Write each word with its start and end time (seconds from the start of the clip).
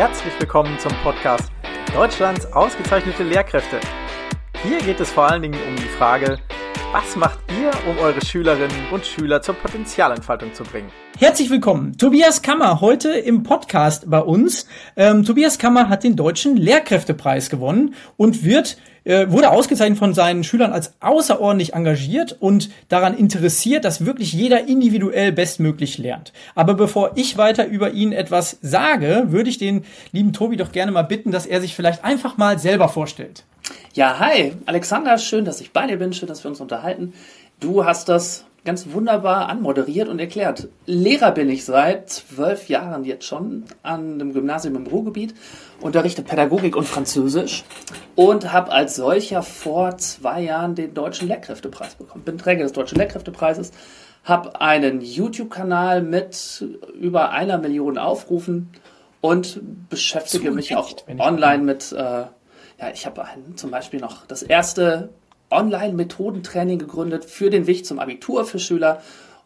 herzlich 0.00 0.32
willkommen 0.40 0.78
zum 0.78 0.92
Podcast 1.02 1.52
Deutschlands 1.92 2.50
ausgezeichnete 2.54 3.22
Lehrkräfte. 3.22 3.78
Hier 4.62 4.78
geht 4.78 4.98
es 4.98 5.10
vor 5.10 5.30
allen 5.30 5.42
Dingen 5.42 5.60
um 5.68 5.76
die 5.76 5.82
Frage, 5.82 6.38
was 6.92 7.14
macht 7.14 7.38
ihr, 7.52 7.70
um 7.88 7.98
eure 7.98 8.24
Schülerinnen 8.24 8.88
und 8.90 9.06
Schüler 9.06 9.42
zur 9.42 9.54
Potenzialentfaltung 9.54 10.52
zu 10.54 10.64
bringen? 10.64 10.90
Herzlich 11.18 11.48
willkommen. 11.48 11.96
Tobias 11.96 12.42
Kammer 12.42 12.80
heute 12.80 13.10
im 13.10 13.44
Podcast 13.44 14.10
bei 14.10 14.20
uns. 14.20 14.66
Ähm, 14.96 15.24
Tobias 15.24 15.58
Kammer 15.58 15.88
hat 15.88 16.02
den 16.02 16.16
Deutschen 16.16 16.56
Lehrkräftepreis 16.56 17.48
gewonnen 17.48 17.94
und 18.16 18.44
wird 18.44 18.76
äh, 19.04 19.30
wurde 19.30 19.50
ausgezeichnet 19.50 19.98
von 19.98 20.14
seinen 20.14 20.42
Schülern 20.42 20.72
als 20.72 20.94
außerordentlich 21.00 21.74
engagiert 21.74 22.36
und 22.40 22.70
daran 22.88 23.16
interessiert, 23.16 23.84
dass 23.84 24.04
wirklich 24.04 24.32
jeder 24.32 24.66
individuell 24.66 25.30
bestmöglich 25.30 25.96
lernt. 25.98 26.32
Aber 26.56 26.74
bevor 26.74 27.12
ich 27.14 27.38
weiter 27.38 27.66
über 27.66 27.92
ihn 27.92 28.12
etwas 28.12 28.58
sage, 28.62 29.26
würde 29.28 29.48
ich 29.48 29.58
den 29.58 29.84
lieben 30.10 30.32
Tobi 30.32 30.56
doch 30.56 30.72
gerne 30.72 30.90
mal 30.90 31.02
bitten, 31.02 31.30
dass 31.30 31.46
er 31.46 31.60
sich 31.60 31.76
vielleicht 31.76 32.04
einfach 32.04 32.36
mal 32.36 32.58
selber 32.58 32.88
vorstellt. 32.88 33.44
Ja, 33.94 34.18
hi, 34.18 34.52
Alexander, 34.66 35.18
schön, 35.18 35.44
dass 35.44 35.60
ich 35.60 35.72
bei 35.72 35.86
dir 35.86 35.98
bin, 35.98 36.12
schön, 36.12 36.28
dass 36.28 36.44
wir 36.44 36.50
uns 36.50 36.60
unterhalten. 36.60 37.12
Du 37.58 37.84
hast 37.84 38.08
das 38.08 38.44
ganz 38.64 38.92
wunderbar 38.92 39.48
anmoderiert 39.48 40.08
und 40.08 40.18
erklärt. 40.18 40.68
Lehrer 40.86 41.32
bin 41.32 41.48
ich 41.48 41.64
seit 41.64 42.10
zwölf 42.10 42.68
Jahren 42.68 43.04
jetzt 43.04 43.24
schon 43.24 43.64
an 43.82 44.18
dem 44.18 44.32
Gymnasium 44.32 44.76
im 44.76 44.86
Ruhrgebiet, 44.86 45.34
unterrichte 45.80 46.22
Pädagogik 46.22 46.76
und 46.76 46.86
Französisch 46.86 47.64
und 48.16 48.52
habe 48.52 48.70
als 48.70 48.96
solcher 48.96 49.42
vor 49.42 49.96
zwei 49.98 50.42
Jahren 50.42 50.74
den 50.74 50.94
Deutschen 50.94 51.28
Lehrkräftepreis 51.28 51.94
bekommen. 51.94 52.24
Bin 52.24 52.38
Träger 52.38 52.64
des 52.64 52.72
Deutschen 52.72 52.98
Lehrkräftepreises, 52.98 53.72
habe 54.24 54.60
einen 54.60 55.00
YouTube-Kanal 55.00 56.02
mit 56.02 56.64
über 57.00 57.30
einer 57.30 57.56
Million 57.56 57.96
Aufrufen 57.96 58.70
und 59.22 59.60
beschäftige 59.88 60.50
mich 60.50 60.76
auch 60.76 60.90
online 61.18 61.62
mit, 61.62 61.92
äh, 61.92 62.24
ja, 62.80 62.90
ich 62.92 63.06
habe 63.06 63.22
zum 63.56 63.70
Beispiel 63.70 64.00
noch 64.00 64.26
das 64.26 64.42
erste 64.42 65.10
Online-Methodentraining 65.50 66.78
gegründet 66.78 67.24
für 67.24 67.50
den 67.50 67.66
Weg 67.66 67.84
zum 67.84 67.98
Abitur 67.98 68.44
für 68.44 68.58
Schüler 68.58 69.02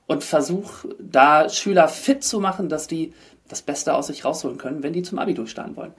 und 0.06 0.22
versuche 0.22 0.94
da 1.00 1.48
Schüler 1.48 1.88
fit 1.88 2.22
zu 2.22 2.40
machen, 2.40 2.68
dass 2.68 2.86
die 2.86 3.12
das 3.48 3.62
Beste 3.62 3.94
aus 3.94 4.06
sich 4.06 4.24
rausholen 4.24 4.58
können, 4.58 4.82
wenn 4.82 4.92
die 4.92 5.02
zum 5.02 5.18
Abi 5.18 5.34
durchstarten 5.34 5.76
wollen. 5.76 5.92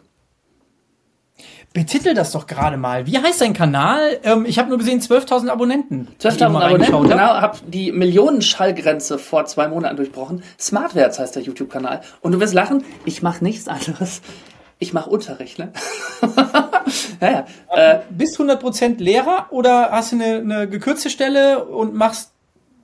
Betitel 1.73 2.13
das 2.13 2.31
doch 2.31 2.47
gerade 2.47 2.77
mal. 2.77 3.05
Wie 3.05 3.17
heißt 3.17 3.41
dein 3.41 3.53
Kanal? 3.53 4.19
Ähm, 4.23 4.45
ich 4.45 4.57
habe 4.57 4.69
nur 4.69 4.77
gesehen 4.77 5.01
12.000 5.01 5.49
Abonnenten. 5.49 6.07
12.000 6.21 6.45
Abonnenten, 6.45 7.03
genau. 7.09 7.41
Habe 7.41 7.57
die 7.67 7.91
Millionenschallgrenze 7.91 9.17
vor 9.19 9.45
zwei 9.45 9.67
Monaten 9.67 9.97
durchbrochen. 9.97 10.41
Smartwerts 10.57 11.19
heißt 11.19 11.35
der 11.35 11.43
YouTube-Kanal. 11.43 11.99
Und 12.21 12.31
du 12.31 12.39
wirst 12.39 12.53
lachen, 12.53 12.85
ich 13.03 13.21
mache 13.21 13.43
nichts 13.43 13.67
anderes. 13.67 14.21
Ich 14.85 14.93
mache 14.93 15.09
Unterricht, 15.09 15.57
ne? 15.57 15.71
ja, 17.19 17.31
ja. 17.31 17.45
Äh, 17.75 18.01
Bist 18.11 18.39
100% 18.39 19.01
Lehrer 19.01 19.47
oder 19.49 19.89
hast 19.89 20.11
du 20.11 20.17
eine, 20.17 20.35
eine 20.35 20.69
gekürzte 20.69 21.09
Stelle 21.09 21.65
und 21.65 21.95
machst 21.95 22.33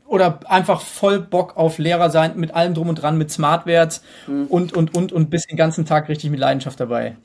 oder 0.07 0.39
einfach 0.47 0.81
voll 0.81 1.19
Bock 1.19 1.57
auf 1.57 1.77
Lehrer 1.77 2.09
sein 2.09 2.31
mit 2.37 2.55
allem 2.55 2.73
drum 2.73 2.89
und 2.89 2.95
dran, 2.95 3.19
mit 3.19 3.29
Smartwerts 3.29 4.01
hm. 4.25 4.47
und, 4.47 4.73
und, 4.73 4.95
und, 4.95 5.13
und 5.13 5.29
bist 5.29 5.51
den 5.51 5.57
ganzen 5.57 5.85
Tag 5.85 6.09
richtig 6.09 6.31
mit 6.31 6.39
Leidenschaft 6.39 6.79
dabei? 6.79 7.17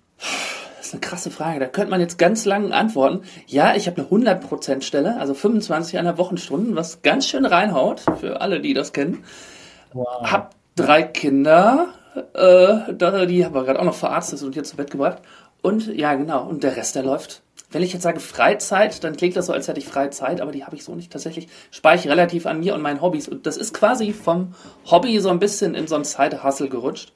Das 0.77 0.88
ist 0.88 0.92
eine 0.92 1.00
krasse 1.00 1.30
Frage. 1.30 1.58
Da 1.58 1.66
könnte 1.68 1.90
man 1.90 2.00
jetzt 2.00 2.18
ganz 2.18 2.44
lang 2.44 2.72
antworten. 2.72 3.22
Ja, 3.46 3.74
ich 3.74 3.86
habe 3.86 4.02
eine 4.02 4.24
100% 4.24 4.83
Stelle, 4.83 5.18
also 5.18 5.33
25 5.33 5.98
einer 5.98 6.18
Wochenstunden, 6.18 6.77
was 6.77 7.00
ganz 7.00 7.27
schön 7.27 7.46
reinhaut, 7.46 8.02
für 8.20 8.42
alle, 8.42 8.61
die 8.61 8.74
das 8.74 8.92
kennen. 8.92 9.24
Wow. 9.94 10.30
Hab 10.30 10.55
drei 10.74 11.02
Kinder, 11.02 11.88
äh, 12.34 13.27
die 13.27 13.45
haben 13.45 13.55
wir 13.55 13.64
gerade 13.64 13.78
auch 13.78 13.84
noch 13.84 13.95
verarztet 13.95 14.42
und 14.42 14.55
hier 14.55 14.64
zu 14.64 14.77
Bett 14.77 14.91
gebracht. 14.91 15.22
Und 15.62 15.86
ja, 15.86 16.14
genau. 16.14 16.47
Und 16.47 16.62
der 16.62 16.77
Rest, 16.77 16.95
der 16.95 17.03
läuft. 17.03 17.42
Wenn 17.70 17.83
ich 17.83 17.92
jetzt 17.92 18.02
sage 18.02 18.20
Freizeit, 18.20 19.02
dann 19.02 19.17
klingt 19.17 19.36
das 19.36 19.46
so, 19.46 19.52
als 19.52 19.67
hätte 19.67 19.80
ich 19.80 19.89
Freizeit, 19.89 20.40
aber 20.40 20.52
die 20.52 20.64
habe 20.64 20.77
ich 20.77 20.85
so 20.85 20.95
nicht. 20.95 21.13
Tatsächlich 21.13 21.48
spare 21.70 21.96
ich 21.96 22.08
relativ 22.08 22.46
an 22.46 22.61
mir 22.61 22.74
und 22.74 22.83
meinen 22.83 23.02
Hobbys. 23.02 23.27
Und 23.27 23.46
das 23.46 23.57
ist 23.57 23.74
quasi 23.74 24.13
vom 24.13 24.55
Hobby 24.90 25.18
so 25.18 25.29
ein 25.30 25.40
bisschen 25.40 25.74
in 25.74 25.89
so 25.89 25.96
ein 25.96 26.05
Side-Hustle 26.05 26.68
gerutscht. 26.68 27.13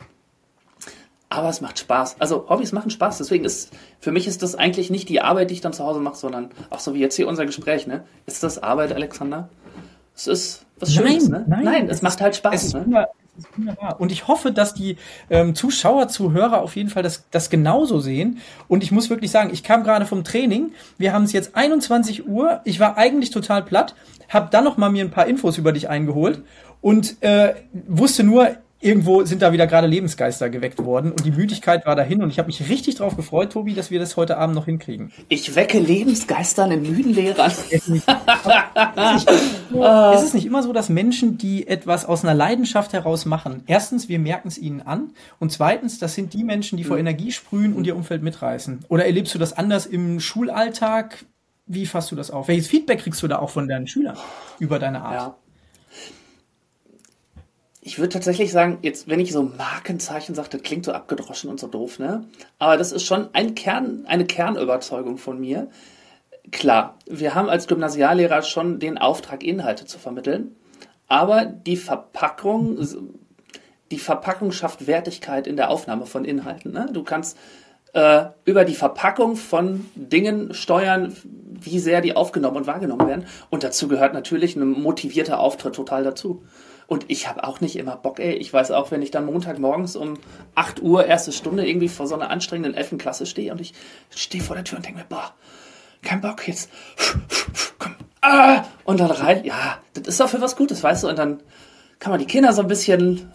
Aber 1.28 1.48
es 1.48 1.60
macht 1.60 1.78
Spaß. 1.78 2.16
Also 2.18 2.48
Hobbys 2.48 2.72
machen 2.72 2.90
Spaß. 2.90 3.18
Deswegen 3.18 3.44
ist, 3.44 3.70
für 4.00 4.10
mich 4.10 4.26
ist 4.26 4.42
das 4.42 4.56
eigentlich 4.56 4.90
nicht 4.90 5.08
die 5.08 5.20
Arbeit, 5.20 5.50
die 5.50 5.54
ich 5.54 5.60
dann 5.60 5.72
zu 5.72 5.84
Hause 5.84 6.00
mache, 6.00 6.16
sondern 6.16 6.50
auch 6.70 6.80
so 6.80 6.92
wie 6.92 6.98
jetzt 6.98 7.14
hier 7.14 7.28
unser 7.28 7.46
Gespräch, 7.46 7.86
ne? 7.86 8.04
Ist 8.26 8.42
das 8.42 8.60
Arbeit, 8.60 8.92
Alexander? 8.92 9.48
Es 10.16 10.26
ist 10.26 10.66
was 10.80 10.92
Schönes, 10.92 11.28
nein, 11.28 11.42
ne? 11.42 11.46
Nein, 11.48 11.64
nein 11.64 11.84
es, 11.86 11.98
es 11.98 12.02
macht 12.02 12.20
halt 12.20 12.34
Spaß. 12.34 12.74
Ne? 12.74 13.06
Wunderbar. 13.56 14.00
Und 14.00 14.12
ich 14.12 14.28
hoffe, 14.28 14.52
dass 14.52 14.74
die 14.74 14.96
ähm, 15.28 15.54
Zuschauer, 15.54 16.08
Zuhörer 16.08 16.62
auf 16.62 16.76
jeden 16.76 16.90
Fall 16.90 17.02
das, 17.02 17.28
das 17.30 17.50
genauso 17.50 18.00
sehen. 18.00 18.38
Und 18.68 18.82
ich 18.82 18.92
muss 18.92 19.10
wirklich 19.10 19.30
sagen, 19.30 19.50
ich 19.52 19.62
kam 19.62 19.82
gerade 19.82 20.06
vom 20.06 20.24
Training. 20.24 20.72
Wir 20.98 21.12
haben 21.12 21.24
es 21.24 21.32
jetzt 21.32 21.56
21 21.56 22.26
Uhr. 22.26 22.60
Ich 22.64 22.80
war 22.80 22.96
eigentlich 22.96 23.30
total 23.30 23.62
platt, 23.62 23.94
habe 24.28 24.48
dann 24.50 24.64
noch 24.64 24.76
mal 24.76 24.90
mir 24.90 25.04
ein 25.04 25.10
paar 25.10 25.26
Infos 25.26 25.58
über 25.58 25.72
dich 25.72 25.88
eingeholt 25.88 26.42
und 26.80 27.22
äh, 27.22 27.54
wusste 27.86 28.24
nur, 28.24 28.56
irgendwo 28.80 29.24
sind 29.24 29.42
da 29.42 29.52
wieder 29.52 29.66
gerade 29.66 29.86
Lebensgeister 29.86 30.48
geweckt 30.48 30.82
worden 30.84 31.12
und 31.12 31.24
die 31.24 31.30
Müdigkeit 31.30 31.84
war 31.86 31.94
dahin 31.96 32.22
und 32.22 32.30
ich 32.30 32.38
habe 32.38 32.46
mich 32.46 32.68
richtig 32.68 32.94
drauf 32.96 33.14
gefreut, 33.16 33.52
Tobi, 33.52 33.74
dass 33.74 33.90
wir 33.90 34.00
das 34.00 34.16
heute 34.16 34.38
Abend 34.38 34.56
noch 34.56 34.64
hinkriegen. 34.64 35.12
Ich 35.28 35.54
wecke 35.54 35.78
Lebensgeister 35.78 36.70
in 36.70 36.82
müden 36.82 37.12
Lehrern. 37.12 37.52
es, 37.70 37.86
ist 37.86 37.98
es 40.24 40.34
nicht 40.34 40.46
immer 40.46 40.62
so, 40.62 40.72
dass 40.72 40.88
Menschen, 40.88 41.36
die 41.36 41.68
etwas 41.68 42.06
aus 42.06 42.24
einer 42.24 42.34
Leidenschaft 42.34 42.94
heraus 42.94 43.26
machen, 43.26 43.62
erstens, 43.66 44.08
wir 44.08 44.18
merken 44.18 44.48
es 44.48 44.56
ihnen 44.56 44.80
an 44.80 45.10
und 45.38 45.52
zweitens, 45.52 45.98
das 45.98 46.14
sind 46.14 46.32
die 46.32 46.44
Menschen, 46.44 46.78
die 46.78 46.84
vor 46.84 46.96
mhm. 46.96 47.00
Energie 47.00 47.32
sprühen 47.32 47.74
und 47.74 47.86
ihr 47.86 47.96
Umfeld 47.96 48.22
mitreißen. 48.22 48.86
Oder 48.88 49.04
erlebst 49.04 49.34
du 49.34 49.38
das 49.38 49.52
anders 49.52 49.84
im 49.84 50.20
Schulalltag? 50.20 51.24
Wie 51.66 51.84
fasst 51.86 52.10
du 52.10 52.16
das 52.16 52.30
auf? 52.30 52.48
Welches 52.48 52.66
Feedback 52.66 53.00
kriegst 53.00 53.22
du 53.22 53.28
da 53.28 53.38
auch 53.38 53.50
von 53.50 53.68
deinen 53.68 53.86
Schülern 53.86 54.16
über 54.58 54.78
deine 54.78 55.02
Art? 55.02 55.14
Ja 55.14 55.36
ich 57.82 57.98
würde 57.98 58.10
tatsächlich 58.10 58.52
sagen, 58.52 58.78
jetzt, 58.82 59.08
wenn 59.08 59.20
ich 59.20 59.32
so 59.32 59.42
Markenzeichen 59.42 60.34
sage, 60.34 60.50
das 60.50 60.62
klingt 60.62 60.84
so 60.84 60.92
abgedroschen 60.92 61.48
und 61.48 61.58
so 61.58 61.66
doof, 61.66 61.98
ne? 61.98 62.26
Aber 62.58 62.76
das 62.76 62.92
ist 62.92 63.06
schon 63.06 63.30
ein 63.32 63.54
Kern, 63.54 64.04
eine 64.06 64.26
Kernüberzeugung 64.26 65.16
von 65.16 65.40
mir. 65.40 65.68
Klar, 66.50 66.98
wir 67.06 67.34
haben 67.34 67.48
als 67.48 67.68
Gymnasiallehrer 67.68 68.42
schon 68.42 68.80
den 68.80 68.98
Auftrag, 68.98 69.42
Inhalte 69.42 69.86
zu 69.86 69.98
vermitteln. 69.98 70.56
Aber 71.08 71.44
die 71.44 71.76
Verpackung, 71.76 72.86
die 73.90 73.98
Verpackung 73.98 74.52
schafft 74.52 74.86
Wertigkeit 74.86 75.46
in 75.46 75.56
der 75.56 75.70
Aufnahme 75.70 76.06
von 76.06 76.24
Inhalten. 76.24 76.72
Ne? 76.72 76.88
Du 76.92 77.02
kannst 77.02 77.36
äh, 77.94 78.26
über 78.44 78.64
die 78.64 78.74
Verpackung 78.74 79.36
von 79.36 79.86
Dingen 79.94 80.54
steuern, 80.54 81.16
wie 81.24 81.78
sehr 81.78 82.00
die 82.00 82.14
aufgenommen 82.14 82.58
und 82.58 82.66
wahrgenommen 82.66 83.08
werden. 83.08 83.26
Und 83.48 83.64
dazu 83.64 83.88
gehört 83.88 84.14
natürlich 84.14 84.54
ein 84.54 84.68
motivierter 84.68 85.40
Auftritt 85.40 85.74
total 85.74 86.04
dazu. 86.04 86.44
Und 86.90 87.04
ich 87.06 87.28
habe 87.28 87.44
auch 87.44 87.60
nicht 87.60 87.76
immer 87.76 87.94
Bock, 87.94 88.18
ey. 88.18 88.32
Ich 88.32 88.52
weiß 88.52 88.72
auch, 88.72 88.90
wenn 88.90 89.00
ich 89.00 89.12
dann 89.12 89.24
Montagmorgens 89.24 89.94
um 89.94 90.14
8 90.56 90.82
Uhr, 90.82 91.06
erste 91.06 91.30
Stunde, 91.30 91.64
irgendwie 91.64 91.88
vor 91.88 92.08
so 92.08 92.16
einer 92.16 92.30
anstrengenden 92.30 92.74
11. 92.74 92.98
Klasse 92.98 93.26
stehe 93.26 93.52
und 93.52 93.60
ich 93.60 93.74
stehe 94.12 94.42
vor 94.42 94.56
der 94.56 94.64
Tür 94.64 94.78
und 94.78 94.86
denke 94.86 94.98
mir, 94.98 95.06
boah, 95.08 95.32
kein 96.02 96.20
Bock 96.20 96.48
jetzt. 96.48 96.68
Komm. 97.78 97.94
Ah! 98.22 98.64
Und 98.82 98.98
dann 98.98 99.12
rein, 99.12 99.44
ja, 99.44 99.78
das 99.92 100.08
ist 100.08 100.18
doch 100.18 100.28
für 100.28 100.40
was 100.40 100.56
Gutes, 100.56 100.82
weißt 100.82 101.04
du? 101.04 101.08
Und 101.08 101.16
dann 101.16 101.40
kann 102.00 102.10
man 102.10 102.18
die 102.18 102.26
Kinder 102.26 102.52
so 102.52 102.62
ein 102.62 102.66
bisschen. 102.66 103.30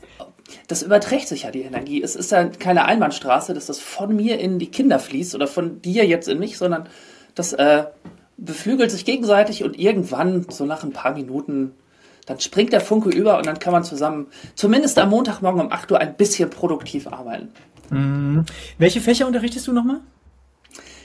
Das 0.68 0.84
überträgt 0.84 1.30
sich 1.30 1.44
ja 1.44 1.52
die 1.52 1.62
Energie. 1.62 2.04
Es 2.04 2.18
ist 2.18 2.32
ja 2.32 2.44
keine 2.44 2.84
Einbahnstraße, 2.84 3.54
dass 3.54 3.68
das 3.68 3.80
von 3.80 4.14
mir 4.14 4.38
in 4.38 4.60
die 4.60 4.70
Kinder 4.70 5.00
fließt 5.00 5.34
oder 5.34 5.48
von 5.48 5.82
dir 5.82 6.06
jetzt 6.06 6.28
in 6.28 6.40
mich, 6.40 6.58
sondern 6.58 6.90
das 7.36 7.54
äh, 7.54 7.86
beflügelt 8.36 8.92
sich 8.92 9.06
gegenseitig 9.06 9.64
und 9.64 9.80
irgendwann, 9.80 10.46
so 10.50 10.66
nach 10.66 10.84
ein 10.84 10.92
paar 10.92 11.14
Minuten, 11.14 11.72
dann 12.26 12.40
springt 12.40 12.74
der 12.74 12.82
Funke 12.82 13.10
über 13.10 13.38
und 13.38 13.46
dann 13.46 13.60
kann 13.60 13.74
man 13.74 13.84
zusammen, 13.84 14.28
zumindest 14.56 14.98
am 15.00 15.10
Montagmorgen 15.10 15.62
um 15.62 15.72
8 15.72 15.92
Uhr, 15.92 16.00
ein 16.00 16.16
bisschen 16.16 16.50
produktiv 16.50 17.08
arbeiten. 17.08 17.50
Mhm. 17.90 18.46
Welche 18.78 19.02
Fächer 19.02 19.28
unterrichtest 19.28 19.68
du 19.68 19.74
nochmal? 19.74 20.02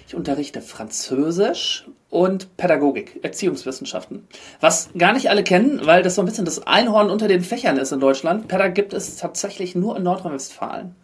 Ich 0.06 0.16
unterrichte 0.16 0.60
Französisch 0.60 1.86
und 2.08 2.56
Pädagogik, 2.56 3.20
Erziehungswissenschaften. 3.22 4.26
Was 4.60 4.90
gar 4.98 5.12
nicht 5.12 5.30
alle 5.30 5.44
kennen, 5.44 5.82
weil 5.84 6.02
das 6.02 6.16
so 6.16 6.22
ein 6.22 6.24
bisschen 6.24 6.44
das 6.44 6.66
Einhorn 6.66 7.10
unter 7.10 7.28
den 7.28 7.42
Fächern 7.42 7.76
ist 7.76 7.92
in 7.92 8.00
Deutschland. 8.00 8.48
Pädagogik 8.48 8.74
gibt 8.74 8.92
es 8.92 9.16
tatsächlich 9.16 9.76
nur 9.76 9.96
in 9.96 10.02
Nordrhein-Westfalen. 10.02 10.96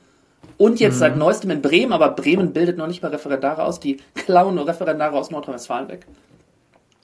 Und 0.58 0.80
jetzt 0.80 0.94
mhm. 0.94 0.98
seit 0.98 1.16
neuestem 1.16 1.50
in 1.50 1.62
Bremen, 1.62 1.92
aber 1.92 2.10
Bremen 2.10 2.52
bildet 2.52 2.78
noch 2.78 2.86
nicht 2.88 3.02
mal 3.02 3.10
Referendare 3.10 3.62
aus, 3.64 3.78
die 3.78 3.98
klauen 4.14 4.54
nur 4.56 4.66
Referendare 4.66 5.16
aus 5.16 5.30
Nordrhein-Westfalen 5.30 5.88
weg. 5.88 6.06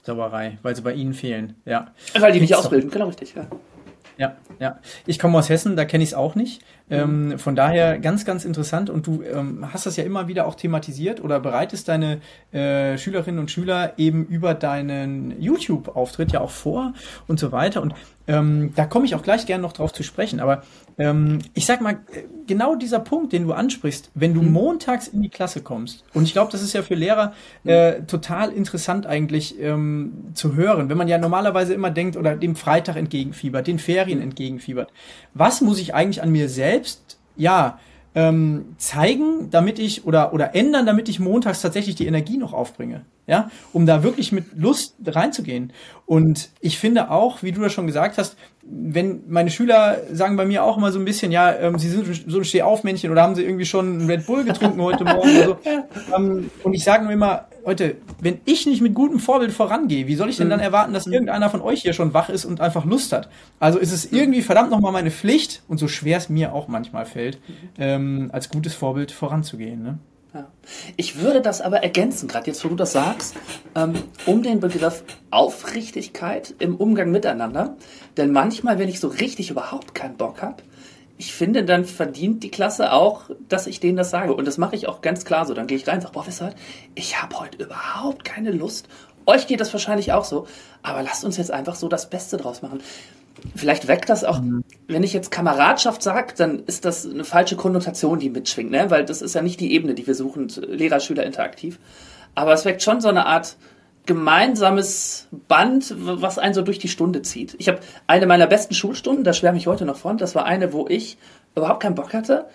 Sauerei, 0.03 0.59
weil 0.61 0.75
sie 0.75 0.81
bei 0.81 0.93
ihnen 0.93 1.13
fehlen, 1.13 1.55
ja. 1.65 1.87
Weil 2.19 2.33
die 2.33 2.41
nicht 2.41 2.55
ausbilden, 2.55 2.91
genau 2.91 3.07
richtig, 3.07 3.33
ja. 3.35 3.47
Ja, 4.15 4.35
ja. 4.59 4.79
Ich 5.07 5.17
komme 5.17 5.39
aus 5.39 5.49
Hessen, 5.49 5.75
da 5.75 5.85
kenne 5.85 6.03
ich 6.03 6.11
es 6.11 6.13
auch 6.13 6.35
nicht. 6.35 6.61
Ähm, 6.89 7.29
mhm. 7.29 7.39
von 7.39 7.55
daher 7.55 7.97
ganz, 7.97 8.25
ganz 8.25 8.45
interessant. 8.45 8.91
Und 8.91 9.07
du 9.07 9.23
ähm, 9.23 9.73
hast 9.73 9.87
das 9.87 9.95
ja 9.95 10.03
immer 10.03 10.27
wieder 10.27 10.45
auch 10.45 10.53
thematisiert 10.53 11.23
oder 11.23 11.39
bereitest 11.39 11.87
deine 11.87 12.19
äh, 12.51 12.97
Schülerinnen 12.99 13.39
und 13.39 13.49
Schüler 13.49 13.93
eben 13.97 14.25
über 14.25 14.53
deinen 14.53 15.41
YouTube-Auftritt 15.41 16.31
ja 16.31 16.41
auch 16.41 16.51
vor 16.51 16.93
und 17.27 17.39
so 17.39 17.51
weiter. 17.51 17.81
Und 17.81 17.95
Ähm, 18.25 18.71
da 18.75 18.85
komme 18.85 19.05
ich 19.05 19.15
auch 19.15 19.21
gleich 19.21 19.45
gerne 19.45 19.61
noch 19.61 19.73
drauf 19.73 19.91
zu 19.91 20.01
sprechen. 20.03 20.39
Aber 20.39 20.63
ähm, 20.97 21.39
ich 21.53 21.65
sag 21.65 21.81
mal, 21.81 21.99
genau 22.47 22.75
dieser 22.75 22.99
Punkt, 22.99 23.33
den 23.33 23.45
du 23.45 23.53
ansprichst, 23.53 24.11
wenn 24.13 24.33
du 24.33 24.41
mhm. 24.41 24.51
montags 24.51 25.07
in 25.07 25.21
die 25.21 25.29
Klasse 25.29 25.61
kommst, 25.61 26.03
und 26.13 26.23
ich 26.23 26.33
glaube, 26.33 26.51
das 26.51 26.61
ist 26.61 26.73
ja 26.73 26.81
für 26.81 26.95
Lehrer 26.95 27.33
äh, 27.63 28.01
total 28.03 28.51
interessant 28.51 29.05
eigentlich 29.05 29.59
ähm, 29.59 30.31
zu 30.33 30.55
hören, 30.55 30.89
wenn 30.89 30.97
man 30.97 31.07
ja 31.07 31.17
normalerweise 31.17 31.73
immer 31.73 31.91
denkt 31.91 32.17
oder 32.17 32.35
dem 32.35 32.55
Freitag 32.55 32.95
entgegenfiebert, 32.95 33.67
den 33.67 33.79
Ferien 33.79 34.21
entgegenfiebert. 34.21 34.91
Was 35.33 35.61
muss 35.61 35.79
ich 35.79 35.93
eigentlich 35.93 36.21
an 36.21 36.31
mir 36.31 36.49
selbst, 36.49 37.17
ja, 37.35 37.79
ähm, 38.15 38.75
zeigen, 38.77 39.49
damit 39.49 39.79
ich 39.79 40.05
oder 40.05 40.33
oder 40.33 40.55
ändern, 40.55 40.85
damit 40.85 41.09
ich 41.09 41.19
montags 41.19 41.61
tatsächlich 41.61 41.95
die 41.95 42.05
Energie 42.05 42.37
noch 42.37 42.53
aufbringe, 42.53 43.05
ja, 43.25 43.49
um 43.71 43.85
da 43.85 44.03
wirklich 44.03 44.31
mit 44.31 44.55
Lust 44.55 44.95
reinzugehen. 45.05 45.73
Und 46.05 46.49
ich 46.59 46.77
finde 46.77 47.09
auch, 47.09 47.41
wie 47.41 47.51
du 47.51 47.61
das 47.61 47.73
schon 47.73 47.87
gesagt 47.87 48.17
hast, 48.17 48.37
wenn 48.61 49.23
meine 49.27 49.49
Schüler 49.49 49.97
sagen 50.11 50.37
bei 50.37 50.45
mir 50.45 50.63
auch 50.63 50.77
immer 50.77 50.91
so 50.91 50.99
ein 50.99 51.05
bisschen, 51.05 51.31
ja, 51.31 51.53
ähm, 51.55 51.79
sie 51.79 51.89
sind 51.89 52.05
so 52.27 52.37
ein 52.37 52.45
Stehaufmännchen 52.45 53.11
oder 53.11 53.23
haben 53.23 53.35
sie 53.35 53.43
irgendwie 53.43 53.65
schon 53.65 54.05
Red 54.05 54.25
Bull 54.25 54.43
getrunken 54.43 54.81
heute 54.81 55.03
Morgen 55.03 55.37
oder 55.37 55.45
so. 55.45 55.57
Ähm, 56.15 56.49
und 56.63 56.73
ich 56.73 56.83
sage 56.83 57.03
nur 57.03 57.13
immer, 57.13 57.47
Leute, 57.65 57.95
wenn 58.19 58.39
ich 58.45 58.65
nicht 58.65 58.81
mit 58.81 58.93
gutem 58.93 59.19
Vorbild 59.19 59.53
vorangehe, 59.53 60.07
wie 60.07 60.15
soll 60.15 60.29
ich 60.29 60.37
denn 60.37 60.49
dann 60.49 60.59
mhm. 60.59 60.65
erwarten, 60.65 60.93
dass 60.93 61.07
irgendeiner 61.07 61.49
von 61.49 61.61
euch 61.61 61.81
hier 61.81 61.93
schon 61.93 62.13
wach 62.13 62.29
ist 62.29 62.45
und 62.45 62.59
einfach 62.59 62.85
Lust 62.85 63.13
hat? 63.13 63.29
Also 63.59 63.79
ist 63.79 63.91
es 63.91 64.11
irgendwie 64.11 64.41
verdammt 64.41 64.71
nochmal 64.71 64.91
meine 64.91 65.11
Pflicht 65.11 65.63
und 65.67 65.77
so 65.77 65.87
schwer 65.87 66.17
es 66.17 66.29
mir 66.29 66.53
auch 66.53 66.67
manchmal 66.67 67.05
fällt, 67.05 67.39
ähm, 67.77 68.29
als 68.33 68.49
gutes 68.49 68.73
Vorbild 68.73 69.11
voranzugehen. 69.11 69.81
Ne? 69.81 69.97
Ja. 70.33 70.47
Ich 70.97 71.19
würde 71.19 71.41
das 71.41 71.61
aber 71.61 71.83
ergänzen, 71.83 72.27
gerade 72.27 72.47
jetzt, 72.47 72.65
wo 72.65 72.69
du 72.69 72.75
das 72.75 72.91
sagst, 72.91 73.35
ähm, 73.75 73.93
um 74.25 74.43
den 74.43 74.59
Begriff 74.59 75.03
Aufrichtigkeit 75.29 76.55
im 76.59 76.75
Umgang 76.75 77.11
miteinander. 77.11 77.77
Denn 78.17 78.31
manchmal, 78.31 78.79
wenn 78.79 78.89
ich 78.89 78.99
so 78.99 79.07
richtig 79.07 79.51
überhaupt 79.51 79.95
keinen 79.95 80.17
Bock 80.17 80.41
habe, 80.41 80.57
ich 81.17 81.33
finde, 81.33 81.63
dann 81.63 81.85
verdient 81.85 82.43
die 82.43 82.51
Klasse 82.51 82.91
auch, 82.91 83.29
dass 83.47 83.67
ich 83.67 83.79
denen 83.79 83.97
das 83.97 84.09
sage. 84.09 84.33
Und 84.33 84.45
das 84.45 84.57
mache 84.57 84.75
ich 84.75 84.87
auch 84.87 85.01
ganz 85.01 85.25
klar 85.25 85.45
so. 85.45 85.53
Dann 85.53 85.67
gehe 85.67 85.77
ich 85.77 85.87
rein 85.87 85.95
und 85.95 86.01
sage, 86.01 86.13
boah, 86.13 86.25
wisst 86.25 86.41
ihr, 86.41 86.53
ich 86.95 87.21
habe 87.21 87.39
heute 87.39 87.63
überhaupt 87.63 88.25
keine 88.25 88.51
Lust. 88.51 88.87
Euch 89.25 89.47
geht 89.47 89.61
das 89.61 89.71
wahrscheinlich 89.73 90.11
auch 90.11 90.25
so. 90.25 90.47
Aber 90.81 91.03
lasst 91.03 91.23
uns 91.23 91.37
jetzt 91.37 91.51
einfach 91.51 91.75
so 91.75 91.87
das 91.87 92.09
Beste 92.09 92.37
draus 92.37 92.61
machen. 92.61 92.81
Vielleicht 93.55 93.87
weckt 93.87 94.09
das 94.09 94.23
auch, 94.23 94.41
mhm. 94.41 94.63
wenn 94.87 95.03
ich 95.03 95.13
jetzt 95.13 95.31
Kameradschaft 95.31 96.01
sage, 96.01 96.33
dann 96.35 96.59
ist 96.65 96.85
das 96.85 97.05
eine 97.05 97.23
falsche 97.23 97.55
Konnotation, 97.55 98.19
die 98.19 98.29
mitschwingt, 98.29 98.71
ne? 98.71 98.89
weil 98.89 99.05
das 99.05 99.21
ist 99.21 99.35
ja 99.35 99.41
nicht 99.41 99.59
die 99.59 99.73
Ebene, 99.73 99.95
die 99.95 100.07
wir 100.07 100.15
suchen, 100.15 100.47
Lehrer-Schüler 100.47 101.23
interaktiv. 101.23 101.79
Aber 102.35 102.53
es 102.53 102.65
weckt 102.65 102.81
schon 102.81 103.01
so 103.01 103.09
eine 103.09 103.25
Art 103.25 103.57
gemeinsames 104.05 105.27
Band, 105.47 105.93
was 105.97 106.37
einen 106.37 106.53
so 106.53 106.61
durch 106.61 106.79
die 106.79 106.89
Stunde 106.89 107.21
zieht. 107.21 107.55
Ich 107.57 107.67
habe 107.69 107.79
eine 108.07 108.25
meiner 108.25 108.47
besten 108.47 108.73
Schulstunden, 108.73 109.23
da 109.23 109.33
schwärme 109.33 109.57
ich 109.57 109.67
heute 109.67 109.85
noch 109.85 109.95
von, 109.95 110.17
das 110.17 110.35
war 110.35 110.45
eine, 110.45 110.73
wo 110.73 110.87
ich 110.87 111.17
überhaupt 111.55 111.81
keinen 111.81 111.95
Bock 111.95 112.13
hatte, 112.13 112.45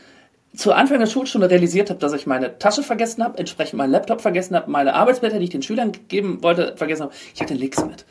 zu 0.54 0.72
Anfang 0.72 0.98
der 0.98 1.06
Schulstunde 1.06 1.50
realisiert 1.50 1.90
habe, 1.90 2.00
dass 2.00 2.12
ich 2.12 2.26
meine 2.26 2.58
Tasche 2.58 2.82
vergessen 2.82 3.22
habe, 3.22 3.38
entsprechend 3.38 3.78
meinen 3.78 3.92
Laptop 3.92 4.20
vergessen 4.20 4.56
habe, 4.56 4.70
meine 4.70 4.94
Arbeitsblätter, 4.94 5.38
die 5.38 5.44
ich 5.44 5.50
den 5.50 5.62
Schülern 5.62 5.92
geben 6.08 6.42
wollte, 6.42 6.74
vergessen 6.76 7.04
habe. 7.04 7.14
Ich 7.34 7.40
hatte 7.40 7.54
nichts 7.54 7.84
mit. 7.84 8.04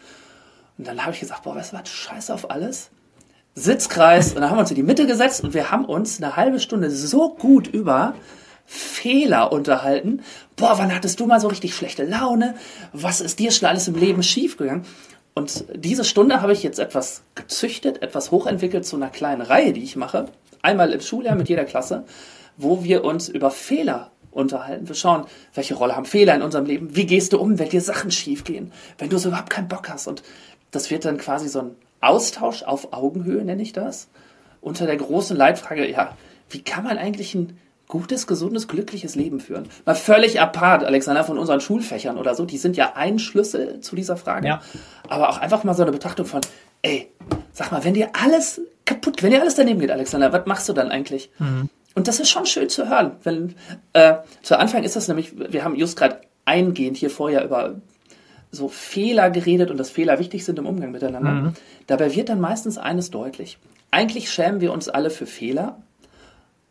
Und 0.77 0.87
dann 0.87 1.01
habe 1.01 1.13
ich 1.13 1.19
gesagt, 1.19 1.43
boah, 1.43 1.55
weißt 1.55 1.73
du 1.73 1.77
was, 1.77 1.89
scheiße 1.89 2.33
auf 2.33 2.49
alles. 2.51 2.89
Sitzkreis. 3.55 4.33
Und 4.33 4.41
dann 4.41 4.49
haben 4.49 4.57
wir 4.57 4.61
uns 4.61 4.69
in 4.69 4.75
die 4.75 4.83
Mitte 4.83 5.07
gesetzt 5.07 5.43
und 5.43 5.53
wir 5.55 5.71
haben 5.71 5.85
uns 5.85 6.21
eine 6.21 6.35
halbe 6.35 6.59
Stunde 6.59 6.91
so 6.91 7.33
gut 7.33 7.67
über 7.67 8.13
Fehler 8.67 9.51
unterhalten. 9.53 10.21
Boah, 10.57 10.77
wann 10.77 10.93
hattest 10.93 11.19
du 11.19 11.25
mal 11.25 11.39
so 11.39 11.47
richtig 11.47 11.73
schlechte 11.73 12.03
Laune? 12.03 12.53
Was 12.91 13.21
ist 13.21 13.39
dir 13.39 13.51
schon 13.51 13.67
alles 13.67 13.87
im 13.87 13.95
Leben 13.95 14.21
schiefgegangen? 14.21 14.85
Und 15.33 15.65
diese 15.73 16.03
Stunde 16.03 16.41
habe 16.41 16.51
ich 16.51 16.63
jetzt 16.63 16.79
etwas 16.79 17.21
gezüchtet, 17.33 18.01
etwas 18.01 18.31
hochentwickelt 18.31 18.85
zu 18.85 18.97
einer 18.97 19.09
kleinen 19.09 19.41
Reihe, 19.41 19.71
die 19.71 19.83
ich 19.83 19.95
mache. 19.95 20.25
Einmal 20.61 20.91
im 20.91 20.99
Schuljahr 20.99 21.35
mit 21.35 21.47
jeder 21.47 21.63
Klasse, 21.63 22.03
wo 22.57 22.83
wir 22.83 23.05
uns 23.05 23.29
über 23.29 23.51
Fehler 23.51 24.11
unterhalten. 24.31 24.87
Wir 24.87 24.95
schauen, 24.95 25.25
welche 25.53 25.75
Rolle 25.75 25.95
haben 25.95 26.05
Fehler 26.05 26.35
in 26.35 26.41
unserem 26.41 26.65
Leben? 26.65 26.95
Wie 26.95 27.05
gehst 27.05 27.33
du 27.33 27.39
um, 27.39 27.57
wenn 27.59 27.69
dir 27.69 27.81
Sachen 27.81 28.11
schiefgehen? 28.11 28.73
Wenn 28.97 29.09
du 29.09 29.17
so 29.17 29.29
überhaupt 29.29 29.49
keinen 29.49 29.67
Bock 29.69 29.89
hast 29.89 30.07
und 30.07 30.23
das 30.71 30.91
wird 30.91 31.05
dann 31.05 31.17
quasi 31.17 31.47
so 31.47 31.59
ein 31.59 31.75
Austausch 32.01 32.63
auf 32.63 32.91
Augenhöhe, 32.91 33.45
nenne 33.45 33.61
ich 33.61 33.73
das, 33.73 34.09
unter 34.59 34.85
der 34.85 34.97
großen 34.97 35.37
Leitfrage, 35.37 35.89
ja, 35.89 36.17
wie 36.49 36.61
kann 36.61 36.83
man 36.83 36.97
eigentlich 36.97 37.33
ein 37.35 37.57
gutes, 37.87 38.27
gesundes, 38.27 38.67
glückliches 38.67 39.15
Leben 39.15 39.39
führen? 39.39 39.67
Mal 39.85 39.95
völlig 39.95 40.41
apart, 40.41 40.83
Alexander, 40.83 41.23
von 41.23 41.37
unseren 41.37 41.61
Schulfächern 41.61 42.17
oder 42.17 42.35
so, 42.35 42.45
die 42.45 42.57
sind 42.57 42.77
ja 42.77 42.93
ein 42.95 43.19
Schlüssel 43.19 43.79
zu 43.81 43.95
dieser 43.95 44.17
Frage. 44.17 44.47
Ja. 44.47 44.61
Aber 45.07 45.29
auch 45.29 45.37
einfach 45.37 45.63
mal 45.63 45.73
so 45.73 45.83
eine 45.83 45.91
Betrachtung 45.91 46.25
von, 46.25 46.41
ey, 46.81 47.11
sag 47.51 47.71
mal, 47.71 47.83
wenn 47.83 47.93
dir 47.93 48.09
alles 48.13 48.61
kaputt, 48.85 49.23
wenn 49.23 49.31
dir 49.31 49.41
alles 49.41 49.55
daneben 49.55 49.79
geht, 49.79 49.91
Alexander, 49.91 50.31
was 50.33 50.45
machst 50.45 50.69
du 50.69 50.73
dann 50.73 50.89
eigentlich? 50.89 51.29
Mhm. 51.39 51.69
Und 51.95 52.07
das 52.07 52.19
ist 52.19 52.29
schon 52.29 52.45
schön 52.45 52.69
zu 52.69 52.89
hören. 52.89 53.13
Wenn, 53.23 53.55
äh, 53.93 54.15
zu 54.43 54.59
Anfang 54.59 54.83
ist 54.83 54.95
das 54.95 55.07
nämlich, 55.07 55.33
wir 55.35 55.63
haben 55.63 55.75
just 55.75 55.97
gerade 55.97 56.21
eingehend 56.45 56.97
hier 56.97 57.09
vorher 57.09 57.43
über 57.43 57.81
so 58.51 58.69
Fehler 58.69 59.29
geredet 59.29 59.71
und 59.71 59.77
dass 59.77 59.89
Fehler 59.89 60.19
wichtig 60.19 60.45
sind 60.45 60.59
im 60.59 60.65
Umgang 60.65 60.91
miteinander. 60.91 61.31
Mhm. 61.31 61.53
Dabei 61.87 62.15
wird 62.15 62.29
dann 62.29 62.39
meistens 62.39 62.77
eines 62.77 63.09
deutlich. 63.09 63.57
Eigentlich 63.91 64.31
schämen 64.31 64.61
wir 64.61 64.73
uns 64.73 64.89
alle 64.89 65.09
für 65.09 65.25
Fehler, 65.25 65.81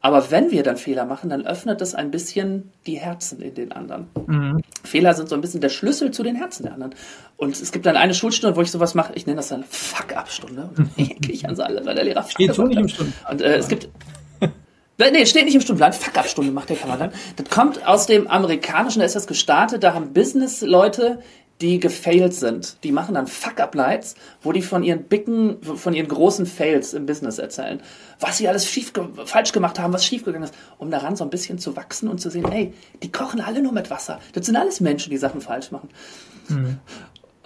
aber 0.00 0.30
wenn 0.30 0.50
wir 0.50 0.62
dann 0.62 0.76
Fehler 0.76 1.04
machen, 1.04 1.30
dann 1.30 1.46
öffnet 1.46 1.80
das 1.80 1.94
ein 1.94 2.10
bisschen 2.10 2.70
die 2.86 2.98
Herzen 2.98 3.40
in 3.40 3.54
den 3.54 3.72
anderen. 3.72 4.06
Mhm. 4.26 4.62
Fehler 4.84 5.14
sind 5.14 5.28
so 5.28 5.34
ein 5.34 5.40
bisschen 5.40 5.60
der 5.60 5.68
Schlüssel 5.68 6.12
zu 6.12 6.22
den 6.22 6.36
Herzen 6.36 6.64
der 6.64 6.74
anderen. 6.74 6.94
Und 7.36 7.60
es 7.60 7.72
gibt 7.72 7.86
dann 7.86 7.96
eine 7.96 8.14
Schulstunde, 8.14 8.56
wo 8.56 8.62
ich 8.62 8.70
sowas 8.70 8.94
mache, 8.94 9.12
ich 9.14 9.26
nenne 9.26 9.36
das 9.36 9.48
dann 9.48 9.64
Fuck-Up-Stunde. 9.64 10.70
Ich 11.28 11.48
an 11.48 11.58
alle, 11.60 11.84
weil 11.84 11.94
der 11.94 12.04
Lehrer 12.04 12.22
Steht 12.22 12.54
so 12.54 12.62
nicht 12.62 12.78
im 12.78 12.88
Stunde. 12.88 13.12
Und 13.30 13.42
äh, 13.42 13.56
es 13.56 13.68
gibt 13.68 13.88
Nee, 14.98 15.26
steht 15.26 15.44
nicht 15.44 15.54
im 15.54 15.60
Stundenplan. 15.60 15.92
Fuck-up-Stunde 15.92 16.52
macht 16.52 16.70
der 16.70 16.76
Kameramann. 16.76 17.12
Das 17.36 17.50
kommt 17.50 17.86
aus 17.86 18.06
dem 18.06 18.28
amerikanischen, 18.28 19.00
da 19.00 19.04
ist 19.04 19.14
das 19.14 19.26
gestartet, 19.26 19.82
da 19.82 19.92
haben 19.92 20.14
Business-Leute 20.14 21.20
die 21.60 21.80
gefailed 21.80 22.34
sind. 22.34 22.76
Die 22.84 22.92
machen 22.92 23.14
dann 23.14 23.26
Fuck-Up-Lights, 23.26 24.14
wo 24.42 24.52
die 24.52 24.62
von 24.62 24.82
ihren 24.82 25.04
Bicken, 25.04 25.62
von 25.62 25.94
ihren 25.94 26.08
großen 26.08 26.46
Fails 26.46 26.92
im 26.92 27.06
Business 27.06 27.38
erzählen. 27.38 27.80
Was 28.20 28.38
sie 28.38 28.48
alles 28.48 28.68
schief, 28.68 28.92
falsch 29.24 29.52
gemacht 29.52 29.78
haben, 29.78 29.92
was 29.92 30.04
schiefgegangen 30.04 30.48
ist, 30.48 30.54
um 30.78 30.90
daran 30.90 31.16
so 31.16 31.24
ein 31.24 31.30
bisschen 31.30 31.58
zu 31.58 31.76
wachsen 31.76 32.08
und 32.08 32.20
zu 32.20 32.30
sehen, 32.30 32.50
ey, 32.50 32.74
die 33.02 33.10
kochen 33.10 33.40
alle 33.40 33.62
nur 33.62 33.72
mit 33.72 33.90
Wasser. 33.90 34.20
Das 34.34 34.46
sind 34.46 34.56
alles 34.56 34.80
Menschen, 34.80 35.10
die 35.10 35.16
Sachen 35.16 35.40
falsch 35.40 35.70
machen. 35.70 35.88
Mhm. 36.48 36.78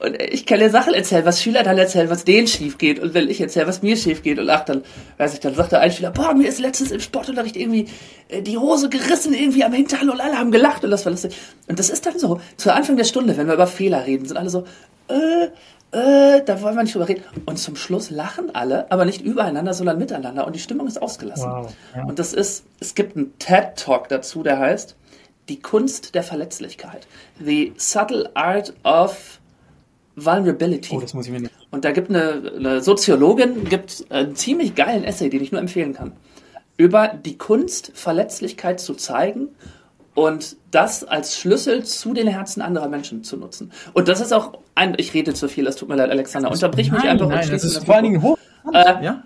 Und 0.00 0.20
ich 0.20 0.46
kann 0.46 0.60
dir 0.60 0.70
Sachen 0.70 0.94
erzählen, 0.94 1.26
was 1.26 1.42
Schüler 1.42 1.62
dann 1.62 1.76
erzählen, 1.76 2.08
was 2.08 2.24
denen 2.24 2.46
schief 2.46 2.78
geht. 2.78 2.98
Und 2.98 3.12
wenn 3.12 3.28
ich 3.28 3.40
erzähle, 3.40 3.66
was 3.66 3.82
mir 3.82 3.96
schief 3.96 4.22
geht. 4.22 4.38
Und 4.38 4.48
ach, 4.48 4.64
dann, 4.64 4.82
weiß 5.18 5.34
ich, 5.34 5.40
dann 5.40 5.54
sagt 5.54 5.72
der 5.72 5.80
ein 5.80 5.92
Schüler, 5.92 6.10
boah, 6.10 6.32
mir 6.32 6.48
ist 6.48 6.58
letztens 6.58 6.90
im 6.90 7.00
Sportunterricht 7.00 7.54
irgendwie 7.54 7.86
äh, 8.28 8.40
die 8.40 8.56
Hose 8.56 8.88
gerissen, 8.88 9.34
irgendwie 9.34 9.62
am 9.62 9.74
Hintern 9.74 10.08
und 10.08 10.20
alle 10.20 10.38
haben 10.38 10.52
gelacht 10.52 10.84
und 10.84 10.90
das 10.90 11.04
war 11.04 11.12
lustig. 11.12 11.36
Und 11.68 11.78
das 11.78 11.90
ist 11.90 12.06
dann 12.06 12.18
so, 12.18 12.40
zu 12.56 12.72
Anfang 12.72 12.96
der 12.96 13.04
Stunde, 13.04 13.36
wenn 13.36 13.46
wir 13.46 13.54
über 13.54 13.66
Fehler 13.66 14.06
reden, 14.06 14.24
sind 14.24 14.38
alle 14.38 14.48
so, 14.48 14.64
äh, 15.08 15.48
äh, 15.92 16.42
da 16.44 16.62
wollen 16.62 16.76
wir 16.76 16.82
nicht 16.82 16.94
drüber 16.94 17.08
reden. 17.08 17.24
Und 17.44 17.58
zum 17.58 17.76
Schluss 17.76 18.10
lachen 18.10 18.54
alle, 18.54 18.90
aber 18.90 19.04
nicht 19.04 19.20
übereinander, 19.20 19.74
sondern 19.74 19.98
miteinander. 19.98 20.46
Und 20.46 20.54
die 20.54 20.60
Stimmung 20.60 20.86
ist 20.86 21.02
ausgelassen. 21.02 21.50
Wow, 21.50 21.74
ja. 21.94 22.04
Und 22.04 22.18
das 22.18 22.32
ist, 22.32 22.64
es 22.78 22.94
gibt 22.94 23.16
einen 23.16 23.38
TED-Talk 23.38 24.08
dazu, 24.08 24.42
der 24.42 24.58
heißt, 24.58 24.96
die 25.50 25.60
Kunst 25.60 26.14
der 26.14 26.22
Verletzlichkeit. 26.22 27.06
The 27.38 27.72
subtle 27.76 28.30
art 28.34 28.72
of 28.84 29.39
Vulnerability. 30.24 30.94
Oh, 30.94 31.00
das 31.00 31.14
muss 31.14 31.26
ich 31.26 31.32
mir 31.32 31.40
nicht. 31.40 31.54
Und 31.70 31.84
da 31.84 31.92
gibt 31.92 32.10
eine, 32.10 32.52
eine 32.56 32.80
Soziologin, 32.82 33.64
gibt 33.64 34.04
einen 34.10 34.34
ziemlich 34.34 34.74
geilen 34.74 35.04
Essay, 35.04 35.30
den 35.30 35.42
ich 35.42 35.52
nur 35.52 35.60
empfehlen 35.60 35.94
kann, 35.94 36.12
über 36.76 37.08
die 37.08 37.38
Kunst, 37.38 37.92
Verletzlichkeit 37.94 38.80
zu 38.80 38.94
zeigen 38.94 39.48
und 40.14 40.56
das 40.70 41.04
als 41.04 41.38
Schlüssel 41.38 41.84
zu 41.84 42.12
den 42.12 42.26
Herzen 42.26 42.62
anderer 42.62 42.88
Menschen 42.88 43.22
zu 43.22 43.36
nutzen. 43.36 43.72
Und 43.92 44.08
das 44.08 44.20
ist 44.20 44.32
auch 44.32 44.58
ein, 44.74 44.94
ich 44.98 45.14
rede 45.14 45.34
zu 45.34 45.48
viel, 45.48 45.66
es 45.66 45.76
tut 45.76 45.88
mir 45.88 45.96
leid, 45.96 46.10
Alexander, 46.10 46.50
unterbrich 46.50 46.90
mich 46.90 47.04
einfach 47.04 47.28
nein, 47.28 47.38
und 47.38 47.44
schließe 47.44 47.66
das 47.66 47.76
ist 47.76 47.84
vor 47.84 47.94
allen 47.94 48.04
Dingen 48.04 48.22
hoch. 48.22 48.38
Äh, 48.72 49.04
ja? 49.04 49.22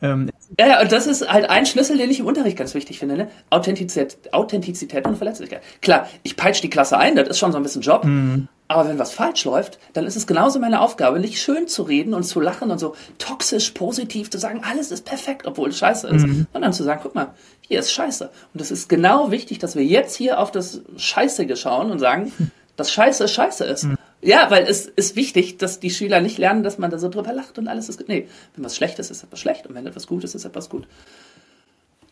Ähm, 0.00 0.30
ja, 0.58 0.66
ja, 0.68 0.80
und 0.80 0.92
das 0.92 1.06
ist 1.06 1.28
halt 1.28 1.50
ein 1.50 1.66
Schlüssel, 1.66 1.98
den 1.98 2.10
ich 2.10 2.20
im 2.20 2.26
Unterricht 2.26 2.56
ganz 2.56 2.74
wichtig 2.74 2.98
finde. 2.98 3.16
Ne? 3.16 3.28
Authentizität, 3.50 4.32
Authentizität 4.32 5.06
und 5.06 5.16
Verletzlichkeit. 5.16 5.62
Klar, 5.80 6.08
ich 6.22 6.36
peitsche 6.36 6.62
die 6.62 6.70
Klasse 6.70 6.98
ein, 6.98 7.16
das 7.16 7.28
ist 7.28 7.38
schon 7.38 7.50
so 7.52 7.56
ein 7.56 7.62
bisschen 7.62 7.82
Job. 7.82 8.04
Mhm. 8.04 8.48
Aber 8.70 8.86
wenn 8.86 8.98
was 8.98 9.12
falsch 9.12 9.46
läuft, 9.46 9.78
dann 9.94 10.06
ist 10.06 10.16
es 10.16 10.26
genauso 10.26 10.60
meine 10.60 10.82
Aufgabe, 10.82 11.18
nicht 11.18 11.40
schön 11.40 11.68
zu 11.68 11.82
reden 11.82 12.12
und 12.12 12.24
zu 12.24 12.38
lachen 12.38 12.70
und 12.70 12.78
so 12.78 12.94
toxisch 13.16 13.70
positiv 13.70 14.30
zu 14.30 14.38
sagen, 14.38 14.62
alles 14.62 14.90
ist 14.90 15.06
perfekt, 15.06 15.46
obwohl 15.46 15.70
es 15.70 15.78
scheiße 15.78 16.06
ist. 16.08 16.26
Mhm. 16.26 16.46
Sondern 16.52 16.74
zu 16.74 16.84
sagen, 16.84 17.00
guck 17.02 17.14
mal, 17.14 17.32
hier 17.62 17.80
ist 17.80 17.92
scheiße. 17.92 18.30
Und 18.52 18.60
es 18.60 18.70
ist 18.70 18.90
genau 18.90 19.30
wichtig, 19.30 19.58
dass 19.58 19.74
wir 19.74 19.84
jetzt 19.84 20.14
hier 20.14 20.38
auf 20.38 20.52
das 20.52 20.82
Scheißige 20.98 21.58
schauen 21.58 21.90
und 21.90 21.98
sagen, 21.98 22.30
dass 22.76 22.92
Scheiße 22.92 23.26
scheiße 23.26 23.64
ist. 23.64 23.84
Mhm. 23.84 23.96
Ja, 24.20 24.50
weil 24.50 24.64
es 24.64 24.84
ist 24.84 25.16
wichtig, 25.16 25.58
dass 25.58 25.80
die 25.80 25.90
Schüler 25.90 26.20
nicht 26.20 26.38
lernen, 26.38 26.62
dass 26.62 26.76
man 26.76 26.90
da 26.90 26.98
so 26.98 27.08
drüber 27.08 27.32
lacht 27.32 27.58
und 27.58 27.68
alles 27.68 27.88
ist 27.88 27.98
gut. 27.98 28.08
Nee, 28.08 28.28
wenn 28.54 28.64
was 28.64 28.76
schlecht 28.76 28.98
ist, 28.98 29.10
ist 29.10 29.22
etwas 29.22 29.40
schlecht 29.40 29.66
und 29.66 29.74
wenn 29.74 29.86
etwas 29.86 30.06
gut 30.06 30.24
ist, 30.24 30.34
ist 30.34 30.44
etwas 30.44 30.68
gut. 30.68 30.86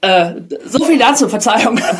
Äh, 0.00 0.34
so 0.64 0.84
viel 0.84 0.98
dazu, 0.98 1.28
Verzeihung. 1.28 1.80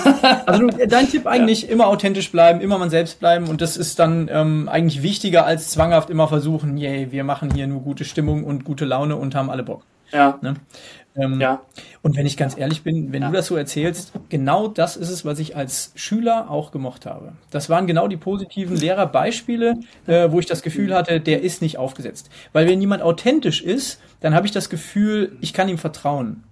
Also 0.47 0.67
dein 0.89 1.09
Tipp 1.09 1.27
eigentlich 1.27 1.63
ja. 1.63 1.69
immer 1.69 1.87
authentisch 1.87 2.31
bleiben, 2.31 2.61
immer 2.61 2.79
man 2.79 2.91
selbst 2.91 3.19
bleiben 3.21 3.49
und 3.49 3.61
das 3.61 3.77
ist 3.77 3.99
dann 3.99 4.29
ähm, 4.33 4.69
eigentlich 4.69 5.03
wichtiger 5.03 5.45
als 5.45 5.71
zwanghaft 5.71 6.11
immer 6.11 6.29
versuchen, 6.29 6.77
yay, 6.77 7.11
wir 7.11 7.25
machen 7.25 7.53
hier 7.53 7.67
nur 7.67 7.81
gute 7.81 8.05
Stimmung 8.05 8.45
und 8.45 8.65
gute 8.65 8.85
Laune 8.85 9.17
und 9.17 9.35
haben 9.35 9.51
alle 9.51 9.63
Bock. 9.63 9.83
Ja. 10.13 10.39
Ne? 10.41 10.55
Ähm, 11.17 11.41
ja. 11.41 11.63
Und 12.03 12.17
wenn 12.17 12.27
ich 12.27 12.37
ganz 12.37 12.57
ehrlich 12.57 12.83
bin, 12.83 13.13
wenn 13.13 13.23
ja. 13.23 13.29
du 13.29 13.35
das 13.35 13.47
so 13.47 13.57
erzählst, 13.57 14.13
genau 14.29 14.69
das 14.69 14.97
ist 14.97 15.11
es, 15.11 15.25
was 15.25 15.39
ich 15.39 15.57
als 15.57 15.93
Schüler 15.95 16.51
auch 16.51 16.71
gemocht 16.71 17.07
habe. 17.07 17.33
Das 17.51 17.71
waren 17.71 17.87
genau 17.87 18.07
die 18.09 18.17
positiven 18.17 18.77
Lehrerbeispiele, 18.77 19.75
äh, 20.07 20.31
wo 20.31 20.39
ich 20.39 20.47
das 20.47 20.63
Gefühl 20.63 20.95
hatte, 20.95 21.21
der 21.21 21.43
ist 21.43 21.63
nicht 21.63 21.79
aufgesetzt. 21.79 22.31
Weil 22.53 22.69
wenn 22.69 22.81
jemand 22.81 23.03
authentisch 23.03 23.63
ist, 23.63 24.01
dann 24.21 24.35
habe 24.35 24.47
ich 24.47 24.53
das 24.53 24.71
Gefühl, 24.71 25.37
ich 25.41 25.53
kann 25.53 25.69
ihm 25.69 25.79
vertrauen. 25.79 26.45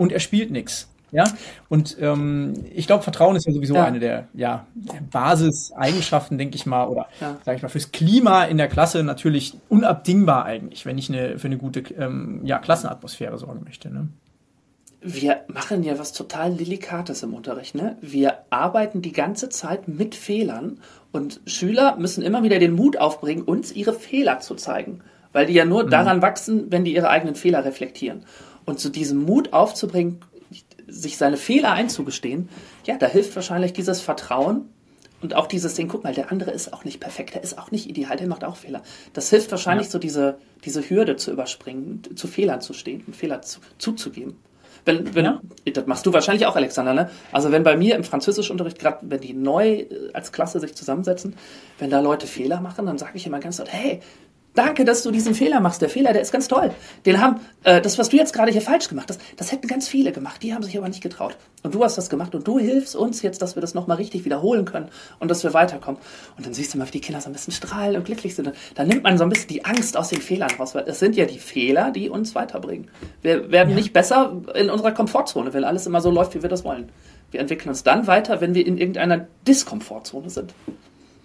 Und 0.00 0.12
er 0.12 0.20
spielt 0.20 0.50
nichts. 0.50 0.88
Ja, 1.12 1.24
und 1.68 1.98
ähm, 2.00 2.54
ich 2.72 2.86
glaube, 2.86 3.02
Vertrauen 3.02 3.36
ist 3.36 3.44
ja 3.44 3.52
sowieso 3.52 3.74
ja. 3.74 3.84
eine 3.84 3.98
der 3.98 4.28
ja, 4.32 4.66
Basiseigenschaften, 5.10 6.38
denke 6.38 6.56
ich 6.56 6.64
mal, 6.64 6.86
oder 6.86 7.08
ja. 7.20 7.36
sage 7.44 7.56
ich 7.56 7.62
mal, 7.62 7.68
fürs 7.68 7.92
Klima 7.92 8.44
in 8.44 8.56
der 8.56 8.68
Klasse 8.68 9.02
natürlich 9.02 9.58
unabdingbar 9.68 10.46
eigentlich, 10.46 10.86
wenn 10.86 10.96
ich 10.96 11.10
eine, 11.10 11.38
für 11.38 11.48
eine 11.48 11.58
gute 11.58 11.80
ähm, 11.98 12.40
ja, 12.44 12.58
Klassenatmosphäre 12.60 13.36
sorgen 13.36 13.62
möchte. 13.64 13.90
Ne? 13.90 14.08
Wir 15.02 15.40
machen 15.48 15.82
ja 15.82 15.98
was 15.98 16.12
total 16.12 16.54
Delikates 16.54 17.22
im 17.22 17.34
Unterricht. 17.34 17.74
Ne? 17.74 17.96
Wir 18.00 18.38
arbeiten 18.50 19.02
die 19.02 19.12
ganze 19.12 19.48
Zeit 19.48 19.88
mit 19.88 20.14
Fehlern 20.14 20.78
und 21.10 21.40
Schüler 21.44 21.96
müssen 21.96 22.22
immer 22.22 22.42
wieder 22.42 22.60
den 22.60 22.72
Mut 22.72 22.96
aufbringen, 22.96 23.42
uns 23.42 23.72
ihre 23.72 23.94
Fehler 23.94 24.38
zu 24.38 24.54
zeigen, 24.54 25.00
weil 25.32 25.46
die 25.46 25.54
ja 25.54 25.64
nur 25.64 25.84
mhm. 25.84 25.90
daran 25.90 26.22
wachsen, 26.22 26.70
wenn 26.70 26.84
die 26.84 26.94
ihre 26.94 27.10
eigenen 27.10 27.34
Fehler 27.34 27.64
reflektieren. 27.64 28.24
Und 28.70 28.78
zu 28.78 28.88
diesem 28.88 29.24
Mut 29.24 29.52
aufzubringen, 29.52 30.20
sich 30.86 31.16
seine 31.16 31.36
Fehler 31.36 31.72
einzugestehen, 31.72 32.48
ja, 32.84 32.96
da 32.96 33.06
hilft 33.06 33.34
wahrscheinlich 33.34 33.72
dieses 33.72 34.00
Vertrauen 34.00 34.68
und 35.20 35.34
auch 35.34 35.48
dieses 35.48 35.74
Ding, 35.74 35.88
guck 35.88 36.04
mal, 36.04 36.14
der 36.14 36.30
andere 36.30 36.52
ist 36.52 36.72
auch 36.72 36.84
nicht 36.84 37.00
perfekt, 37.00 37.34
der 37.34 37.42
ist 37.42 37.58
auch 37.58 37.72
nicht 37.72 37.88
ideal, 37.88 38.16
der 38.16 38.28
macht 38.28 38.44
auch 38.44 38.54
Fehler. 38.54 38.82
Das 39.12 39.28
hilft 39.28 39.50
wahrscheinlich 39.50 39.88
ja. 39.88 39.90
so 39.90 39.98
diese, 39.98 40.38
diese 40.64 40.88
Hürde 40.88 41.16
zu 41.16 41.32
überspringen, 41.32 42.02
zu 42.14 42.28
Fehlern 42.28 42.60
zu 42.60 42.72
stehen 42.72 43.02
und 43.08 43.16
Fehler 43.16 43.42
zu, 43.42 43.58
zuzugeben. 43.78 44.36
Wenn, 44.84 45.16
wenn, 45.16 45.24
ja. 45.24 45.40
Das 45.74 45.86
machst 45.86 46.06
du 46.06 46.12
wahrscheinlich 46.12 46.46
auch, 46.46 46.54
Alexander, 46.54 46.94
ne? 46.94 47.10
Also 47.32 47.50
wenn 47.50 47.64
bei 47.64 47.76
mir 47.76 47.96
im 47.96 48.04
Französischunterricht, 48.04 48.78
gerade 48.78 48.98
wenn 49.02 49.20
die 49.20 49.34
neu 49.34 49.80
äh, 49.80 50.12
als 50.12 50.30
Klasse 50.30 50.60
sich 50.60 50.76
zusammensetzen, 50.76 51.34
wenn 51.80 51.90
da 51.90 51.98
Leute 52.00 52.28
Fehler 52.28 52.60
machen, 52.60 52.86
dann 52.86 52.98
sage 52.98 53.16
ich 53.16 53.26
immer 53.26 53.40
ganz 53.40 53.58
laut, 53.58 53.72
hey, 53.72 54.00
Danke, 54.54 54.84
dass 54.84 55.04
du 55.04 55.12
diesen 55.12 55.34
Fehler 55.34 55.60
machst. 55.60 55.80
Der 55.80 55.88
Fehler, 55.88 56.12
der 56.12 56.22
ist 56.22 56.32
ganz 56.32 56.48
toll. 56.48 56.72
Den 57.06 57.20
haben, 57.20 57.40
äh, 57.62 57.80
das, 57.80 57.98
was 57.98 58.08
du 58.08 58.16
jetzt 58.16 58.32
gerade 58.32 58.50
hier 58.50 58.60
falsch 58.60 58.88
gemacht 58.88 59.08
hast, 59.08 59.20
das 59.36 59.52
hätten 59.52 59.68
ganz 59.68 59.86
viele 59.86 60.10
gemacht. 60.10 60.42
Die 60.42 60.52
haben 60.52 60.64
sich 60.64 60.76
aber 60.76 60.88
nicht 60.88 61.02
getraut. 61.02 61.36
Und 61.62 61.74
du 61.74 61.84
hast 61.84 61.96
das 61.96 62.10
gemacht 62.10 62.34
und 62.34 62.48
du 62.48 62.58
hilfst 62.58 62.96
uns 62.96 63.22
jetzt, 63.22 63.42
dass 63.42 63.54
wir 63.54 63.60
das 63.60 63.74
nochmal 63.74 63.98
richtig 63.98 64.24
wiederholen 64.24 64.64
können 64.64 64.88
und 65.20 65.30
dass 65.30 65.44
wir 65.44 65.54
weiterkommen. 65.54 66.00
Und 66.36 66.46
dann 66.46 66.54
siehst 66.54 66.74
du 66.74 66.78
mal, 66.78 66.86
wie 66.88 66.92
die 66.92 67.00
Kinder 67.00 67.20
so 67.20 67.28
ein 67.28 67.32
bisschen 67.32 67.52
strahlen 67.52 67.94
und 67.94 68.04
glücklich 68.04 68.34
sind. 68.34 68.52
Dann 68.74 68.88
nimmt 68.88 69.04
man 69.04 69.18
so 69.18 69.24
ein 69.24 69.30
bisschen 69.30 69.48
die 69.48 69.64
Angst 69.64 69.96
aus 69.96 70.08
den 70.08 70.20
Fehlern 70.20 70.50
raus, 70.58 70.74
weil 70.74 70.84
es 70.88 70.98
sind 70.98 71.14
ja 71.14 71.26
die 71.26 71.38
Fehler, 71.38 71.92
die 71.92 72.08
uns 72.08 72.34
weiterbringen. 72.34 72.90
Wir 73.22 73.52
werden 73.52 73.70
ja. 73.70 73.76
nicht 73.76 73.92
besser 73.92 74.36
in 74.54 74.68
unserer 74.68 74.92
Komfortzone, 74.92 75.52
wenn 75.54 75.62
alles 75.62 75.86
immer 75.86 76.00
so 76.00 76.10
läuft, 76.10 76.34
wie 76.34 76.42
wir 76.42 76.48
das 76.48 76.64
wollen. 76.64 76.88
Wir 77.30 77.38
entwickeln 77.38 77.68
uns 77.68 77.84
dann 77.84 78.08
weiter, 78.08 78.40
wenn 78.40 78.54
wir 78.54 78.66
in 78.66 78.78
irgendeiner 78.78 79.28
Diskomfortzone 79.46 80.28
sind 80.28 80.54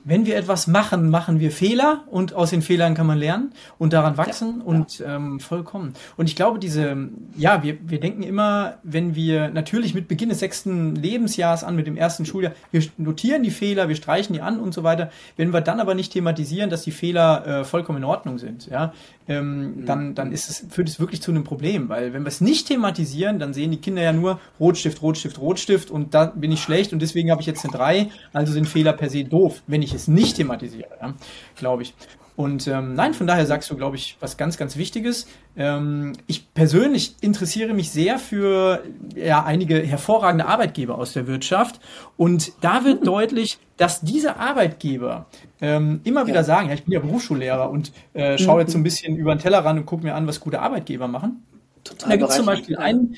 wenn 0.05 0.27
wir 0.27 0.37
etwas 0.37 0.67
machen, 0.67 1.09
machen 1.09 1.39
wir 1.39 1.51
Fehler 1.51 2.03
und 2.07 2.33
aus 2.33 2.51
den 2.51 2.61
Fehlern 2.61 2.93
kann 2.93 3.07
man 3.07 3.17
lernen 3.17 3.51
und 3.79 3.91
daran 3.91 4.17
wachsen 4.17 4.59
ja, 4.59 4.63
und 4.63 4.99
ja. 4.99 5.15
Ähm, 5.15 5.39
vollkommen. 5.39 5.93
Und 6.15 6.29
ich 6.29 6.35
glaube, 6.35 6.59
diese, 6.59 7.09
ja, 7.35 7.63
wir, 7.63 7.77
wir 7.81 7.99
denken 7.99 8.21
immer, 8.21 8.75
wenn 8.83 9.15
wir 9.15 9.49
natürlich 9.49 9.95
mit 9.95 10.07
Beginn 10.07 10.29
des 10.29 10.39
sechsten 10.39 10.95
Lebensjahres 10.95 11.63
an, 11.63 11.75
mit 11.75 11.87
dem 11.87 11.97
ersten 11.97 12.25
Schuljahr, 12.25 12.53
wir 12.71 12.83
notieren 12.97 13.41
die 13.41 13.49
Fehler, 13.49 13.89
wir 13.89 13.95
streichen 13.95 14.33
die 14.33 14.41
an 14.41 14.59
und 14.59 14.73
so 14.73 14.83
weiter. 14.83 15.09
Wenn 15.37 15.51
wir 15.51 15.61
dann 15.61 15.79
aber 15.79 15.95
nicht 15.95 16.13
thematisieren, 16.13 16.69
dass 16.69 16.83
die 16.83 16.91
Fehler 16.91 17.47
äh, 17.47 17.63
vollkommen 17.65 17.97
in 17.97 18.03
Ordnung 18.03 18.37
sind, 18.37 18.67
ja, 18.67 18.93
ähm, 19.27 19.77
mhm. 19.81 19.85
dann, 19.85 20.15
dann 20.15 20.31
ist 20.31 20.49
es, 20.49 20.65
führt 20.69 20.87
es 20.87 20.99
wirklich 20.99 21.21
zu 21.21 21.31
einem 21.31 21.43
Problem, 21.43 21.89
weil 21.89 22.13
wenn 22.13 22.23
wir 22.23 22.27
es 22.27 22.41
nicht 22.41 22.67
thematisieren, 22.67 23.39
dann 23.39 23.53
sehen 23.53 23.71
die 23.71 23.77
Kinder 23.77 24.03
ja 24.03 24.13
nur 24.13 24.39
Rotstift, 24.59 25.01
Rotstift, 25.01 25.39
Rotstift 25.39 25.89
und 25.89 26.13
da 26.13 26.25
bin 26.25 26.51
ich 26.51 26.61
schlecht 26.61 26.93
und 26.93 27.01
deswegen 27.01 27.31
habe 27.31 27.41
ich 27.41 27.47
jetzt 27.47 27.65
eine 27.65 27.73
3, 27.73 28.09
also 28.33 28.53
sind 28.53 28.67
Fehler 28.67 28.93
per 28.93 29.09
se 29.09 29.23
doof, 29.23 29.63
wenn 29.65 29.81
ich 29.81 29.94
es 29.95 30.07
nicht 30.07 30.35
thematisiere, 30.35 30.89
ja, 31.01 31.13
glaube 31.55 31.83
ich. 31.83 31.93
Und 32.35 32.67
ähm, 32.67 32.95
nein, 32.95 33.13
von 33.13 33.27
daher 33.27 33.45
sagst 33.45 33.71
du, 33.71 33.77
glaube 33.77 33.95
ich, 33.95 34.17
was 34.19 34.35
ganz, 34.35 34.57
ganz 34.57 34.75
Wichtiges. 34.75 35.25
Ähm, 35.55 36.13
ich 36.27 36.53
persönlich 36.53 37.15
interessiere 37.21 37.73
mich 37.73 37.91
sehr 37.91 38.19
für 38.19 38.83
ja, 39.15 39.43
einige 39.43 39.79
hervorragende 39.79 40.45
Arbeitgeber 40.45 40.97
aus 40.97 41.13
der 41.13 41.27
Wirtschaft. 41.27 41.79
Und 42.17 42.51
da 42.59 42.83
wird 42.83 43.01
mhm. 43.01 43.05
deutlich, 43.05 43.57
dass 43.77 44.01
diese 44.01 44.35
Arbeitgeber 44.35 45.27
ähm, 45.61 46.01
immer 46.03 46.27
wieder 46.27 46.43
sagen, 46.43 46.67
ja, 46.67 46.73
ich 46.73 46.83
bin 46.83 46.93
ja 46.93 46.99
Berufsschullehrer 46.99 47.69
und 47.69 47.93
äh, 48.13 48.37
schaue 48.37 48.61
jetzt 48.61 48.73
so 48.73 48.77
ein 48.77 48.81
mhm. 48.81 48.85
bisschen 48.85 49.15
über 49.15 49.33
den 49.33 49.39
Tellerrand 49.39 49.79
und 49.79 49.85
gucke 49.85 50.03
mir 50.03 50.15
an, 50.15 50.27
was 50.27 50.41
gute 50.41 50.59
Arbeitgeber 50.59 51.07
machen. 51.07 51.41
Total 51.85 52.09
da 52.09 52.15
gibt 52.17 52.31
zum 52.31 52.45
Beispiel 52.47 52.77
einen, 52.77 53.15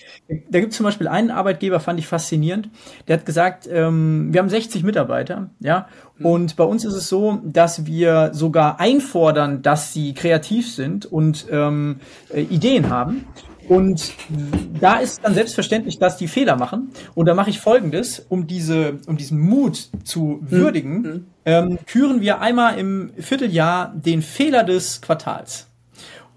da 0.49 0.59
gibt 0.59 0.73
zum 0.73 0.83
Beispiel 0.83 1.07
einen 1.07 1.31
Arbeitgeber, 1.31 1.79
fand 1.79 1.99
ich 1.99 2.07
faszinierend. 2.07 2.69
Der 3.07 3.17
hat 3.17 3.25
gesagt, 3.25 3.67
ähm, 3.71 4.27
wir 4.33 4.41
haben 4.41 4.49
60 4.49 4.83
Mitarbeiter, 4.83 5.49
ja, 5.59 5.87
mhm. 6.17 6.25
und 6.25 6.55
bei 6.57 6.65
uns 6.65 6.83
ist 6.83 6.93
es 6.93 7.07
so, 7.07 7.39
dass 7.45 7.85
wir 7.85 8.31
sogar 8.33 8.79
einfordern, 8.81 9.61
dass 9.61 9.93
sie 9.93 10.13
kreativ 10.13 10.69
sind 10.71 11.05
und 11.05 11.47
ähm, 11.49 12.01
äh, 12.33 12.41
Ideen 12.41 12.89
haben. 12.89 13.25
Und 13.69 14.13
da 14.79 14.99
ist 14.99 15.23
dann 15.23 15.33
selbstverständlich, 15.33 15.99
dass 15.99 16.17
die 16.17 16.27
Fehler 16.27 16.55
machen. 16.55 16.91
Und 17.15 17.25
da 17.25 17.33
mache 17.33 17.49
ich 17.49 17.59
Folgendes, 17.59 18.25
um 18.29 18.47
diese, 18.47 18.99
um 19.07 19.17
diesen 19.17 19.39
Mut 19.39 19.89
zu 20.03 20.39
mhm. 20.41 20.51
würdigen, 20.51 21.01
mhm. 21.01 21.25
ähm, 21.45 21.79
küren 21.85 22.21
wir 22.21 22.39
einmal 22.39 22.77
im 22.77 23.11
Vierteljahr 23.17 23.93
den 23.95 24.21
Fehler 24.21 24.63
des 24.63 25.01
Quartals. 25.01 25.66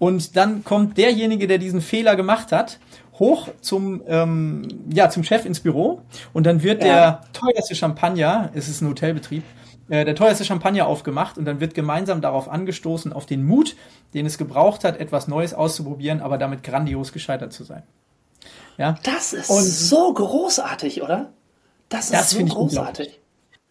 Und 0.01 0.35
dann 0.35 0.63
kommt 0.63 0.97
derjenige, 0.97 1.45
der 1.45 1.59
diesen 1.59 1.79
Fehler 1.79 2.15
gemacht 2.15 2.51
hat, 2.51 2.79
hoch 3.19 3.49
zum, 3.61 4.01
ähm, 4.07 4.67
ja, 4.91 5.11
zum 5.11 5.23
Chef 5.23 5.45
ins 5.45 5.59
Büro 5.59 6.01
und 6.33 6.47
dann 6.47 6.63
wird 6.63 6.83
ja. 6.83 6.87
der 6.87 7.21
teuerste 7.33 7.75
Champagner, 7.75 8.49
es 8.55 8.67
ist 8.67 8.81
ein 8.81 8.89
Hotelbetrieb, 8.89 9.43
äh, 9.89 10.03
der 10.03 10.15
teuerste 10.15 10.43
Champagner 10.43 10.87
aufgemacht 10.87 11.37
und 11.37 11.45
dann 11.45 11.59
wird 11.59 11.75
gemeinsam 11.75 12.19
darauf 12.19 12.49
angestoßen, 12.49 13.13
auf 13.13 13.27
den 13.27 13.45
Mut, 13.45 13.75
den 14.15 14.25
es 14.25 14.39
gebraucht 14.39 14.85
hat, 14.85 14.99
etwas 14.99 15.27
Neues 15.27 15.53
auszuprobieren, 15.53 16.19
aber 16.19 16.39
damit 16.39 16.63
grandios 16.63 17.13
gescheitert 17.13 17.53
zu 17.53 17.63
sein. 17.63 17.83
Ja? 18.79 18.95
Das 19.03 19.33
ist 19.33 19.51
und 19.51 19.61
so 19.61 20.11
großartig, 20.15 21.03
oder? 21.03 21.31
Das 21.89 22.05
ist 22.05 22.13
das 22.13 22.29
so 22.31 22.43
großartig. 22.43 23.19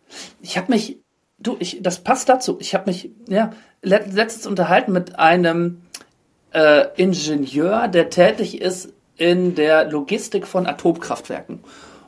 Ich, 0.09 0.51
ich 0.51 0.57
habe 0.57 0.71
mich, 0.71 1.01
du, 1.41 1.57
ich, 1.59 1.83
das 1.83 2.05
passt 2.05 2.29
dazu. 2.29 2.57
Ich 2.61 2.73
habe 2.77 2.89
mich, 2.89 3.11
ja, 3.27 3.51
letztens 3.83 4.47
unterhalten 4.47 4.93
mit 4.93 5.19
einem 5.19 5.83
äh, 6.53 6.87
Ingenieur, 6.97 7.89
der 7.89 8.11
tätig 8.11 8.61
ist 8.61 8.93
in 9.17 9.55
der 9.55 9.85
Logistik 9.85 10.47
von 10.47 10.67
Atomkraftwerken. 10.67 11.61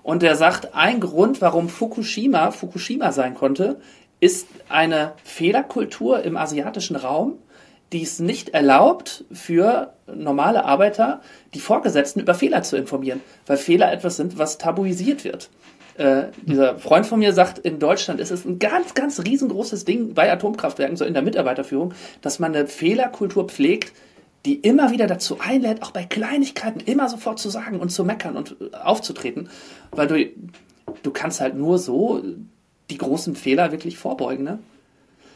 Und 0.02 0.22
der 0.22 0.36
sagt, 0.36 0.74
ein 0.74 1.00
Grund, 1.00 1.40
warum 1.40 1.68
Fukushima 1.68 2.50
Fukushima 2.50 3.12
sein 3.12 3.34
konnte, 3.34 3.80
ist 4.18 4.48
eine 4.68 5.12
Fehlerkultur 5.24 6.22
im 6.22 6.36
asiatischen 6.36 6.96
Raum, 6.96 7.38
die 7.92 8.02
es 8.02 8.18
nicht 8.18 8.50
erlaubt, 8.50 9.24
für 9.32 9.92
normale 10.12 10.64
Arbeiter 10.64 11.20
die 11.54 11.60
Vorgesetzten 11.60 12.20
über 12.20 12.34
Fehler 12.34 12.62
zu 12.62 12.76
informieren, 12.76 13.20
weil 13.46 13.58
Fehler 13.58 13.92
etwas 13.92 14.16
sind, 14.16 14.38
was 14.38 14.58
tabuisiert 14.58 15.24
wird. 15.24 15.50
Äh, 15.98 16.24
dieser 16.40 16.78
Freund 16.78 17.06
von 17.06 17.18
mir 17.18 17.34
sagt, 17.34 17.58
in 17.58 17.78
Deutschland 17.78 18.18
ist 18.18 18.30
es 18.30 18.46
ein 18.46 18.58
ganz, 18.58 18.94
ganz 18.94 19.20
riesengroßes 19.20 19.84
Ding 19.84 20.14
bei 20.14 20.32
Atomkraftwerken, 20.32 20.96
so 20.96 21.04
in 21.04 21.12
der 21.12 21.22
Mitarbeiterführung, 21.22 21.92
dass 22.22 22.38
man 22.38 22.54
eine 22.54 22.66
Fehlerkultur 22.66 23.46
pflegt, 23.48 23.92
die 24.44 24.56
immer 24.56 24.90
wieder 24.90 25.06
dazu 25.06 25.38
einlädt, 25.40 25.82
auch 25.82 25.92
bei 25.92 26.04
Kleinigkeiten 26.04 26.80
immer 26.80 27.08
sofort 27.08 27.38
zu 27.38 27.48
sagen 27.48 27.78
und 27.78 27.90
zu 27.90 28.04
meckern 28.04 28.36
und 28.36 28.56
äh, 28.60 28.76
aufzutreten, 28.76 29.48
weil 29.90 30.06
du, 30.08 30.26
du 31.02 31.10
kannst 31.10 31.40
halt 31.40 31.54
nur 31.54 31.78
so 31.78 32.22
die 32.90 32.98
großen 32.98 33.36
Fehler 33.36 33.72
wirklich 33.72 33.98
vorbeugen, 33.98 34.44
ne? 34.44 34.58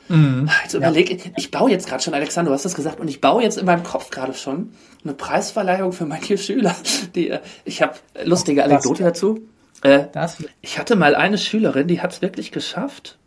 Mhm. 0.08 0.48
Jetzt 0.62 0.74
überlege, 0.74 1.16
ja. 1.16 1.24
ich 1.36 1.50
baue 1.50 1.70
jetzt 1.70 1.88
gerade 1.88 2.02
schon, 2.02 2.14
Alexander, 2.14 2.50
du 2.50 2.54
hast 2.54 2.64
das 2.64 2.74
gesagt, 2.74 3.00
und 3.00 3.08
ich 3.08 3.20
baue 3.20 3.42
jetzt 3.42 3.58
in 3.58 3.66
meinem 3.66 3.82
Kopf 3.82 4.10
gerade 4.10 4.34
schon 4.34 4.72
eine 5.02 5.14
Preisverleihung 5.14 5.92
für 5.92 6.06
manche 6.06 6.38
Schüler. 6.38 6.74
Die, 7.14 7.30
äh, 7.30 7.40
ich 7.64 7.82
habe 7.82 7.94
lustige 8.24 8.62
Anekdote 8.62 9.02
das, 9.02 9.14
dazu. 9.14 9.40
Äh. 9.82 10.06
Ich 10.60 10.78
hatte 10.78 10.96
mal 10.96 11.14
eine 11.14 11.38
Schülerin, 11.38 11.88
die 11.88 12.00
hat 12.00 12.12
es 12.12 12.22
wirklich 12.22 12.52
geschafft, 12.52 13.18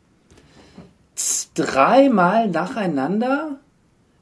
dreimal 1.53 2.47
nacheinander 2.47 3.59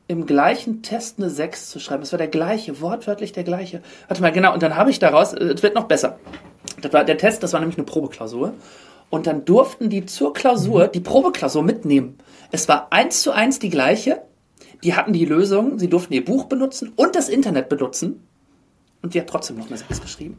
im 0.07 0.25
gleichen 0.25 0.81
Test 0.81 1.19
eine 1.19 1.29
6 1.29 1.69
zu 1.69 1.79
schreiben. 1.79 2.03
Es 2.03 2.11
war 2.13 2.17
der 2.17 2.27
gleiche, 2.27 2.81
wortwörtlich 2.81 3.33
der 3.33 3.43
gleiche. 3.43 3.81
Warte 4.07 4.21
mal, 4.21 4.31
genau, 4.31 4.53
und 4.53 4.63
dann 4.63 4.75
habe 4.75 4.89
ich 4.89 4.99
daraus, 4.99 5.33
äh, 5.33 5.43
es 5.43 5.63
wird 5.63 5.75
noch 5.75 5.85
besser. 5.85 6.19
Das 6.81 6.93
war 6.93 7.03
der 7.03 7.17
Test, 7.17 7.43
das 7.43 7.53
war 7.53 7.59
nämlich 7.59 7.77
eine 7.77 7.85
Probeklausur. 7.85 8.53
Und 9.09 9.27
dann 9.27 9.45
durften 9.45 9.89
die 9.89 10.05
zur 10.05 10.33
Klausur 10.33 10.87
die 10.87 10.99
Probeklausur 10.99 11.63
mitnehmen. 11.63 12.17
Es 12.51 12.67
war 12.67 12.87
eins 12.91 13.21
zu 13.21 13.31
eins 13.31 13.59
die 13.59 13.69
gleiche. 13.69 14.21
Die 14.83 14.95
hatten 14.95 15.13
die 15.13 15.25
Lösung, 15.25 15.79
sie 15.79 15.89
durften 15.89 16.13
ihr 16.13 16.23
Buch 16.23 16.45
benutzen 16.45 16.91
und 16.95 17.15
das 17.15 17.29
Internet 17.29 17.69
benutzen. 17.69 18.27
Und 19.01 19.13
die 19.13 19.19
hat 19.19 19.27
trotzdem 19.27 19.57
noch 19.57 19.67
eine 19.67 19.77
6 19.77 20.01
geschrieben. 20.01 20.37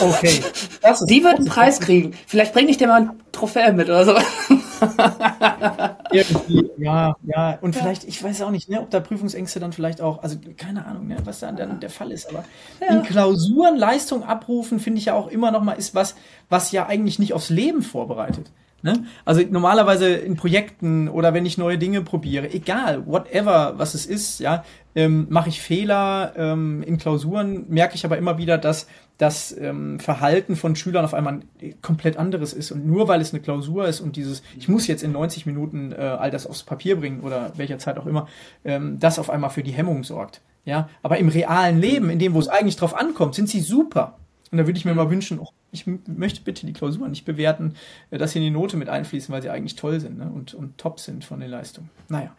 Okay. 0.00 0.42
die 1.08 1.24
wird 1.24 1.36
einen 1.36 1.46
Preis 1.46 1.80
kriegen. 1.80 2.12
Vielleicht 2.26 2.52
bringe 2.52 2.70
ich 2.70 2.76
dir 2.76 2.88
mal 2.88 3.02
ein 3.02 3.10
Trophäe 3.32 3.72
mit 3.72 3.88
oder 3.88 4.04
so. 4.04 4.14
Irgendwie, 6.12 6.70
ja, 6.78 7.16
ja. 7.22 7.58
Und 7.60 7.74
vielleicht, 7.74 8.04
ich 8.04 8.22
weiß 8.22 8.42
auch 8.42 8.50
nicht, 8.50 8.68
ne, 8.68 8.80
ob 8.80 8.90
da 8.90 9.00
Prüfungsängste 9.00 9.60
dann 9.60 9.72
vielleicht 9.72 10.00
auch, 10.00 10.22
also 10.22 10.36
keine 10.56 10.86
Ahnung, 10.86 11.08
ne, 11.08 11.16
was 11.24 11.40
da 11.40 11.50
dann 11.52 11.80
der 11.80 11.90
Fall 11.90 12.12
ist. 12.12 12.28
Aber 12.28 12.44
in 12.88 13.02
Klausuren 13.02 13.76
Leistung 13.76 14.22
abrufen, 14.24 14.80
finde 14.80 14.98
ich 14.98 15.06
ja 15.06 15.14
auch 15.14 15.28
immer 15.28 15.50
noch 15.50 15.62
mal, 15.62 15.72
ist 15.72 15.94
was, 15.94 16.14
was 16.48 16.72
ja 16.72 16.86
eigentlich 16.86 17.18
nicht 17.18 17.32
aufs 17.32 17.50
Leben 17.50 17.82
vorbereitet. 17.82 18.50
Ne? 18.82 19.04
Also 19.24 19.42
normalerweise 19.48 20.08
in 20.08 20.36
Projekten 20.36 21.08
oder 21.08 21.32
wenn 21.34 21.46
ich 21.46 21.56
neue 21.56 21.78
Dinge 21.78 22.02
probiere, 22.02 22.52
egal, 22.52 23.06
whatever, 23.06 23.74
was 23.76 23.94
es 23.94 24.06
ist, 24.06 24.40
ja, 24.40 24.64
ähm, 24.96 25.28
mache 25.30 25.50
ich 25.50 25.60
Fehler 25.60 26.32
ähm, 26.36 26.82
in 26.82 26.98
Klausuren, 26.98 27.66
merke 27.68 27.94
ich 27.94 28.04
aber 28.04 28.18
immer 28.18 28.38
wieder, 28.38 28.58
dass 28.58 28.88
das 29.18 29.56
ähm, 29.56 30.00
Verhalten 30.00 30.56
von 30.56 30.74
Schülern 30.74 31.04
auf 31.04 31.14
einmal 31.14 31.40
komplett 31.80 32.16
anderes 32.16 32.52
ist. 32.52 32.72
Und 32.72 32.86
nur 32.86 33.08
weil 33.08 33.20
es 33.20 33.32
eine 33.32 33.42
Klausur 33.42 33.86
ist 33.86 34.00
und 34.00 34.16
dieses, 34.16 34.42
ich 34.58 34.68
muss 34.68 34.86
jetzt 34.86 35.02
in 35.02 35.12
90 35.12 35.46
Minuten 35.46 35.92
äh, 35.92 35.96
all 35.96 36.30
das 36.30 36.46
aufs 36.46 36.62
Papier 36.62 36.96
bringen 36.96 37.20
oder 37.20 37.52
welcher 37.56 37.78
Zeit 37.78 37.98
auch 37.98 38.06
immer, 38.06 38.26
ähm, 38.64 38.98
das 38.98 39.18
auf 39.18 39.30
einmal 39.30 39.50
für 39.50 39.62
die 39.62 39.72
Hemmung 39.72 40.04
sorgt. 40.04 40.40
Ja, 40.64 40.88
aber 41.02 41.18
im 41.18 41.28
realen 41.28 41.80
Leben, 41.80 42.08
in 42.08 42.20
dem, 42.20 42.34
wo 42.34 42.38
es 42.38 42.48
eigentlich 42.48 42.76
drauf 42.76 42.94
ankommt, 42.96 43.34
sind 43.34 43.48
sie 43.48 43.60
super. 43.60 44.16
Und 44.52 44.58
da 44.58 44.66
würde 44.66 44.78
ich 44.78 44.84
mir 44.84 44.94
mal 44.94 45.10
wünschen, 45.10 45.40
oh, 45.40 45.48
ich 45.72 45.86
möchte 45.86 46.42
bitte 46.42 46.66
die 46.66 46.74
Klausur 46.74 47.08
nicht 47.08 47.24
bewerten, 47.24 47.74
äh, 48.10 48.18
dass 48.18 48.32
sie 48.32 48.38
in 48.38 48.44
die 48.44 48.50
Note 48.50 48.76
mit 48.76 48.88
einfließen, 48.88 49.32
weil 49.32 49.42
sie 49.42 49.50
eigentlich 49.50 49.76
toll 49.76 49.98
sind 49.98 50.18
ne? 50.18 50.30
und, 50.32 50.54
und 50.54 50.78
top 50.78 51.00
sind 51.00 51.24
von 51.24 51.40
den 51.40 51.50
Leistungen. 51.50 51.90
Naja. 52.08 52.34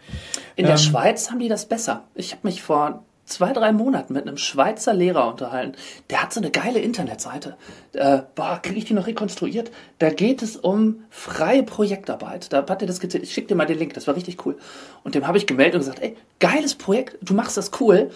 In 0.55 0.65
der 0.65 0.75
ähm, 0.75 0.81
Schweiz 0.81 1.31
haben 1.31 1.39
die 1.39 1.49
das 1.49 1.67
besser. 1.67 2.03
Ich 2.13 2.31
habe 2.31 2.47
mich 2.47 2.61
vor 2.61 3.03
zwei, 3.25 3.53
drei 3.53 3.71
Monaten 3.71 4.13
mit 4.13 4.27
einem 4.27 4.37
Schweizer 4.37 4.93
Lehrer 4.93 5.27
unterhalten. 5.29 5.75
Der 6.09 6.21
hat 6.21 6.33
so 6.33 6.39
eine 6.39 6.51
geile 6.51 6.79
Internetseite. 6.79 7.55
Äh, 7.93 8.19
boah, 8.35 8.59
kriege 8.61 8.79
ich 8.79 8.85
die 8.85 8.93
noch 8.93 9.07
rekonstruiert? 9.07 9.71
Da 9.99 10.09
geht 10.09 10.41
es 10.41 10.57
um 10.57 11.03
freie 11.09 11.63
Projektarbeit. 11.63 12.51
Da 12.51 12.65
hat 12.67 12.81
er 12.81 12.87
das 12.87 12.99
gezählt. 12.99 13.23
Ich 13.23 13.33
schicke 13.33 13.47
dir 13.47 13.55
mal 13.55 13.65
den 13.65 13.79
Link, 13.79 13.93
das 13.93 14.07
war 14.07 14.15
richtig 14.15 14.45
cool. 14.45 14.57
Und 15.03 15.15
dem 15.15 15.27
habe 15.27 15.37
ich 15.37 15.47
gemeldet 15.47 15.75
und 15.75 15.81
gesagt, 15.81 16.01
ey, 16.01 16.15
geiles 16.39 16.75
Projekt, 16.75 17.17
du 17.21 17.33
machst 17.33 17.57
das 17.57 17.71
cool, 17.79 18.11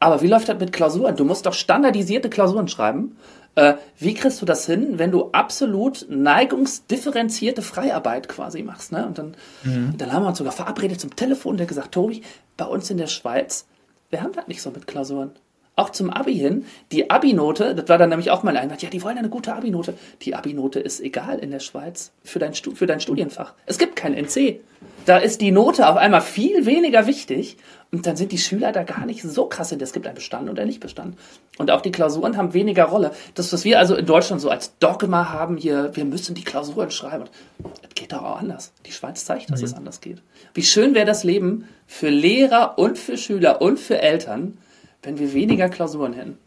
aber 0.00 0.22
wie 0.22 0.28
läuft 0.28 0.48
das 0.48 0.58
mit 0.58 0.72
Klausuren? 0.72 1.16
Du 1.16 1.24
musst 1.24 1.46
doch 1.46 1.54
standardisierte 1.54 2.30
Klausuren 2.30 2.68
schreiben. 2.68 3.16
Äh, 3.56 3.74
wie 3.98 4.14
kriegst 4.14 4.40
du 4.40 4.46
das 4.46 4.66
hin, 4.66 4.98
wenn 4.98 5.10
du 5.10 5.30
absolut 5.32 6.06
neigungsdifferenzierte 6.08 7.62
Freiarbeit 7.62 8.28
quasi 8.28 8.62
machst? 8.62 8.92
Ne? 8.92 9.04
Und 9.06 9.18
dann, 9.18 9.34
mhm. 9.64 9.94
dann 9.98 10.12
haben 10.12 10.22
wir 10.22 10.28
uns 10.28 10.38
sogar 10.38 10.52
verabredet 10.52 11.00
zum 11.00 11.16
Telefon, 11.16 11.56
der 11.56 11.66
gesagt, 11.66 11.92
Tobi, 11.92 12.22
bei 12.56 12.66
uns 12.66 12.90
in 12.90 12.98
der 12.98 13.08
Schweiz, 13.08 13.66
wir 14.10 14.22
haben 14.22 14.32
das 14.32 14.48
nicht 14.48 14.62
so 14.62 14.70
mit 14.70 14.86
Klausuren. 14.86 15.32
Auch 15.78 15.90
zum 15.90 16.10
Abi 16.10 16.34
hin, 16.34 16.64
die 16.90 17.08
Abi-Note, 17.08 17.76
das 17.76 17.88
war 17.88 17.98
dann 17.98 18.08
nämlich 18.08 18.32
auch 18.32 18.42
mal 18.42 18.56
ein, 18.56 18.68
ja, 18.80 18.90
die 18.90 19.00
wollen 19.00 19.16
eine 19.16 19.28
gute 19.28 19.54
Abi-Note. 19.54 19.94
Die 20.22 20.34
Abi-Note 20.34 20.80
ist 20.80 21.00
egal 21.00 21.38
in 21.38 21.52
der 21.52 21.60
Schweiz 21.60 22.10
für 22.24 22.40
dein, 22.40 22.52
für 22.52 22.86
dein 22.86 22.98
Studienfach. 22.98 23.54
Es 23.64 23.78
gibt 23.78 23.94
kein 23.94 24.12
NC. 24.12 24.58
Da 25.06 25.18
ist 25.18 25.40
die 25.40 25.52
Note 25.52 25.88
auf 25.88 25.96
einmal 25.96 26.20
viel 26.20 26.66
weniger 26.66 27.06
wichtig 27.06 27.58
und 27.92 28.06
dann 28.06 28.16
sind 28.16 28.32
die 28.32 28.38
Schüler 28.38 28.72
da 28.72 28.82
gar 28.82 29.06
nicht 29.06 29.22
so 29.22 29.46
krass 29.46 29.70
Es 29.70 29.92
gibt 29.92 30.08
ein 30.08 30.16
Bestand 30.16 30.50
und 30.50 30.58
ein 30.58 30.66
Nicht-Bestand. 30.66 31.16
Und 31.58 31.70
auch 31.70 31.80
die 31.80 31.92
Klausuren 31.92 32.36
haben 32.36 32.54
weniger 32.54 32.86
Rolle. 32.86 33.12
Das, 33.36 33.52
was 33.52 33.64
wir 33.64 33.78
also 33.78 33.94
in 33.94 34.04
Deutschland 34.04 34.42
so 34.42 34.50
als 34.50 34.76
Dogma 34.78 35.30
haben, 35.30 35.56
hier, 35.56 35.94
wir 35.94 36.04
müssen 36.04 36.34
die 36.34 36.42
Klausuren 36.42 36.90
schreiben. 36.90 37.26
Das 37.82 37.94
geht 37.94 38.12
doch 38.12 38.22
auch 38.24 38.40
anders. 38.40 38.72
Die 38.84 38.92
Schweiz 38.92 39.24
zeigt, 39.24 39.48
dass 39.50 39.60
mhm. 39.60 39.66
es 39.66 39.74
anders 39.74 40.00
geht. 40.00 40.20
Wie 40.54 40.64
schön 40.64 40.96
wäre 40.96 41.06
das 41.06 41.22
Leben 41.22 41.68
für 41.86 42.08
Lehrer 42.08 42.78
und 42.78 42.98
für 42.98 43.16
Schüler 43.16 43.62
und 43.62 43.78
für 43.78 44.02
Eltern, 44.02 44.58
wenn 45.02 45.18
wir 45.18 45.32
weniger 45.32 45.68
Klausuren 45.68 46.12
hätten. 46.12 46.38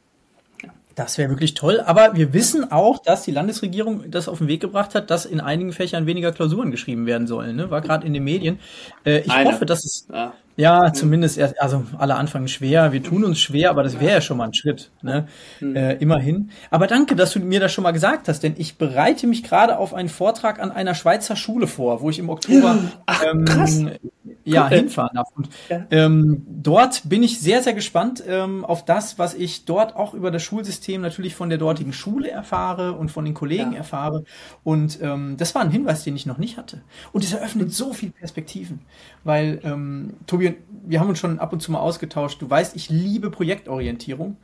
Das 0.95 1.17
wäre 1.17 1.29
wirklich 1.29 1.53
toll, 1.53 1.79
aber 1.79 2.15
wir 2.15 2.33
wissen 2.33 2.69
auch, 2.69 2.99
dass 2.99 3.23
die 3.23 3.31
Landesregierung 3.31 4.11
das 4.11 4.27
auf 4.27 4.39
den 4.39 4.49
Weg 4.49 4.59
gebracht 4.59 4.93
hat, 4.93 5.09
dass 5.09 5.25
in 5.25 5.39
einigen 5.39 5.71
Fächern 5.71 6.05
weniger 6.05 6.33
Klausuren 6.33 6.69
geschrieben 6.69 7.05
werden 7.05 7.27
sollen. 7.27 7.55
Ne? 7.55 7.71
War 7.71 7.79
gerade 7.79 8.05
in 8.05 8.13
den 8.13 8.25
Medien. 8.25 8.59
Äh, 9.05 9.19
ich 9.19 9.31
Eine. 9.31 9.49
hoffe, 9.49 9.65
dass 9.65 9.85
es 9.85 10.07
ja. 10.11 10.33
Ja, 10.57 10.91
zumindest 10.93 11.37
erst, 11.37 11.59
also 11.61 11.85
alle 11.97 12.15
anfangen 12.15 12.47
schwer, 12.47 12.91
wir 12.91 13.01
tun 13.01 13.23
uns 13.23 13.39
schwer, 13.39 13.69
aber 13.69 13.83
das 13.83 13.99
wäre 13.99 14.11
ja 14.11 14.21
schon 14.21 14.37
mal 14.37 14.45
ein 14.45 14.53
Schritt, 14.53 14.91
ne? 15.01 15.27
Hm. 15.59 15.75
Äh, 15.75 15.93
immerhin. 15.95 16.51
Aber 16.69 16.87
danke, 16.87 17.15
dass 17.15 17.31
du 17.31 17.39
mir 17.39 17.59
das 17.59 17.71
schon 17.71 17.83
mal 17.83 17.91
gesagt 17.91 18.27
hast, 18.27 18.43
denn 18.43 18.55
ich 18.57 18.77
bereite 18.77 19.27
mich 19.27 19.43
gerade 19.43 19.77
auf 19.77 19.93
einen 19.93 20.09
Vortrag 20.09 20.61
an 20.61 20.71
einer 20.71 20.93
Schweizer 20.93 21.35
Schule 21.35 21.67
vor, 21.67 22.01
wo 22.01 22.09
ich 22.09 22.19
im 22.19 22.29
Oktober 22.29 22.77
Ach, 23.05 23.23
ähm, 23.23 23.91
ja, 24.43 24.67
cool. 24.69 24.77
hinfahren 24.77 25.15
darf. 25.15 25.29
Und 25.35 25.49
ja. 25.69 25.85
ähm, 25.89 26.45
dort 26.47 27.03
bin 27.07 27.23
ich 27.23 27.39
sehr, 27.39 27.63
sehr 27.63 27.73
gespannt 27.73 28.21
ähm, 28.27 28.65
auf 28.65 28.83
das, 28.83 29.17
was 29.17 29.33
ich 29.33 29.63
dort 29.63 29.95
auch 29.95 30.13
über 30.13 30.31
das 30.31 30.43
Schulsystem 30.43 31.01
natürlich 31.01 31.35
von 31.35 31.47
der 31.47 31.57
dortigen 31.57 31.93
Schule 31.93 32.29
erfahre 32.29 32.93
und 32.93 33.09
von 33.09 33.23
den 33.23 33.33
Kollegen 33.33 33.71
ja. 33.71 33.77
erfahre. 33.77 34.25
Und 34.63 34.99
ähm, 35.01 35.37
das 35.37 35.55
war 35.55 35.61
ein 35.61 35.71
Hinweis, 35.71 36.03
den 36.03 36.15
ich 36.15 36.25
noch 36.25 36.37
nicht 36.37 36.57
hatte. 36.57 36.81
Und 37.13 37.23
es 37.23 37.31
eröffnet 37.31 37.73
so 37.73 37.93
viele 37.93 38.11
Perspektiven, 38.11 38.81
weil 39.23 39.59
ähm, 39.63 40.13
Tobi 40.27 40.41
Tobi, 40.41 40.57
wir 40.87 40.99
haben 40.99 41.09
uns 41.09 41.19
schon 41.19 41.39
ab 41.39 41.53
und 41.53 41.61
zu 41.61 41.71
mal 41.71 41.79
ausgetauscht. 41.79 42.41
Du 42.41 42.49
weißt, 42.49 42.75
ich 42.75 42.89
liebe 42.89 43.29
Projektorientierung. 43.29 44.37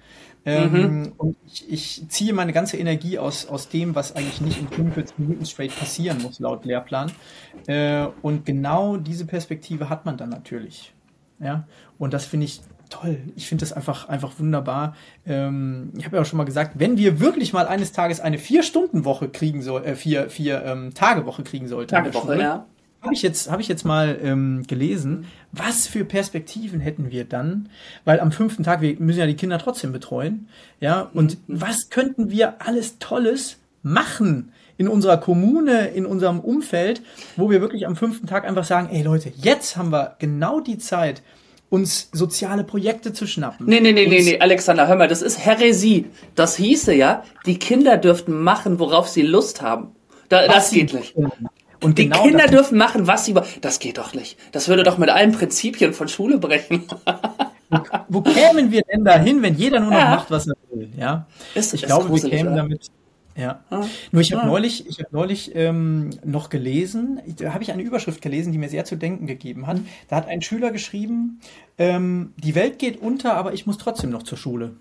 Ähm, 0.48 0.72
mhm. 0.72 1.12
Und 1.18 1.36
ich, 1.46 1.70
ich, 1.70 2.10
ziehe 2.10 2.32
meine 2.32 2.54
ganze 2.54 2.78
Energie 2.78 3.20
aus, 3.20 3.48
aus 3.48 3.68
dem, 3.68 3.96
was 3.96 4.16
eigentlich 4.16 4.40
nicht 4.40 4.60
in 4.62 4.70
45 4.70 5.20
Minuten 5.20 5.46
straight 5.46 5.78
passieren 5.78 6.22
muss, 6.22 6.40
laut 6.40 6.64
Lehrplan. 6.64 7.12
Äh, 7.68 8.08
und 8.22 8.46
genau 8.46 8.96
diese 8.96 9.26
Perspektive 9.26 9.90
hat 9.90 10.06
man 10.06 10.16
dann 10.16 10.30
natürlich. 10.30 10.94
Ja, 11.40 11.68
und 12.00 12.14
das 12.14 12.26
finde 12.26 12.46
ich 12.46 12.62
toll. 12.90 13.20
Ich 13.36 13.48
finde 13.48 13.64
das 13.64 13.74
einfach, 13.74 14.08
einfach 14.08 14.40
wunderbar. 14.40 14.96
Ähm, 15.26 15.92
ich 15.98 16.06
habe 16.06 16.16
ja 16.16 16.22
auch 16.22 16.26
schon 16.26 16.38
mal 16.38 16.46
gesagt, 16.46 16.80
wenn 16.80 16.98
wir 16.98 17.20
wirklich 17.20 17.52
mal 17.52 17.68
eines 17.68 17.92
Tages 17.92 18.22
eine 18.22 18.38
Vier-Stunden-Woche 18.38 19.28
kriegen 19.28 19.62
soll, 19.62 19.84
äh, 19.84 19.96
vier, 19.96 20.30
vier 20.30 20.64
ähm, 20.64 20.94
Tage-Woche 20.94 21.44
kriegen 21.44 21.68
sollten. 21.68 21.90
Tage-Woche, 21.90 22.40
ja 22.40 22.66
habe 23.08 23.16
ich 23.16 23.22
jetzt, 23.22 23.50
habe 23.50 23.62
ich 23.62 23.68
jetzt 23.68 23.86
mal 23.86 24.20
ähm, 24.22 24.64
gelesen, 24.68 25.26
was 25.52 25.88
für 25.88 26.06
Perspektiven 26.06 26.80
hätten 26.80 27.12
wir 27.12 27.26
dann? 27.26 27.70
Weil 28.06 28.20
am 28.20 28.32
fünften 28.32 28.64
Tag, 28.64 28.82
wir 28.82 28.96
müssen 29.00 29.20
ja 29.20 29.26
die 29.26 29.36
Kinder 29.36 29.58
trotzdem 29.58 29.92
betreuen, 29.92 30.48
ja, 30.80 31.10
und 31.14 31.38
mhm. 31.48 31.62
was 31.62 31.90
könnten 31.90 32.30
wir 32.30 32.62
alles 32.62 33.00
Tolles 33.00 33.58
machen 33.82 34.52
in 34.78 34.88
unserer 34.88 35.18
Kommune, 35.18 35.88
in 35.88 36.06
unserem 36.06 36.40
Umfeld, 36.40 37.02
wo 37.36 37.50
wir 37.50 37.62
wirklich 37.62 37.88
am 37.88 37.96
fünften 37.96 38.28
Tag 38.28 38.48
einfach 38.48 38.66
sagen, 38.66 38.90
ey 38.92 39.02
Leute, 39.02 39.32
jetzt 39.36 39.78
haben 39.78 39.92
wir 39.92 40.16
genau 40.20 40.60
die 40.60 40.78
Zeit, 40.78 41.24
uns 41.70 42.10
soziale 42.14 42.64
Projekte 42.64 43.12
zu 43.12 43.28
schnappen. 43.28 43.66
Nee, 43.66 43.80
nee, 43.80 43.92
nee, 43.92 44.08
nee, 44.08 44.22
nee, 44.22 44.40
Alexander, 44.40 44.88
hör 44.88 44.96
mal, 44.96 45.08
das 45.08 45.22
ist 45.22 45.44
Häresie. 45.44 46.06
Das 46.36 46.56
hieße 46.56 46.94
ja, 46.94 47.24
die 47.46 47.60
Kinder 47.60 47.98
dürften 47.98 48.42
machen, 48.42 48.80
worauf 48.80 49.10
sie 49.10 49.24
Lust 49.24 49.62
haben. 49.62 49.96
Da, 50.30 50.48
das 50.48 50.72
geht 50.72 50.94
nicht. 50.94 51.16
Und 51.88 51.98
die 51.98 52.10
genau 52.10 52.22
Kinder 52.22 52.48
dürfen 52.48 52.78
machen, 52.78 53.08
was 53.08 53.24
sie 53.24 53.34
wollen. 53.34 53.46
Das 53.62 53.80
geht 53.80 53.98
doch 53.98 54.14
nicht. 54.14 54.38
Das 54.52 54.68
würde 54.68 54.84
doch 54.84 54.98
mit 54.98 55.10
allen 55.10 55.32
Prinzipien 55.32 55.94
von 55.94 56.10
Schule 56.10 56.38
brechen. 56.38 56.84
wo, 57.70 57.80
wo 58.10 58.22
kämen 58.22 58.72
wir 58.72 58.82
denn 58.82 59.06
dahin, 59.06 59.42
wenn 59.42 59.56
jeder 59.56 59.80
nur 59.80 59.92
noch 59.92 59.98
ja. 59.98 60.10
macht, 60.10 60.30
was 60.30 60.48
er 60.48 60.56
will? 60.70 60.90
Ja, 60.98 61.28
ist, 61.56 61.74
ich 61.74 61.84
ist 61.84 61.88
glaube, 61.88 62.14
wir 62.14 62.30
kämen 62.30 62.48
oder? 62.48 62.58
damit. 62.58 62.88
Ja. 63.38 63.64
Ah. 63.70 63.86
Nur 64.12 64.22
ich 64.22 64.34
habe 64.34 64.44
ah. 64.44 64.48
neulich, 64.48 64.86
ich 64.90 65.00
habe 65.00 65.10
neulich 65.12 65.56
ähm, 65.56 66.10
noch 66.26 66.50
gelesen, 66.50 67.22
da 67.40 67.54
habe 67.54 67.64
ich 67.64 67.72
eine 67.72 67.84
Überschrift 67.84 68.22
gelesen, 68.22 68.52
die 68.52 68.58
mir 68.58 68.68
sehr 68.68 68.84
zu 68.84 68.98
denken 68.98 69.26
gegeben 69.26 69.66
hat. 69.66 69.78
Da 70.10 70.18
hat 70.18 70.28
ein 70.28 70.42
Schüler 70.42 70.72
geschrieben: 70.72 71.40
ähm, 71.78 72.34
Die 72.36 72.54
Welt 72.54 72.80
geht 72.80 73.00
unter, 73.00 73.36
aber 73.36 73.54
ich 73.54 73.66
muss 73.66 73.78
trotzdem 73.78 74.10
noch 74.10 74.24
zur 74.24 74.38
Schule. 74.38 74.74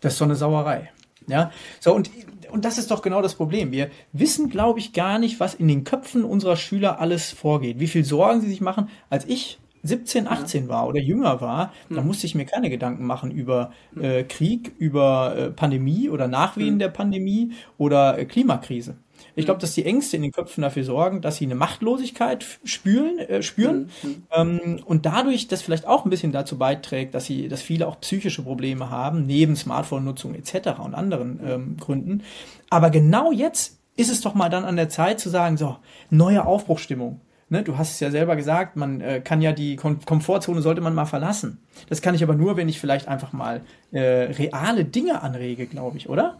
Das 0.00 0.12
ist 0.12 0.18
so 0.18 0.26
eine 0.26 0.36
Sauerei. 0.36 0.90
Ja, 1.26 1.50
so 1.80 1.94
und 1.94 2.10
und 2.50 2.64
das 2.64 2.78
ist 2.78 2.92
doch 2.92 3.02
genau 3.02 3.20
das 3.20 3.34
Problem. 3.34 3.72
Wir 3.72 3.90
wissen, 4.12 4.48
glaube 4.48 4.78
ich, 4.78 4.92
gar 4.92 5.18
nicht, 5.18 5.40
was 5.40 5.54
in 5.54 5.66
den 5.66 5.82
Köpfen 5.82 6.22
unserer 6.22 6.56
Schüler 6.56 7.00
alles 7.00 7.32
vorgeht. 7.32 7.80
Wie 7.80 7.88
viel 7.88 8.04
Sorgen 8.04 8.40
sie 8.40 8.48
sich 8.48 8.60
machen. 8.60 8.90
Als 9.10 9.24
ich 9.24 9.58
17, 9.82 10.28
18 10.28 10.68
war 10.68 10.86
oder 10.86 11.00
jünger 11.00 11.40
war, 11.40 11.72
da 11.90 11.96
hm. 11.96 12.06
musste 12.06 12.26
ich 12.26 12.34
mir 12.34 12.46
keine 12.46 12.70
Gedanken 12.70 13.06
machen 13.06 13.30
über 13.30 13.72
äh, 14.00 14.24
Krieg, 14.24 14.72
über 14.78 15.36
äh, 15.36 15.50
Pandemie 15.50 16.08
oder 16.08 16.28
Nachwehen 16.28 16.74
hm. 16.74 16.78
der 16.78 16.88
Pandemie 16.88 17.52
oder 17.76 18.18
äh, 18.18 18.24
Klimakrise. 18.24 18.96
Ich 19.36 19.44
glaube, 19.46 19.60
dass 19.60 19.74
die 19.74 19.84
Ängste 19.84 20.16
in 20.16 20.22
den 20.22 20.32
Köpfen 20.32 20.62
dafür 20.62 20.84
sorgen, 20.84 21.20
dass 21.20 21.36
sie 21.36 21.44
eine 21.44 21.54
Machtlosigkeit 21.54 22.44
spüren, 22.64 23.18
äh, 23.18 23.42
spüren 23.42 23.90
mhm. 24.02 24.22
ähm, 24.32 24.80
und 24.84 25.06
dadurch 25.06 25.48
das 25.48 25.62
vielleicht 25.62 25.86
auch 25.86 26.04
ein 26.04 26.10
bisschen 26.10 26.32
dazu 26.32 26.56
beiträgt, 26.56 27.14
dass 27.14 27.24
sie, 27.26 27.48
dass 27.48 27.62
viele 27.62 27.88
auch 27.88 28.00
psychische 28.00 28.42
Probleme 28.42 28.90
haben, 28.90 29.26
neben 29.26 29.56
Smartphone-Nutzung 29.56 30.34
etc. 30.34 30.78
und 30.82 30.94
anderen 30.94 31.40
ähm, 31.44 31.76
Gründen. 31.78 32.22
Aber 32.70 32.90
genau 32.90 33.32
jetzt 33.32 33.78
ist 33.96 34.10
es 34.10 34.20
doch 34.20 34.34
mal 34.34 34.48
dann 34.48 34.64
an 34.64 34.76
der 34.76 34.88
Zeit 34.88 35.20
zu 35.20 35.28
sagen, 35.28 35.56
so, 35.56 35.76
neue 36.10 36.44
Aufbruchstimmung. 36.44 37.20
Ne, 37.50 37.62
du 37.62 37.76
hast 37.76 37.92
es 37.92 38.00
ja 38.00 38.10
selber 38.10 38.36
gesagt, 38.36 38.74
man 38.74 39.02
äh, 39.02 39.20
kann 39.20 39.42
ja 39.42 39.52
die 39.52 39.76
Kom 39.76 40.00
Komfortzone 40.04 40.62
sollte 40.62 40.80
man 40.80 40.94
mal 40.94 41.04
verlassen. 41.04 41.58
Das 41.90 42.00
kann 42.00 42.14
ich 42.14 42.22
aber 42.22 42.34
nur, 42.34 42.56
wenn 42.56 42.70
ich 42.70 42.80
vielleicht 42.80 43.06
einfach 43.06 43.34
mal 43.34 43.60
äh, 43.92 44.00
reale 44.00 44.86
Dinge 44.86 45.22
anrege, 45.22 45.66
glaube 45.66 45.98
ich, 45.98 46.08
oder? 46.08 46.38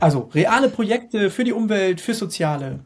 Also 0.00 0.28
reale 0.34 0.68
Projekte 0.68 1.30
für 1.30 1.44
die 1.44 1.52
Umwelt, 1.52 2.00
für 2.00 2.14
Soziale. 2.14 2.80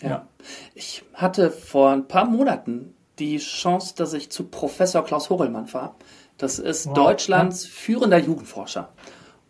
Ja. 0.00 0.08
ja. 0.08 0.28
Ich 0.74 1.04
hatte 1.14 1.50
vor 1.50 1.90
ein 1.90 2.08
paar 2.08 2.24
Monaten 2.24 2.94
die 3.18 3.38
Chance, 3.38 3.94
dass 3.96 4.12
ich 4.12 4.30
zu 4.30 4.44
Professor 4.44 5.04
Klaus 5.04 5.30
Horelmann 5.30 5.72
war. 5.72 5.94
Das 6.38 6.58
ist 6.58 6.86
wow. 6.86 6.94
Deutschlands 6.94 7.64
ja. 7.64 7.70
führender 7.70 8.18
Jugendforscher. 8.18 8.88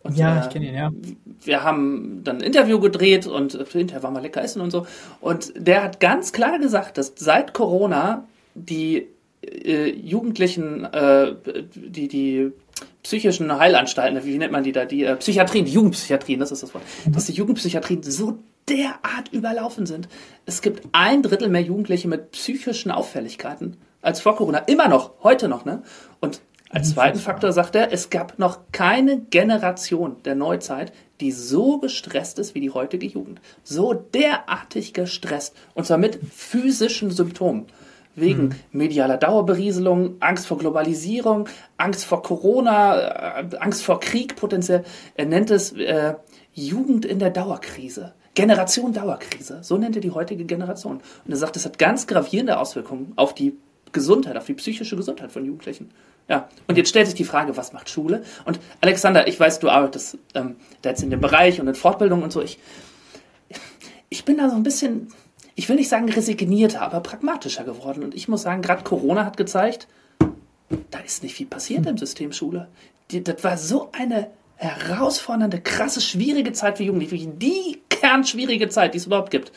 Und, 0.03 0.17
ja, 0.17 0.37
äh, 0.37 0.41
ich 0.41 0.49
kenne 0.49 0.67
ihn, 0.67 0.75
ja. 0.75 0.91
Wir 1.43 1.63
haben 1.63 2.21
dann 2.23 2.37
ein 2.37 2.43
Interview 2.43 2.79
gedreht 2.79 3.25
und 3.25 3.55
äh, 3.55 3.65
hinterher 3.65 4.03
waren 4.03 4.13
wir 4.13 4.21
lecker 4.21 4.43
essen 4.43 4.61
und 4.61 4.69
so. 4.69 4.85
Und 5.19 5.51
der 5.57 5.83
hat 5.83 5.99
ganz 5.99 6.31
klar 6.31 6.59
gesagt, 6.59 6.99
dass 6.99 7.13
seit 7.15 7.53
Corona 7.53 8.27
die 8.53 9.07
äh, 9.41 9.89
Jugendlichen, 9.89 10.85
äh, 10.85 11.35
die, 11.73 12.07
die 12.07 12.51
psychischen 13.05 13.55
Heilanstalten, 13.55 14.25
wie 14.25 14.37
nennt 14.39 14.51
man 14.51 14.63
die 14.63 14.71
da, 14.71 14.85
die 14.85 15.03
äh, 15.03 15.15
Psychiatrien, 15.15 15.65
die 15.65 15.73
Jugendpsychiatrien, 15.73 16.39
das 16.39 16.51
ist 16.51 16.63
das 16.63 16.73
Wort, 16.73 16.83
dass 17.05 17.27
die 17.27 17.33
Jugendpsychiatrien 17.33 18.01
so 18.01 18.39
derart 18.67 19.31
überlaufen 19.31 19.85
sind. 19.85 20.09
Es 20.47 20.63
gibt 20.63 20.87
ein 20.91 21.21
Drittel 21.21 21.49
mehr 21.49 21.61
Jugendliche 21.61 22.07
mit 22.07 22.31
psychischen 22.31 22.89
Auffälligkeiten 22.89 23.77
als 24.01 24.21
vor 24.21 24.35
Corona. 24.35 24.57
Immer 24.57 24.87
noch, 24.87 25.11
heute 25.21 25.47
noch, 25.47 25.65
ne? 25.65 25.83
Und 26.19 26.41
als 26.71 26.95
zweiten 26.95 27.19
Faktor 27.19 27.53
sagt 27.53 27.75
er, 27.75 27.93
es 27.93 28.09
gab 28.09 28.39
noch 28.39 28.59
keine 28.71 29.19
Generation 29.19 30.15
der 30.25 30.33
Neuzeit, 30.33 30.91
die 31.21 31.31
so 31.31 31.77
gestresst 31.77 32.39
ist 32.39 32.55
wie 32.55 32.59
die 32.59 32.71
heutige 32.71 33.05
Jugend. 33.05 33.39
So 33.63 33.93
derartig 33.93 34.93
gestresst. 34.93 35.55
Und 35.75 35.85
zwar 35.85 35.99
mit 35.99 36.19
physischen 36.33 37.11
Symptomen. 37.11 37.67
Wegen 38.15 38.43
mhm. 38.43 38.55
medialer 38.71 39.17
Dauerberieselung, 39.17 40.15
Angst 40.21 40.47
vor 40.47 40.57
Globalisierung, 40.57 41.49
Angst 41.77 42.05
vor 42.05 42.23
Corona, 42.23 43.39
äh, 43.39 43.57
Angst 43.59 43.83
vor 43.83 43.99
Krieg 43.99 44.35
potenziell. 44.35 44.83
Er 45.15 45.25
nennt 45.25 45.51
es 45.51 45.73
äh, 45.73 46.15
Jugend 46.53 47.05
in 47.05 47.19
der 47.19 47.29
Dauerkrise. 47.29 48.13
Generation 48.33 48.93
Dauerkrise. 48.93 49.59
So 49.61 49.77
nennt 49.77 49.95
er 49.95 50.01
die 50.01 50.11
heutige 50.11 50.45
Generation. 50.45 50.97
Und 51.25 51.31
er 51.31 51.37
sagt, 51.37 51.55
das 51.55 51.65
hat 51.65 51.77
ganz 51.77 52.07
gravierende 52.07 52.59
Auswirkungen 52.59 53.13
auf 53.15 53.33
die 53.33 53.57
Gesundheit, 53.91 54.37
auf 54.37 54.45
die 54.45 54.53
psychische 54.53 54.95
Gesundheit 54.95 55.31
von 55.31 55.45
Jugendlichen. 55.45 55.89
Ja, 56.27 56.49
und 56.67 56.77
jetzt 56.77 56.89
stellt 56.89 57.05
sich 57.05 57.15
die 57.15 57.23
Frage, 57.23 57.55
was 57.55 57.71
macht 57.71 57.89
Schule? 57.89 58.23
Und 58.45 58.59
Alexander, 58.81 59.27
ich 59.27 59.39
weiß, 59.39 59.59
du 59.59 59.69
arbeitest 59.69 60.17
ähm, 60.33 60.55
da 60.81 60.89
jetzt 60.89 61.03
in 61.03 61.11
dem 61.11 61.21
Bereich 61.21 61.61
und 61.61 61.67
in 61.67 61.75
Fortbildung 61.75 62.23
und 62.23 62.31
so. 62.31 62.41
Ich, 62.41 62.59
ich 64.09 64.25
bin 64.25 64.37
da 64.37 64.49
so 64.49 64.55
ein 64.55 64.63
bisschen, 64.63 65.07
ich 65.55 65.69
will 65.69 65.77
nicht 65.77 65.89
sagen 65.89 66.09
resignierter, 66.09 66.81
aber 66.81 66.99
pragmatischer 66.99 67.63
geworden. 67.63 68.03
Und 68.03 68.13
ich 68.13 68.27
muss 68.27 68.41
sagen, 68.43 68.61
gerade 68.61 68.83
Corona 68.83 69.25
hat 69.25 69.37
gezeigt, 69.37 69.87
da 70.91 70.99
ist 70.99 71.23
nicht 71.23 71.35
viel 71.35 71.47
passiert 71.47 71.85
im 71.85 71.97
System 71.97 72.33
Schule. 72.33 72.67
Die, 73.11 73.23
das 73.23 73.43
war 73.43 73.57
so 73.57 73.89
eine 73.93 74.27
herausfordernde, 74.57 75.61
krasse, 75.61 76.01
schwierige 76.01 76.53
Zeit 76.53 76.77
für 76.77 76.83
Jugendliche. 76.83 77.27
Die 77.27 77.81
kernschwierige 77.89 78.69
Zeit, 78.69 78.93
die 78.93 78.97
es 78.97 79.05
überhaupt 79.05 79.31
gibt. 79.31 79.51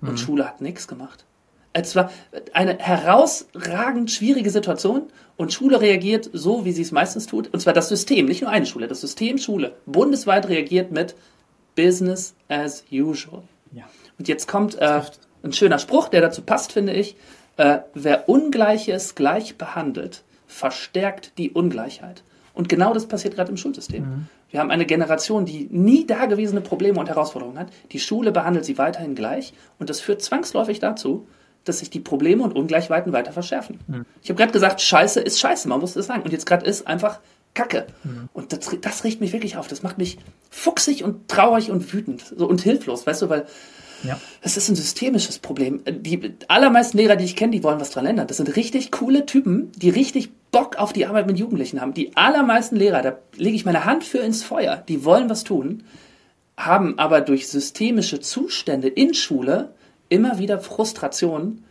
Und 0.00 0.12
mhm. 0.12 0.16
Schule 0.16 0.46
hat 0.46 0.60
nichts 0.60 0.86
gemacht. 0.86 1.24
Es 1.72 1.94
war 1.94 2.10
eine 2.52 2.78
herausragend 2.78 4.10
schwierige 4.10 4.50
Situation 4.50 5.02
und 5.36 5.52
Schule 5.52 5.80
reagiert 5.80 6.28
so, 6.32 6.64
wie 6.64 6.72
sie 6.72 6.82
es 6.82 6.92
meistens 6.92 7.26
tut. 7.26 7.52
Und 7.52 7.60
zwar 7.60 7.72
das 7.72 7.88
System, 7.88 8.26
nicht 8.26 8.42
nur 8.42 8.50
eine 8.50 8.66
Schule, 8.66 8.88
das 8.88 9.00
System 9.00 9.38
Schule 9.38 9.76
bundesweit 9.86 10.48
reagiert 10.48 10.90
mit 10.90 11.14
Business 11.76 12.34
as 12.48 12.84
usual. 12.90 13.42
Ja. 13.72 13.84
Und 14.18 14.28
jetzt 14.28 14.48
kommt 14.48 14.76
äh, 14.76 15.02
ein 15.42 15.52
schöner 15.52 15.78
Spruch, 15.78 16.08
der 16.08 16.20
dazu 16.20 16.42
passt, 16.42 16.72
finde 16.72 16.92
ich. 16.92 17.16
Äh, 17.56 17.80
wer 17.94 18.28
Ungleiches 18.28 19.14
gleich 19.14 19.56
behandelt, 19.56 20.22
verstärkt 20.46 21.32
die 21.38 21.50
Ungleichheit. 21.50 22.22
Und 22.54 22.68
genau 22.68 22.92
das 22.92 23.06
passiert 23.06 23.36
gerade 23.36 23.50
im 23.50 23.56
Schulsystem. 23.56 24.02
Mhm. 24.02 24.26
Wir 24.50 24.60
haben 24.60 24.70
eine 24.70 24.86
Generation, 24.86 25.44
die 25.44 25.68
nie 25.70 26.06
dagewesene 26.06 26.60
Probleme 26.60 26.98
und 26.98 27.08
Herausforderungen 27.08 27.58
hat. 27.58 27.68
Die 27.92 28.00
Schule 28.00 28.32
behandelt 28.32 28.64
sie 28.64 28.78
weiterhin 28.78 29.14
gleich 29.14 29.52
und 29.78 29.90
das 29.90 30.00
führt 30.00 30.22
zwangsläufig 30.22 30.80
dazu, 30.80 31.26
dass 31.64 31.80
sich 31.80 31.90
die 31.90 32.00
Probleme 32.00 32.42
und 32.42 32.56
Ungleichheiten 32.56 33.12
weiter 33.12 33.32
verschärfen. 33.32 33.78
Mhm. 33.86 34.06
Ich 34.22 34.30
habe 34.30 34.38
gerade 34.38 34.52
gesagt, 34.52 34.80
Scheiße 34.80 35.20
ist 35.20 35.38
Scheiße, 35.38 35.68
man 35.68 35.80
muss 35.80 35.92
das 35.94 36.06
sagen. 36.06 36.22
Und 36.22 36.32
jetzt 36.32 36.46
gerade 36.46 36.64
ist 36.66 36.86
einfach 36.86 37.20
Kacke. 37.54 37.86
Mhm. 38.04 38.28
Und 38.32 38.52
das, 38.52 38.76
das 38.80 39.04
riecht 39.04 39.20
mich 39.20 39.32
wirklich 39.32 39.56
auf. 39.56 39.68
Das 39.68 39.82
macht 39.82 39.98
mich 39.98 40.18
fuchsig 40.50 41.04
und 41.04 41.28
traurig 41.28 41.70
und 41.70 41.92
wütend 41.92 42.24
so, 42.36 42.48
und 42.48 42.60
hilflos, 42.60 43.06
weißt 43.06 43.22
du, 43.22 43.28
weil 43.28 43.46
ja. 44.02 44.20
es 44.42 44.56
ist 44.56 44.68
ein 44.68 44.76
systemisches 44.76 45.38
Problem. 45.38 45.82
Die 45.86 46.34
allermeisten 46.48 46.98
Lehrer, 46.98 47.16
die 47.16 47.24
ich 47.24 47.36
kenne, 47.36 47.52
die 47.52 47.62
wollen 47.62 47.80
was 47.80 47.90
dran 47.90 48.06
ändern. 48.06 48.26
Das 48.26 48.38
sind 48.38 48.56
richtig 48.56 48.90
coole 48.90 49.26
Typen, 49.26 49.72
die 49.76 49.90
richtig 49.90 50.30
Bock 50.50 50.76
auf 50.76 50.92
die 50.92 51.06
Arbeit 51.06 51.26
mit 51.26 51.38
Jugendlichen 51.38 51.80
haben. 51.80 51.94
Die 51.94 52.16
allermeisten 52.16 52.76
Lehrer, 52.76 53.02
da 53.02 53.18
lege 53.36 53.56
ich 53.56 53.64
meine 53.64 53.84
Hand 53.84 54.04
für 54.04 54.18
ins 54.18 54.42
Feuer, 54.42 54.82
die 54.88 55.04
wollen 55.04 55.28
was 55.28 55.44
tun, 55.44 55.84
haben 56.56 56.98
aber 56.98 57.20
durch 57.20 57.48
systemische 57.48 58.20
Zustände 58.20 58.88
in 58.88 59.14
Schule 59.14 59.74
immer 60.08 60.38
wieder 60.38 60.58
Frustration, 60.58 61.64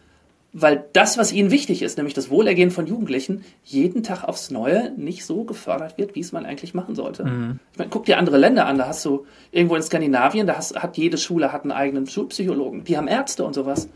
weil 0.54 0.86
das, 0.94 1.18
was 1.18 1.32
ihnen 1.32 1.52
wichtig 1.52 1.82
ist, 1.82 1.98
nämlich 1.98 2.14
das 2.14 2.30
Wohlergehen 2.30 2.72
von 2.72 2.88
Jugendlichen, 2.88 3.44
jeden 3.64 4.04
Tag 4.04 4.24
aufs 4.24 4.50
Neue 4.50 4.92
nicht 4.98 5.26
so 5.26 5.44
gefördert 5.44 5.98
wird, 5.98 6.16
wie 6.16 6.22
es 6.22 6.32
man 6.32 6.46
eigentlich 6.46 6.74
machen 6.74 6.96
sollte. 6.96 7.26
Mhm. 7.26 7.60
Ich 7.74 7.78
meine, 7.78 7.90
guck 7.90 8.06
dir 8.06 8.18
andere 8.18 8.38
Länder 8.38 8.66
an, 8.66 8.78
da 8.78 8.88
hast 8.88 9.04
du 9.06 9.26
irgendwo 9.52 9.76
in 9.76 9.84
Skandinavien, 9.84 10.48
da 10.48 10.58
hast, 10.58 10.76
hat 10.82 10.98
jede 10.98 11.18
Schule 11.18 11.52
hat 11.52 11.64
einen 11.64 11.72
eigenen 11.72 12.08
Schulpsychologen, 12.08 12.84
die 12.86 12.98
haben 12.98 13.08
Ärzte 13.08 13.44
und 13.44 13.54
sowas. 13.54 13.90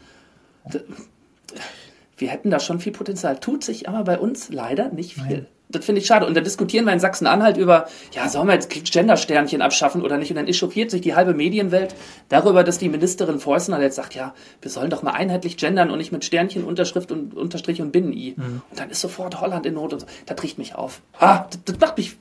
Wir 2.17 2.29
hätten 2.29 2.51
da 2.51 2.59
schon 2.59 2.79
viel 2.79 2.91
Potenzial. 2.91 3.39
Tut 3.39 3.63
sich 3.63 3.89
aber 3.89 4.03
bei 4.03 4.19
uns 4.19 4.49
leider 4.49 4.89
nicht 4.89 5.15
viel. 5.15 5.37
Nein 5.37 5.47
das 5.71 5.85
finde 5.85 6.01
ich 6.01 6.07
schade. 6.07 6.25
Und 6.25 6.35
da 6.35 6.41
diskutieren 6.41 6.85
wir 6.85 6.93
in 6.93 6.99
Sachsen-Anhalt 6.99 7.57
über, 7.57 7.87
ja, 8.13 8.29
sollen 8.29 8.47
wir 8.47 8.53
jetzt 8.53 8.69
Gender-Sternchen 8.69 9.61
abschaffen 9.61 10.01
oder 10.01 10.17
nicht? 10.17 10.29
Und 10.29 10.37
dann 10.37 10.47
echauffiert 10.47 10.91
sich 10.91 11.01
die 11.01 11.15
halbe 11.15 11.33
Medienwelt 11.33 11.95
darüber, 12.29 12.63
dass 12.63 12.77
die 12.77 12.89
Ministerin 12.89 13.39
Fäusner 13.39 13.81
jetzt 13.81 13.95
sagt, 13.95 14.15
ja, 14.15 14.33
wir 14.61 14.71
sollen 14.71 14.89
doch 14.89 15.03
mal 15.03 15.11
einheitlich 15.11 15.57
gendern 15.57 15.89
und 15.89 15.97
nicht 15.97 16.11
mit 16.11 16.25
Sternchen, 16.25 16.63
Unterschrift 16.63 17.11
und 17.11 17.35
Unterstrich 17.35 17.81
und 17.81 17.91
Binnen-I. 17.91 18.35
Mhm. 18.37 18.61
Und 18.69 18.79
dann 18.79 18.89
ist 18.89 19.01
sofort 19.01 19.41
Holland 19.41 19.65
in 19.65 19.75
Not 19.75 19.93
und 19.93 19.99
so. 20.01 20.07
Das 20.25 20.41
riecht 20.43 20.57
mich 20.57 20.75
auf. 20.75 21.01
Ah, 21.19 21.45
das, 21.49 21.59
das 21.65 21.79
macht 21.79 21.97
mich 21.97 22.17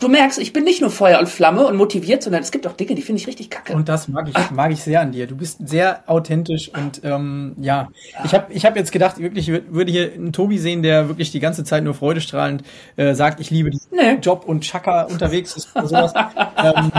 du 0.00 0.08
merkst, 0.08 0.38
ich 0.38 0.52
bin 0.52 0.64
nicht 0.64 0.80
nur 0.80 0.90
Feuer 0.90 1.18
und 1.18 1.28
Flamme 1.28 1.66
und 1.66 1.76
motiviert, 1.76 2.22
sondern 2.22 2.42
es 2.42 2.50
gibt 2.50 2.66
auch 2.66 2.72
Dinge, 2.72 2.94
die 2.94 3.02
finde 3.02 3.20
ich 3.20 3.26
richtig 3.26 3.50
kacke. 3.50 3.72
Und 3.72 3.88
das 3.88 4.08
mag 4.08 4.28
ich, 4.28 4.50
mag 4.50 4.70
ich 4.72 4.82
sehr 4.82 5.00
an 5.00 5.12
dir. 5.12 5.26
Du 5.26 5.36
bist 5.36 5.66
sehr 5.66 6.02
authentisch 6.06 6.70
und 6.74 7.00
ähm, 7.04 7.54
ja, 7.60 7.88
ich 8.24 8.34
habe 8.34 8.52
ich 8.52 8.64
hab 8.64 8.76
jetzt 8.76 8.92
gedacht, 8.92 9.18
wirklich 9.18 9.48
würde 9.48 9.90
hier 9.90 10.12
einen 10.12 10.32
Tobi 10.32 10.58
sehen, 10.58 10.82
der 10.82 11.08
wirklich 11.08 11.30
die 11.30 11.40
ganze 11.40 11.64
Zeit 11.64 11.84
nur 11.84 11.94
freudestrahlend 11.94 12.62
äh, 12.96 13.14
sagt, 13.14 13.40
ich 13.40 13.50
liebe 13.50 13.70
diesen 13.70 13.88
nee. 13.92 14.14
Job 14.20 14.44
und 14.46 14.62
Chaka 14.62 15.02
unterwegs 15.02 15.56
ist 15.56 15.74
oder 15.74 15.86
sowas. 15.86 16.12
ähm, 16.56 16.92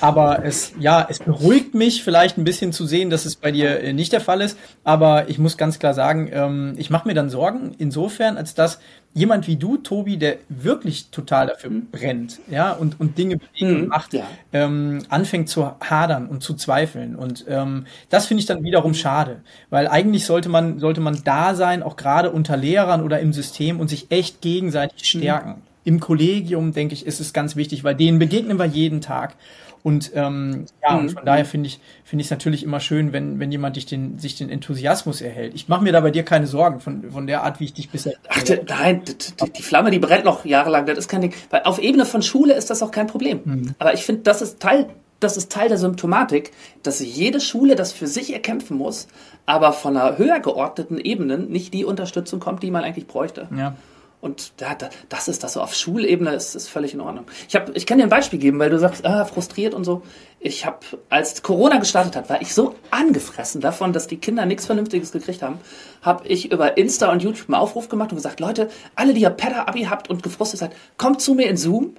aber 0.00 0.44
es, 0.44 0.72
ja, 0.78 1.06
es 1.08 1.18
beruhigt 1.18 1.74
mich 1.74 2.04
vielleicht 2.04 2.38
ein 2.38 2.44
bisschen 2.44 2.72
zu 2.72 2.86
sehen, 2.86 3.10
dass 3.10 3.24
es 3.24 3.36
bei 3.36 3.50
dir 3.50 3.80
äh, 3.80 3.92
nicht 3.92 4.12
der 4.12 4.20
Fall 4.20 4.40
ist. 4.40 4.58
Aber 4.84 5.28
ich 5.28 5.38
muss 5.38 5.56
ganz 5.56 5.78
klar 5.78 5.94
sagen, 5.94 6.30
ähm, 6.32 6.74
ich 6.76 6.90
mache 6.90 7.08
mir 7.08 7.14
dann 7.14 7.30
Sorgen 7.30 7.74
insofern, 7.78 8.36
als 8.36 8.54
dass 8.54 8.78
jemand 9.14 9.46
wie 9.46 9.56
du, 9.56 9.76
Tobi, 9.76 10.16
der 10.16 10.38
wirklich 10.48 11.10
total 11.10 11.46
dafür 11.48 11.70
mhm. 11.70 11.86
brennt, 11.90 12.40
ja, 12.50 12.72
und, 12.72 12.98
und 12.98 13.18
Dinge 13.18 13.38
bewegen 13.38 13.82
mhm, 13.82 13.86
macht, 13.88 14.14
ja. 14.14 14.24
ähm, 14.52 15.02
anfängt 15.08 15.48
zu 15.48 15.70
hadern 15.80 16.26
und 16.28 16.42
zu 16.42 16.54
zweifeln. 16.54 17.14
Und 17.14 17.44
ähm, 17.48 17.86
das 18.08 18.26
finde 18.26 18.40
ich 18.40 18.46
dann 18.46 18.62
wiederum 18.62 18.94
schade, 18.94 19.42
weil 19.70 19.86
eigentlich 19.86 20.24
sollte 20.24 20.48
man, 20.48 20.78
sollte 20.78 21.00
man 21.00 21.20
da 21.24 21.54
sein, 21.54 21.82
auch 21.82 21.96
gerade 21.96 22.30
unter 22.30 22.56
Lehrern 22.56 23.02
oder 23.02 23.20
im 23.20 23.32
System 23.32 23.80
und 23.80 23.88
sich 23.88 24.10
echt 24.10 24.40
gegenseitig 24.40 25.14
mhm. 25.14 25.18
stärken. 25.18 25.50
Mhm. 25.50 25.62
Im 25.84 26.00
Kollegium, 26.00 26.72
denke 26.72 26.94
ich, 26.94 27.06
ist 27.06 27.20
es 27.20 27.32
ganz 27.32 27.56
wichtig, 27.56 27.82
weil 27.82 27.96
denen 27.96 28.18
begegnen 28.18 28.58
wir 28.58 28.66
jeden 28.66 29.00
Tag. 29.00 29.34
Und 29.82 30.12
ähm, 30.14 30.66
ja, 30.80 30.96
mhm. 30.96 31.10
von 31.10 31.24
daher 31.24 31.44
finde 31.44 31.66
ich 31.66 31.80
finde 32.04 32.20
ich 32.20 32.28
es 32.28 32.30
natürlich 32.30 32.62
immer 32.62 32.78
schön, 32.78 33.12
wenn 33.12 33.40
wenn 33.40 33.50
jemand 33.50 33.74
dich 33.76 33.86
den 33.86 34.18
sich 34.18 34.36
den 34.36 34.48
Enthusiasmus 34.48 35.20
erhält. 35.20 35.54
Ich 35.54 35.68
mache 35.68 35.82
mir 35.82 35.92
da 35.92 36.00
bei 36.00 36.12
dir 36.12 36.22
keine 36.22 36.46
Sorgen 36.46 36.78
von 36.80 37.10
von 37.10 37.26
der 37.26 37.42
Art, 37.42 37.58
wie 37.58 37.64
ich 37.64 37.74
dich 37.74 37.90
bisher. 37.90 38.14
Ach, 38.28 38.42
nein, 38.68 39.02
die, 39.04 39.50
die, 39.50 39.62
Flamme, 39.62 39.90
die 39.90 39.98
brennt 39.98 40.24
noch 40.24 40.44
jahrelang. 40.44 40.86
Das 40.86 40.98
ist 40.98 41.08
kein 41.08 41.22
Ding. 41.22 41.34
Weil 41.50 41.62
auf 41.64 41.80
Ebene 41.80 42.06
von 42.06 42.22
Schule 42.22 42.54
ist 42.54 42.70
das 42.70 42.82
auch 42.82 42.92
kein 42.92 43.08
Problem. 43.08 43.40
Mhm. 43.44 43.74
Aber 43.78 43.92
ich 43.92 44.04
finde, 44.04 44.22
das 44.22 44.40
ist 44.40 44.60
Teil 44.60 44.86
das 45.22 45.36
ist 45.36 45.52
Teil 45.52 45.68
der 45.68 45.78
Symptomatik, 45.78 46.50
dass 46.82 47.00
jede 47.00 47.40
Schule 47.40 47.76
das 47.76 47.92
für 47.92 48.06
sich 48.06 48.32
erkämpfen 48.32 48.76
muss, 48.76 49.06
aber 49.46 49.72
von 49.72 49.96
einer 49.96 50.18
höher 50.18 50.40
geordneten 50.40 50.98
Ebene 50.98 51.38
nicht 51.38 51.72
die 51.74 51.84
Unterstützung 51.84 52.40
kommt, 52.40 52.62
die 52.62 52.70
man 52.70 52.84
eigentlich 52.84 53.06
bräuchte. 53.06 53.48
Ja. 53.56 53.76
Und 54.22 54.52
da, 54.58 54.76
da, 54.76 54.88
das 55.08 55.26
ist 55.26 55.42
das 55.42 55.54
so. 55.54 55.60
Auf 55.60 55.74
Schulebene 55.74 56.32
ist 56.32 56.54
es 56.54 56.68
völlig 56.68 56.94
in 56.94 57.00
Ordnung. 57.00 57.24
Ich, 57.48 57.56
hab, 57.56 57.76
ich 57.76 57.86
kann 57.86 57.98
dir 57.98 58.04
ein 58.04 58.08
Beispiel 58.08 58.38
geben, 58.38 58.60
weil 58.60 58.70
du 58.70 58.78
sagst, 58.78 59.04
ah, 59.04 59.24
frustriert 59.24 59.74
und 59.74 59.82
so. 59.82 60.02
Ich 60.38 60.64
habe, 60.64 60.78
als 61.08 61.42
Corona 61.42 61.78
gestartet 61.78 62.14
hat, 62.14 62.30
war 62.30 62.40
ich 62.40 62.54
so 62.54 62.76
angefressen 62.92 63.60
davon, 63.60 63.92
dass 63.92 64.06
die 64.06 64.18
Kinder 64.18 64.46
nichts 64.46 64.66
Vernünftiges 64.66 65.10
gekriegt 65.10 65.42
haben, 65.42 65.58
habe 66.02 66.28
ich 66.28 66.52
über 66.52 66.76
Insta 66.76 67.10
und 67.10 67.20
YouTube 67.20 67.48
einen 67.48 67.56
Aufruf 67.56 67.88
gemacht 67.88 68.12
und 68.12 68.16
gesagt, 68.16 68.38
Leute, 68.38 68.70
alle, 68.94 69.12
die 69.12 69.22
ihr 69.22 69.30
Pedder-Abi 69.30 69.86
habt 69.90 70.08
und 70.08 70.22
gefrustet 70.22 70.60
seid, 70.60 70.70
kommt 70.98 71.20
zu 71.20 71.34
mir 71.34 71.48
in 71.48 71.56
Zoom. 71.56 71.96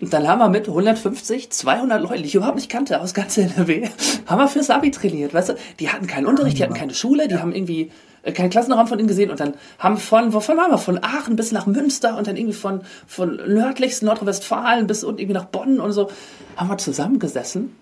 Und 0.00 0.14
dann 0.14 0.26
haben 0.26 0.38
wir 0.38 0.48
mit 0.48 0.68
150, 0.68 1.50
200 1.50 2.00
Leuten, 2.00 2.22
die 2.22 2.28
ich 2.28 2.34
überhaupt 2.34 2.56
nicht 2.56 2.70
kannte, 2.70 3.02
aus 3.02 3.12
ganz 3.12 3.36
NRW, 3.36 3.90
haben 4.26 4.38
wir 4.38 4.48
fürs 4.48 4.70
Abi 4.70 4.90
trainiert, 4.90 5.34
weißt 5.34 5.50
du? 5.50 5.54
Die 5.78 5.90
hatten 5.90 6.06
keinen 6.06 6.24
Unterricht, 6.24 6.56
die 6.56 6.62
hatten 6.62 6.74
keine 6.74 6.94
Schule, 6.94 7.28
die 7.28 7.36
haben 7.36 7.54
irgendwie 7.54 7.90
keinen 8.32 8.50
Klassenraum 8.50 8.86
von 8.88 8.98
ihnen 8.98 9.08
gesehen 9.08 9.30
und 9.30 9.40
dann 9.40 9.54
haben 9.78 9.98
von, 9.98 10.32
wovon 10.32 10.56
waren 10.56 10.70
wir? 10.70 10.78
Von 10.78 11.02
Aachen 11.02 11.36
bis 11.36 11.52
nach 11.52 11.66
Münster 11.66 12.16
und 12.18 12.26
dann 12.26 12.36
irgendwie 12.36 12.56
von, 12.56 12.80
von 13.06 13.36
nördlichsten 13.36 14.06
Nordrhein-Westfalen 14.06 14.86
bis 14.86 15.04
und 15.04 15.20
irgendwie 15.20 15.34
nach 15.34 15.46
Bonn 15.46 15.80
und 15.80 15.92
so, 15.92 16.10
haben 16.56 16.68
wir 16.68 16.78
zusammengesessen 16.78 17.76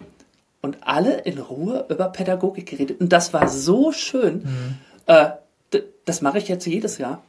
und 0.61 0.79
alle 0.83 1.21
in 1.21 1.39
Ruhe 1.39 1.87
über 1.89 2.09
Pädagogik 2.09 2.67
geredet. 2.67 3.01
Und 3.01 3.13
das 3.13 3.33
war 3.33 3.49
so 3.49 3.93
schön. 3.93 4.43
Mhm. 4.45 4.75
Äh, 5.07 5.31
das 6.05 6.21
mache 6.21 6.39
ich 6.39 6.49
jetzt 6.49 6.67
jedes 6.67 6.99
Jahr. 6.99 7.23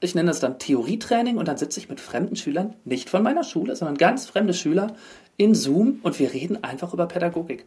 ich 0.00 0.14
nenne 0.14 0.28
das 0.28 0.40
dann 0.40 0.58
Theorietraining 0.58 1.38
und 1.38 1.48
dann 1.48 1.56
sitze 1.56 1.80
ich 1.80 1.88
mit 1.88 2.00
fremden 2.00 2.36
Schülern, 2.36 2.74
nicht 2.84 3.08
von 3.08 3.22
meiner 3.22 3.44
Schule, 3.44 3.74
sondern 3.76 3.96
ganz 3.96 4.26
fremde 4.26 4.52
Schüler 4.52 4.88
in 5.36 5.54
Zoom 5.54 6.00
und 6.02 6.18
wir 6.18 6.32
reden 6.32 6.62
einfach 6.62 6.92
über 6.92 7.06
Pädagogik. 7.06 7.64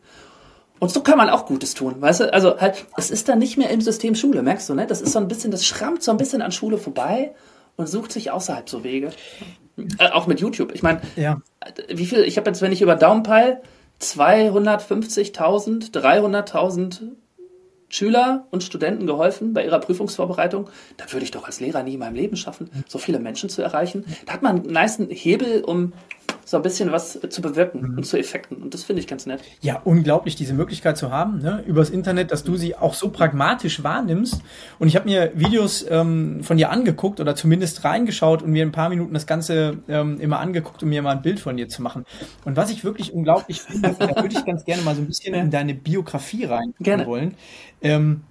Und 0.79 0.91
so 0.91 1.01
kann 1.01 1.17
man 1.17 1.29
auch 1.29 1.45
Gutes 1.45 1.73
tun, 1.73 1.95
weißt 1.99 2.19
du? 2.21 2.33
Also 2.33 2.59
halt, 2.59 2.85
es 2.97 3.09
ist 3.09 3.29
dann 3.29 3.39
nicht 3.39 3.57
mehr 3.57 3.69
im 3.69 3.81
System 3.81 4.15
Schule, 4.15 4.43
merkst 4.43 4.69
du, 4.69 4.73
ne? 4.75 4.85
Das 4.87 5.01
ist 5.01 5.13
so 5.13 5.19
ein 5.19 5.27
bisschen, 5.27 5.51
das 5.51 5.65
schrammt 5.65 6.03
so 6.03 6.11
ein 6.11 6.17
bisschen 6.17 6.41
an 6.41 6.51
Schule 6.51 6.77
vorbei 6.77 7.33
und 7.75 7.87
sucht 7.87 8.11
sich 8.11 8.31
außerhalb 8.31 8.69
so 8.69 8.83
Wege. 8.83 9.11
Äh, 9.99 10.09
auch 10.09 10.27
mit 10.27 10.39
YouTube. 10.39 10.73
Ich 10.73 10.83
meine, 10.83 11.01
ja. 11.15 11.41
wie 11.89 12.05
viel, 12.05 12.19
ich 12.23 12.37
habe 12.37 12.49
jetzt, 12.49 12.61
wenn 12.61 12.71
ich 12.71 12.81
über 12.81 12.95
Daumen 12.95 13.23
peil, 13.23 13.61
250.000, 14.01 15.91
300.000 15.91 17.01
Schüler 17.89 18.47
und 18.51 18.63
Studenten 18.63 19.07
geholfen 19.07 19.53
bei 19.53 19.63
ihrer 19.63 19.79
Prüfungsvorbereitung. 19.79 20.69
Da 20.97 21.05
würde 21.11 21.23
ich 21.23 21.31
doch 21.31 21.45
als 21.45 21.59
Lehrer 21.59 21.83
nie 21.83 21.93
in 21.93 21.99
meinem 21.99 22.15
Leben 22.15 22.35
schaffen, 22.35 22.69
so 22.87 22.97
viele 22.97 23.19
Menschen 23.19 23.49
zu 23.49 23.61
erreichen. 23.61 24.03
Da 24.25 24.33
hat 24.33 24.41
man 24.41 24.57
einen 24.57 24.73
nice 24.73 24.99
Hebel, 25.09 25.63
um 25.63 25.93
so 26.47 26.55
ein 26.55 26.63
bisschen 26.63 26.93
was 26.93 27.19
zu 27.29 27.41
bewirken 27.41 27.81
mhm. 27.81 27.97
und 27.97 28.05
zu 28.05 28.17
Effekten. 28.17 28.57
Und 28.57 28.73
das 28.73 28.83
finde 28.83 29.01
ich 29.01 29.07
ganz 29.07 29.25
nett. 29.25 29.41
Ja, 29.59 29.81
unglaublich, 29.83 30.37
diese 30.37 30.53
Möglichkeit 30.53 30.97
zu 30.97 31.11
haben, 31.11 31.39
ne, 31.39 31.61
übers 31.67 31.89
Internet, 31.89 32.31
dass 32.31 32.45
du 32.45 32.55
sie 32.55 32.73
auch 32.73 32.93
so 32.93 33.09
pragmatisch 33.09 33.83
wahrnimmst. 33.83 34.41
Und 34.79 34.87
ich 34.87 34.95
habe 34.95 35.09
mir 35.09 35.33
Videos 35.35 35.85
ähm, 35.89 36.43
von 36.43 36.55
dir 36.55 36.69
angeguckt 36.69 37.19
oder 37.19 37.35
zumindest 37.35 37.83
reingeschaut 37.83 38.43
und 38.43 38.51
mir 38.51 38.65
ein 38.65 38.71
paar 38.71 38.87
Minuten 38.87 39.13
das 39.13 39.27
Ganze 39.27 39.79
ähm, 39.89 40.21
immer 40.21 40.39
angeguckt, 40.39 40.81
um 40.83 40.89
mir 40.89 41.01
mal 41.01 41.17
ein 41.17 41.21
Bild 41.21 41.41
von 41.41 41.57
dir 41.57 41.67
zu 41.67 41.81
machen. 41.81 42.05
Und 42.45 42.55
was 42.55 42.71
ich 42.71 42.85
wirklich 42.85 43.11
unglaublich 43.11 43.61
finde, 43.61 43.93
da 43.99 44.15
würde 44.15 44.33
ich 44.37 44.45
ganz 44.45 44.63
gerne 44.63 44.83
mal 44.83 44.95
so 44.95 45.01
ein 45.01 45.07
bisschen 45.07 45.33
in 45.33 45.51
deine 45.51 45.73
Biografie 45.73 46.45
rein 46.45 46.73
wollen. 47.05 47.35
Ähm, 47.81 48.21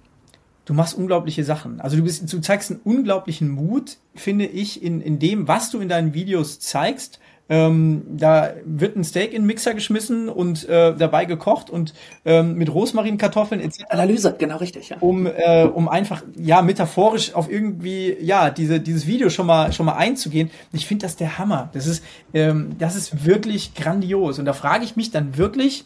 du 0.65 0.73
machst 0.73 0.97
unglaubliche 0.97 1.43
Sachen. 1.43 1.79
Also 1.81 1.97
du 1.97 2.03
bist, 2.03 2.33
du 2.33 2.39
zeigst 2.39 2.71
einen 2.71 2.79
unglaublichen 2.83 3.49
Mut, 3.49 3.97
finde 4.15 4.45
ich, 4.45 4.81
in, 4.81 5.01
in 5.01 5.19
dem, 5.19 5.47
was 5.47 5.69
du 5.69 5.79
in 5.79 5.87
deinen 5.87 6.15
Videos 6.15 6.59
zeigst 6.59 7.19
ähm, 7.49 8.03
da 8.09 8.53
wird 8.65 8.95
ein 8.97 9.03
Steak 9.03 9.33
in 9.33 9.43
den 9.43 9.47
Mixer 9.47 9.73
geschmissen 9.73 10.27
und 10.27 10.67
äh, 10.67 10.95
dabei 10.95 11.25
gekocht 11.25 11.69
und 11.69 11.93
ähm, 12.25 12.55
mit 12.55 12.73
Rosmarinkartoffeln 12.73 13.61
etc. 13.61 13.85
Analyse, 13.89 14.35
genau 14.37 14.57
richtig, 14.57 14.89
ja. 14.89 14.97
Um, 14.99 15.27
äh, 15.27 15.63
um 15.63 15.87
einfach, 15.87 16.23
ja, 16.37 16.61
metaphorisch 16.61 17.33
auf 17.33 17.49
irgendwie, 17.49 18.17
ja, 18.19 18.49
diese, 18.49 18.79
dieses 18.81 19.07
Video 19.07 19.29
schon 19.29 19.47
mal, 19.47 19.71
schon 19.71 19.85
mal 19.85 19.95
einzugehen. 19.95 20.51
Ich 20.73 20.85
finde 20.85 21.05
das 21.05 21.15
der 21.15 21.37
Hammer. 21.37 21.69
Das 21.73 21.87
ist, 21.87 22.03
ähm, 22.33 22.75
das 22.79 22.95
ist 22.95 23.25
wirklich 23.25 23.73
grandios. 23.75 24.39
Und 24.39 24.45
da 24.45 24.53
frage 24.53 24.83
ich 24.83 24.97
mich 24.97 25.11
dann 25.11 25.37
wirklich, 25.37 25.85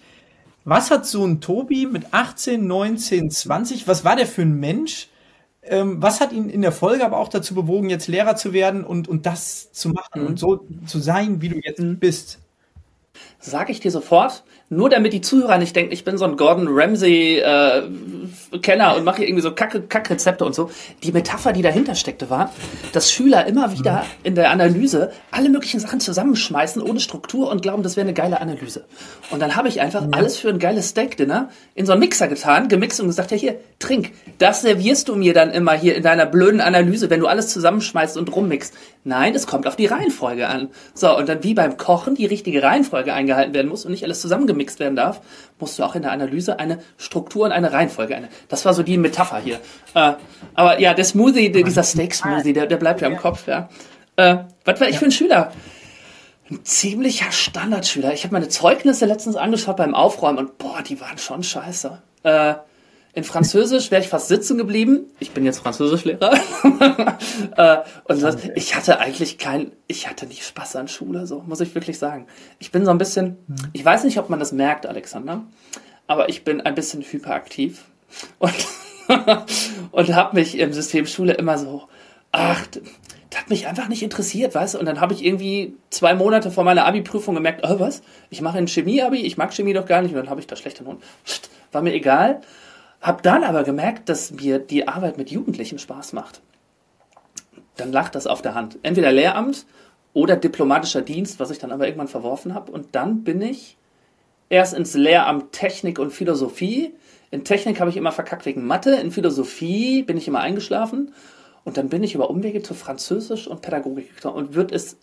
was 0.63 0.89
hat 0.89 1.05
so 1.05 1.25
ein 1.25 1.41
Tobi 1.41 1.85
mit 1.85 2.11
18, 2.11 2.65
19, 2.65 3.29
20, 3.29 3.87
was 3.87 4.03
war 4.03 4.15
der 4.15 4.27
für 4.27 4.43
ein 4.43 4.59
Mensch? 4.59 5.09
Ähm, 5.63 6.01
was 6.01 6.21
hat 6.21 6.31
ihn 6.31 6.49
in 6.49 6.61
der 6.61 6.71
Folge 6.71 7.05
aber 7.05 7.17
auch 7.17 7.29
dazu 7.29 7.53
bewogen, 7.53 7.89
jetzt 7.89 8.07
Lehrer 8.07 8.35
zu 8.35 8.51
werden 8.51 8.83
und, 8.83 9.07
und 9.07 9.25
das 9.25 9.71
zu 9.71 9.89
machen 9.89 10.21
mhm. 10.21 10.27
und 10.27 10.39
so 10.39 10.65
zu 10.87 10.99
sein, 10.99 11.41
wie 11.41 11.49
du 11.49 11.59
jetzt 11.61 11.79
mhm. 11.79 11.99
bist? 11.99 12.39
Sag 13.39 13.69
ich 13.69 13.79
dir 13.79 13.91
sofort, 13.91 14.43
nur 14.71 14.89
damit 14.89 15.11
die 15.11 15.19
Zuhörer 15.19 15.57
nicht 15.57 15.75
denken, 15.75 15.91
ich 15.91 16.05
bin 16.05 16.17
so 16.17 16.23
ein 16.23 16.37
Gordon 16.37 16.67
Ramsay 16.69 17.39
äh, 17.39 17.83
Kenner 18.61 18.95
und 18.95 19.03
mache 19.03 19.17
hier 19.17 19.27
irgendwie 19.27 19.41
so 19.41 19.53
Kacke 19.53 19.81
Kackrezepte 19.81 20.45
und 20.45 20.55
so. 20.55 20.71
Die 21.03 21.11
Metapher, 21.11 21.51
die 21.51 21.61
dahinter 21.61 21.93
steckte, 21.93 22.29
war, 22.29 22.53
dass 22.93 23.11
Schüler 23.11 23.45
immer 23.47 23.77
wieder 23.77 24.05
in 24.23 24.33
der 24.33 24.49
Analyse 24.49 25.11
alle 25.29 25.49
möglichen 25.49 25.81
Sachen 25.81 25.99
zusammenschmeißen 25.99 26.81
ohne 26.81 27.01
Struktur 27.01 27.51
und 27.51 27.61
glauben, 27.61 27.83
das 27.83 27.97
wäre 27.97 28.05
eine 28.05 28.13
geile 28.13 28.39
Analyse. 28.39 28.85
Und 29.29 29.41
dann 29.41 29.57
habe 29.57 29.67
ich 29.67 29.81
einfach 29.81 30.03
ja. 30.03 30.09
alles 30.11 30.37
für 30.37 30.47
ein 30.47 30.59
geiles 30.59 30.87
Steak 30.87 31.17
Dinner 31.17 31.49
in 31.75 31.85
so 31.85 31.91
einen 31.91 31.99
Mixer 31.99 32.29
getan, 32.29 32.69
gemixt 32.69 33.01
und 33.01 33.07
gesagt, 33.07 33.31
ja 33.31 33.37
hier, 33.37 33.55
trink. 33.79 34.11
Das 34.37 34.61
servierst 34.61 35.09
du 35.09 35.15
mir 35.15 35.33
dann 35.33 35.51
immer 35.51 35.73
hier 35.73 35.95
in 35.95 36.03
deiner 36.03 36.25
blöden 36.25 36.61
Analyse, 36.61 37.09
wenn 37.09 37.19
du 37.19 37.27
alles 37.27 37.49
zusammenschmeißt 37.49 38.15
und 38.15 38.33
rummixst. 38.33 38.73
Nein, 39.03 39.35
es 39.35 39.47
kommt 39.47 39.67
auf 39.67 39.75
die 39.75 39.87
Reihenfolge 39.87 40.47
an. 40.47 40.69
So, 40.93 41.17
und 41.17 41.27
dann 41.27 41.43
wie 41.43 41.55
beim 41.55 41.75
Kochen 41.75 42.15
die 42.15 42.25
richtige 42.25 42.63
Reihenfolge 42.63 43.13
eingehalten 43.13 43.53
werden 43.53 43.67
muss 43.67 43.83
und 43.83 43.91
nicht 43.91 44.03
alles 44.03 44.21
zusammengemixt 44.21 44.60
gemixt 44.61 44.79
werden 44.79 44.95
darf, 44.95 45.21
musst 45.59 45.79
du 45.79 45.83
auch 45.83 45.95
in 45.95 46.03
der 46.03 46.11
Analyse 46.11 46.59
eine 46.59 46.79
Struktur 46.97 47.45
und 47.45 47.51
eine 47.51 47.71
Reihenfolge. 47.71 48.15
Eine, 48.15 48.29
das 48.47 48.65
war 48.65 48.73
so 48.73 48.83
die 48.83 48.97
Metapher 48.97 49.39
hier. 49.39 49.59
Äh, 49.93 50.13
aber 50.53 50.79
ja, 50.79 50.93
der 50.93 51.05
Smoothie, 51.05 51.51
der, 51.51 51.63
dieser 51.63 51.83
Steak-Smoothie, 51.83 52.53
der, 52.53 52.67
der 52.67 52.77
bleibt 52.77 53.01
ja 53.01 53.07
im 53.07 53.17
Kopf. 53.17 53.47
Ja. 53.47 53.69
Äh, 54.15 54.37
was 54.65 54.79
war 54.79 54.87
ich 54.87 54.99
für 54.99 55.05
ein 55.05 55.11
Schüler? 55.11 55.51
Ein 56.49 56.63
ziemlicher 56.63 57.31
Standardschüler. 57.31 58.13
Ich 58.13 58.23
habe 58.23 58.33
meine 58.33 58.49
Zeugnisse 58.49 59.05
letztens 59.05 59.35
angeschaut 59.35 59.77
beim 59.77 59.95
Aufräumen 59.95 60.37
und 60.37 60.57
boah, 60.57 60.81
die 60.81 60.99
waren 61.01 61.17
schon 61.17 61.43
scheiße. 61.43 62.01
Äh, 62.23 62.53
in 63.13 63.23
Französisch 63.23 63.91
wäre 63.91 64.01
ich 64.01 64.07
fast 64.07 64.29
sitzen 64.29 64.57
geblieben. 64.57 65.05
Ich 65.19 65.31
bin 65.31 65.43
jetzt 65.43 65.59
Französischlehrer. 65.59 66.33
äh, 67.57 67.77
und 68.05 68.21
das, 68.21 68.37
ich 68.55 68.75
hatte 68.75 68.99
eigentlich 68.99 69.37
kein, 69.37 69.73
ich 69.87 70.07
hatte 70.07 70.25
nicht 70.25 70.45
Spaß 70.45 70.77
an 70.77 70.87
Schule, 70.87 71.27
so 71.27 71.43
muss 71.45 71.59
ich 71.59 71.75
wirklich 71.75 71.99
sagen. 71.99 72.27
Ich 72.59 72.71
bin 72.71 72.85
so 72.85 72.91
ein 72.91 72.97
bisschen, 72.97 73.37
mhm. 73.47 73.55
ich 73.73 73.83
weiß 73.83 74.05
nicht, 74.05 74.17
ob 74.17 74.29
man 74.29 74.39
das 74.39 74.53
merkt, 74.53 74.85
Alexander, 74.85 75.43
aber 76.07 76.29
ich 76.29 76.43
bin 76.43 76.61
ein 76.61 76.75
bisschen 76.75 77.01
hyperaktiv 77.01 77.83
und, 78.39 78.53
und 79.91 80.15
habe 80.15 80.35
mich 80.35 80.57
im 80.57 80.71
System 80.71 81.05
Schule 81.05 81.33
immer 81.33 81.57
so, 81.57 81.83
ach, 82.31 82.65
das 82.67 83.41
hat 83.41 83.49
mich 83.49 83.67
einfach 83.67 83.87
nicht 83.87 84.03
interessiert, 84.03 84.55
weißt 84.55 84.75
du? 84.75 84.79
Und 84.79 84.85
dann 84.85 85.01
habe 85.01 85.13
ich 85.13 85.25
irgendwie 85.25 85.75
zwei 85.89 86.13
Monate 86.13 86.51
vor 86.51 86.63
meiner 86.63 86.85
Abi-Prüfung 86.85 87.35
gemerkt, 87.35 87.65
oh 87.65 87.79
was, 87.79 88.03
ich 88.29 88.41
mache 88.41 88.57
ein 88.57 88.67
Chemie-Abi, 88.67 89.19
ich 89.19 89.37
mag 89.37 89.53
Chemie 89.53 89.73
doch 89.73 89.85
gar 89.85 90.01
nicht 90.01 90.11
und 90.11 90.17
dann 90.17 90.29
habe 90.29 90.39
ich 90.39 90.47
da 90.47 90.55
schlechte 90.55 90.83
Noten. 90.83 91.01
War 91.71 91.81
mir 91.81 91.93
egal. 91.93 92.41
Hab 93.01 93.23
dann 93.23 93.43
aber 93.43 93.63
gemerkt, 93.63 94.09
dass 94.09 94.31
mir 94.31 94.59
die 94.59 94.87
Arbeit 94.87 95.17
mit 95.17 95.31
Jugendlichen 95.31 95.79
Spaß 95.79 96.13
macht. 96.13 96.41
Dann 97.75 97.91
lacht 97.91 98.13
das 98.15 98.27
auf 98.27 98.41
der 98.41 98.53
Hand. 98.53 98.77
Entweder 98.83 99.11
Lehramt 99.11 99.65
oder 100.13 100.35
diplomatischer 100.35 101.01
Dienst, 101.01 101.39
was 101.39 101.49
ich 101.49 101.57
dann 101.57 101.71
aber 101.71 101.87
irgendwann 101.87 102.07
verworfen 102.07 102.53
habe. 102.53 102.71
Und 102.71 102.95
dann 102.95 103.23
bin 103.23 103.41
ich 103.41 103.77
erst 104.49 104.75
ins 104.75 104.93
Lehramt 104.93 105.51
Technik 105.51 105.97
und 105.97 106.11
Philosophie. 106.11 106.93
In 107.31 107.43
Technik 107.43 107.79
habe 107.79 107.89
ich 107.89 107.97
immer 107.97 108.11
verkackt 108.11 108.45
wegen 108.45 108.67
Mathe. 108.67 108.95
In 108.95 109.11
Philosophie 109.11 110.03
bin 110.03 110.17
ich 110.17 110.27
immer 110.27 110.41
eingeschlafen. 110.41 111.13
Und 111.63 111.77
dann 111.77 111.89
bin 111.89 112.03
ich 112.03 112.13
über 112.13 112.29
Umwege 112.29 112.61
zu 112.61 112.73
Französisch 112.73 113.47
und 113.47 113.61
Pädagogik 113.61 114.15
gekommen 114.15 114.35
und 114.35 114.53
wird 114.53 114.71
es 114.71 114.97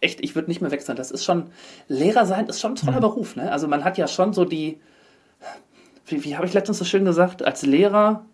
echt, 0.00 0.22
ich 0.22 0.34
würde 0.34 0.48
nicht 0.48 0.60
mehr 0.60 0.70
wechseln. 0.70 0.96
Das 0.96 1.10
ist 1.10 1.24
schon, 1.24 1.50
Lehrer 1.88 2.24
sein 2.24 2.46
ist 2.46 2.60
schon 2.60 2.72
ein 2.72 2.76
toller 2.76 2.98
mhm. 2.98 3.00
Beruf. 3.00 3.36
Ne? 3.36 3.50
Also 3.50 3.68
man 3.68 3.84
hat 3.84 3.98
ja 3.98 4.08
schon 4.08 4.32
so 4.32 4.44
die, 4.44 4.78
wie, 6.06 6.24
wie 6.24 6.36
habe 6.36 6.46
ich 6.46 6.52
letztens 6.52 6.78
so 6.78 6.84
schön 6.84 7.04
gesagt, 7.04 7.44
als 7.44 7.62
Lehrer 7.62 8.24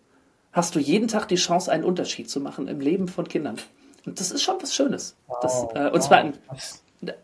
hast 0.52 0.74
du 0.74 0.78
jeden 0.78 1.08
Tag 1.08 1.28
die 1.28 1.37
Chance, 1.37 1.72
einen 1.72 1.85
Unterschied 1.85 2.28
zu 2.30 2.40
machen 2.40 2.68
im 2.68 2.80
Leben 2.80 3.08
von 3.08 3.26
Kindern. 3.26 3.56
Und 4.04 4.20
das 4.20 4.30
ist 4.30 4.42
schon 4.42 4.56
was 4.61 4.74
Schönes. 4.74 5.16
Wow, 5.26 5.38
das, 5.40 5.62
äh, 5.74 5.87
und 5.87 5.94
wow. 5.94 6.00
zwar, 6.00 6.18
ein, 6.18 6.35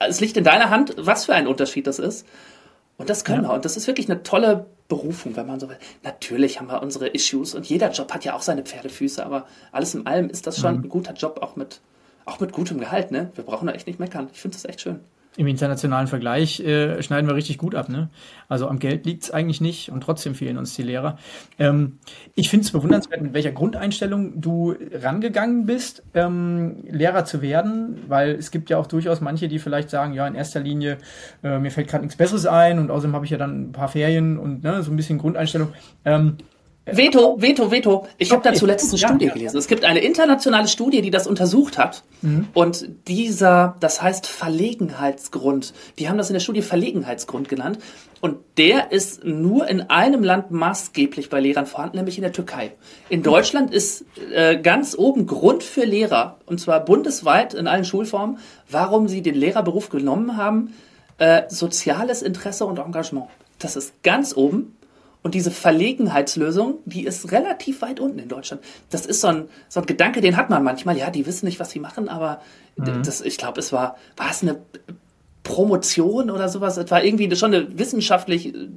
es 0.00 0.20
liegt 0.20 0.37
in 0.37 0.44
deiner 0.44 0.70
Hand, 0.70 0.94
was 0.96 1.26
für 1.26 1.34
ein 1.34 1.46
Unterschied 1.46 1.87
das 1.87 1.98
ist. 1.98 2.26
Und 2.96 3.11
das 3.11 3.24
können 3.24 3.44
ja. 3.44 3.50
wir. 3.50 3.54
Und 3.54 3.64
das 3.64 3.76
ist 3.76 3.87
wirklich 3.87 4.11
eine 4.11 4.22
tolle 4.22 4.66
Berufung, 4.88 5.37
wenn 5.37 5.46
man 5.46 5.61
so 5.61 5.68
will. 5.68 5.76
Natürlich 6.02 6.58
haben 6.58 6.68
wir 6.68 6.82
unsere 6.82 7.08
Issues 7.08 7.54
und 7.54 7.66
jeder 7.66 7.90
Job 7.90 8.12
hat 8.12 8.24
ja 8.24 8.34
auch 8.34 8.42
seine 8.42 8.62
Pferdefüße, 8.62 9.24
aber 9.24 9.46
alles 9.70 9.94
in 9.94 10.06
allem 10.06 10.30
ist 10.30 10.46
das 10.46 10.58
schon 10.58 10.78
mhm. 10.78 10.84
ein 10.84 10.88
guter 10.88 11.12
Job, 11.12 11.40
auch 11.42 11.56
mit, 11.56 11.80
auch 12.24 12.40
mit 12.40 12.52
gutem 12.52 12.80
Gehalt. 12.80 13.11
Ne? 13.11 13.30
Wir 13.34 13.44
brauchen 13.44 13.66
da 13.66 13.72
echt 13.72 13.87
nicht 13.87 14.00
meckern. 14.00 14.28
Ich 14.32 14.40
finde 14.40 14.56
das 14.56 14.64
echt 14.64 14.80
schön 14.80 15.00
im 15.37 15.47
internationalen 15.47 16.09
Vergleich 16.09 16.61
äh, 16.61 17.01
schneiden 17.03 17.29
wir 17.29 17.37
richtig 17.37 17.59
gut 17.59 17.75
ab. 17.75 17.88
Ne? 17.88 18.09
Also 18.49 18.69
am 18.69 18.79
Geld 18.79 19.07
liegt 19.07 19.23
es 19.23 19.31
eigentlich 19.31 19.61
nicht 19.61 19.91
und 19.91 20.01
trotzdem 20.01 20.35
fehlen 20.35 20.59
uns 20.59 20.75
die 20.75 20.83
Lehrer. 20.83 21.19
Ähm, 21.59 21.99
ich 22.35 22.49
finde 22.51 22.64
es 22.64 22.73
bewundernswert, 22.73 23.23
mit 23.23 23.35
welcher 23.35 23.53
Grundeinstellung 23.53 24.41
du 24.41 24.75
rangegangen 24.93 25.67
bist, 25.67 26.03
ähm, 26.14 26.79
Lehrer 26.91 27.25
zu 27.25 27.41
werden, 27.41 27.99
weil 28.09 28.31
es 28.31 28.51
gibt 28.51 28.69
ja 28.71 28.79
auch 28.79 28.87
durchaus 28.87 29.21
manche, 29.21 29.49
die 29.49 29.59
vielleicht 29.59 29.91
sagen, 29.91 30.12
ja, 30.12 30.27
in 30.27 30.35
erster 30.35 30.61
Linie, 30.61 30.99
äh, 31.45 31.59
mir 31.59 31.71
fällt 31.71 31.88
gerade 31.88 32.03
nichts 32.03 32.17
Besseres 32.17 32.47
ein 32.47 32.79
und 32.79 32.91
außerdem 32.91 33.14
habe 33.14 33.25
ich 33.25 33.31
ja 33.31 33.38
dann 33.38 33.69
ein 33.69 33.73
paar 33.73 33.88
Ferien 33.88 34.38
und 34.38 34.64
ne, 34.64 34.83
so 34.83 34.91
ein 34.91 34.97
bisschen 34.97 35.19
Grundeinstellung. 35.19 35.73
Ähm, 36.05 36.38
Veto, 36.92 37.40
Veto, 37.40 37.70
Veto. 37.70 38.07
Ich 38.18 38.33
habe 38.33 38.42
dazu 38.42 38.66
letztens 38.66 38.92
eine 38.92 39.09
Studie 39.09 39.31
gelesen. 39.33 39.57
Es 39.57 39.66
gibt 39.66 39.85
eine 39.85 40.01
internationale 40.01 40.68
Studie, 40.68 41.03
die 41.03 41.11
das 41.11 41.27
untersucht 41.27 41.79
hat. 41.79 42.03
Mhm. 42.22 42.48
Und 42.55 42.88
dieser, 43.09 43.77
das 43.81 44.03
heißt 44.03 44.27
Verlegenheitsgrund, 44.27 45.74
die 45.98 46.09
haben 46.09 46.18
das 46.18 46.31
in 46.31 46.35
der 46.35 46.40
Studie 46.40 46.62
Verlegenheitsgrund 46.62 47.48
genannt. 47.48 47.79
Und 48.20 48.38
der 48.57 48.90
ist 48.90 49.24
nur 49.24 49.68
in 49.68 49.83
einem 49.83 50.24
Land 50.24 50.51
maßgeblich 50.51 51.31
bei 51.31 51.40
Lehrern 51.40 51.66
vorhanden, 51.66 51.98
nämlich 51.98 52.18
in 52.18 52.22
der 52.22 52.33
Türkei. 52.33 52.72
In 53.09 53.22
Deutschland 53.22 53.72
ist 53.72 54.05
äh, 54.35 54.57
ganz 54.57 54.96
oben 54.98 55.27
Grund 55.27 55.62
für 55.62 55.85
Lehrer, 55.85 56.38
und 56.46 56.61
zwar 56.61 56.85
bundesweit 56.85 57.55
in 57.55 57.68
allen 57.68 57.85
Schulformen, 57.85 58.38
warum 58.68 59.07
sie 59.07 59.22
den 59.22 59.37
Lehrerberuf 59.37 59.88
genommen 59.88 60.37
haben, 60.37 60.74
äh, 61.18 61.42
soziales 61.48 62.22
Interesse 62.22 62.64
und 62.64 62.79
Engagement. 62.79 63.29
Das 63.59 63.77
ist 63.77 64.03
ganz 64.03 64.37
oben. 64.37 64.77
Und 65.22 65.35
diese 65.35 65.50
Verlegenheitslösung, 65.50 66.78
die 66.85 67.04
ist 67.04 67.33
relativ 67.33 67.83
weit 67.83 68.00
unten 68.00 68.18
in 68.18 68.28
Deutschland. 68.28 68.62
Das 68.90 69.04
ist 69.04 69.20
so 69.20 69.28
ein, 69.28 69.48
so 69.68 69.81
ein 69.81 69.87
Gedanke, 69.87 70.20
den 70.20 70.37
hat 70.37 70.48
man 70.48 70.62
manchmal. 70.62 70.96
Ja, 70.96 71.11
die 71.11 71.26
wissen 71.26 71.46
nicht, 71.46 71.59
was 71.59 71.70
sie 71.70 71.81
machen, 71.81 72.09
aber 72.09 72.40
mhm. 72.76 73.02
das, 73.02 73.20
ich 73.20 73.37
glaube, 73.37 73.61
es 73.61 73.72
war, 73.72 73.96
war 74.16 74.31
es 74.31 74.42
eine 74.42 74.61
Promotion 75.48 76.31
oder 76.31 76.48
sowas? 76.48 76.76
Es 76.76 76.90
war 76.90 77.02
irgendwie 77.02 77.35
schon 77.35 77.54
eine 77.54 77.78
wissenschaftlich 77.78 78.54
äh, 78.54 78.68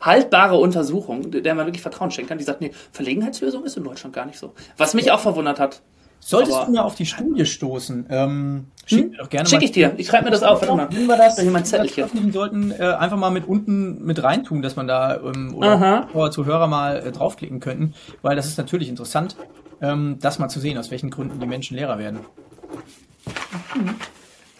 haltbare 0.00 0.56
Untersuchung, 0.56 1.30
der 1.30 1.54
man 1.54 1.66
wirklich 1.66 1.82
Vertrauen 1.82 2.10
schenken 2.10 2.30
kann. 2.30 2.38
Die 2.38 2.44
sagt, 2.44 2.60
nee, 2.60 2.72
Verlegenheitslösung 2.92 3.64
ist 3.64 3.76
in 3.76 3.84
Deutschland 3.84 4.14
gar 4.14 4.26
nicht 4.26 4.38
so. 4.38 4.54
Was 4.76 4.94
mich 4.94 5.12
auch 5.12 5.20
verwundert 5.20 5.60
hat. 5.60 5.82
Solltest 6.26 6.56
Aber 6.56 6.66
du 6.66 6.72
mal 6.72 6.80
auf 6.80 6.94
die 6.94 7.04
Studie 7.04 7.44
stoßen, 7.44 8.06
ähm, 8.08 8.68
schick 8.86 9.04
hm? 9.04 9.10
mir 9.10 9.18
doch 9.18 9.28
gerne 9.28 9.46
Schick 9.46 9.62
ich 9.62 9.72
dir. 9.72 9.92
Ich 9.98 10.06
schreibe 10.06 10.24
mir 10.24 10.30
das 10.30 10.42
auf. 10.42 10.62
Warte 10.62 10.74
mal. 10.74 10.88
Nehmen 10.88 11.06
wir 11.06 11.18
das. 11.18 11.36
Da 11.36 11.42
das 11.44 11.68
Zettelchen. 11.68 12.32
sollten 12.32 12.70
äh, 12.70 12.82
einfach 12.82 13.18
mal 13.18 13.28
mit 13.28 13.46
unten 13.46 14.02
mit 14.02 14.22
reintun, 14.22 14.62
dass 14.62 14.74
man 14.74 14.86
da 14.86 15.16
ähm, 15.16 15.54
oder 15.54 16.30
Zuhörer 16.30 16.66
mal 16.66 16.96
äh, 16.96 17.12
draufklicken 17.12 17.60
könnten, 17.60 17.92
weil 18.22 18.36
das 18.36 18.46
ist 18.46 18.56
natürlich 18.56 18.88
interessant, 18.88 19.36
ähm, 19.82 20.16
das 20.18 20.38
mal 20.38 20.48
zu 20.48 20.60
sehen, 20.60 20.78
aus 20.78 20.90
welchen 20.90 21.10
Gründen 21.10 21.40
die 21.40 21.46
Menschen 21.46 21.76
Lehrer 21.76 21.98
werden. 21.98 22.20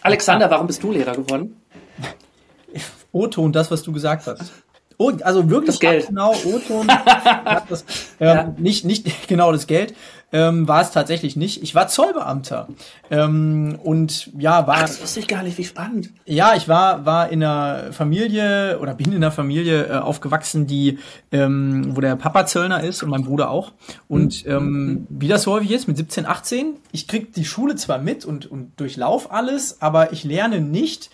Alexander, 0.03 0.51
warum 0.51 0.67
bist 0.67 0.83
du 0.83 0.91
Lehrer 0.91 1.13
geworden? 1.13 1.59
Otto 3.11 3.41
und 3.41 3.55
das, 3.55 3.71
was 3.71 3.81
du 3.81 3.91
gesagt 3.91 4.27
hast. 4.27 4.53
Oh, 4.97 5.11
also 5.23 5.49
wirklich 5.49 5.71
das 5.71 5.79
Geld. 5.79 6.07
genau, 6.07 6.31
O-Ton. 6.31 6.87
ähm, 8.19 8.27
ja. 8.27 8.53
Nicht, 8.57 8.85
nicht 8.85 9.27
genau 9.27 9.51
das 9.51 9.67
Geld. 9.67 9.93
Ähm, 10.31 10.67
war 10.67 10.81
es 10.81 10.91
tatsächlich 10.91 11.35
nicht. 11.35 11.61
Ich 11.63 11.75
war 11.75 11.87
Zollbeamter. 11.87 12.67
Ähm, 13.09 13.77
und 13.81 14.31
ja, 14.37 14.67
war. 14.67 14.77
Ach, 14.77 14.81
das 14.81 15.01
wusste 15.01 15.19
ich 15.19 15.27
gar 15.27 15.43
nicht, 15.43 15.57
wie 15.57 15.63
spannend. 15.63 16.09
Ja, 16.25 16.55
ich 16.55 16.67
war, 16.67 17.05
war 17.05 17.29
in 17.29 17.43
einer 17.43 17.93
Familie 17.93 18.79
oder 18.81 18.95
bin 18.95 19.11
in 19.11 19.17
einer 19.17 19.31
Familie 19.31 19.85
äh, 19.85 19.97
aufgewachsen, 19.97 20.67
die, 20.67 20.99
ähm, 21.31 21.95
wo 21.95 22.01
der 22.01 22.15
Papa 22.15 22.45
Zöllner 22.47 22.83
ist 22.83 23.03
und 23.03 23.09
mein 23.09 23.23
Bruder 23.23 23.49
auch. 23.49 23.73
Und 24.09 24.45
mhm. 24.45 24.51
ähm, 24.51 25.07
wie 25.09 25.27
das 25.27 25.43
so 25.43 25.53
häufig 25.53 25.71
ist, 25.71 25.87
mit 25.87 25.95
17, 25.95 26.25
18, 26.25 26.75
ich 26.91 27.07
krieg 27.07 27.33
die 27.33 27.45
Schule 27.45 27.75
zwar 27.75 27.99
mit 27.99 28.25
und, 28.25 28.45
und 28.45 28.79
durchlauf 28.79 29.31
alles, 29.31 29.81
aber 29.81 30.11
ich 30.11 30.23
lerne 30.23 30.59
nicht, 30.59 31.11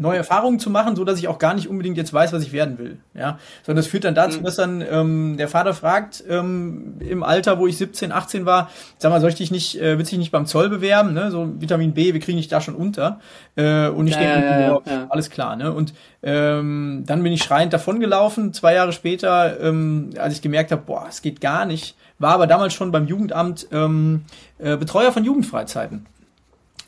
neue 0.00 0.16
Erfahrungen 0.16 0.58
zu 0.58 0.70
machen, 0.70 0.96
so 0.96 1.04
dass 1.04 1.18
ich 1.18 1.28
auch 1.28 1.38
gar 1.38 1.52
nicht 1.52 1.68
unbedingt 1.68 1.98
jetzt 1.98 2.12
weiß, 2.12 2.32
was 2.32 2.42
ich 2.42 2.52
werden 2.52 2.78
will. 2.78 2.98
Ja, 3.14 3.38
sondern 3.62 3.76
das 3.82 3.86
führt 3.86 4.04
dann 4.04 4.14
dazu, 4.14 4.40
mhm. 4.40 4.44
dass 4.44 4.56
dann 4.56 4.82
ähm, 4.90 5.36
der 5.36 5.46
Vater 5.46 5.74
fragt 5.74 6.24
ähm, 6.26 6.94
im 7.00 7.22
Alter, 7.22 7.58
wo 7.58 7.66
ich 7.66 7.76
17, 7.76 8.10
18 8.10 8.46
war, 8.46 8.70
sag 8.96 9.10
mal, 9.10 9.20
soll 9.20 9.28
ich 9.28 9.36
dich 9.36 9.50
nicht, 9.50 9.78
äh, 9.78 9.98
willst 9.98 10.10
du 10.10 10.16
dich 10.16 10.20
nicht 10.20 10.32
beim 10.32 10.46
Zoll 10.46 10.70
bewerben? 10.70 11.12
Ne? 11.12 11.30
So 11.30 11.52
Vitamin 11.60 11.92
B, 11.92 12.14
wir 12.14 12.20
kriegen 12.20 12.38
dich 12.38 12.48
da 12.48 12.62
schon 12.62 12.74
unter. 12.74 13.20
Äh, 13.56 13.88
und 13.88 14.06
ich 14.06 14.14
ja, 14.14 14.20
denke, 14.20 14.40
ja, 14.40 14.60
ja, 14.60 14.80
ja, 14.86 15.06
alles 15.10 15.28
klar. 15.28 15.54
Ne? 15.56 15.70
Und 15.70 15.92
ähm, 16.22 17.04
dann 17.06 17.22
bin 17.22 17.32
ich 17.32 17.42
schreiend 17.42 17.74
davongelaufen. 17.74 18.54
Zwei 18.54 18.74
Jahre 18.74 18.94
später, 18.94 19.60
ähm, 19.60 20.10
als 20.18 20.32
ich 20.32 20.40
gemerkt 20.40 20.72
habe, 20.72 20.82
boah, 20.86 21.06
es 21.10 21.20
geht 21.20 21.42
gar 21.42 21.66
nicht, 21.66 21.94
war 22.18 22.32
aber 22.32 22.46
damals 22.46 22.72
schon 22.72 22.90
beim 22.90 23.06
Jugendamt 23.06 23.66
ähm, 23.70 24.24
äh, 24.58 24.78
Betreuer 24.78 25.12
von 25.12 25.24
Jugendfreizeiten 25.24 26.06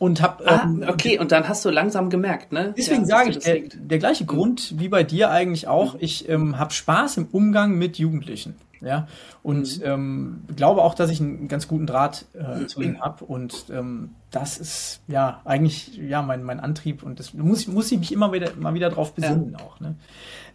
und 0.03 0.21
hab 0.21 0.43
ah, 0.45 0.63
ähm, 0.65 0.85
okay 0.89 1.21
und 1.21 1.31
dann 1.31 1.49
hast 1.49 1.65
du 1.65 1.71
langsam 1.71 2.11
gemerkt 2.11 2.51
ne 2.51 2.75
deswegen 2.77 3.03
ja, 3.03 3.07
sage 3.07 3.31
ich 3.31 3.39
der, 3.39 3.61
der, 3.73 3.99
gleiche 3.99 4.25
Grund 4.25 4.75
wie 4.77 4.89
bei 4.89 5.05
dir 5.05 5.31
eigentlich 5.31 5.69
auch 5.69 5.95
mhm. 5.95 6.01
ich 6.01 6.29
ähm, 6.29 6.59
habe 6.59 6.73
Spaß 6.73 7.19
im 7.19 7.29
Umgang 7.31 7.79
mit 7.79 7.99
Jugendlichen 7.99 8.57
ja 8.81 9.07
und 9.45 9.79
mhm. 9.79 9.85
ähm, 9.85 10.41
glaube 10.57 10.83
auch 10.83 10.97
dass 10.97 11.09
ich 11.09 11.21
einen 11.21 11.47
ganz 11.47 11.69
guten 11.69 11.87
Draht 11.87 12.27
äh, 12.35 12.67
zu 12.67 12.83
ihnen 12.83 13.01
habe 13.01 13.25
und 13.27 13.67
ähm, 13.71 14.17
das 14.33 14.59
ist 14.59 15.03
ja 15.07 15.41
eigentlich 15.45 15.97
ja 15.99 16.21
mein 16.21 16.43
mein 16.43 16.59
Antrieb 16.59 17.05
und 17.05 17.21
das 17.21 17.33
muss 17.33 17.69
muss 17.69 17.93
ich 17.93 18.01
mich 18.01 18.11
immer 18.11 18.33
wieder 18.33 18.51
mal 18.59 18.75
wieder 18.75 18.91
drauf 18.91 19.15
besinnen 19.15 19.53
ja. 19.57 19.65
auch 19.65 19.79
ne 19.79 19.95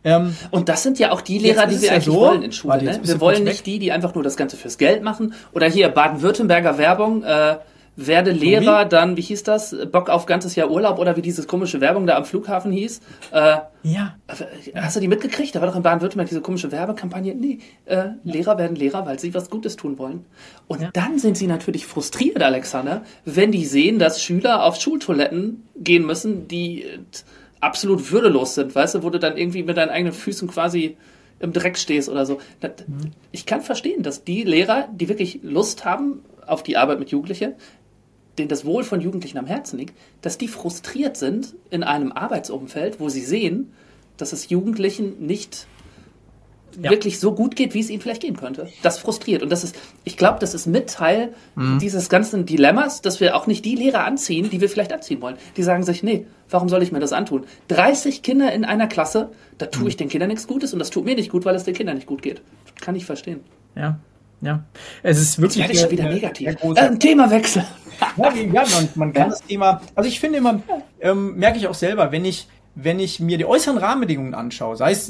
ähm, 0.03 0.35
und 0.51 0.67
das 0.67 0.83
sind 0.83 0.99
ja 0.99 1.13
auch 1.13 1.21
die 1.21 1.39
Lehrer, 1.39 1.67
die 1.67 1.81
wir 1.81 1.93
eigentlich 1.93 2.03
so, 2.03 2.15
wollen 2.15 2.43
in 2.43 2.51
Schule. 2.51 2.83
Ne? 2.83 2.99
Wir 3.01 3.19
wollen 3.19 3.45
nicht 3.45 3.65
die, 3.65 3.79
die 3.79 3.91
einfach 3.91 4.13
nur 4.13 4.23
das 4.23 4.37
Ganze 4.37 4.55
fürs 4.55 4.77
Geld 4.77 5.01
machen. 5.01 5.33
Oder 5.53 5.67
hier 5.67 5.89
Baden-Württemberger 5.89 6.77
Werbung. 6.77 7.23
Äh, 7.23 7.57
werde 7.97 8.31
Lehrer, 8.31 8.85
dann, 8.85 9.17
wie 9.17 9.21
hieß 9.21 9.43
das? 9.43 9.75
Bock 9.91 10.09
auf 10.09 10.27
ganzes 10.27 10.55
Jahr 10.55 10.69
Urlaub 10.69 10.99
oder 10.99 11.17
wie 11.17 11.21
dieses 11.21 11.47
komische 11.47 11.81
Werbung 11.81 12.05
da 12.05 12.15
am 12.15 12.25
Flughafen 12.25 12.71
hieß. 12.71 13.01
Äh, 13.31 13.57
ja. 13.83 14.15
Hast 14.75 14.95
du 14.95 14.99
die 14.99 15.07
mitgekriegt? 15.07 15.55
Da 15.55 15.61
war 15.61 15.67
doch 15.67 15.75
in 15.75 15.81
Baden-Württemberg 15.81 16.29
diese 16.29 16.41
komische 16.41 16.71
Werbekampagne. 16.71 17.33
Nee, 17.33 17.59
äh, 17.85 18.09
Lehrer 18.23 18.57
werden 18.57 18.75
Lehrer, 18.75 19.05
weil 19.05 19.19
sie 19.19 19.33
was 19.33 19.49
Gutes 19.49 19.75
tun 19.75 19.97
wollen. 19.97 20.25
Und 20.67 20.81
ja. 20.81 20.89
dann 20.93 21.17
sind 21.17 21.37
sie 21.37 21.47
natürlich 21.47 21.87
frustriert, 21.87 22.41
Alexander, 22.41 23.01
wenn 23.25 23.51
die 23.51 23.65
sehen, 23.65 23.97
dass 23.97 24.21
Schüler 24.21 24.63
auf 24.63 24.79
Schultoiletten 24.79 25.67
gehen 25.75 26.05
müssen, 26.05 26.47
die 26.47 26.83
äh, 26.83 26.99
absolut 27.61 28.11
würdelos 28.11 28.53
sind, 28.53 28.75
weißt 28.75 28.95
du, 28.95 29.03
wo 29.03 29.09
du 29.09 29.17
dann 29.19 29.37
irgendwie 29.37 29.63
mit 29.63 29.75
deinen 29.75 29.89
eigenen 29.89 30.13
Füßen 30.13 30.47
quasi 30.47 30.97
im 31.39 31.53
Dreck 31.53 31.77
stehst 31.77 32.09
oder 32.09 32.25
so. 32.25 32.39
Mhm. 32.61 33.11
Ich 33.31 33.45
kann 33.45 33.61
verstehen, 33.61 34.03
dass 34.03 34.23
die 34.23 34.43
Lehrer, 34.43 34.87
die 34.93 35.09
wirklich 35.09 35.39
Lust 35.43 35.85
haben 35.85 36.21
auf 36.45 36.63
die 36.63 36.77
Arbeit 36.77 36.99
mit 36.99 37.09
Jugendlichen, 37.09 37.53
denen 38.37 38.49
das 38.49 38.65
Wohl 38.65 38.83
von 38.83 39.01
Jugendlichen 39.01 39.37
am 39.37 39.45
Herzen 39.45 39.77
liegt, 39.79 39.95
dass 40.21 40.37
die 40.37 40.47
frustriert 40.47 41.17
sind 41.17 41.55
in 41.69 41.83
einem 41.83 42.11
Arbeitsumfeld, 42.11 42.99
wo 42.99 43.09
sie 43.09 43.21
sehen, 43.21 43.71
dass 44.17 44.33
es 44.33 44.49
Jugendlichen 44.49 45.25
nicht 45.25 45.67
ja. 46.81 46.89
wirklich 46.91 47.19
so 47.19 47.33
gut 47.33 47.55
geht, 47.55 47.73
wie 47.73 47.79
es 47.79 47.89
ihnen 47.89 48.01
vielleicht 48.01 48.21
gehen 48.21 48.35
könnte. 48.35 48.69
Das 48.83 48.99
frustriert. 48.99 49.43
Und 49.43 49.51
das 49.51 49.63
ist, 49.63 49.75
ich 50.03 50.17
glaube, 50.17 50.39
das 50.39 50.53
ist 50.53 50.67
mit 50.67 50.89
Teil 50.89 51.33
mhm. 51.55 51.79
dieses 51.79 52.09
ganzen 52.09 52.45
Dilemmas, 52.45 53.01
dass 53.01 53.19
wir 53.19 53.35
auch 53.35 53.47
nicht 53.47 53.65
die 53.65 53.75
Lehrer 53.75 54.05
anziehen, 54.05 54.49
die 54.49 54.61
wir 54.61 54.69
vielleicht 54.69 54.93
anziehen 54.93 55.21
wollen. 55.21 55.37
Die 55.55 55.63
sagen 55.63 55.83
sich, 55.83 56.03
nee, 56.03 56.25
warum 56.49 56.69
soll 56.69 56.83
ich 56.83 56.91
mir 56.91 56.99
das 56.99 57.13
antun? 57.13 57.45
30 57.69 58.21
Kinder 58.21 58.51
in 58.51 58.65
einer 58.65 58.87
Klasse, 58.87 59.29
da 59.57 59.67
tue 59.67 59.83
mhm. 59.83 59.87
ich 59.89 59.97
den 59.97 60.09
Kindern 60.09 60.29
nichts 60.29 60.47
Gutes 60.47 60.73
und 60.73 60.79
das 60.79 60.89
tut 60.89 61.05
mir 61.05 61.15
nicht 61.15 61.31
gut, 61.31 61.45
weil 61.45 61.55
es 61.55 61.63
den 61.63 61.73
Kindern 61.73 61.95
nicht 61.95 62.07
gut 62.07 62.21
geht. 62.21 62.41
Kann 62.81 62.95
ich 62.95 63.05
verstehen. 63.05 63.41
Ja. 63.75 63.99
Ja, 64.41 64.63
es 65.03 65.19
ist 65.19 65.41
wirklich. 65.41 65.57
Jetzt 65.57 65.69
werde 65.69 65.73
ich 65.73 65.79
schon 65.81 65.91
wieder 65.91 66.09
negativ. 66.09 66.47
Äh, 66.63 66.79
ein 66.79 66.99
Themawechsel. 66.99 67.65
ja, 68.17 68.33
ja 68.33 68.63
man, 68.67 68.89
man 68.95 69.13
kann 69.13 69.23
ja. 69.23 69.29
das 69.29 69.41
Thema. 69.41 69.81
Also 69.95 70.07
ich 70.07 70.19
finde 70.19 70.37
immer, 70.37 70.61
ähm, 70.99 71.35
merke 71.35 71.57
ich 71.57 71.67
auch 71.67 71.73
selber, 71.73 72.11
wenn 72.11 72.25
ich 72.25 72.47
wenn 72.79 72.99
ich 72.99 73.19
mir 73.19 73.39
die 73.39 73.45
äußeren 73.45 73.79
Rahmenbedingungen 73.79 74.35
anschaue, 74.35 74.77
sei 74.77 74.91
es 74.91 75.07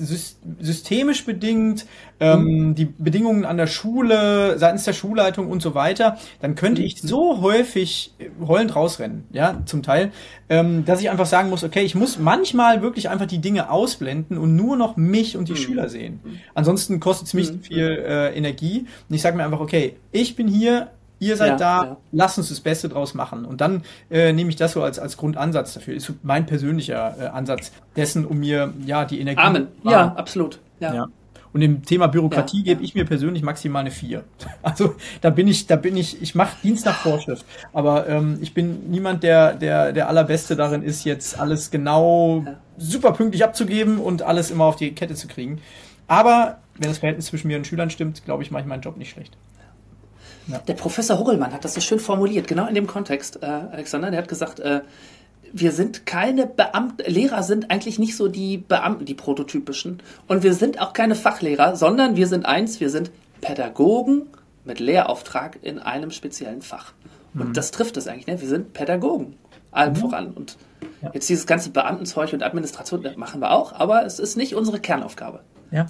systemisch 0.59 1.25
bedingt, 1.25 1.85
ähm, 2.21 2.69
mhm. 2.69 2.75
die 2.75 2.85
Bedingungen 2.85 3.43
an 3.43 3.57
der 3.57 3.67
Schule, 3.67 4.57
seitens 4.57 4.85
der 4.85 4.93
Schulleitung 4.93 5.49
und 5.49 5.61
so 5.61 5.75
weiter, 5.75 6.17
dann 6.39 6.55
könnte 6.55 6.81
ich 6.81 7.01
so 7.01 7.41
häufig 7.41 8.13
heulend 8.45 8.73
rausrennen, 8.73 9.25
ja, 9.31 9.61
zum 9.65 9.83
Teil, 9.83 10.11
ähm, 10.47 10.85
dass 10.85 11.01
ich 11.01 11.09
einfach 11.09 11.25
sagen 11.25 11.49
muss, 11.49 11.65
okay, 11.65 11.81
ich 11.81 11.93
muss 11.93 12.17
manchmal 12.17 12.81
wirklich 12.81 13.09
einfach 13.09 13.25
die 13.27 13.39
Dinge 13.39 13.69
ausblenden 13.69 14.37
und 14.37 14.55
nur 14.55 14.77
noch 14.77 14.95
mich 14.95 15.35
und 15.35 15.49
die 15.49 15.53
mhm. 15.53 15.57
Schüler 15.57 15.89
sehen. 15.89 16.21
Ansonsten 16.53 17.01
kostet 17.01 17.27
es 17.27 17.33
mich 17.33 17.51
mhm. 17.51 17.61
viel 17.61 17.85
äh, 17.85 18.33
Energie 18.33 18.85
und 19.09 19.15
ich 19.15 19.21
sage 19.21 19.35
mir 19.35 19.43
einfach, 19.43 19.59
okay, 19.59 19.97
ich 20.13 20.37
bin 20.37 20.47
hier, 20.47 20.91
Ihr 21.19 21.35
seid 21.35 21.51
ja, 21.51 21.55
da, 21.57 21.83
ja. 21.83 21.97
lasst 22.11 22.37
uns 22.37 22.49
das 22.49 22.59
Beste 22.59 22.89
draus 22.89 23.13
machen. 23.13 23.45
Und 23.45 23.61
dann 23.61 23.83
äh, 24.09 24.33
nehme 24.33 24.49
ich 24.49 24.55
das 24.55 24.73
so 24.73 24.83
als, 24.83 24.99
als 24.99 25.17
Grundansatz 25.17 25.73
dafür. 25.73 25.95
Ist 25.95 26.11
mein 26.23 26.45
persönlicher 26.45 27.15
äh, 27.19 27.25
Ansatz 27.27 27.71
dessen, 27.95 28.25
um 28.25 28.37
mir 28.37 28.73
ja 28.85 29.05
die 29.05 29.19
Energie. 29.19 29.41
Amen. 29.41 29.67
Ja, 29.83 30.13
absolut. 30.15 30.59
Ja. 30.79 30.93
ja. 30.93 31.07
Und 31.53 31.61
im 31.63 31.83
Thema 31.83 32.07
Bürokratie 32.07 32.59
ja, 32.59 32.63
gebe 32.65 32.83
ich 32.83 32.93
mir 32.93 33.05
persönlich 33.05 33.41
maximal 33.41 33.81
eine 33.81 33.89
4. 33.89 34.23
Also 34.61 34.95
da 35.21 35.29
bin 35.31 35.47
ich, 35.47 35.65
da 35.65 35.75
bin 35.75 35.97
ich, 35.97 36.21
ich 36.21 36.35
mache 36.35 36.55
Dienst 36.61 36.85
nach 36.85 36.97
Vorschrift. 36.97 37.45
Aber 37.73 38.07
ähm, 38.07 38.37
ich 38.41 38.53
bin 38.53 38.91
niemand, 38.91 39.23
der, 39.23 39.53
der, 39.53 39.91
der 39.91 40.07
allerbeste 40.07 40.55
darin 40.55 40.83
ist, 40.83 41.03
jetzt 41.03 41.39
alles 41.39 41.71
genau 41.71 42.45
super 42.77 43.11
pünktlich 43.13 43.43
abzugeben 43.43 43.97
und 43.97 44.21
alles 44.21 44.51
immer 44.51 44.65
auf 44.65 44.75
die 44.75 44.93
Kette 44.93 45.15
zu 45.15 45.27
kriegen. 45.27 45.59
Aber 46.07 46.59
wenn 46.77 46.89
das 46.89 46.99
Verhältnis 46.99 47.25
zwischen 47.25 47.47
mir 47.47 47.57
und 47.57 47.65
Schülern 47.65 47.89
stimmt, 47.89 48.23
glaube 48.25 48.43
ich, 48.43 48.51
mache 48.51 48.61
ich 48.61 48.67
meinen 48.67 48.81
Job 48.81 48.97
nicht 48.97 49.09
schlecht. 49.09 49.35
Ja. 50.47 50.59
Der 50.59 50.73
Professor 50.73 51.19
Hurlmann 51.19 51.53
hat 51.53 51.65
das 51.65 51.73
so 51.73 51.81
schön 51.81 51.99
formuliert, 51.99 52.47
genau 52.47 52.67
in 52.67 52.75
dem 52.75 52.87
Kontext, 52.87 53.41
äh, 53.41 53.45
Alexander. 53.45 54.11
Der 54.11 54.21
hat 54.21 54.29
gesagt, 54.29 54.59
äh, 54.59 54.81
wir 55.53 55.71
sind 55.71 56.05
keine 56.05 56.45
Beamten, 56.45 57.09
Lehrer 57.09 57.43
sind 57.43 57.71
eigentlich 57.71 57.99
nicht 57.99 58.15
so 58.15 58.27
die 58.27 58.57
Beamten, 58.57 59.05
die 59.05 59.13
prototypischen. 59.13 60.01
Und 60.27 60.43
wir 60.43 60.53
sind 60.53 60.81
auch 60.81 60.93
keine 60.93 61.15
Fachlehrer, 61.15 61.75
sondern 61.75 62.15
wir 62.15 62.27
sind 62.27 62.45
eins, 62.45 62.79
wir 62.79 62.89
sind 62.89 63.11
Pädagogen 63.41 64.27
mit 64.65 64.79
Lehrauftrag 64.79 65.59
in 65.61 65.79
einem 65.79 66.11
speziellen 66.11 66.61
Fach. 66.61 66.93
Und 67.33 67.49
mhm. 67.49 67.53
das 67.53 67.71
trifft 67.71 67.97
es 67.97 68.07
eigentlich, 68.07 68.27
ne? 68.27 68.41
Wir 68.41 68.47
sind 68.47 68.73
Pädagogen, 68.73 69.35
allem 69.71 69.93
mhm. 69.93 69.97
voran. 69.97 70.31
Und 70.31 70.57
ja. 71.01 71.11
jetzt 71.13 71.29
dieses 71.29 71.45
ganze 71.45 71.69
Beamtenzeug 71.69 72.33
und 72.33 72.43
Administration, 72.43 73.03
das 73.03 73.15
machen 73.15 73.41
wir 73.41 73.51
auch, 73.51 73.73
aber 73.73 74.05
es 74.05 74.19
ist 74.19 74.37
nicht 74.37 74.55
unsere 74.55 74.79
Kernaufgabe. 74.79 75.41
Ja. 75.71 75.87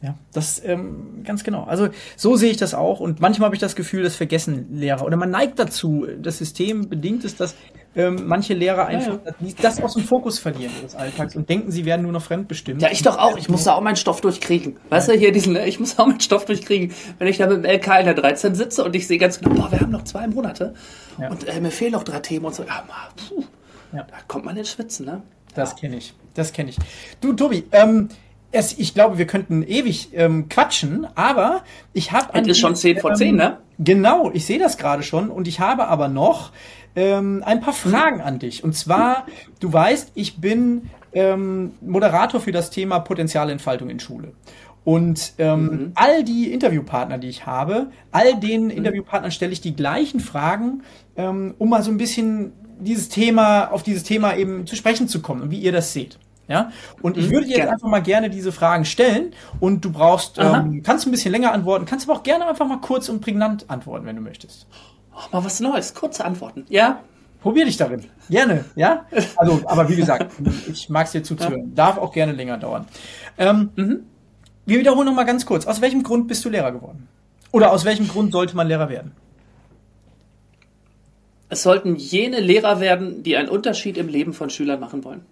Ja, 0.00 0.14
das 0.32 0.62
ähm, 0.64 1.24
ganz 1.24 1.42
genau. 1.42 1.64
Also 1.64 1.88
so 2.16 2.36
sehe 2.36 2.50
ich 2.52 2.56
das 2.56 2.72
auch 2.72 3.00
und 3.00 3.20
manchmal 3.20 3.46
habe 3.46 3.56
ich 3.56 3.60
das 3.60 3.74
Gefühl, 3.74 4.04
das 4.04 4.14
vergessen 4.14 4.68
Lehrer 4.72 5.04
oder 5.04 5.16
man 5.16 5.30
neigt 5.30 5.58
dazu. 5.58 6.06
Das 6.22 6.38
System 6.38 6.88
bedingt 6.88 7.24
es, 7.24 7.34
dass 7.34 7.56
ähm, 7.96 8.28
manche 8.28 8.54
Lehrer 8.54 8.86
einfach 8.86 9.18
ja, 9.24 9.32
ja. 9.40 9.54
das 9.60 9.82
aus 9.82 9.94
dem 9.94 10.04
Fokus 10.04 10.38
verlieren 10.38 10.72
ihres 10.80 10.94
Alltags 10.94 11.34
und 11.34 11.48
denken, 11.48 11.72
sie 11.72 11.84
werden 11.84 12.02
nur 12.02 12.12
noch 12.12 12.22
fremdbestimmt. 12.22 12.80
Ja, 12.80 12.90
ich 12.92 13.02
doch 13.02 13.18
auch. 13.18 13.36
Ich 13.36 13.48
muss 13.48 13.64
da 13.64 13.74
auch 13.74 13.80
meinen 13.80 13.96
Stoff 13.96 14.20
durchkriegen. 14.20 14.76
Weißt 14.88 15.08
du, 15.08 15.14
hier 15.14 15.32
diesen, 15.32 15.56
ich 15.56 15.80
muss 15.80 15.98
auch 15.98 16.06
meinen 16.06 16.20
Stoff 16.20 16.44
durchkriegen. 16.44 16.94
Wenn 17.18 17.26
ich 17.26 17.38
da 17.38 17.48
mit 17.48 17.64
dem 17.64 17.68
LK 17.68 18.00
in 18.00 18.04
der 18.04 18.14
13 18.14 18.54
sitze 18.54 18.84
und 18.84 18.94
ich 18.94 19.08
sehe 19.08 19.18
ganz 19.18 19.40
genau, 19.40 19.54
boah, 19.56 19.72
wir 19.72 19.80
haben 19.80 19.90
noch 19.90 20.04
zwei 20.04 20.28
Monate 20.28 20.74
ja. 21.20 21.28
und 21.28 21.48
äh, 21.48 21.60
mir 21.60 21.72
fehlen 21.72 21.92
noch 21.92 22.04
drei 22.04 22.20
Themen 22.20 22.44
und 22.44 22.54
so. 22.54 22.62
Ja, 22.62 22.84
puh, 23.16 23.42
da 23.90 24.04
kommt 24.28 24.44
man 24.44 24.56
ins 24.56 24.70
Schwitzen, 24.70 25.06
ne? 25.06 25.22
Das 25.56 25.74
kenne 25.74 25.96
ich. 25.96 26.14
Das 26.34 26.52
kenne 26.52 26.70
ich. 26.70 26.76
Du, 27.20 27.32
Tobi, 27.32 27.64
ähm, 27.72 28.10
es, 28.50 28.78
ich 28.78 28.94
glaube, 28.94 29.18
wir 29.18 29.26
könnten 29.26 29.62
ewig 29.62 30.10
ähm, 30.14 30.48
quatschen, 30.48 31.06
aber 31.14 31.62
ich 31.92 32.12
habe. 32.12 32.28
Es 32.32 32.46
ist 32.46 32.58
schon 32.58 32.74
10 32.74 32.98
vor 32.98 33.14
10, 33.14 33.28
ähm, 33.28 33.36
ne? 33.36 33.58
Genau, 33.78 34.30
ich 34.32 34.46
sehe 34.46 34.58
das 34.58 34.78
gerade 34.78 35.02
schon 35.02 35.30
und 35.30 35.46
ich 35.46 35.60
habe 35.60 35.86
aber 35.86 36.08
noch 36.08 36.52
ähm, 36.96 37.42
ein 37.44 37.60
paar 37.60 37.74
Fragen 37.74 38.20
an 38.20 38.38
dich. 38.38 38.64
Und 38.64 38.74
zwar, 38.74 39.26
du 39.60 39.72
weißt, 39.72 40.12
ich 40.14 40.40
bin 40.40 40.90
ähm, 41.12 41.72
Moderator 41.80 42.40
für 42.40 42.52
das 42.52 42.70
Thema 42.70 43.00
Potenzialentfaltung 43.00 43.90
in 43.90 44.00
Schule. 44.00 44.32
Und 44.84 45.34
ähm, 45.38 45.62
mhm. 45.64 45.92
all 45.96 46.24
die 46.24 46.50
Interviewpartner, 46.50 47.18
die 47.18 47.28
ich 47.28 47.44
habe, 47.44 47.88
all 48.10 48.40
den 48.40 48.64
mhm. 48.64 48.70
Interviewpartnern 48.70 49.30
stelle 49.30 49.52
ich 49.52 49.60
die 49.60 49.76
gleichen 49.76 50.20
Fragen, 50.20 50.82
ähm, 51.16 51.54
um 51.58 51.68
mal 51.68 51.82
so 51.82 51.90
ein 51.90 51.98
bisschen 51.98 52.52
dieses 52.80 53.08
Thema, 53.10 53.70
auf 53.70 53.82
dieses 53.82 54.04
Thema 54.04 54.36
eben 54.36 54.66
zu 54.66 54.76
sprechen 54.76 55.08
zu 55.08 55.20
kommen 55.20 55.42
und 55.42 55.50
wie 55.50 55.58
ihr 55.58 55.72
das 55.72 55.92
seht. 55.92 56.18
Ja, 56.48 56.72
und 57.02 57.18
ich 57.18 57.26
mhm, 57.28 57.32
würde 57.32 57.46
dir 57.46 57.58
jetzt 57.58 57.68
einfach 57.68 57.88
mal 57.88 58.02
gerne 58.02 58.30
diese 58.30 58.52
Fragen 58.52 58.86
stellen 58.86 59.34
und 59.60 59.84
du 59.84 59.92
brauchst, 59.92 60.38
ähm, 60.38 60.82
kannst 60.82 61.06
ein 61.06 61.10
bisschen 61.10 61.30
länger 61.30 61.52
antworten, 61.52 61.84
kannst 61.84 62.08
aber 62.08 62.18
auch 62.18 62.22
gerne 62.22 62.46
einfach 62.46 62.66
mal 62.66 62.80
kurz 62.80 63.10
und 63.10 63.20
prägnant 63.20 63.68
antworten, 63.68 64.06
wenn 64.06 64.16
du 64.16 64.22
möchtest. 64.22 64.66
Oh, 65.14 65.20
mal 65.30 65.44
was 65.44 65.60
Neues, 65.60 65.92
kurze 65.92 66.24
Antworten. 66.24 66.64
Ja? 66.70 67.00
Probier 67.42 67.66
dich 67.66 67.76
darin. 67.76 68.04
Gerne, 68.30 68.64
ja? 68.76 69.04
Also, 69.36 69.60
aber 69.66 69.88
wie 69.90 69.96
gesagt, 69.96 70.32
ich 70.72 70.88
mag 70.88 71.06
es 71.06 71.12
dir 71.12 71.22
zuzuhören. 71.22 71.74
Darf 71.74 71.98
auch 71.98 72.12
gerne 72.12 72.32
länger 72.32 72.56
dauern. 72.56 72.86
Ähm, 73.36 73.70
mhm. 73.76 74.00
Wir 74.64 74.78
wiederholen 74.78 75.06
noch 75.06 75.14
mal 75.14 75.24
ganz 75.24 75.44
kurz. 75.44 75.66
Aus 75.66 75.82
welchem 75.82 76.02
Grund 76.02 76.28
bist 76.28 76.44
du 76.44 76.48
Lehrer 76.48 76.72
geworden? 76.72 77.08
Oder 77.52 77.72
aus 77.72 77.84
welchem 77.84 78.08
Grund 78.08 78.32
sollte 78.32 78.56
man 78.56 78.68
Lehrer 78.68 78.88
werden? 78.88 79.12
Es 81.50 81.62
sollten 81.62 81.96
jene 81.96 82.40
Lehrer 82.40 82.80
werden, 82.80 83.22
die 83.22 83.36
einen 83.36 83.48
Unterschied 83.48 83.96
im 83.96 84.08
Leben 84.08 84.32
von 84.32 84.50
Schülern 84.50 84.80
machen 84.80 85.04
wollen. 85.04 85.24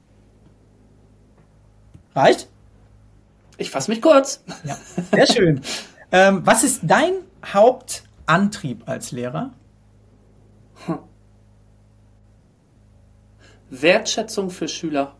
Reicht? 2.17 2.49
Ich 3.59 3.71
fasse 3.71 3.91
mich 3.91 4.01
kurz. 4.01 4.43
Ja, 4.64 4.77
sehr 5.12 5.27
schön. 5.27 5.61
ähm, 6.12 6.43
was 6.45 6.64
ist 6.64 6.81
dein 6.83 7.12
Hauptantrieb 7.45 8.89
als 8.89 9.12
Lehrer? 9.12 9.53
Hm. 10.87 10.99
Wertschätzung 13.71 14.51
für 14.51 14.69
Schüler. 14.69 15.14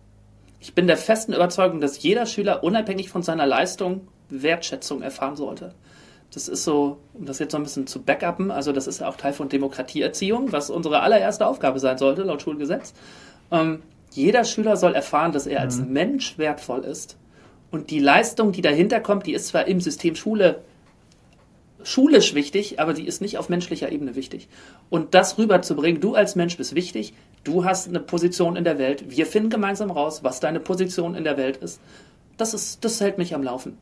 Ich 0.59 0.75
bin 0.75 0.87
der 0.87 0.97
festen 0.97 1.33
Überzeugung, 1.33 1.81
dass 1.81 2.03
jeder 2.03 2.27
Schüler 2.27 2.65
unabhängig 2.65 3.11
von 3.11 3.23
seiner 3.23 3.47
Leistung 3.47 4.09
Wertschätzung 4.31 5.03
erfahren 5.03 5.37
sollte. 5.37 5.75
Das 6.33 6.49
ist 6.49 6.65
so, 6.65 6.99
um 7.15 7.27
das 7.27 7.39
jetzt 7.39 7.53
so 7.53 7.59
ein 7.59 7.63
bisschen 7.63 7.87
zu 7.87 8.03
backuppen, 8.03 8.51
also 8.51 8.73
das 8.73 8.87
ist 8.87 9.01
ja 9.01 9.09
auch 9.09 9.17
Teil 9.17 9.33
von 9.33 9.49
Demokratieerziehung, 9.49 10.51
was 10.51 10.71
unsere 10.71 11.01
allererste 11.01 11.47
Aufgabe 11.47 11.79
sein 11.79 11.99
sollte, 11.99 12.23
laut 12.23 12.43
Schulgesetz. 12.43 12.95
Ähm, 13.51 13.83
jeder 14.17 14.45
Schüler 14.45 14.77
soll 14.77 14.95
erfahren, 14.95 15.33
dass 15.33 15.47
er 15.47 15.61
als 15.61 15.79
mhm. 15.79 15.93
Mensch 15.93 16.39
wertvoll 16.39 16.85
ist. 16.85 17.17
Und 17.71 17.91
die 17.91 17.99
Leistung, 17.99 18.53
die 18.53 18.63
dahinter 18.63 19.01
kommt, 19.01 19.27
die 19.27 19.35
ist 19.35 19.49
zwar 19.49 19.67
im 19.67 19.81
System 19.81 20.17
Schule 20.17 20.63
schulisch 21.83 22.35
wichtig, 22.35 22.81
aber 22.81 22.95
die 22.95 23.07
ist 23.07 23.21
nicht 23.21 23.39
auf 23.39 23.49
menschlicher 23.49 23.93
Ebene 23.93 24.17
wichtig. 24.17 24.49
Und 24.91 25.15
das 25.15 25.39
rüberzubringen, 25.39 26.01
du 26.01 26.15
als 26.15 26.35
Mensch 26.35 26.57
bist 26.57 26.75
wichtig, 26.75 27.15
du 27.45 27.65
hast 27.65 27.89
eine 27.89 28.01
Position 28.01 28.57
in 28.57 28.65
der 28.65 28.79
Welt, 28.79 29.05
wir 29.09 29.27
finden 29.27 29.51
gemeinsam 29.51 29.91
raus, 29.91 30.25
was 30.25 30.41
deine 30.41 30.59
Position 30.59 31.15
in 31.15 31.23
der 31.23 31.37
Welt 31.37 31.59
ist. 31.59 31.81
Das 32.37 32.55
ist, 32.55 32.85
das 32.85 33.01
hält 33.01 33.19
mich 33.19 33.35
am 33.35 33.43
Laufen. 33.43 33.79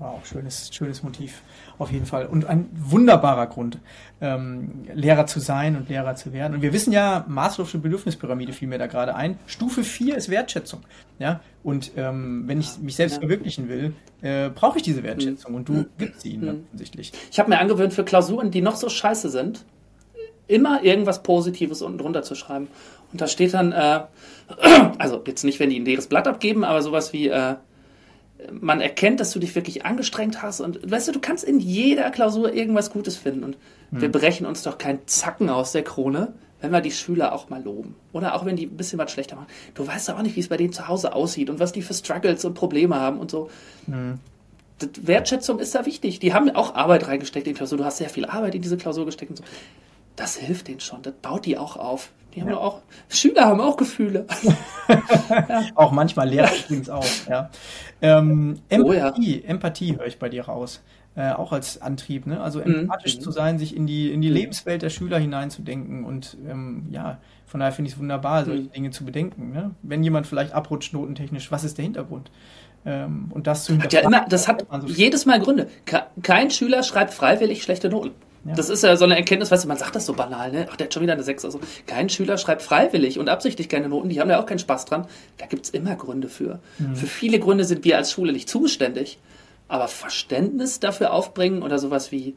Wow, 0.00 0.24
schönes, 0.24 0.70
schönes 0.72 1.02
Motiv, 1.02 1.42
auf 1.78 1.90
jeden 1.90 2.06
Fall. 2.06 2.26
Und 2.26 2.44
ein 2.44 2.68
wunderbarer 2.72 3.48
Grund, 3.48 3.78
ähm, 4.20 4.84
Lehrer 4.94 5.26
zu 5.26 5.40
sein 5.40 5.76
und 5.76 5.88
Lehrer 5.88 6.14
zu 6.14 6.32
werden. 6.32 6.54
Und 6.54 6.62
wir 6.62 6.72
wissen 6.72 6.92
ja, 6.92 7.26
Maslow'sche 7.28 7.78
Bedürfnispyramide 7.78 8.52
fiel 8.52 8.68
mir 8.68 8.78
da 8.78 8.86
gerade 8.86 9.16
ein. 9.16 9.38
Stufe 9.46 9.82
4 9.82 10.16
ist 10.16 10.30
Wertschätzung. 10.30 10.82
Ja? 11.18 11.40
Und 11.64 11.92
ähm, 11.96 12.44
wenn 12.46 12.60
ich 12.60 12.78
mich 12.78 12.94
selbst 12.94 13.18
verwirklichen 13.18 13.68
will, 13.68 13.92
äh, 14.22 14.50
brauche 14.50 14.76
ich 14.78 14.84
diese 14.84 15.02
Wertschätzung. 15.02 15.54
Und 15.54 15.68
du 15.68 15.72
mhm. 15.72 15.86
gibst 15.98 16.20
sie 16.20 16.30
ihnen 16.30 16.44
mhm. 16.44 16.64
offensichtlich. 16.66 17.12
Ich 17.32 17.40
habe 17.40 17.50
mir 17.50 17.58
angewöhnt, 17.58 17.92
für 17.92 18.04
Klausuren, 18.04 18.52
die 18.52 18.60
noch 18.60 18.76
so 18.76 18.88
scheiße 18.88 19.30
sind, 19.30 19.64
immer 20.46 20.84
irgendwas 20.84 21.24
Positives 21.24 21.82
unten 21.82 21.98
drunter 21.98 22.22
zu 22.22 22.36
schreiben. 22.36 22.68
Und 23.10 23.20
da 23.20 23.26
steht 23.26 23.52
dann, 23.52 23.72
äh, 23.72 24.02
also 24.98 25.22
jetzt 25.26 25.42
nicht, 25.42 25.58
wenn 25.58 25.70
die 25.70 25.80
ein 25.80 25.84
leeres 25.84 26.06
Blatt 26.06 26.28
abgeben, 26.28 26.62
aber 26.62 26.82
sowas 26.82 27.12
wie, 27.12 27.28
äh, 27.28 27.56
man 28.52 28.80
erkennt, 28.80 29.20
dass 29.20 29.32
du 29.32 29.38
dich 29.38 29.54
wirklich 29.54 29.84
angestrengt 29.84 30.42
hast 30.42 30.60
und 30.60 30.90
weißt 30.90 31.08
du, 31.08 31.12
du 31.12 31.20
kannst 31.20 31.44
in 31.44 31.58
jeder 31.60 32.10
Klausur 32.10 32.52
irgendwas 32.52 32.90
Gutes 32.90 33.16
finden 33.16 33.44
und 33.44 33.56
hm. 33.90 34.00
wir 34.00 34.12
brechen 34.12 34.46
uns 34.46 34.62
doch 34.62 34.78
keinen 34.78 35.00
Zacken 35.06 35.50
aus 35.50 35.72
der 35.72 35.82
Krone, 35.82 36.34
wenn 36.60 36.70
wir 36.70 36.80
die 36.80 36.90
Schüler 36.90 37.32
auch 37.32 37.48
mal 37.48 37.62
loben 37.62 37.94
oder 38.12 38.34
auch 38.34 38.44
wenn 38.44 38.56
die 38.56 38.66
ein 38.66 38.76
bisschen 38.76 38.98
was 38.98 39.10
schlechter 39.10 39.36
machen. 39.36 39.48
Du 39.74 39.86
weißt 39.86 40.08
ja 40.08 40.16
auch 40.16 40.22
nicht, 40.22 40.36
wie 40.36 40.40
es 40.40 40.48
bei 40.48 40.56
denen 40.56 40.72
zu 40.72 40.88
Hause 40.88 41.12
aussieht 41.12 41.50
und 41.50 41.60
was 41.60 41.72
die 41.72 41.82
für 41.82 41.94
Struggles 41.94 42.44
und 42.44 42.54
Probleme 42.54 42.96
haben 42.96 43.18
und 43.18 43.30
so. 43.30 43.50
Hm. 43.86 44.18
Wertschätzung 45.02 45.58
ist 45.58 45.74
da 45.74 45.86
wichtig. 45.86 46.20
Die 46.20 46.32
haben 46.32 46.50
auch 46.50 46.76
Arbeit 46.76 47.08
reingesteckt 47.08 47.46
in 47.46 47.54
die 47.54 47.56
Klausur. 47.56 47.78
Du 47.78 47.84
hast 47.84 47.98
sehr 47.98 48.08
viel 48.08 48.26
Arbeit 48.26 48.54
in 48.54 48.62
diese 48.62 48.76
Klausur 48.76 49.06
gesteckt 49.06 49.30
und 49.30 49.36
so. 49.36 49.44
Das 50.18 50.36
hilft 50.36 50.68
denen 50.68 50.80
schon. 50.80 51.02
Das 51.02 51.14
baut 51.14 51.46
die 51.46 51.56
auch 51.56 51.76
auf. 51.76 52.12
Die 52.34 52.42
haben 52.42 52.50
ja. 52.50 52.58
auch, 52.58 52.82
Schüler 53.08 53.46
haben 53.46 53.60
auch 53.60 53.76
Gefühle. 53.76 54.26
ja. 55.48 55.64
Auch 55.74 55.92
manchmal 55.92 56.28
Lehrer 56.28 56.50
übrigens 56.64 56.90
auch, 56.90 57.06
ja. 57.28 57.50
Ähm, 58.02 58.60
Empathie, 58.68 59.40
oh, 59.40 59.44
ja. 59.44 59.48
Empathie 59.48 59.96
höre 59.96 60.06
ich 60.06 60.18
bei 60.18 60.28
dir 60.28 60.44
raus. 60.44 60.82
Äh, 61.16 61.32
auch 61.32 61.52
als 61.52 61.80
Antrieb, 61.80 62.26
ne? 62.26 62.40
Also 62.40 62.60
mhm. 62.60 62.80
empathisch 62.80 63.16
mhm. 63.16 63.20
zu 63.22 63.30
sein, 63.30 63.58
sich 63.58 63.74
in 63.74 63.86
die, 63.86 64.12
in 64.12 64.20
die 64.20 64.28
mhm. 64.28 64.34
Lebenswelt 64.34 64.82
der 64.82 64.90
Schüler 64.90 65.18
hineinzudenken 65.18 66.04
und 66.04 66.36
ähm, 66.48 66.86
ja, 66.90 67.18
von 67.46 67.60
daher 67.60 67.72
finde 67.72 67.88
ich 67.88 67.94
es 67.94 68.00
wunderbar, 68.00 68.44
solche 68.44 68.64
mhm. 68.64 68.72
Dinge 68.72 68.90
zu 68.90 69.04
bedenken. 69.04 69.52
Ne? 69.52 69.70
Wenn 69.82 70.04
jemand 70.04 70.26
vielleicht 70.26 70.52
abrutscht 70.52 70.92
notentechnisch, 70.92 71.50
was 71.50 71.64
ist 71.64 71.78
der 71.78 71.84
Hintergrund? 71.84 72.30
Ähm, 72.86 73.30
und 73.30 73.46
das 73.46 73.64
zu 73.64 73.80
hat 73.82 73.92
ja 73.92 74.00
immer, 74.00 74.26
das 74.28 74.46
hat 74.46 74.66
so 74.80 74.86
jedes 74.86 75.26
Mal 75.26 75.40
Gründe. 75.40 75.68
Kein 76.22 76.50
Schüler 76.50 76.82
schreibt 76.82 77.12
freiwillig 77.12 77.62
schlechte 77.62 77.88
Noten. 77.88 78.12
Ja. 78.44 78.54
Das 78.54 78.68
ist 78.68 78.82
ja 78.82 78.96
so 78.96 79.04
eine 79.04 79.16
Erkenntnis, 79.16 79.50
weißt 79.50 79.64
du, 79.64 79.68
man 79.68 79.76
sagt 79.76 79.96
das 79.96 80.06
so 80.06 80.14
banal, 80.14 80.52
ne? 80.52 80.68
Ach, 80.70 80.76
der 80.76 80.86
hat 80.86 80.94
schon 80.94 81.02
wieder 81.02 81.12
eine 81.12 81.22
6. 81.22 81.44
Also 81.44 81.60
kein 81.86 82.08
Schüler 82.08 82.38
schreibt 82.38 82.62
freiwillig 82.62 83.18
und 83.18 83.28
absichtlich 83.28 83.68
keine 83.68 83.88
Noten, 83.88 84.08
die 84.08 84.20
haben 84.20 84.30
ja 84.30 84.40
auch 84.40 84.46
keinen 84.46 84.60
Spaß 84.60 84.84
dran. 84.84 85.06
Da 85.38 85.46
gibt 85.46 85.66
es 85.66 85.70
immer 85.70 85.96
Gründe 85.96 86.28
für. 86.28 86.60
Mhm. 86.78 86.96
Für 86.96 87.06
viele 87.06 87.40
Gründe 87.40 87.64
sind 87.64 87.84
wir 87.84 87.96
als 87.96 88.12
Schule 88.12 88.32
nicht 88.32 88.48
zuständig, 88.48 89.18
aber 89.66 89.88
Verständnis 89.88 90.80
dafür 90.80 91.12
aufbringen 91.12 91.62
oder 91.62 91.78
sowas 91.78 92.12
wie, 92.12 92.36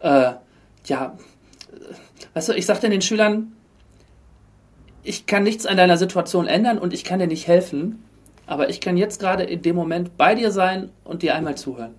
äh, 0.00 0.32
ja, 0.86 1.18
weißt 2.34 2.48
du, 2.48 2.52
ich 2.54 2.66
sagte 2.66 2.88
den 2.88 3.02
Schülern, 3.02 3.52
ich 5.02 5.26
kann 5.26 5.42
nichts 5.42 5.66
an 5.66 5.76
deiner 5.76 5.96
Situation 5.96 6.46
ändern 6.46 6.78
und 6.78 6.92
ich 6.92 7.04
kann 7.04 7.18
dir 7.18 7.26
nicht 7.26 7.46
helfen, 7.48 8.04
aber 8.46 8.68
ich 8.68 8.80
kann 8.80 8.96
jetzt 8.96 9.20
gerade 9.20 9.44
in 9.44 9.62
dem 9.62 9.76
Moment 9.76 10.16
bei 10.16 10.34
dir 10.34 10.50
sein 10.50 10.90
und 11.04 11.22
dir 11.22 11.34
einmal 11.34 11.56
zuhören. 11.56 11.94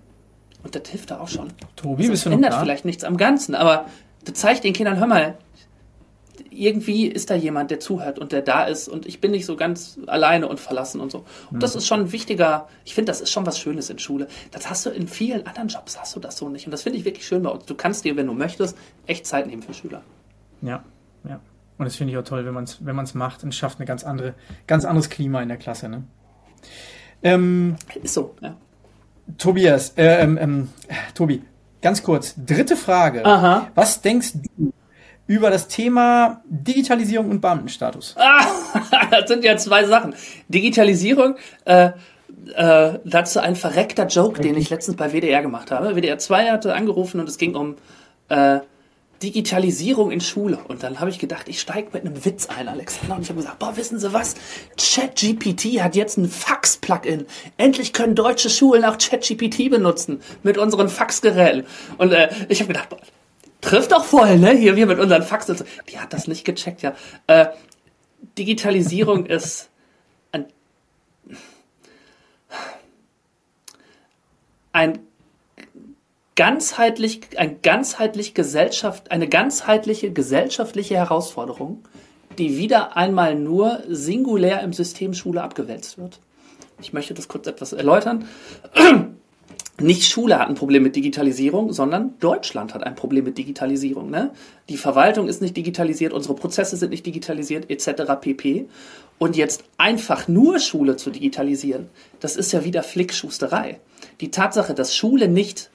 Und 0.62 0.74
das 0.74 0.88
hilft 0.88 1.10
da 1.10 1.20
auch 1.20 1.28
schon. 1.28 1.48
Tobi, 1.76 2.08
das 2.08 2.26
ändert 2.26 2.54
vielleicht 2.54 2.84
nichts 2.84 3.04
am 3.04 3.16
Ganzen, 3.16 3.54
aber 3.54 3.86
das 4.24 4.34
zeigt 4.34 4.64
den 4.64 4.72
Kindern, 4.72 4.98
hör 4.98 5.06
mal, 5.06 5.36
irgendwie 6.50 7.06
ist 7.06 7.30
da 7.30 7.34
jemand, 7.34 7.70
der 7.70 7.80
zuhört 7.80 8.18
und 8.18 8.32
der 8.32 8.42
da 8.42 8.64
ist 8.64 8.88
und 8.88 9.06
ich 9.06 9.20
bin 9.20 9.30
nicht 9.30 9.46
so 9.46 9.56
ganz 9.56 9.98
alleine 10.06 10.48
und 10.48 10.60
verlassen 10.60 11.00
und 11.00 11.10
so. 11.10 11.24
Und 11.50 11.62
das 11.62 11.74
mhm. 11.74 11.78
ist 11.78 11.86
schon 11.86 12.00
ein 12.00 12.12
wichtiger, 12.12 12.68
ich 12.84 12.94
finde, 12.94 13.10
das 13.10 13.20
ist 13.20 13.30
schon 13.30 13.46
was 13.46 13.58
Schönes 13.58 13.90
in 13.90 13.98
Schule. 13.98 14.28
Das 14.50 14.68
hast 14.68 14.86
du 14.86 14.90
in 14.90 15.08
vielen 15.08 15.46
anderen 15.46 15.68
Jobs, 15.68 15.98
hast 15.98 16.14
du 16.14 16.20
das 16.20 16.36
so 16.36 16.48
nicht. 16.48 16.66
Und 16.66 16.72
das 16.72 16.82
finde 16.82 16.98
ich 16.98 17.04
wirklich 17.04 17.26
schön 17.26 17.42
bei 17.42 17.50
uns. 17.50 17.64
Du 17.64 17.74
kannst 17.74 18.04
dir, 18.04 18.16
wenn 18.16 18.26
du 18.26 18.34
möchtest, 18.34 18.76
echt 19.06 19.26
Zeit 19.26 19.46
nehmen 19.46 19.62
für 19.62 19.74
Schüler. 19.74 20.02
Ja, 20.60 20.84
ja. 21.28 21.40
Und 21.78 21.86
das 21.86 21.96
finde 21.96 22.12
ich 22.12 22.18
auch 22.18 22.24
toll, 22.24 22.44
wenn 22.44 22.54
man 22.54 22.64
es 22.64 22.84
wenn 22.84 22.94
man's 22.94 23.14
macht 23.14 23.42
und 23.44 23.54
schafft 23.54 23.80
ein 23.80 23.86
ganz, 23.86 24.04
andere, 24.04 24.34
ganz 24.66 24.84
anderes 24.84 25.10
Klima 25.10 25.42
in 25.42 25.48
der 25.48 25.56
Klasse. 25.56 25.88
Ne? 25.88 26.04
Ähm, 27.22 27.76
ist 28.02 28.14
so, 28.14 28.34
ja. 28.40 28.56
Tobias, 29.38 29.94
äh, 29.96 30.22
ähm, 30.22 30.38
ähm, 30.40 30.68
Tobi, 31.14 31.42
ganz 31.80 32.02
kurz, 32.02 32.34
dritte 32.36 32.76
Frage. 32.76 33.24
Aha. 33.24 33.68
Was 33.74 34.00
denkst 34.00 34.32
du 34.34 34.72
über 35.26 35.50
das 35.50 35.68
Thema 35.68 36.42
Digitalisierung 36.44 37.30
und 37.30 37.40
Beamtenstatus? 37.40 38.14
Ah, 38.18 38.44
das 39.10 39.28
sind 39.28 39.44
ja 39.44 39.56
zwei 39.56 39.84
Sachen. 39.84 40.14
Digitalisierung, 40.48 41.36
äh, 41.64 41.90
äh, 42.54 42.98
dazu 43.04 43.40
ein 43.40 43.56
verreckter 43.56 44.06
Joke, 44.06 44.40
den 44.40 44.56
ich 44.56 44.70
letztens 44.70 44.96
bei 44.96 45.12
WDR 45.12 45.42
gemacht 45.42 45.70
habe. 45.70 45.94
WDR 45.94 46.18
2 46.18 46.50
hatte 46.50 46.74
angerufen 46.74 47.20
und 47.20 47.28
es 47.28 47.38
ging 47.38 47.54
um 47.54 47.76
äh, 48.28 48.60
Digitalisierung 49.22 50.10
in 50.10 50.20
Schule. 50.20 50.58
Und 50.68 50.82
dann 50.82 51.00
habe 51.00 51.10
ich 51.10 51.18
gedacht, 51.18 51.48
ich 51.48 51.60
steige 51.60 51.90
mit 51.92 52.04
einem 52.04 52.24
Witz 52.24 52.46
ein, 52.46 52.68
Alexander. 52.68 53.16
Und 53.16 53.22
ich 53.22 53.28
habe 53.28 53.40
gesagt, 53.40 53.58
boah, 53.58 53.76
wissen 53.76 53.98
Sie 53.98 54.12
was? 54.12 54.34
ChatGPT 54.76 55.80
hat 55.80 55.94
jetzt 55.94 56.18
ein 56.18 56.28
Fax-Plugin. 56.28 57.26
Endlich 57.56 57.92
können 57.92 58.14
deutsche 58.14 58.50
Schulen 58.50 58.84
auch 58.84 58.98
ChatGPT 58.98 59.70
benutzen 59.70 60.20
mit 60.42 60.58
unseren 60.58 60.88
Faxgeräten. 60.88 61.64
Und 61.98 62.12
äh, 62.12 62.30
ich 62.48 62.60
habe 62.60 62.68
gedacht, 62.68 62.88
boah, 62.88 62.98
trifft 63.60 63.92
doch 63.92 64.04
voll, 64.04 64.38
ne? 64.38 64.50
Hier 64.50 64.76
wir 64.76 64.86
mit 64.86 64.98
unseren 64.98 65.22
Faxen. 65.22 65.56
Die 65.90 65.98
hat 65.98 66.12
das 66.12 66.26
nicht 66.26 66.44
gecheckt, 66.44 66.82
ja. 66.82 66.94
Äh, 67.26 67.46
Digitalisierung 68.38 69.26
ist 69.26 69.70
ein, 70.32 70.46
ein 74.72 74.98
ganzheitlich, 76.36 77.20
ein 77.36 77.60
ganzheitlich 77.62 78.34
Gesellschaft, 78.34 79.10
eine 79.10 79.28
ganzheitliche 79.28 80.12
gesellschaftliche 80.12 80.96
Herausforderung, 80.96 81.82
die 82.38 82.56
wieder 82.56 82.96
einmal 82.96 83.34
nur 83.34 83.82
singulär 83.88 84.62
im 84.62 84.72
System 84.72 85.14
Schule 85.14 85.42
abgewälzt 85.42 85.98
wird. 85.98 86.20
Ich 86.80 86.92
möchte 86.92 87.14
das 87.14 87.28
kurz 87.28 87.46
etwas 87.46 87.72
erläutern. 87.72 88.26
Nicht 89.80 90.04
Schule 90.04 90.38
hat 90.38 90.48
ein 90.48 90.54
Problem 90.54 90.82
mit 90.82 90.94
Digitalisierung, 90.96 91.72
sondern 91.72 92.14
Deutschland 92.20 92.74
hat 92.74 92.84
ein 92.84 92.94
Problem 92.94 93.24
mit 93.24 93.38
Digitalisierung. 93.38 94.10
Ne? 94.10 94.30
Die 94.68 94.76
Verwaltung 94.76 95.28
ist 95.28 95.40
nicht 95.40 95.56
digitalisiert, 95.56 96.12
unsere 96.12 96.34
Prozesse 96.34 96.76
sind 96.76 96.90
nicht 96.90 97.04
digitalisiert, 97.04 97.68
etc. 97.68 98.12
pp. 98.20 98.66
Und 99.18 99.34
jetzt 99.34 99.64
einfach 99.78 100.28
nur 100.28 100.60
Schule 100.60 100.96
zu 100.96 101.10
digitalisieren, 101.10 101.88
das 102.20 102.36
ist 102.36 102.52
ja 102.52 102.64
wieder 102.64 102.82
Flickschusterei. 102.82 103.80
Die 104.20 104.30
Tatsache, 104.30 104.74
dass 104.74 104.94
Schule 104.94 105.26
nicht 105.26 105.70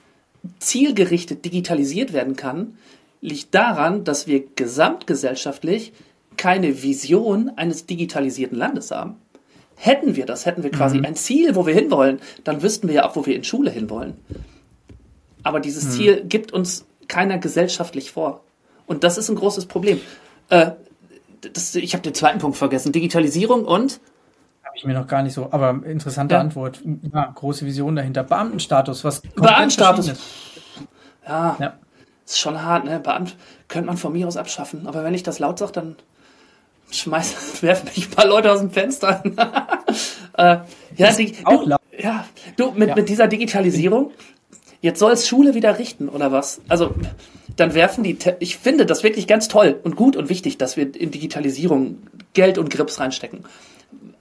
zielgerichtet 0.58 1.44
digitalisiert 1.44 2.12
werden 2.12 2.36
kann, 2.36 2.78
liegt 3.20 3.54
daran, 3.54 4.04
dass 4.04 4.26
wir 4.26 4.44
gesamtgesellschaftlich 4.54 5.92
keine 6.36 6.82
Vision 6.82 7.50
eines 7.56 7.86
digitalisierten 7.86 8.56
Landes 8.56 8.90
haben. 8.90 9.16
Hätten 9.76 10.16
wir 10.16 10.26
das, 10.26 10.46
hätten 10.46 10.62
wir 10.62 10.70
quasi 10.70 10.98
mhm. 10.98 11.04
ein 11.04 11.16
Ziel, 11.16 11.54
wo 11.54 11.66
wir 11.66 11.74
hinwollen, 11.74 12.20
dann 12.44 12.62
wüssten 12.62 12.88
wir 12.88 12.96
ja 12.96 13.08
auch, 13.08 13.16
wo 13.16 13.26
wir 13.26 13.36
in 13.36 13.44
Schule 13.44 13.70
hinwollen. 13.70 14.14
Aber 15.42 15.60
dieses 15.60 15.84
mhm. 15.84 15.90
Ziel 15.90 16.24
gibt 16.28 16.52
uns 16.52 16.84
keiner 17.06 17.38
gesellschaftlich 17.38 18.10
vor. 18.10 18.42
Und 18.86 19.04
das 19.04 19.18
ist 19.18 19.28
ein 19.28 19.36
großes 19.36 19.66
Problem. 19.66 20.00
Äh, 20.48 20.72
das, 21.52 21.74
ich 21.74 21.94
habe 21.94 22.02
den 22.02 22.14
zweiten 22.14 22.38
Punkt 22.38 22.56
vergessen. 22.56 22.92
Digitalisierung 22.92 23.64
und 23.64 24.00
ich 24.78 24.84
mir 24.84 24.94
noch 24.94 25.06
gar 25.06 25.22
nicht 25.22 25.34
so, 25.34 25.48
aber 25.50 25.70
interessante 25.84 26.34
ja. 26.34 26.40
Antwort. 26.40 26.80
Ja, 27.12 27.32
große 27.34 27.66
Vision 27.66 27.96
dahinter. 27.96 28.22
Beamtenstatus, 28.22 29.04
was 29.04 29.20
Beamtenstatus. 29.20 30.12
Ja, 31.26 31.56
ja, 31.58 31.74
ist 32.24 32.38
schon 32.38 32.62
hart, 32.62 32.84
ne? 32.84 33.00
Beamt 33.00 33.36
könnte 33.68 33.86
man 33.86 33.96
von 33.96 34.12
mir 34.12 34.26
aus 34.26 34.36
abschaffen. 34.36 34.86
Aber 34.86 35.04
wenn 35.04 35.14
ich 35.14 35.22
das 35.22 35.38
laut 35.38 35.58
sage, 35.58 35.72
dann 35.72 35.96
schmeiß, 36.90 37.62
werfen 37.62 37.88
mich 37.94 38.08
ein 38.08 38.10
paar 38.10 38.26
Leute 38.26 38.52
aus 38.52 38.60
dem 38.60 38.70
Fenster. 38.70 39.22
äh, 40.36 40.58
ja, 40.96 41.12
die, 41.12 41.34
auch 41.44 41.64
du, 41.64 41.76
ja, 41.98 42.24
du, 42.56 42.70
mit, 42.72 42.90
ja. 42.90 42.94
mit 42.94 43.08
dieser 43.08 43.28
Digitalisierung, 43.28 44.12
jetzt 44.80 45.00
soll 45.00 45.12
es 45.12 45.28
Schule 45.28 45.54
wieder 45.54 45.78
richten, 45.78 46.08
oder 46.08 46.32
was? 46.32 46.60
Also, 46.68 46.94
dann 47.56 47.74
werfen 47.74 48.04
die, 48.04 48.16
ich 48.38 48.56
finde 48.56 48.86
das 48.86 49.02
wirklich 49.02 49.26
ganz 49.26 49.48
toll 49.48 49.80
und 49.82 49.96
gut 49.96 50.16
und 50.16 50.28
wichtig, 50.28 50.58
dass 50.58 50.76
wir 50.76 50.94
in 50.94 51.10
Digitalisierung 51.10 51.98
Geld 52.32 52.56
und 52.56 52.70
Grips 52.70 53.00
reinstecken. 53.00 53.44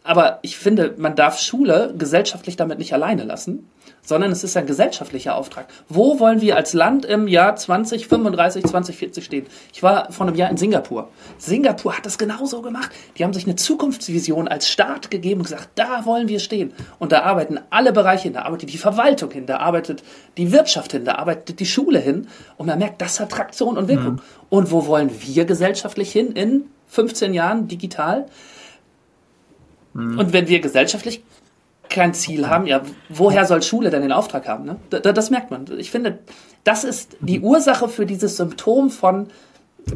Aber 0.08 0.40
ich 0.42 0.58
finde, 0.58 0.96
man 0.98 1.18
darf 1.18 1.38
Schule 1.38 1.94
gesellschaftlich 1.98 2.56
damit 2.56 2.80
nicht 2.80 2.94
alleine 2.94 3.26
lassen, 3.26 3.70
sondern 4.02 4.32
es 4.32 4.42
ist 4.42 4.56
ein 4.56 4.66
gesellschaftlicher 4.66 5.36
Auftrag. 5.36 5.68
Wo 5.90 6.22
wollen 6.22 6.40
wir 6.40 6.56
als 6.56 6.72
Land 6.74 7.04
im 7.04 7.28
Jahr 7.28 7.58
2035, 7.58 8.64
2040 8.64 9.26
stehen? 9.26 9.48
Ich 9.74 9.84
war 9.84 10.10
vor 10.14 10.26
einem 10.26 10.38
Jahr 10.38 10.50
in 10.50 10.56
Singapur. 10.56 11.10
Singapur 11.40 11.98
hat 11.98 12.06
das 12.06 12.18
genauso 12.18 12.62
gemacht. 12.62 12.90
Die 13.18 13.26
haben 13.26 13.34
sich 13.34 13.44
eine 13.44 13.58
Zukunftsvision 13.58 14.48
als 14.48 14.70
Staat 14.70 15.12
gegeben 15.12 15.42
und 15.42 15.48
gesagt, 15.48 15.72
da 15.76 16.06
wollen 16.06 16.30
wir 16.30 16.40
stehen. 16.40 16.72
Und 17.00 17.12
da 17.12 17.24
arbeiten 17.24 17.60
alle 17.70 17.92
Bereiche 17.92 18.24
hin. 18.24 18.34
Da 18.34 18.44
arbeitet 18.44 18.72
die 18.72 18.78
Verwaltung 18.78 19.32
hin, 19.32 19.46
da 19.46 19.58
arbeitet 19.58 20.04
die 20.38 20.54
Wirtschaft 20.54 20.94
hin, 20.94 21.04
da 21.04 21.16
arbeitet 21.16 21.60
die 21.60 21.66
Schule 21.66 22.00
hin. 22.00 22.30
Und 22.56 22.68
man 22.68 22.80
merkt, 22.80 23.02
das 23.02 23.20
hat 23.20 23.32
Traktion 23.32 23.78
und 23.78 23.90
Wirkung. 23.90 24.14
Mhm. 24.14 24.22
Und 24.48 24.72
wo 24.72 24.88
wollen 24.88 25.12
wir 25.20 25.44
gesellschaftlich 25.44 26.14
hin 26.14 26.32
in 26.32 26.64
15 26.88 27.34
Jahren 27.34 27.68
digital? 27.68 28.28
Mhm. 29.98 30.20
Und 30.20 30.34
wenn 30.34 30.48
wir 30.48 30.60
gesellschaftlich 30.60 31.24
kein 31.90 32.14
Ziel 32.14 32.48
haben, 32.48 32.68
ja, 32.68 32.82
woher 33.10 33.46
soll 33.46 33.64
Schule 33.64 33.90
denn 33.90 34.02
den 34.02 34.12
Auftrag 34.12 34.48
haben? 34.48 34.66
Ne? 34.66 34.76
Das, 34.90 35.02
das 35.02 35.30
merkt 35.30 35.52
man. 35.52 35.66
Ich 35.78 35.90
finde, 35.90 36.20
das 36.64 36.84
ist 36.84 37.18
die 37.22 37.40
Ursache 37.40 37.90
für 37.90 38.06
dieses 38.06 38.38
Symptom 38.38 38.90
von 38.90 39.28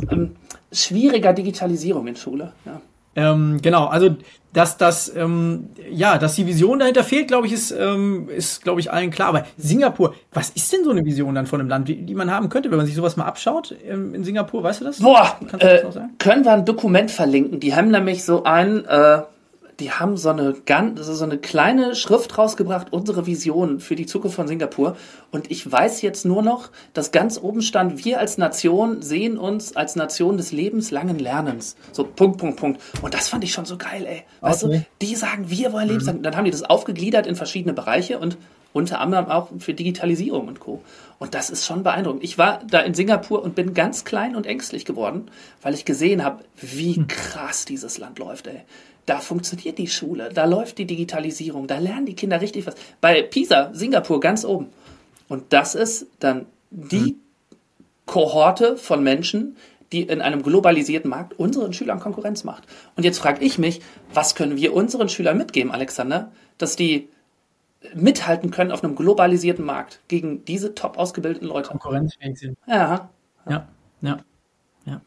ähm, 0.10 0.36
schwieriger 0.72 1.34
Digitalisierung 1.34 2.08
in 2.08 2.16
Schule. 2.16 2.54
Ja. 2.66 2.82
Ähm, 3.14 3.60
genau, 3.62 3.88
also 3.88 4.16
dass 4.54 4.78
das 4.78 5.14
ähm, 5.14 5.70
ja, 5.90 6.18
dass 6.18 6.36
die 6.36 6.48
Vision 6.48 6.80
dahinter 6.80 7.04
fehlt, 7.04 7.28
glaube 7.28 7.46
ich, 7.46 7.52
ist 7.52 7.72
ähm, 7.72 8.30
ist 8.30 8.64
glaube 8.64 8.80
ich 8.80 8.92
allen 8.92 9.12
klar. 9.12 9.28
Aber 9.28 9.46
Singapur, 9.58 10.16
was 10.32 10.50
ist 10.52 10.72
denn 10.72 10.86
so 10.86 10.92
eine 10.92 11.04
Vision 11.04 11.36
dann 11.36 11.46
von 11.46 11.60
einem 11.60 11.68
Land, 11.68 11.90
die, 11.90 12.06
die 12.06 12.16
man 12.16 12.32
haben 12.32 12.48
könnte, 12.48 12.72
wenn 12.72 12.78
man 12.78 12.86
sich 12.86 12.96
sowas 12.96 13.18
mal 13.18 13.26
abschaut 13.26 13.76
ähm, 13.86 14.16
in 14.16 14.24
Singapur? 14.24 14.64
Weißt 14.64 14.80
du 14.80 14.86
das? 14.86 15.00
Boah, 15.00 15.38
äh, 15.58 15.82
das 15.84 16.00
können 16.20 16.46
wir 16.46 16.54
ein 16.54 16.64
Dokument 16.64 17.12
verlinken? 17.12 17.60
Die 17.60 17.76
haben 17.76 17.92
nämlich 17.92 18.24
so 18.24 18.46
ein 18.46 18.86
äh, 18.86 19.24
die 19.82 19.92
haben 19.92 20.16
so 20.16 20.30
eine 20.30 20.54
ganz, 20.66 21.04
so 21.06 21.24
eine 21.24 21.40
kleine 21.40 21.96
Schrift 21.96 22.38
rausgebracht, 22.38 22.94
unsere 22.94 23.26
Vision 23.26 23.80
für 23.80 23.96
die 23.96 24.06
Zukunft 24.06 24.36
von 24.36 24.48
Singapur. 24.48 24.96
Und 25.32 25.50
ich 25.50 25.70
weiß 25.70 26.04
jetzt 26.04 26.24
nur 26.24 26.44
noch, 26.44 26.70
dass 26.94 27.12
ganz 27.12 27.40
oben 27.42 27.64
stand, 27.64 28.06
wir 28.06 28.20
als 28.20 28.38
Nation 28.38 29.02
sehen 29.02 29.38
uns 29.38 29.76
als 29.76 29.96
Nation 29.96 30.38
des 30.38 30.52
lebenslangen 30.52 31.18
Lernens. 31.18 31.76
So 31.92 32.04
Punkt, 32.04 32.38
Punkt, 32.38 32.58
Punkt. 32.58 32.82
Und 33.02 33.14
das 33.16 33.28
fand 33.28 33.44
ich 33.44 33.52
schon 33.52 33.66
so 33.66 33.78
geil, 33.78 34.06
ey. 34.08 34.24
Weißt 34.42 34.64
okay. 34.64 34.86
du, 35.00 35.06
die 35.06 35.16
sagen, 35.16 35.50
wir 35.50 35.74
wollen 35.74 35.88
lebenslang. 35.88 36.20
Mhm. 36.20 36.24
Dann 36.24 36.38
haben 36.38 36.46
die 36.46 36.52
das 36.52 36.64
aufgegliedert 36.64 37.26
in 37.26 37.36
verschiedene 37.36 37.74
Bereiche 37.74 38.20
und 38.20 38.38
unter 38.74 39.02
anderem 39.02 39.26
auch 39.26 39.50
für 39.58 39.74
Digitalisierung 39.74 40.48
und 40.48 40.60
Co. 40.60 40.82
Und 41.20 41.34
das 41.34 41.50
ist 41.50 41.66
schon 41.66 41.84
beeindruckend. 41.84 42.24
Ich 42.24 42.38
war 42.38 42.62
da 42.70 42.80
in 42.80 42.94
Singapur 42.94 43.44
und 43.44 43.56
bin 43.56 43.74
ganz 43.74 44.06
klein 44.06 44.36
und 44.36 44.46
ängstlich 44.46 44.86
geworden, 44.86 45.30
weil 45.62 45.74
ich 45.74 45.86
gesehen 45.86 46.24
habe, 46.24 46.44
wie 46.56 46.96
hm. 46.96 47.08
krass 47.08 47.66
dieses 47.66 47.98
Land 47.98 48.20
läuft, 48.20 48.48
ey 48.48 48.62
da 49.06 49.20
funktioniert 49.20 49.78
die 49.78 49.88
Schule, 49.88 50.30
da 50.34 50.46
läuft 50.46 50.78
die 50.78 50.86
Digitalisierung, 50.86 51.68
da 51.68 51.80
lernen 51.80 52.06
die 52.06 52.16
Kinder 52.16 52.42
richtig 52.42 52.68
was. 52.68 52.76
Bei 53.00 53.22
PISA, 53.22 53.72
Singapur, 53.74 54.20
ganz 54.20 54.46
oben. 54.46 54.68
Und 55.28 55.54
das 55.54 55.76
ist 55.76 56.08
dann 56.20 56.46
die 56.70 57.18
Kohorte 58.06 58.78
von 58.78 59.04
Menschen, 59.04 59.56
die 59.92 60.04
in 60.04 60.22
einem 60.22 60.44
globalisierten 60.44 61.10
Markt 61.10 61.38
unseren 61.38 61.74
Schülern 61.74 62.00
Konkurrenz 62.00 62.44
macht. 62.44 62.64
Und 62.96 63.04
jetzt 63.04 63.20
frage 63.20 63.44
ich 63.44 63.58
mich, 63.58 63.82
was 64.14 64.36
können 64.36 64.56
wir 64.56 64.74
unseren 64.74 65.10
Schülern 65.10 65.38
mitgeben, 65.38 65.72
Alexander, 65.72 66.32
dass 66.58 66.76
die 66.76 67.10
mithalten 67.94 68.52
können 68.52 68.72
auf 68.72 68.84
einem 68.84 68.96
globalisierten 68.96 69.66
Markt 69.66 70.00
gegen 70.08 70.46
diese 70.46 70.76
top 70.76 70.98
ausgebildeten 70.98 71.48
Leute? 71.48 71.70
Konkurrenzfähig 71.70 72.38
sind. 72.38 72.58
Ja. 72.68 73.10
Ja, 73.50 73.68
ja, 74.02 74.18
ja. 74.86 75.02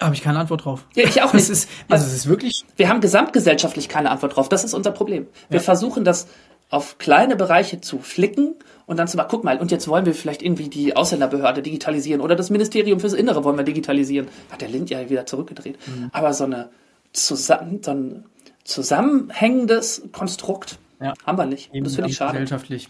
Habe 0.00 0.14
ich 0.14 0.22
keine 0.22 0.38
Antwort 0.38 0.64
drauf. 0.64 0.86
Ja, 0.94 1.04
ich 1.04 1.22
auch 1.22 1.32
nicht. 1.34 1.48
Ist, 1.48 1.68
also 1.88 2.06
es 2.06 2.14
ist 2.14 2.28
wirklich. 2.28 2.64
Wir 2.76 2.88
haben 2.88 3.00
gesamtgesellschaftlich 3.00 3.88
keine 3.88 4.10
Antwort 4.10 4.36
drauf. 4.36 4.48
Das 4.48 4.64
ist 4.64 4.74
unser 4.74 4.92
Problem. 4.92 5.26
Wir 5.48 5.58
ja. 5.58 5.64
versuchen 5.64 6.04
das 6.04 6.28
auf 6.70 6.98
kleine 6.98 7.34
Bereiche 7.34 7.80
zu 7.80 7.98
flicken 7.98 8.54
und 8.86 8.98
dann 8.98 9.08
zu 9.08 9.16
sagen, 9.16 9.28
guck 9.30 9.42
mal, 9.42 9.58
und 9.58 9.70
jetzt 9.70 9.88
wollen 9.88 10.06
wir 10.06 10.14
vielleicht 10.14 10.42
irgendwie 10.42 10.68
die 10.68 10.96
Ausländerbehörde 10.96 11.62
digitalisieren 11.62 12.20
oder 12.20 12.36
das 12.36 12.50
Ministerium 12.50 13.00
fürs 13.00 13.14
Innere 13.14 13.42
wollen 13.42 13.56
wir 13.56 13.64
digitalisieren. 13.64 14.28
Hat 14.50 14.60
der 14.60 14.68
Lind 14.68 14.90
ja 14.90 15.08
wieder 15.08 15.26
zurückgedreht. 15.26 15.78
Mhm. 15.86 16.10
Aber 16.12 16.32
so, 16.32 16.44
eine 16.44 16.68
zusammen, 17.12 17.80
so 17.82 17.90
ein 17.90 18.24
zusammenhängendes 18.64 20.02
Konstrukt 20.12 20.78
ja. 21.00 21.14
haben 21.26 21.38
wir 21.38 21.46
nicht. 21.46 21.74
Eben 21.74 21.84
das 21.84 21.94
finde 21.94 22.10
ich 22.10 22.16
schade. 22.16 22.32
Gesellschaftlich. 22.32 22.88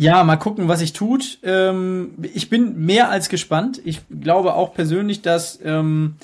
Ja, 0.00 0.22
mal 0.22 0.36
gucken, 0.36 0.68
was 0.68 0.78
sich 0.78 0.92
tut. 0.92 1.40
Ähm, 1.42 2.14
ich 2.22 2.48
bin 2.48 2.78
mehr 2.86 3.10
als 3.10 3.28
gespannt. 3.28 3.80
Ich 3.84 4.00
glaube 4.20 4.54
auch 4.54 4.72
persönlich, 4.72 5.22
dass 5.22 5.58
ähm, 5.64 6.14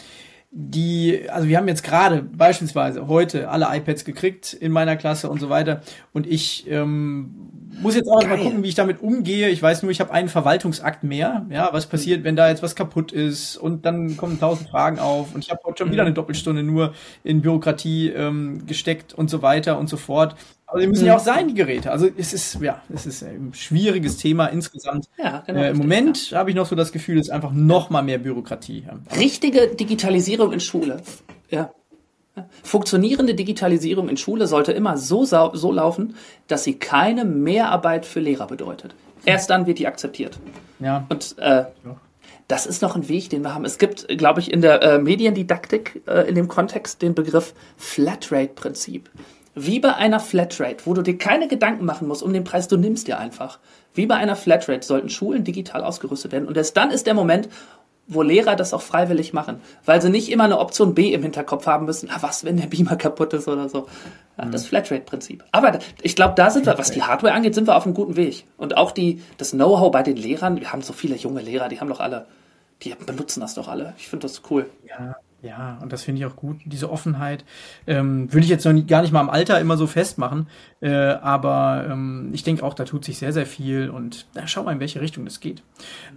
die, 0.52 1.28
also 1.28 1.48
wir 1.48 1.56
haben 1.56 1.66
jetzt 1.66 1.82
gerade 1.82 2.22
beispielsweise 2.22 3.08
heute 3.08 3.50
alle 3.50 3.66
iPads 3.68 4.04
gekriegt 4.04 4.52
in 4.52 4.70
meiner 4.70 4.94
Klasse 4.94 5.28
und 5.28 5.40
so 5.40 5.50
weiter. 5.50 5.82
Und 6.12 6.28
ich 6.28 6.70
ähm, 6.70 7.34
muss 7.82 7.96
jetzt 7.96 8.08
auch 8.08 8.20
Geil. 8.20 8.28
mal 8.28 8.38
gucken, 8.38 8.62
wie 8.62 8.68
ich 8.68 8.76
damit 8.76 9.02
umgehe. 9.02 9.48
Ich 9.48 9.60
weiß 9.60 9.82
nur, 9.82 9.90
ich 9.90 9.98
habe 9.98 10.12
einen 10.12 10.28
Verwaltungsakt 10.28 11.02
mehr. 11.02 11.44
Ja, 11.50 11.70
was 11.72 11.86
passiert, 11.86 12.22
wenn 12.22 12.36
da 12.36 12.48
jetzt 12.48 12.62
was 12.62 12.76
kaputt 12.76 13.10
ist 13.10 13.56
und 13.56 13.84
dann 13.84 14.16
kommen 14.16 14.38
tausend 14.38 14.68
Fragen 14.68 15.00
auf 15.00 15.34
und 15.34 15.42
ich 15.42 15.50
habe 15.50 15.60
heute 15.64 15.78
schon 15.78 15.90
wieder 15.90 16.04
mhm. 16.04 16.08
eine 16.08 16.14
Doppelstunde 16.14 16.62
nur 16.62 16.94
in 17.24 17.42
Bürokratie 17.42 18.10
ähm, 18.10 18.66
gesteckt 18.66 19.12
und 19.14 19.30
so 19.30 19.42
weiter 19.42 19.80
und 19.80 19.88
so 19.88 19.96
fort. 19.96 20.36
Aber 20.74 20.80
sie 20.80 20.88
müssen 20.88 21.06
ja 21.06 21.14
auch 21.14 21.20
sein, 21.20 21.46
die 21.46 21.54
Geräte. 21.54 21.92
Also 21.92 22.08
es 22.16 22.32
ist, 22.32 22.60
ja, 22.60 22.82
es 22.92 23.06
ist 23.06 23.22
ein 23.22 23.52
schwieriges 23.54 24.16
Thema 24.16 24.46
insgesamt. 24.46 25.08
Ja, 25.16 25.44
genau, 25.46 25.60
äh, 25.60 25.70
Im 25.70 25.78
Moment 25.78 26.32
ja. 26.32 26.38
habe 26.40 26.50
ich 26.50 26.56
noch 26.56 26.66
so 26.66 26.74
das 26.74 26.90
Gefühl, 26.90 27.16
es 27.20 27.28
ist 27.28 27.32
einfach 27.32 27.52
noch 27.52 27.90
mal 27.90 28.02
mehr 28.02 28.18
Bürokratie. 28.18 28.84
Richtige 29.16 29.68
Digitalisierung 29.68 30.52
in 30.52 30.58
Schule. 30.58 31.00
Ja. 31.48 31.70
Funktionierende 32.64 33.36
Digitalisierung 33.36 34.08
in 34.08 34.16
Schule 34.16 34.48
sollte 34.48 34.72
immer 34.72 34.96
so, 34.96 35.24
so 35.24 35.70
laufen, 35.70 36.16
dass 36.48 36.64
sie 36.64 36.74
keine 36.74 37.24
Mehrarbeit 37.24 38.04
für 38.04 38.18
Lehrer 38.18 38.48
bedeutet. 38.48 38.96
Erst 39.24 39.50
dann 39.50 39.66
wird 39.66 39.78
die 39.78 39.86
akzeptiert. 39.86 40.40
Ja. 40.80 41.06
Und 41.08 41.36
äh, 41.38 41.66
das 42.48 42.66
ist 42.66 42.82
noch 42.82 42.96
ein 42.96 43.08
Weg, 43.08 43.30
den 43.30 43.42
wir 43.42 43.54
haben. 43.54 43.64
Es 43.64 43.78
gibt, 43.78 44.08
glaube 44.08 44.40
ich, 44.40 44.52
in 44.52 44.60
der 44.60 44.82
äh, 44.82 44.98
Mediendidaktik 44.98 46.02
äh, 46.08 46.28
in 46.28 46.34
dem 46.34 46.48
Kontext 46.48 47.00
den 47.00 47.14
Begriff 47.14 47.54
Flatrate-Prinzip. 47.76 49.08
Wie 49.54 49.78
bei 49.78 49.94
einer 49.94 50.20
Flatrate, 50.20 50.84
wo 50.84 50.94
du 50.94 51.02
dir 51.02 51.16
keine 51.16 51.48
Gedanken 51.48 51.84
machen 51.84 52.08
musst 52.08 52.22
um 52.22 52.32
den 52.32 52.44
Preis, 52.44 52.68
du 52.68 52.76
nimmst 52.76 53.06
dir 53.06 53.18
einfach. 53.18 53.58
Wie 53.94 54.06
bei 54.06 54.16
einer 54.16 54.36
Flatrate 54.36 54.84
sollten 54.84 55.08
Schulen 55.08 55.44
digital 55.44 55.84
ausgerüstet 55.84 56.32
werden. 56.32 56.48
Und 56.48 56.56
erst 56.56 56.76
dann 56.76 56.90
ist 56.90 57.06
der 57.06 57.14
Moment, 57.14 57.48
wo 58.06 58.22
Lehrer 58.22 58.56
das 58.56 58.74
auch 58.74 58.82
freiwillig 58.82 59.32
machen, 59.32 59.60
weil 59.84 60.02
sie 60.02 60.10
nicht 60.10 60.30
immer 60.30 60.44
eine 60.44 60.58
Option 60.58 60.94
B 60.94 61.12
im 61.12 61.22
Hinterkopf 61.22 61.66
haben 61.66 61.86
müssen. 61.86 62.10
Ah, 62.10 62.18
was, 62.20 62.44
wenn 62.44 62.56
der 62.56 62.66
Beamer 62.66 62.96
kaputt 62.96 63.32
ist 63.32 63.48
oder 63.48 63.68
so. 63.68 63.86
Ja. 64.36 64.46
Das 64.46 64.66
Flatrate-Prinzip. 64.66 65.44
Aber 65.52 65.78
ich 66.02 66.16
glaube, 66.16 66.34
da 66.36 66.50
sind 66.50 66.66
wir, 66.66 66.76
was 66.76 66.90
die 66.90 67.02
Hardware 67.02 67.32
angeht, 67.32 67.54
sind 67.54 67.66
wir 67.66 67.76
auf 67.76 67.84
einem 67.84 67.94
guten 67.94 68.16
Weg. 68.16 68.44
Und 68.56 68.76
auch 68.76 68.90
die, 68.90 69.22
das 69.38 69.52
Know-how 69.52 69.90
bei 69.90 70.02
den 70.02 70.16
Lehrern, 70.16 70.60
wir 70.60 70.72
haben 70.72 70.82
so 70.82 70.92
viele 70.92 71.16
junge 71.16 71.40
Lehrer, 71.40 71.68
die 71.68 71.80
haben 71.80 71.88
doch 71.88 72.00
alle, 72.00 72.26
die 72.82 72.94
benutzen 73.06 73.40
das 73.40 73.54
doch 73.54 73.68
alle. 73.68 73.94
Ich 73.96 74.08
finde 74.08 74.26
das 74.26 74.42
cool. 74.50 74.68
Ja, 74.86 75.16
ja, 75.44 75.78
und 75.82 75.92
das 75.92 76.02
finde 76.02 76.20
ich 76.20 76.26
auch 76.26 76.36
gut, 76.36 76.60
diese 76.64 76.90
Offenheit. 76.90 77.44
Ähm, 77.86 78.32
Würde 78.32 78.44
ich 78.44 78.50
jetzt 78.50 78.64
noch 78.64 78.72
nie, 78.72 78.84
gar 78.86 79.02
nicht 79.02 79.12
mal 79.12 79.20
am 79.20 79.28
Alter 79.28 79.60
immer 79.60 79.76
so 79.76 79.86
festmachen, 79.86 80.48
äh, 80.80 80.90
aber 80.90 81.86
ähm, 81.90 82.30
ich 82.32 82.42
denke 82.42 82.64
auch, 82.64 82.74
da 82.74 82.84
tut 82.84 83.04
sich 83.04 83.18
sehr, 83.18 83.32
sehr 83.32 83.46
viel 83.46 83.90
und 83.90 84.26
na, 84.34 84.46
schau 84.46 84.62
mal, 84.62 84.72
in 84.72 84.80
welche 84.80 85.00
Richtung 85.00 85.24
das 85.24 85.40
geht. 85.40 85.62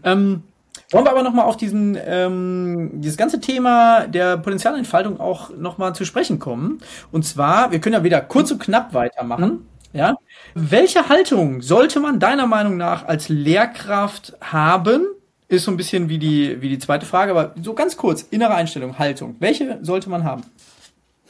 Ähm, 0.04 0.44
wollen 0.92 1.06
wir 1.06 1.12
aber 1.12 1.24
noch 1.24 1.34
mal 1.34 1.44
auf 1.44 1.58
diesen 1.58 1.98
ähm, 2.06 2.92
dieses 3.02 3.18
ganze 3.18 3.42
Thema 3.42 4.08
der 4.08 4.38
Potenzialentfaltung 4.38 5.20
auch 5.20 5.50
noch 5.50 5.78
mal 5.78 5.94
zu 5.94 6.06
sprechen 6.06 6.40
kommen. 6.40 6.80
Und 7.12 7.26
zwar, 7.26 7.72
wir 7.72 7.82
können 7.82 7.96
ja 7.96 8.04
wieder 8.04 8.22
kurz 8.22 8.52
und 8.52 8.60
knapp 8.60 8.94
weitermachen. 8.94 9.68
Ja? 9.92 10.16
Welche 10.54 11.10
Haltung 11.10 11.62
sollte 11.62 12.00
man 12.00 12.20
deiner 12.20 12.48
Meinung 12.48 12.78
nach 12.78 13.06
als 13.08 13.28
Lehrkraft 13.28 14.38
haben? 14.40 15.08
Ist 15.50 15.64
so 15.64 15.72
ein 15.72 15.78
bisschen 15.78 16.10
wie 16.10 16.20
die, 16.20 16.62
wie 16.62 16.70
die 16.70 16.80
zweite 16.80 17.06
Frage, 17.06 17.32
aber 17.32 17.56
so 17.62 17.74
ganz 17.74 17.95
kurz, 17.95 18.24
innere 18.24 18.54
Einstellung, 18.54 19.00
Haltung. 19.00 19.36
Welche 19.39 19.80
sollte 19.82 20.10
man 20.10 20.24
haben? 20.24 20.43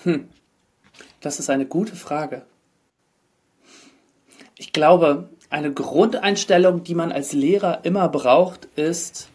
Hm. 0.04 0.28
Das 1.22 1.40
ist 1.40 1.50
eine 1.50 1.66
gute 1.66 1.96
Frage. 1.96 2.44
Ich 4.58 4.74
glaube, 4.74 5.30
eine 5.50 5.72
Grundeinstellung, 5.72 6.84
die 6.84 6.96
man 6.96 7.12
als 7.12 7.34
Lehrer 7.34 7.86
immer 7.86 8.10
braucht, 8.10 8.66
ist 8.76 9.30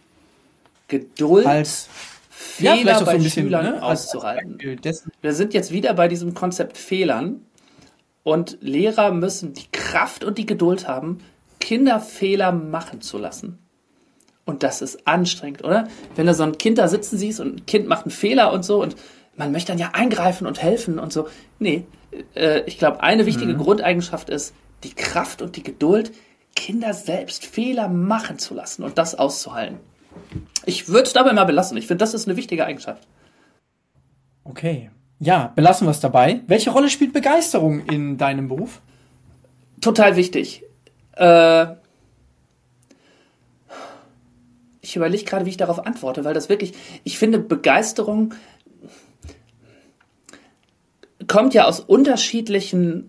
Geduld, 0.89 1.47
als 1.47 1.89
Fehler 2.29 2.77
ja, 2.77 3.01
bei 3.01 3.17
bisschen, 3.17 3.45
Schülern 3.45 3.77
ne? 3.77 3.83
auszuhalten. 3.83 4.59
Wir 5.21 5.33
sind 5.33 5.55
jetzt 5.55 5.71
wieder 5.71 5.95
bei 5.95 6.09
diesem 6.09 6.35
Konzept 6.35 6.77
Fehlern 6.77 7.47
und 8.25 8.59
Lehrer 8.61 9.13
müssen 9.13 9.55
die 9.55 9.71
Kraft 9.73 10.25
und 10.25 10.39
die 10.39 10.47
Geduld 10.47 10.89
haben, 10.89 11.19
Kinder 11.61 12.01
Fehler 12.01 12.53
machen 12.53 13.01
zu 13.01 13.19
lassen. 13.19 13.59
Und 14.45 14.63
das 14.63 14.83
ist 14.83 15.07
anstrengend, 15.07 15.65
oder? 15.65 15.89
Wenn 16.17 16.27
du 16.27 16.35
so 16.35 16.43
ein 16.43 16.59
Kind 16.59 16.79
da 16.79 16.89
sitzen 16.89 17.17
siehst 17.17 17.41
und 17.41 17.57
ein 17.57 17.67
Kind 17.67 17.87
macht 17.87 18.07
einen 18.07 18.11
Fehler 18.11 18.53
und 18.53 18.65
so 18.65 18.83
und 18.83 18.97
man 19.37 19.53
möchte 19.53 19.73
dann 19.73 19.79
ja 19.79 19.91
eingreifen 19.93 20.47
und 20.47 20.61
helfen 20.61 20.99
und 20.99 21.13
so. 21.13 21.29
Nee, 21.59 21.87
äh, 22.35 22.61
ich 22.67 22.79
glaube, 22.79 23.03
eine 23.03 23.27
wichtige 23.27 23.55
mhm. 23.55 23.59
Grundeigenschaft 23.59 24.31
ist 24.31 24.55
die 24.85 24.95
Kraft 24.95 25.43
und 25.43 25.57
die 25.57 25.63
Geduld, 25.63 26.13
Kinder 26.55 26.93
selbst 26.93 27.47
Fehler 27.47 27.89
machen 27.89 28.39
zu 28.39 28.55
lassen 28.55 28.83
und 28.83 28.99
das 28.99 29.15
auszuhalten. 29.15 29.79
Ich 30.67 30.89
würde 30.89 31.05
es 31.05 31.13
dabei 31.13 31.33
mal 31.33 31.45
belassen. 31.45 31.77
Ich 31.77 31.87
finde, 31.87 32.03
das 32.03 32.15
ist 32.15 32.29
eine 32.29 32.37
wichtige 32.37 32.67
Eigenschaft. 32.67 33.07
Okay. 34.45 34.91
Ja, 35.19 35.53
belassen 35.55 35.87
wir 35.87 35.93
es 35.93 36.01
dabei. 36.01 36.41
Welche 36.49 36.71
Rolle 36.71 36.91
spielt 36.91 37.13
Begeisterung 37.13 37.87
in 37.87 38.19
deinem 38.19 38.49
Beruf? 38.49 38.81
Total 39.81 40.17
wichtig. 40.17 40.65
Äh, 41.13 41.67
ich 44.83 44.97
überlege 44.97 45.25
gerade, 45.25 45.47
wie 45.47 45.51
ich 45.51 45.57
darauf 45.57 45.87
antworte, 45.87 46.25
weil 46.25 46.35
das 46.35 46.49
wirklich, 46.49 46.75
ich 47.05 47.19
finde, 47.19 47.39
Begeisterung 47.39 48.35
kommt 51.29 51.55
ja 51.55 51.65
aus 51.65 51.81
unterschiedlichen 51.81 53.09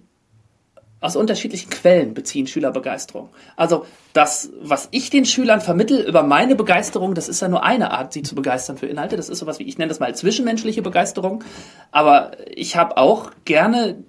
aus 1.02 1.18
unterschiedlichen 1.18 1.70
Quellen 1.70 2.14
beziehen 2.14 2.48
Schülerbegeisterung. 2.48 3.28
Also 3.58 3.86
das, 4.14 4.52
was 4.62 4.88
ich 4.92 5.10
den 5.10 5.26
Schülern 5.26 5.60
vermittel 5.60 6.00
über 6.00 6.24
meine 6.24 6.56
Begeisterung, 6.56 7.14
das 7.14 7.28
ist 7.28 7.42
ja 7.42 7.50
nur 7.50 7.62
eine 7.62 7.92
Art, 7.92 8.14
sie 8.14 8.24
zu 8.24 8.36
begeistern 8.36 8.78
für 8.78 8.86
Inhalte. 8.86 9.18
Das 9.18 9.28
ist 9.28 9.40
sowas 9.40 9.60
wie, 9.60 9.64
ich 9.64 9.78
nenne 9.78 9.90
das 9.90 10.00
mal 10.00 10.16
zwischenmenschliche 10.16 10.82
Begeisterung. 10.82 11.44
Aber 11.92 12.32
ich 12.56 12.78
habe 12.78 12.96
auch 12.96 13.32
gerne 13.44 14.02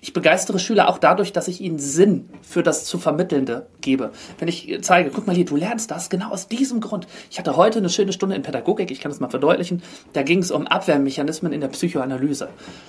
ich 0.00 0.12
begeistere 0.12 0.58
Schüler 0.58 0.88
auch 0.88 0.98
dadurch, 0.98 1.32
dass 1.32 1.48
ich 1.48 1.60
ihnen 1.60 1.78
Sinn 1.78 2.28
für 2.42 2.62
das 2.62 2.84
zu 2.84 2.98
Vermittelnde 2.98 3.66
gebe. 3.80 4.12
Wenn 4.38 4.48
ich 4.48 4.78
zeige, 4.82 5.10
guck 5.10 5.26
mal 5.26 5.36
hier, 5.36 5.44
du 5.44 5.56
lernst 5.56 5.90
das 5.90 6.10
genau 6.10 6.30
aus 6.30 6.48
diesem 6.48 6.80
Grund. 6.80 7.06
Ich 7.30 7.38
hatte 7.38 7.56
heute 7.56 7.78
eine 7.78 7.90
schöne 7.90 8.12
Stunde 8.12 8.36
in 8.36 8.42
Pädagogik, 8.42 8.90
ich 8.90 9.00
kann 9.00 9.10
das 9.10 9.20
mal 9.20 9.30
verdeutlichen. 9.30 9.82
Da 10.12 10.22
ging 10.22 10.40
es 10.40 10.50
um 10.50 10.66
Abwehrmechanismen 10.66 11.52
in 11.52 11.60
der 11.60 11.68
Psychoanalyse. 11.68 12.48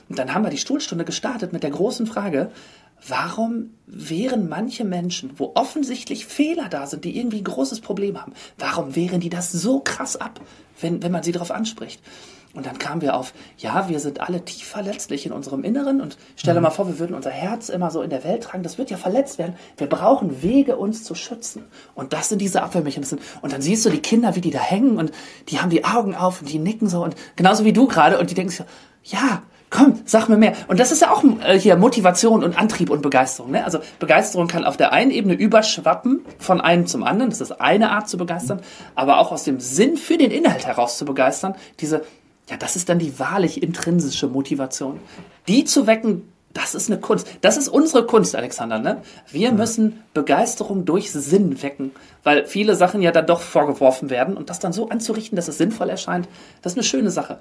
Und 0.10 0.20
dann 0.20 0.34
haben 0.34 0.44
wir 0.44 0.50
die 0.50 0.58
Stuhlstunde 0.58 1.06
gestartet 1.06 1.54
mit 1.54 1.64
der 1.64 1.72
großen 1.72 2.08
Frage, 2.08 2.52
warum 3.08 3.72
wehren 3.86 4.50
manche 4.50 4.84
Menschen, 4.84 5.32
wo 5.38 5.52
offensichtlich 5.56 6.26
Fehler 6.26 6.68
da 6.70 6.86
sind, 6.86 7.06
die 7.06 7.18
irgendwie 7.18 7.38
ein 7.38 7.46
großes 7.46 7.82
Problem 7.82 8.22
haben, 8.22 8.34
warum 8.58 8.96
wehren 8.96 9.20
die 9.20 9.30
das 9.30 9.52
so 9.52 9.80
krass 9.80 10.16
ab, 10.16 10.40
wenn, 10.82 11.02
wenn 11.02 11.12
man 11.12 11.24
sie 11.24 11.32
darauf 11.32 11.52
anspricht? 11.52 12.02
Und 12.56 12.66
dann 12.66 12.80
kamen 12.80 13.02
wir 13.02 13.16
auf, 13.16 13.34
ja, 13.58 13.90
wir 13.90 14.00
sind 14.00 14.22
alle 14.22 14.44
tief 14.44 14.68
verletzlich 14.68 15.26
in 15.28 15.32
unserem 15.32 15.64
Inneren 15.64 16.02
und 16.02 16.18
stell 16.36 16.56
dir 16.56 16.62
mhm. 16.62 16.64
mal 16.64 16.70
vor, 16.72 16.88
wir 16.88 16.98
würden 16.98 17.14
unser 17.16 17.30
Herz 17.30 17.70
immer 17.70 17.92
so 17.92 18.02
in 18.02 18.10
der 18.10 18.24
Welt 18.24 18.44
tragen, 18.44 18.64
das 18.64 18.80
wird 18.80 18.90
ja 18.90 18.98
verletzt 18.98 19.38
werden. 19.38 19.54
Wir 19.78 19.88
brauchen 19.88 20.42
Wege, 20.42 20.76
uns 20.76 21.04
zu 21.04 21.14
schützen. 21.14 21.66
Und 21.94 22.12
das 22.12 22.30
sind 22.30 22.40
diese 22.40 22.64
Abwehrmechanismen. 22.64 23.22
Und 23.42 23.54
dann 23.54 23.62
siehst 23.62 23.86
du 23.86 23.92
die 23.92 24.02
Kinder, 24.02 24.36
wie 24.36 24.42
die 24.42 24.50
da 24.50 24.60
hängen 24.60 24.98
und 24.98 25.12
die 25.50 25.60
haben 25.60 25.70
die 25.70 25.86
Augen 25.86 26.16
auf 26.16 26.42
und 26.42 26.52
die 26.52 26.60
nicken 26.60 26.90
so 26.90 27.04
und 27.04 27.16
genauso 27.36 27.66
wie 27.66 27.74
du 27.74 27.88
gerade 27.88 28.18
und 28.18 28.32
die 28.32 28.36
denken 28.36 28.52
so, 28.52 28.64
ja, 29.04 29.44
komm, 29.70 30.02
sag 30.06 30.30
mir 30.30 30.38
mehr. 30.38 30.54
Und 30.68 30.80
das 30.80 30.92
ist 30.92 31.02
ja 31.02 31.12
auch 31.12 31.24
äh, 31.46 31.60
hier 31.60 31.76
Motivation 31.76 32.44
und 32.44 32.58
Antrieb 32.58 32.90
und 32.90 33.02
Begeisterung. 33.02 33.52
Ne? 33.52 33.64
Also 33.64 33.80
Begeisterung 34.00 34.48
kann 34.48 34.66
auf 34.66 34.78
der 34.78 34.92
einen 34.94 35.12
Ebene 35.12 35.36
überschwappen 35.36 36.22
von 36.40 36.62
einem 36.62 36.88
zum 36.88 37.04
anderen. 37.04 37.30
Das 37.30 37.42
ist 37.42 37.52
eine 37.52 37.92
Art 37.92 38.10
zu 38.10 38.18
begeistern. 38.18 38.62
Aber 38.96 39.20
auch 39.20 39.32
aus 39.32 39.44
dem 39.44 39.60
Sinn 39.60 39.98
für 39.98 40.18
den 40.18 40.32
Inhalt 40.32 40.66
heraus 40.66 40.98
zu 40.98 41.06
begeistern. 41.06 41.56
Diese 41.80 42.04
ja, 42.50 42.58
das 42.58 42.76
ist 42.76 42.90
dann 42.90 43.00
die 43.00 43.20
wahrlich 43.20 43.62
intrinsische 43.62 44.28
Motivation. 44.28 45.00
Die 45.48 45.66
zu 45.66 45.88
wecken, 45.88 46.24
das 46.54 46.74
ist 46.74 46.90
eine 46.90 47.00
Kunst. 47.00 47.28
Das 47.42 47.58
ist 47.58 47.68
unsere 47.68 48.06
Kunst, 48.06 48.36
Alexander. 48.36 48.80
Ne? 48.80 49.02
Wir 49.32 49.52
müssen 49.52 50.04
Begeisterung 50.14 50.84
durch 50.84 51.12
Sinn 51.12 51.62
wecken, 51.62 51.92
weil 52.24 52.46
viele 52.46 52.76
Sachen 52.76 53.02
ja 53.02 53.12
dann 53.12 53.28
doch 53.28 53.42
vorgeworfen 53.42 54.10
werden 54.10 54.36
und 54.36 54.50
das 54.50 54.60
dann 54.60 54.74
so 54.74 54.90
anzurichten, 54.90 55.36
dass 55.36 55.48
es 55.48 55.58
sinnvoll 55.58 55.90
erscheint, 55.90 56.28
das 56.62 56.74
ist 56.74 56.78
eine 56.78 56.84
schöne 56.84 57.12
Sache. 57.12 57.40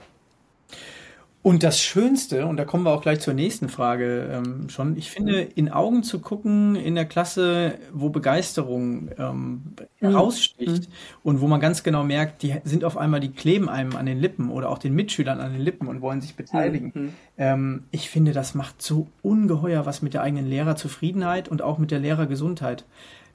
Und 1.40 1.62
das 1.62 1.80
Schönste, 1.80 2.46
und 2.46 2.56
da 2.56 2.64
kommen 2.64 2.84
wir 2.84 2.90
auch 2.90 3.00
gleich 3.00 3.20
zur 3.20 3.32
nächsten 3.32 3.68
Frage 3.68 4.28
ähm, 4.32 4.68
schon, 4.68 4.96
ich 4.96 5.10
finde, 5.10 5.40
in 5.40 5.70
Augen 5.70 6.02
zu 6.02 6.18
gucken 6.18 6.74
in 6.74 6.96
der 6.96 7.04
Klasse, 7.04 7.78
wo 7.92 8.08
Begeisterung 8.08 9.08
ähm, 9.16 9.62
mhm. 10.00 10.08
raussticht 10.08 10.88
mhm. 10.88 10.94
und 11.22 11.40
wo 11.40 11.46
man 11.46 11.60
ganz 11.60 11.84
genau 11.84 12.02
merkt, 12.02 12.42
die 12.42 12.56
sind 12.64 12.84
auf 12.84 12.98
einmal, 12.98 13.20
die 13.20 13.30
kleben 13.30 13.68
einem 13.68 13.94
an 13.94 14.06
den 14.06 14.18
Lippen 14.18 14.50
oder 14.50 14.68
auch 14.68 14.78
den 14.78 14.94
Mitschülern 14.94 15.40
an 15.40 15.52
den 15.52 15.62
Lippen 15.62 15.86
und 15.86 16.00
wollen 16.00 16.20
sich 16.20 16.34
beteiligen. 16.34 16.92
Mhm. 16.92 17.12
Ähm, 17.38 17.84
ich 17.92 18.10
finde, 18.10 18.32
das 18.32 18.56
macht 18.56 18.82
so 18.82 19.06
ungeheuer 19.22 19.86
was 19.86 20.02
mit 20.02 20.14
der 20.14 20.22
eigenen 20.22 20.46
Lehrerzufriedenheit 20.46 21.48
und 21.48 21.62
auch 21.62 21.78
mit 21.78 21.92
der 21.92 22.00
Lehrergesundheit. 22.00 22.84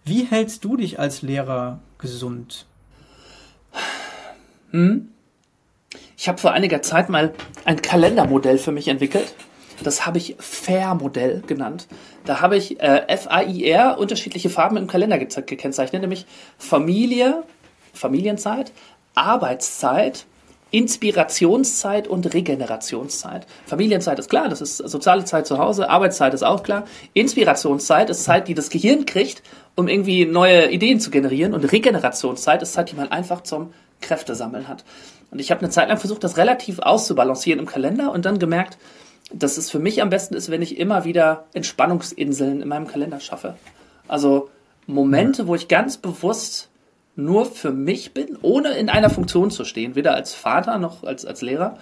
Wie 0.04 0.26
hältst 0.26 0.66
du 0.66 0.76
dich 0.76 1.00
als 1.00 1.22
Lehrer 1.22 1.80
gesund? 1.98 2.66
Hm? 4.72 5.08
Ich 6.18 6.28
habe 6.28 6.38
vor 6.38 6.52
einiger 6.52 6.82
Zeit 6.82 7.10
mal 7.10 7.34
ein 7.66 7.82
Kalendermodell 7.82 8.58
für 8.58 8.72
mich 8.72 8.88
entwickelt. 8.88 9.34
Das 9.82 10.06
habe 10.06 10.18
ich 10.18 10.36
Fair-Modell 10.40 11.42
genannt. 11.46 11.88
Da 12.26 12.42
habe 12.42 12.58
ich 12.58 12.80
äh, 12.80 13.04
F-A-I-R 13.08 13.98
unterschiedliche 13.98 14.50
Farben 14.50 14.78
im 14.78 14.88
Kalender 14.88 15.18
ge 15.18 15.28
gekennzeichnet, 15.46 16.02
nämlich 16.02 16.26
Familie, 16.58 17.44
Familienzeit, 17.94 18.72
Arbeitszeit, 19.16 20.26
Inspirationszeit 20.72 22.08
und 22.08 22.34
Regenerationszeit. 22.34 23.46
Familienzeit 23.68 24.18
ist 24.18 24.30
klar, 24.30 24.50
das 24.50 24.60
ist 24.60 24.78
soziale 24.78 25.24
Zeit 25.24 25.46
zu 25.46 25.60
Hause, 25.60 25.88
Arbeitszeit 25.88 26.34
ist 26.34 26.42
auch 26.42 26.64
klar. 26.64 26.86
Inspirationszeit 27.14 28.10
ist 28.10 28.24
Zeit, 28.24 28.48
die 28.48 28.56
das 28.56 28.72
Gehirn 28.72 29.06
kriegt, 29.06 29.44
um 29.76 29.88
irgendwie 29.88 30.26
neue 30.26 30.72
Ideen 30.72 31.00
zu 31.00 31.12
generieren. 31.12 31.54
Und 31.54 31.72
Regenerationszeit 31.72 32.64
ist 32.64 32.74
Zeit, 32.74 32.92
die 32.92 32.96
man 32.96 33.12
einfach 33.12 33.42
zum 33.42 33.72
Kräftesammeln 34.02 34.68
hat. 34.68 34.84
Und 35.34 35.40
ich 35.40 35.50
habe 35.50 35.62
eine 35.62 35.72
Zeit 35.72 35.90
lang 35.90 35.98
versucht, 35.98 36.24
das 36.24 36.38
relativ 36.38 36.78
auszubalancieren 36.78 37.60
im 37.60 37.66
Kalender 37.66 38.12
und 38.12 38.24
dann 38.24 38.38
gemerkt, 38.38 38.78
dass 39.34 39.58
es 39.58 39.72
für 39.72 39.80
mich 39.80 40.00
am 40.04 40.12
besten 40.12 40.36
ist, 40.36 40.52
wenn 40.52 40.62
ich 40.62 40.78
immer 40.78 41.06
wieder 41.06 41.46
Entspannungsinseln 41.54 42.62
in 42.62 42.68
meinem 42.68 42.86
Kalender 42.86 43.20
schaffe. 43.20 43.56
Also 44.08 44.52
Momente, 44.86 45.48
wo 45.48 45.56
ich 45.56 45.68
ganz 45.68 45.98
bewusst 45.98 46.70
nur 47.16 47.48
für 47.48 47.72
mich 47.72 48.14
bin, 48.14 48.38
ohne 48.44 48.74
in 48.74 48.90
einer 48.90 49.10
Funktion 49.10 49.50
zu 49.50 49.66
stehen, 49.66 49.96
weder 49.96 50.14
als 50.14 50.36
Vater 50.36 50.78
noch 50.78 51.04
als, 51.04 51.26
als 51.26 51.42
Lehrer, 51.42 51.80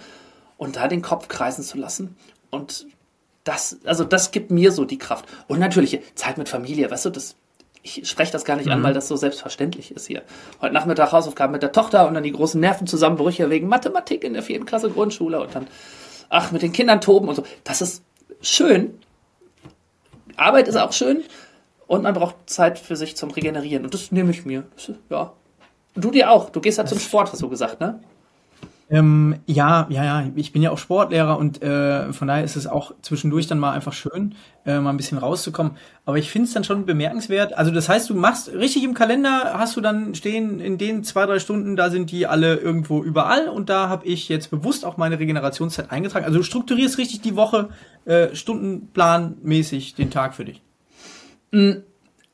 und 0.56 0.76
da 0.76 0.88
den 0.88 1.02
Kopf 1.02 1.28
kreisen 1.28 1.62
zu 1.62 1.76
lassen. 1.76 2.16
Und 2.50 2.86
das, 3.44 3.80
also 3.84 4.04
das 4.04 4.30
gibt 4.30 4.50
mir 4.50 4.72
so 4.72 4.86
die 4.86 4.98
Kraft. 4.98 5.26
Und 5.46 5.58
natürlich 5.58 6.00
Zeit 6.14 6.38
mit 6.38 6.48
Familie, 6.48 6.90
weißt 6.90 7.04
du, 7.04 7.10
das 7.10 7.36
ich 7.82 8.08
spreche 8.08 8.32
das 8.32 8.44
gar 8.44 8.56
nicht 8.56 8.66
mhm. 8.66 8.72
an, 8.72 8.82
weil 8.82 8.94
das 8.94 9.08
so 9.08 9.16
selbstverständlich 9.16 9.90
ist 9.90 10.06
hier. 10.06 10.22
Heute 10.60 10.72
Nachmittag 10.72 11.12
Hausaufgaben 11.12 11.52
mit 11.52 11.62
der 11.62 11.72
Tochter 11.72 12.06
und 12.06 12.14
dann 12.14 12.22
die 12.22 12.32
großen 12.32 12.60
Nervenzusammenbrüche 12.60 13.50
wegen 13.50 13.68
Mathematik 13.68 14.24
in 14.24 14.34
der 14.34 14.42
vierten 14.42 14.66
Klasse 14.66 14.90
Grundschule 14.90 15.40
und 15.40 15.54
dann, 15.54 15.66
ach, 16.28 16.52
mit 16.52 16.62
den 16.62 16.72
Kindern 16.72 17.00
toben 17.00 17.28
und 17.28 17.34
so. 17.34 17.44
Das 17.64 17.82
ist 17.82 18.04
schön. 18.40 18.98
Arbeit 20.36 20.68
ist 20.68 20.76
auch 20.76 20.92
schön 20.92 21.22
und 21.86 22.02
man 22.02 22.14
braucht 22.14 22.36
Zeit 22.46 22.78
für 22.78 22.96
sich 22.96 23.16
zum 23.16 23.30
Regenerieren 23.30 23.84
und 23.84 23.94
das 23.94 24.12
nehme 24.12 24.30
ich 24.30 24.44
mir. 24.44 24.64
Ja. 25.10 25.32
Du 25.94 26.10
dir 26.10 26.30
auch. 26.30 26.50
Du 26.50 26.60
gehst 26.60 26.78
ja 26.78 26.86
zum 26.86 26.98
Sport, 26.98 27.32
hast 27.32 27.42
du 27.42 27.48
gesagt, 27.48 27.80
ne? 27.80 28.00
Ähm, 28.92 29.36
ja, 29.46 29.86
ja, 29.88 30.04
ja. 30.04 30.30
Ich 30.36 30.52
bin 30.52 30.60
ja 30.60 30.70
auch 30.70 30.76
Sportlehrer 30.76 31.38
und 31.38 31.62
äh, 31.62 32.12
von 32.12 32.28
daher 32.28 32.44
ist 32.44 32.56
es 32.56 32.66
auch 32.66 32.92
zwischendurch 33.00 33.46
dann 33.46 33.58
mal 33.58 33.72
einfach 33.72 33.94
schön, 33.94 34.34
äh, 34.66 34.78
mal 34.80 34.90
ein 34.90 34.98
bisschen 34.98 35.16
rauszukommen. 35.16 35.78
Aber 36.04 36.18
ich 36.18 36.30
finde 36.30 36.48
es 36.48 36.52
dann 36.52 36.62
schon 36.62 36.84
bemerkenswert. 36.84 37.56
Also 37.56 37.70
das 37.70 37.88
heißt, 37.88 38.10
du 38.10 38.14
machst 38.14 38.52
richtig 38.52 38.84
im 38.84 38.92
Kalender, 38.92 39.54
hast 39.54 39.76
du 39.76 39.80
dann 39.80 40.14
stehen 40.14 40.60
in 40.60 40.76
den 40.76 41.04
zwei, 41.04 41.24
drei 41.24 41.38
Stunden, 41.38 41.74
da 41.74 41.88
sind 41.88 42.10
die 42.10 42.26
alle 42.26 42.56
irgendwo 42.56 43.02
überall 43.02 43.48
und 43.48 43.70
da 43.70 43.88
habe 43.88 44.04
ich 44.04 44.28
jetzt 44.28 44.50
bewusst 44.50 44.84
auch 44.84 44.98
meine 44.98 45.18
Regenerationszeit 45.18 45.90
eingetragen. 45.90 46.26
Also 46.26 46.40
du 46.40 46.44
strukturierst 46.44 46.98
richtig 46.98 47.22
die 47.22 47.34
Woche 47.34 47.70
äh, 48.04 48.34
stundenplanmäßig 48.34 49.94
den 49.94 50.10
Tag 50.10 50.34
für 50.34 50.44
dich. 50.44 50.60
Mhm 51.50 51.82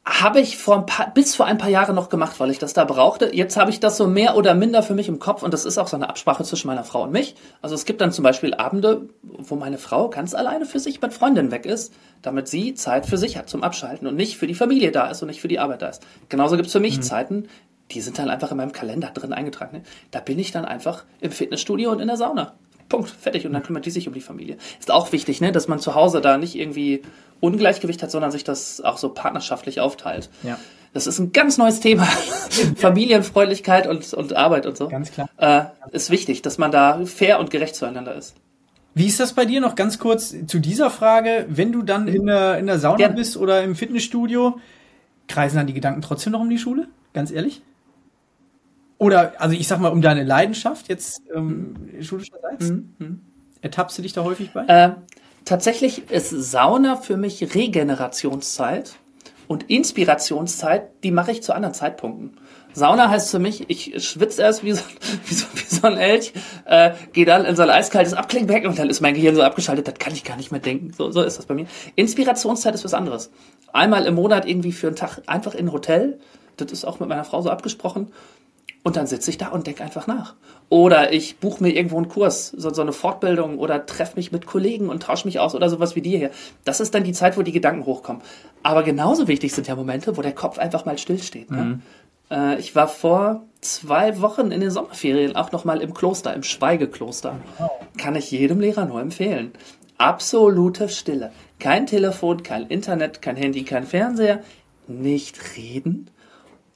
habe 0.09 0.41
ich 0.41 0.57
vor 0.57 0.77
ein 0.77 0.87
paar, 0.87 1.13
bis 1.13 1.35
vor 1.35 1.45
ein 1.45 1.59
paar 1.59 1.69
Jahren 1.69 1.95
noch 1.95 2.09
gemacht, 2.09 2.41
weil 2.41 2.51
ich 2.51 2.59
das 2.59 2.73
da 2.73 2.85
brauchte. 2.85 3.35
Jetzt 3.35 3.59
habe 3.59 3.71
ich 3.71 3.79
das 3.79 3.99
so 3.99 4.07
mehr 4.07 4.37
oder 4.37 4.55
minder 4.55 4.83
für 4.83 4.95
mich 4.95 5.07
im 5.07 5.19
Kopf 5.19 5.43
und 5.43 5.53
das 5.53 5.67
ist 5.67 5.77
auch 5.77 5.87
so 5.87 5.97
eine 5.97 6.09
Absprache 6.09 6.43
zwischen 6.45 6.67
meiner 6.67 6.83
Frau 6.83 7.03
und 7.03 7.13
mich. 7.13 7.35
Also 7.61 7.75
es 7.75 7.85
gibt 7.85 8.01
dann 8.01 8.11
zum 8.11 8.23
Beispiel 8.23 8.55
Abende, 8.55 9.09
wo 9.23 9.55
meine 9.55 9.77
Frau 9.77 10.09
ganz 10.09 10.35
alleine 10.35 10.65
für 10.65 10.81
sich 10.81 11.03
mit 11.03 11.13
Freundinnen 11.13 11.51
weg 11.51 11.67
ist, 11.67 11.93
damit 12.23 12.49
sie 12.49 12.73
Zeit 12.73 13.05
für 13.05 13.19
sich 13.19 13.37
hat 13.37 13.51
zum 13.51 13.63
Abschalten 13.63 14.09
und 14.09 14.17
nicht 14.17 14.39
für 14.39 14.47
die 14.47 14.55
Familie 14.55 14.93
da 14.93 15.09
ist 15.09 15.21
und 15.23 15.29
nicht 15.29 15.43
für 15.43 15.49
die 15.49 15.59
Arbeit 15.59 15.83
da 15.83 15.89
ist. 15.89 16.03
Genauso 16.31 16.57
gibt 16.57 16.69
es 16.69 16.73
für 16.73 16.81
mich 16.81 16.97
mhm. 16.97 17.03
Zeiten, 17.03 17.49
die 17.91 18.01
sind 18.01 18.19
dann 18.19 18.31
einfach 18.31 18.51
in 18.51 18.57
meinem 18.57 18.73
Kalender 18.73 19.11
drin 19.13 19.35
eingetragen. 19.35 19.79
Ne? 19.79 19.83
Da 20.11 20.21
bin 20.21 20.39
ich 20.39 20.53
dann 20.53 20.65
einfach 20.65 21.05
im 21.21 21.33
Fitnessstudio 21.33 21.91
und 21.91 22.01
in 22.01 22.09
der 22.09 22.17
Sauna. 22.17 22.55
Punkt, 22.89 23.11
fertig. 23.11 23.47
Und 23.47 23.53
dann 23.53 23.63
kümmert 23.63 23.87
die 23.87 23.91
sich 23.91 24.09
um 24.09 24.15
die 24.15 24.21
Familie. 24.21 24.57
Ist 24.79 24.91
auch 24.91 25.13
wichtig, 25.13 25.41
ne, 25.41 25.53
dass 25.53 25.69
man 25.69 25.79
zu 25.79 25.95
Hause 25.95 26.21
da 26.21 26.39
nicht 26.39 26.55
irgendwie 26.55 27.03
Ungleichgewicht 27.41 28.03
hat, 28.03 28.11
sondern 28.11 28.31
sich 28.31 28.45
das 28.45 28.81
auch 28.81 28.99
so 28.99 29.11
partnerschaftlich 29.11 29.81
aufteilt. 29.81 30.31
Ja. 30.43 30.59
Das 30.95 31.07
ist 31.07 31.19
ein 31.19 31.33
ganz 31.33 31.59
neues 31.59 31.81
Thema. 31.81 32.05
Familienfreundlichkeit 32.77 33.87
und, 33.87 34.13
und 34.15 34.37
Arbeit 34.37 34.67
und 34.67 34.77
so. 34.77 34.89
Ganz 34.89 35.13
klar. 35.13 35.29
Äh, 35.37 35.65
ist 35.93 36.11
wichtig, 36.11 36.43
dass 36.43 36.59
man 36.59 36.73
da 36.73 37.05
fair 37.05 37.39
und 37.39 37.51
gerecht 37.51 37.77
zueinander 37.77 38.15
ist. 38.15 38.35
Wie 38.95 39.07
ist 39.07 39.21
das 39.21 39.33
bei 39.33 39.45
dir 39.45 39.61
noch 39.61 39.75
ganz 39.75 39.99
kurz 39.99 40.35
zu 40.47 40.59
dieser 40.59 40.91
Frage? 40.91 41.47
Wenn 41.49 41.71
du 41.73 41.83
dann 41.83 42.09
in 42.09 42.27
der, 42.27 42.59
in 42.59 42.67
der 42.67 42.79
Sauna 42.79 42.99
ja. 42.99 43.09
bist 43.09 43.37
oder 43.37 43.63
im 43.63 43.77
Fitnessstudio, 43.77 44.59
kreisen 45.29 45.57
dann 45.57 45.67
die 45.67 45.75
Gedanken 45.75 46.03
trotzdem 46.03 46.33
noch 46.33 46.41
um 46.41 46.51
die 46.51 46.59
Schule? 46.59 46.89
Ganz 47.13 47.31
ehrlich? 47.31 47.63
Oder, 48.99 49.41
also 49.41 49.55
ich 49.55 49.69
sag 49.69 49.81
mal, 49.81 49.89
um 49.89 50.03
deine 50.03 50.25
Leidenschaft 50.25 50.89
jetzt 50.89 51.23
ähm, 51.35 51.75
schulischerseits? 52.01 52.71
Mhm. 52.71 52.95
mhm. 52.99 53.21
Ertappst 53.61 53.99
du 53.99 54.03
dich 54.03 54.13
da 54.13 54.23
häufig 54.23 54.53
bei? 54.53 54.65
Äh, 54.67 54.93
tatsächlich 55.45 56.11
ist 56.11 56.31
Sauna 56.31 56.97
für 56.97 57.17
mich 57.17 57.55
Regenerationszeit 57.55 58.95
und 59.49 59.69
Inspirationszeit, 59.69 60.91
die 61.03 61.11
mache 61.11 61.33
ich 61.33 61.43
zu 61.43 61.55
anderen 61.55 61.75
Zeitpunkten. 61.75 62.39
Sauna 62.73 63.09
heißt 63.09 63.31
für 63.31 63.41
mich, 63.41 63.69
ich 63.69 64.07
schwitze 64.07 64.43
erst 64.43 64.63
wie 64.63 64.73
so, 64.73 64.83
wie 65.27 65.35
so, 65.35 65.47
wie 65.55 65.75
so 65.75 65.87
ein 65.87 65.97
Elch, 65.97 66.33
äh, 66.67 66.93
gehe 67.13 67.25
dann 67.25 67.45
in 67.45 67.57
so 67.57 67.63
ein 67.63 67.71
eiskaltes 67.71 68.15
Abklingbecken 68.15 68.69
und 68.69 68.79
dann 68.79 68.91
ist 68.91 69.01
mein 69.01 69.15
Gehirn 69.15 69.35
so 69.35 69.43
abgeschaltet, 69.43 69.89
das 69.89 69.95
kann 69.95 70.13
ich 70.13 70.23
gar 70.23 70.37
nicht 70.37 70.53
mehr 70.53 70.61
denken. 70.61 70.93
So, 70.97 71.11
so 71.11 71.23
ist 71.23 71.39
das 71.39 71.47
bei 71.47 71.55
mir. 71.55 71.67
Inspirationszeit 71.97 72.75
ist 72.75 72.85
was 72.85 72.95
anderes. 72.95 73.31
Einmal 73.73 74.07
im 74.07 74.15
Monat 74.15 74.47
irgendwie 74.47 74.73
für 74.73 74.87
einen 74.87 74.97
Tag 74.97 75.23
einfach 75.27 75.55
in 75.55 75.67
ein 75.67 75.73
Hotel, 75.73 76.21
das 76.57 76.71
ist 76.71 76.85
auch 76.85 77.01
mit 77.01 77.09
meiner 77.09 77.25
Frau 77.25 77.41
so 77.43 77.51
abgesprochen 77.51 78.13
und 78.85 78.97
dann 78.97 79.07
sitze 79.07 79.31
ich 79.31 79.39
da 79.39 79.49
und 79.49 79.67
denke 79.67 79.83
einfach 79.83 80.07
nach. 80.07 80.35
Oder 80.69 81.13
ich 81.13 81.39
buche 81.39 81.63
mir 81.63 81.71
irgendwo 81.71 81.97
einen 81.97 82.09
Kurs, 82.09 82.49
so, 82.49 82.73
so 82.73 82.83
eine 82.83 82.93
Fortbildung 82.93 83.59
oder 83.59 83.87
treffe 83.87 84.17
mich 84.17 84.33
mit 84.33 84.47
Kollegen 84.47 84.89
und 84.89 85.03
tausche 85.03 85.27
mich 85.27 85.41
aus 85.41 85.55
oder 85.55 85.69
sowas 85.69 85.97
wie 85.97 86.03
dir 86.03 86.19
hier. 86.19 86.31
Das 86.65 86.81
ist 86.81 86.95
dann 86.95 87.05
die 87.05 87.13
Zeit, 87.13 87.37
wo 87.37 87.43
die 87.43 87.53
Gedanken 87.53 87.87
hochkommen. 87.87 88.23
Aber 88.63 88.83
genauso 88.83 89.29
wichtig 89.29 89.53
sind 89.53 89.67
ja 89.67 89.77
Momente, 89.77 90.17
wo 90.17 90.23
der 90.23 90.35
Kopf 90.35 90.59
einfach 90.59 90.85
mal 90.85 90.99
stillsteht. 90.99 91.51
Ne? 91.51 91.63
Mhm. 91.63 91.83
Äh, 92.31 92.59
ich 92.59 92.75
war 92.75 92.89
vor 92.89 93.45
zwei 93.61 94.21
Wochen 94.21 94.51
in 94.53 94.61
den 94.61 94.71
Sommerferien 94.71 95.37
auch 95.37 95.53
nochmal 95.53 95.81
im 95.81 95.95
Kloster, 95.95 96.35
im 96.35 96.43
Schweigekloster. 96.43 97.37
Kann 97.97 98.15
ich 98.15 98.31
jedem 98.31 98.61
Lehrer 98.61 98.85
nur 98.85 99.01
empfehlen. 99.01 99.53
Absolute 99.97 100.89
Stille. 100.89 101.33
Kein 101.59 101.87
Telefon, 101.87 102.45
kein 102.45 102.67
Internet, 102.67 103.21
kein 103.21 103.37
Handy, 103.37 103.65
kein 103.65 103.85
Fernseher. 103.85 104.43
Nicht 104.87 105.57
reden. 105.57 106.11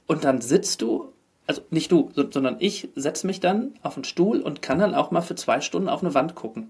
Und 0.07 0.25
dann 0.25 0.41
sitzt 0.41 0.81
du 0.81 1.12
also 1.53 1.67
nicht 1.69 1.91
du, 1.91 2.09
sondern 2.15 2.57
ich 2.59 2.89
setze 2.95 3.27
mich 3.27 3.39
dann 3.39 3.73
auf 3.81 3.95
einen 3.95 4.03
Stuhl 4.03 4.41
und 4.41 4.61
kann 4.61 4.79
dann 4.79 4.95
auch 4.95 5.11
mal 5.11 5.21
für 5.21 5.35
zwei 5.35 5.61
Stunden 5.61 5.89
auf 5.89 6.01
eine 6.03 6.13
Wand 6.13 6.35
gucken. 6.35 6.69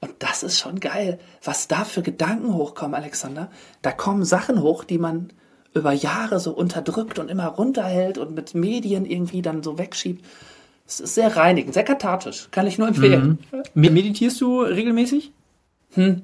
Und 0.00 0.14
das 0.18 0.42
ist 0.42 0.58
schon 0.58 0.80
geil, 0.80 1.18
was 1.44 1.68
da 1.68 1.84
für 1.84 2.02
Gedanken 2.02 2.54
hochkommen, 2.54 2.94
Alexander. 2.94 3.50
Da 3.82 3.92
kommen 3.92 4.24
Sachen 4.24 4.60
hoch, 4.60 4.84
die 4.84 4.98
man 4.98 5.32
über 5.74 5.92
Jahre 5.92 6.40
so 6.40 6.52
unterdrückt 6.52 7.18
und 7.18 7.30
immer 7.30 7.46
runterhält 7.46 8.18
und 8.18 8.34
mit 8.34 8.54
Medien 8.54 9.06
irgendwie 9.06 9.42
dann 9.42 9.62
so 9.62 9.78
wegschiebt. 9.78 10.24
Es 10.86 11.00
ist 11.00 11.14
sehr 11.14 11.36
reinigend, 11.36 11.74
sehr 11.74 11.84
kathartisch, 11.84 12.48
kann 12.50 12.66
ich 12.66 12.78
nur 12.78 12.88
empfehlen. 12.88 13.38
Mhm. 13.52 13.62
Meditierst 13.74 14.40
du 14.40 14.62
regelmäßig? 14.62 15.32
Hm. 15.94 16.22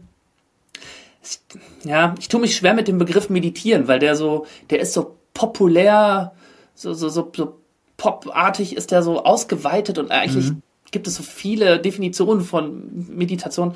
Ja, 1.85 2.15
ich 2.19 2.29
tue 2.29 2.41
mich 2.41 2.57
schwer 2.57 2.75
mit 2.75 2.89
dem 2.89 2.99
Begriff 2.99 3.31
meditieren, 3.31 3.87
weil 3.87 3.99
der 3.99 4.17
so, 4.17 4.47
der 4.71 4.81
ist 4.81 4.93
so 4.93 5.17
populär 5.35 6.33
so, 6.79 6.95
so, 6.95 7.09
so, 7.09 7.29
so 7.35 7.59
popartig 7.97 8.77
ist 8.77 8.93
der 8.93 9.03
so 9.03 9.25
ausgeweitet 9.25 9.99
und 9.99 10.13
eigentlich 10.13 10.51
mhm. 10.51 10.63
gibt 10.93 11.09
es 11.09 11.17
so 11.17 11.25
viele 11.25 11.81
Definitionen 11.81 12.43
von 12.43 13.09
Meditation. 13.09 13.75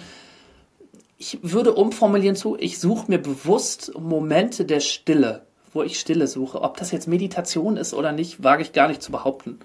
Ich 1.18 1.38
würde 1.42 1.74
umformulieren 1.74 2.36
zu, 2.36 2.56
ich 2.58 2.78
suche 2.78 3.10
mir 3.10 3.18
bewusst 3.18 3.92
Momente 3.98 4.64
der 4.64 4.80
Stille, 4.80 5.42
wo 5.72 5.82
ich 5.82 5.98
Stille 5.98 6.28
suche. 6.28 6.62
Ob 6.62 6.76
das 6.76 6.92
jetzt 6.92 7.08
Meditation 7.08 7.76
ist 7.76 7.92
oder 7.94 8.12
nicht, 8.12 8.42
wage 8.42 8.62
ich 8.62 8.72
gar 8.72 8.88
nicht 8.88 9.02
zu 9.02 9.10
behaupten. 9.10 9.58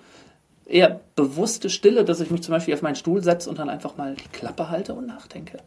Eher 0.65 0.99
bewusste 1.15 1.69
Stille, 1.69 2.03
dass 2.03 2.19
ich 2.19 2.31
mich 2.31 2.41
zum 2.41 2.53
Beispiel 2.53 2.73
auf 2.73 2.81
meinen 2.81 2.95
Stuhl 2.95 3.23
setze 3.23 3.49
und 3.49 3.59
dann 3.59 3.69
einfach 3.69 3.97
mal 3.97 4.15
die 4.15 4.29
Klappe 4.29 4.69
halte 4.69 4.93
und 4.95 5.05
nachdenke 5.07 5.59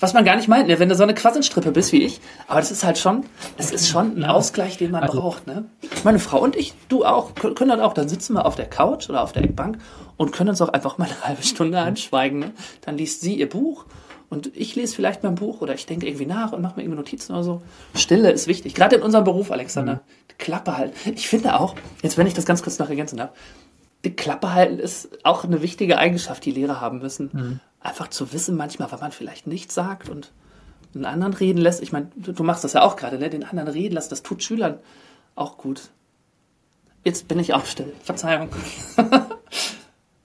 was 0.00 0.12
man 0.12 0.24
gar 0.24 0.36
nicht 0.36 0.48
meint, 0.48 0.68
ne? 0.68 0.78
wenn 0.78 0.88
du 0.88 0.94
so 0.94 1.02
eine 1.02 1.14
Quasselstrippe 1.14 1.70
bist 1.70 1.92
wie 1.92 2.02
ich. 2.02 2.20
Aber 2.48 2.60
das 2.60 2.70
ist 2.70 2.84
halt 2.84 2.98
schon, 2.98 3.24
das 3.56 3.70
ist 3.70 3.88
schon 3.88 4.16
ein 4.18 4.24
Ausgleich, 4.24 4.76
den 4.76 4.90
man 4.90 5.02
also, 5.02 5.20
braucht. 5.20 5.46
Ne? 5.46 5.64
Meine 6.02 6.18
Frau 6.18 6.40
und 6.40 6.56
ich, 6.56 6.74
du 6.88 7.04
auch, 7.04 7.34
können 7.34 7.70
dann 7.70 7.80
auch, 7.80 7.92
dann 7.94 8.08
sitzen 8.08 8.34
wir 8.34 8.46
auf 8.46 8.56
der 8.56 8.66
Couch 8.66 9.08
oder 9.08 9.22
auf 9.22 9.32
der 9.32 9.44
Eckbank 9.44 9.78
und 10.16 10.32
können 10.32 10.50
uns 10.50 10.60
auch 10.60 10.68
einfach 10.68 10.98
mal 10.98 11.06
eine 11.06 11.22
halbe 11.22 11.42
Stunde 11.42 11.78
anschweigen. 11.78 12.40
Ne? 12.40 12.52
Dann 12.82 12.96
liest 12.96 13.20
sie 13.20 13.34
ihr 13.34 13.48
Buch 13.48 13.86
und 14.30 14.50
ich 14.56 14.74
lese 14.74 14.94
vielleicht 14.94 15.22
mein 15.22 15.36
Buch 15.36 15.60
oder 15.60 15.74
ich 15.74 15.86
denke 15.86 16.06
irgendwie 16.06 16.26
nach 16.26 16.52
und 16.52 16.60
mache 16.60 16.76
mir 16.76 16.82
irgendwie 16.82 16.98
Notizen 16.98 17.32
oder 17.32 17.44
so. 17.44 17.62
Stille 17.94 18.30
ist 18.30 18.48
wichtig, 18.48 18.74
gerade 18.74 18.96
in 18.96 19.02
unserem 19.02 19.24
Beruf, 19.24 19.50
Alexander. 19.50 19.94
Mhm. 19.94 20.00
Klappe 20.38 20.76
halten. 20.76 21.12
Ich 21.14 21.28
finde 21.28 21.60
auch, 21.60 21.76
jetzt 22.02 22.18
wenn 22.18 22.26
ich 22.26 22.34
das 22.34 22.44
ganz 22.44 22.62
kurz 22.62 22.80
noch 22.80 22.88
ergänzen 22.88 23.18
darf, 23.18 23.30
die 24.04 24.14
Klappe 24.14 24.52
halten 24.52 24.80
ist 24.80 25.24
auch 25.24 25.44
eine 25.44 25.62
wichtige 25.62 25.96
Eigenschaft, 25.96 26.44
die 26.44 26.50
Lehrer 26.50 26.80
haben 26.80 26.98
müssen. 26.98 27.30
Mhm 27.32 27.60
einfach 27.84 28.08
zu 28.08 28.32
wissen 28.32 28.56
manchmal, 28.56 28.90
wenn 28.90 28.98
man 28.98 29.12
vielleicht 29.12 29.46
nichts 29.46 29.74
sagt 29.74 30.08
und 30.08 30.32
einen 30.94 31.04
anderen 31.04 31.34
reden 31.34 31.58
lässt. 31.58 31.82
Ich 31.82 31.92
meine, 31.92 32.08
du, 32.16 32.42
machst 32.42 32.64
das 32.64 32.72
ja 32.72 32.82
auch 32.82 32.96
gerade, 32.96 33.18
ne? 33.18 33.30
den 33.30 33.44
anderen 33.44 33.68
reden 33.68 33.94
lässt, 33.94 34.10
das 34.10 34.22
tut 34.22 34.42
Schülern 34.42 34.78
auch 35.34 35.58
gut. 35.58 35.90
Jetzt 37.04 37.28
bin 37.28 37.38
ich 37.38 37.52
auch 37.52 37.66
still. 37.66 37.92
Verzeihung. 38.02 38.48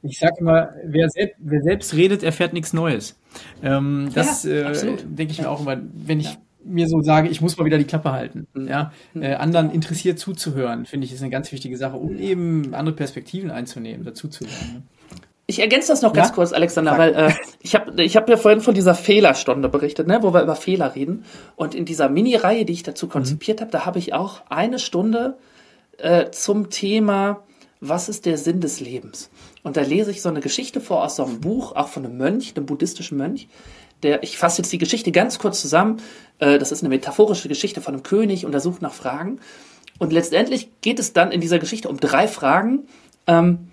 ich 0.03 0.19
sage 0.19 0.35
immer, 0.39 0.73
wer, 0.85 1.09
selbst, 1.09 1.35
wer 1.39 1.61
selbst 1.61 1.93
redet, 1.93 2.23
erfährt 2.23 2.53
nichts 2.53 2.71
Neues. 2.71 3.19
Ähm, 3.61 4.09
das 4.13 4.43
ja, 4.43 4.71
äh, 4.71 4.97
denke 5.03 5.33
ich 5.33 5.41
mir 5.41 5.49
auch 5.49 5.59
immer, 5.59 5.77
wenn 5.93 6.21
ich 6.21 6.27
ja. 6.27 6.37
mir 6.63 6.87
so 6.87 7.01
sage, 7.01 7.27
ich 7.27 7.41
muss 7.41 7.57
mal 7.57 7.65
wieder 7.65 7.77
die 7.77 7.83
Klappe 7.83 8.11
halten. 8.11 8.47
Mhm. 8.53 8.67
Ja? 8.67 8.93
Mhm. 9.13 9.23
Äh, 9.23 9.33
anderen 9.33 9.71
interessiert 9.71 10.19
zuzuhören, 10.19 10.85
finde 10.85 11.05
ich, 11.05 11.11
ist 11.11 11.21
eine 11.21 11.31
ganz 11.31 11.51
wichtige 11.51 11.75
Sache, 11.75 11.97
um 11.97 12.17
eben 12.17 12.73
andere 12.73 12.95
Perspektiven 12.95 13.51
einzunehmen, 13.51 14.05
dazuzuhören. 14.05 14.87
Ich 15.49 15.57
ergänze 15.57 15.87
das 15.87 16.03
noch 16.03 16.15
ja? 16.15 16.21
ganz 16.21 16.35
kurz, 16.35 16.53
Alexander, 16.53 16.91
Sag. 16.91 16.99
weil 16.99 17.15
äh, 17.15 17.33
ich 17.59 17.73
habe 17.73 18.03
ich 18.03 18.15
hab 18.15 18.29
ja 18.29 18.37
vorhin 18.37 18.61
von 18.61 18.75
dieser 18.75 18.93
Fehlerstunde 18.93 19.67
berichtet, 19.67 20.05
ne, 20.05 20.19
wo 20.21 20.31
wir 20.31 20.43
über 20.43 20.55
Fehler 20.55 20.93
reden. 20.93 21.25
Und 21.55 21.73
in 21.73 21.85
dieser 21.85 22.07
Mini-Reihe, 22.07 22.65
die 22.65 22.73
ich 22.73 22.83
dazu 22.83 23.07
mhm. 23.07 23.11
konzipiert 23.11 23.59
mhm. 23.59 23.61
habe, 23.63 23.71
da 23.71 23.85
habe 23.87 23.97
ich 23.97 24.13
auch 24.13 24.43
eine 24.49 24.77
Stunde 24.77 25.39
äh, 25.97 26.29
zum 26.29 26.69
Thema, 26.69 27.41
was 27.81 28.09
ist 28.09 28.27
der 28.27 28.37
Sinn 28.37 28.61
des 28.61 28.79
Lebens? 28.79 29.31
Und 29.63 29.75
da 29.75 29.81
lese 29.81 30.11
ich 30.11 30.21
so 30.21 30.29
eine 30.29 30.39
Geschichte 30.39 30.81
vor 30.81 31.03
aus 31.03 31.15
so 31.15 31.25
einem 31.25 31.41
Buch, 31.41 31.75
auch 31.75 31.87
von 31.87 32.05
einem 32.05 32.17
Mönch, 32.17 32.53
einem 32.55 32.67
buddhistischen 32.67 33.17
Mönch. 33.17 33.47
Der, 34.03 34.21
ich 34.21 34.37
fasse 34.37 34.61
jetzt 34.61 34.71
die 34.71 34.77
Geschichte 34.77 35.11
ganz 35.11 35.39
kurz 35.39 35.61
zusammen. 35.61 35.97
Äh, 36.37 36.59
das 36.59 36.71
ist 36.71 36.83
eine 36.83 36.89
metaphorische 36.89 37.49
Geschichte 37.49 37.81
von 37.81 37.95
einem 37.95 38.03
König 38.03 38.45
und 38.45 38.53
er 38.53 38.59
sucht 38.59 38.83
nach 38.83 38.93
Fragen. 38.93 39.39
Und 39.97 40.13
letztendlich 40.13 40.69
geht 40.81 40.99
es 40.99 41.11
dann 41.11 41.31
in 41.31 41.41
dieser 41.41 41.57
Geschichte 41.57 41.89
um 41.89 41.99
drei 41.99 42.27
Fragen. 42.27 42.83
Ähm, 43.25 43.68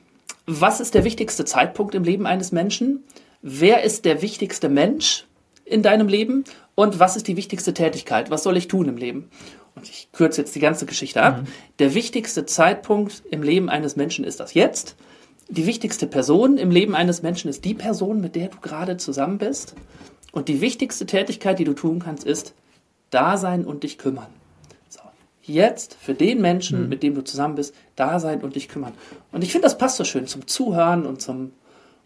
was 0.46 0.80
ist 0.80 0.94
der 0.94 1.04
wichtigste 1.04 1.44
Zeitpunkt 1.44 1.94
im 1.94 2.04
Leben 2.04 2.26
eines 2.26 2.52
Menschen? 2.52 3.04
Wer 3.42 3.82
ist 3.82 4.04
der 4.04 4.22
wichtigste 4.22 4.68
Mensch 4.68 5.26
in 5.64 5.82
deinem 5.82 6.08
Leben? 6.08 6.44
Und 6.74 7.00
was 7.00 7.16
ist 7.16 7.26
die 7.26 7.36
wichtigste 7.36 7.74
Tätigkeit? 7.74 8.30
Was 8.30 8.44
soll 8.44 8.56
ich 8.56 8.68
tun 8.68 8.88
im 8.88 8.96
Leben? 8.96 9.28
Und 9.74 9.88
ich 9.88 10.08
kürze 10.12 10.40
jetzt 10.40 10.54
die 10.54 10.60
ganze 10.60 10.86
Geschichte 10.86 11.22
ab. 11.22 11.42
Mhm. 11.42 11.46
Der 11.80 11.94
wichtigste 11.94 12.46
Zeitpunkt 12.46 13.22
im 13.30 13.42
Leben 13.42 13.68
eines 13.68 13.96
Menschen 13.96 14.24
ist 14.24 14.40
das 14.40 14.54
jetzt. 14.54 14.96
Die 15.48 15.66
wichtigste 15.66 16.06
Person 16.06 16.58
im 16.58 16.70
Leben 16.70 16.94
eines 16.94 17.22
Menschen 17.22 17.50
ist 17.50 17.64
die 17.64 17.74
Person, 17.74 18.20
mit 18.20 18.36
der 18.36 18.48
du 18.48 18.58
gerade 18.60 18.96
zusammen 18.96 19.38
bist. 19.38 19.74
Und 20.32 20.48
die 20.48 20.60
wichtigste 20.60 21.06
Tätigkeit, 21.06 21.58
die 21.58 21.64
du 21.64 21.74
tun 21.74 21.98
kannst, 21.98 22.24
ist 22.24 22.54
da 23.10 23.36
sein 23.36 23.64
und 23.64 23.82
dich 23.82 23.98
kümmern 23.98 24.28
jetzt 25.48 25.94
für 25.94 26.14
den 26.14 26.40
Menschen, 26.40 26.84
mhm. 26.84 26.88
mit 26.88 27.02
dem 27.02 27.14
du 27.14 27.22
zusammen 27.22 27.54
bist, 27.54 27.74
da 27.94 28.20
sein 28.20 28.40
und 28.42 28.54
dich 28.54 28.68
kümmern. 28.68 28.92
Und 29.32 29.44
ich 29.44 29.52
finde, 29.52 29.66
das 29.66 29.78
passt 29.78 29.96
so 29.96 30.04
schön 30.04 30.26
zum 30.26 30.46
Zuhören 30.46 31.06
und 31.06 31.20
zum, 31.20 31.52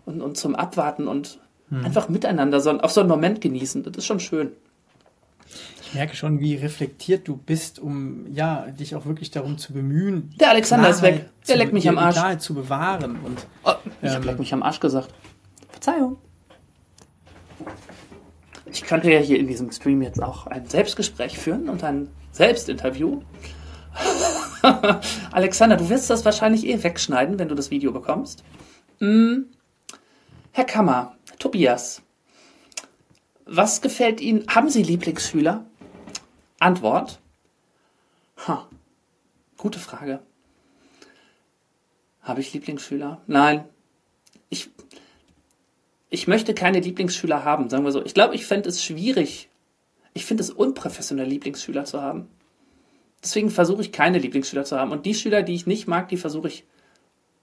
und, 0.05 0.21
und 0.21 0.37
zum 0.37 0.55
Abwarten 0.55 1.09
und 1.09 1.39
mhm. 1.69 1.85
einfach 1.85 2.09
miteinander 2.09 2.61
so, 2.61 2.71
auf 2.79 2.93
so 2.93 3.01
einen 3.01 3.09
Moment 3.09 3.41
genießen. 3.41 3.83
Das 3.83 3.97
ist 3.97 4.07
schon 4.07 4.21
schön. 4.21 4.53
Ich 5.83 5.95
merke 5.95 6.15
schon, 6.15 6.39
wie 6.39 6.55
reflektiert 6.55 7.27
du 7.27 7.37
bist, 7.37 7.81
um 7.81 8.27
ja 8.33 8.67
dich 8.71 8.95
auch 8.95 9.07
wirklich 9.07 9.33
darum 9.33 9.59
zu 9.59 9.73
bemühen. 9.73 10.33
Der 10.39 10.51
Alexander 10.51 10.93
Klarheit 10.93 11.15
ist 11.15 11.21
weg. 11.21 11.31
Der 11.49 11.57
leckt 11.57 11.73
mich 11.73 11.89
am 11.89 11.99
Arsch. 11.99 12.15
Klarheit 12.15 12.43
zu 12.43 12.55
bewahren. 12.55 13.19
Und, 13.25 13.45
oh, 13.65 13.73
ich 14.01 14.13
ähm, 14.13 14.23
leck 14.23 14.39
mich 14.39 14.55
am 14.55 14.63
Arsch 14.63 14.79
gesagt. 14.79 15.13
Verzeihung. 15.73 16.19
Ich 18.73 18.83
könnte 18.83 19.11
ja 19.11 19.19
hier 19.19 19.39
in 19.39 19.47
diesem 19.47 19.73
Stream 19.73 20.03
jetzt 20.03 20.23
auch 20.23 20.47
ein 20.47 20.67
Selbstgespräch 20.67 21.39
führen 21.39 21.69
und 21.69 21.83
ein 21.83 22.09
Selbstinterview. 22.33 23.23
Alexander, 25.33 25.77
du 25.77 25.89
wirst 25.89 26.11
das 26.11 26.25
wahrscheinlich 26.25 26.67
eh 26.67 26.83
wegschneiden, 26.83 27.39
wenn 27.39 27.49
du 27.49 27.55
das 27.55 27.71
Video 27.71 27.93
bekommst. 27.93 28.45
Hm. 28.99 29.47
Herr 30.53 30.65
Kammer, 30.65 31.17
Tobias, 31.39 32.03
was 33.47 33.81
gefällt 33.81 34.21
Ihnen? 34.21 34.47
Haben 34.49 34.71
Sie 34.71 34.83
Lieblingsschüler? 34.83 35.65
Antwort. 36.61 37.21
Ha, 38.47 38.69
gute 39.57 39.81
Frage. 39.81 40.21
Habe 42.23 42.41
ich 42.41 42.53
Lieblingsschüler? 42.53 43.23
Nein. 43.27 43.65
Ich, 44.51 44.71
ich 46.11 46.27
möchte 46.27 46.55
keine 46.55 46.81
Lieblingsschüler 46.81 47.45
haben, 47.45 47.71
sagen 47.71 47.85
wir 47.85 47.93
so. 47.93 48.05
Ich 48.05 48.15
glaube, 48.15 48.35
ich 48.35 48.45
fände 48.45 48.69
es 48.69 48.85
schwierig. 48.85 49.49
Ich 50.13 50.27
finde 50.27 50.43
es 50.43 50.51
unprofessionell, 50.51 51.29
Lieblingsschüler 51.29 51.85
zu 51.85 52.03
haben. 52.03 52.29
Deswegen 53.23 53.51
versuche 53.51 53.83
ich 53.83 53.93
keine 53.93 54.19
Lieblingsschüler 54.19 54.65
zu 54.65 54.79
haben. 54.79 54.91
Und 54.91 55.07
die 55.07 55.15
Schüler, 55.15 55.43
die 55.43 55.55
ich 55.55 55.67
nicht 55.67 55.87
mag, 55.87 56.09
die 56.09 56.17
versuche 56.17 56.49
ich 56.49 56.65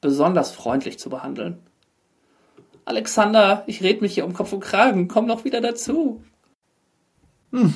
besonders 0.01 0.51
freundlich 0.51 0.99
zu 0.99 1.09
behandeln. 1.09 1.59
Alexander, 2.83 3.63
ich 3.67 3.81
rede 3.81 4.01
mich 4.01 4.13
hier 4.13 4.25
um 4.25 4.33
Kopf 4.33 4.51
und 4.51 4.59
Kragen. 4.59 5.07
Komm 5.07 5.27
noch 5.27 5.45
wieder 5.45 5.61
dazu. 5.61 6.21
Hm. 7.51 7.73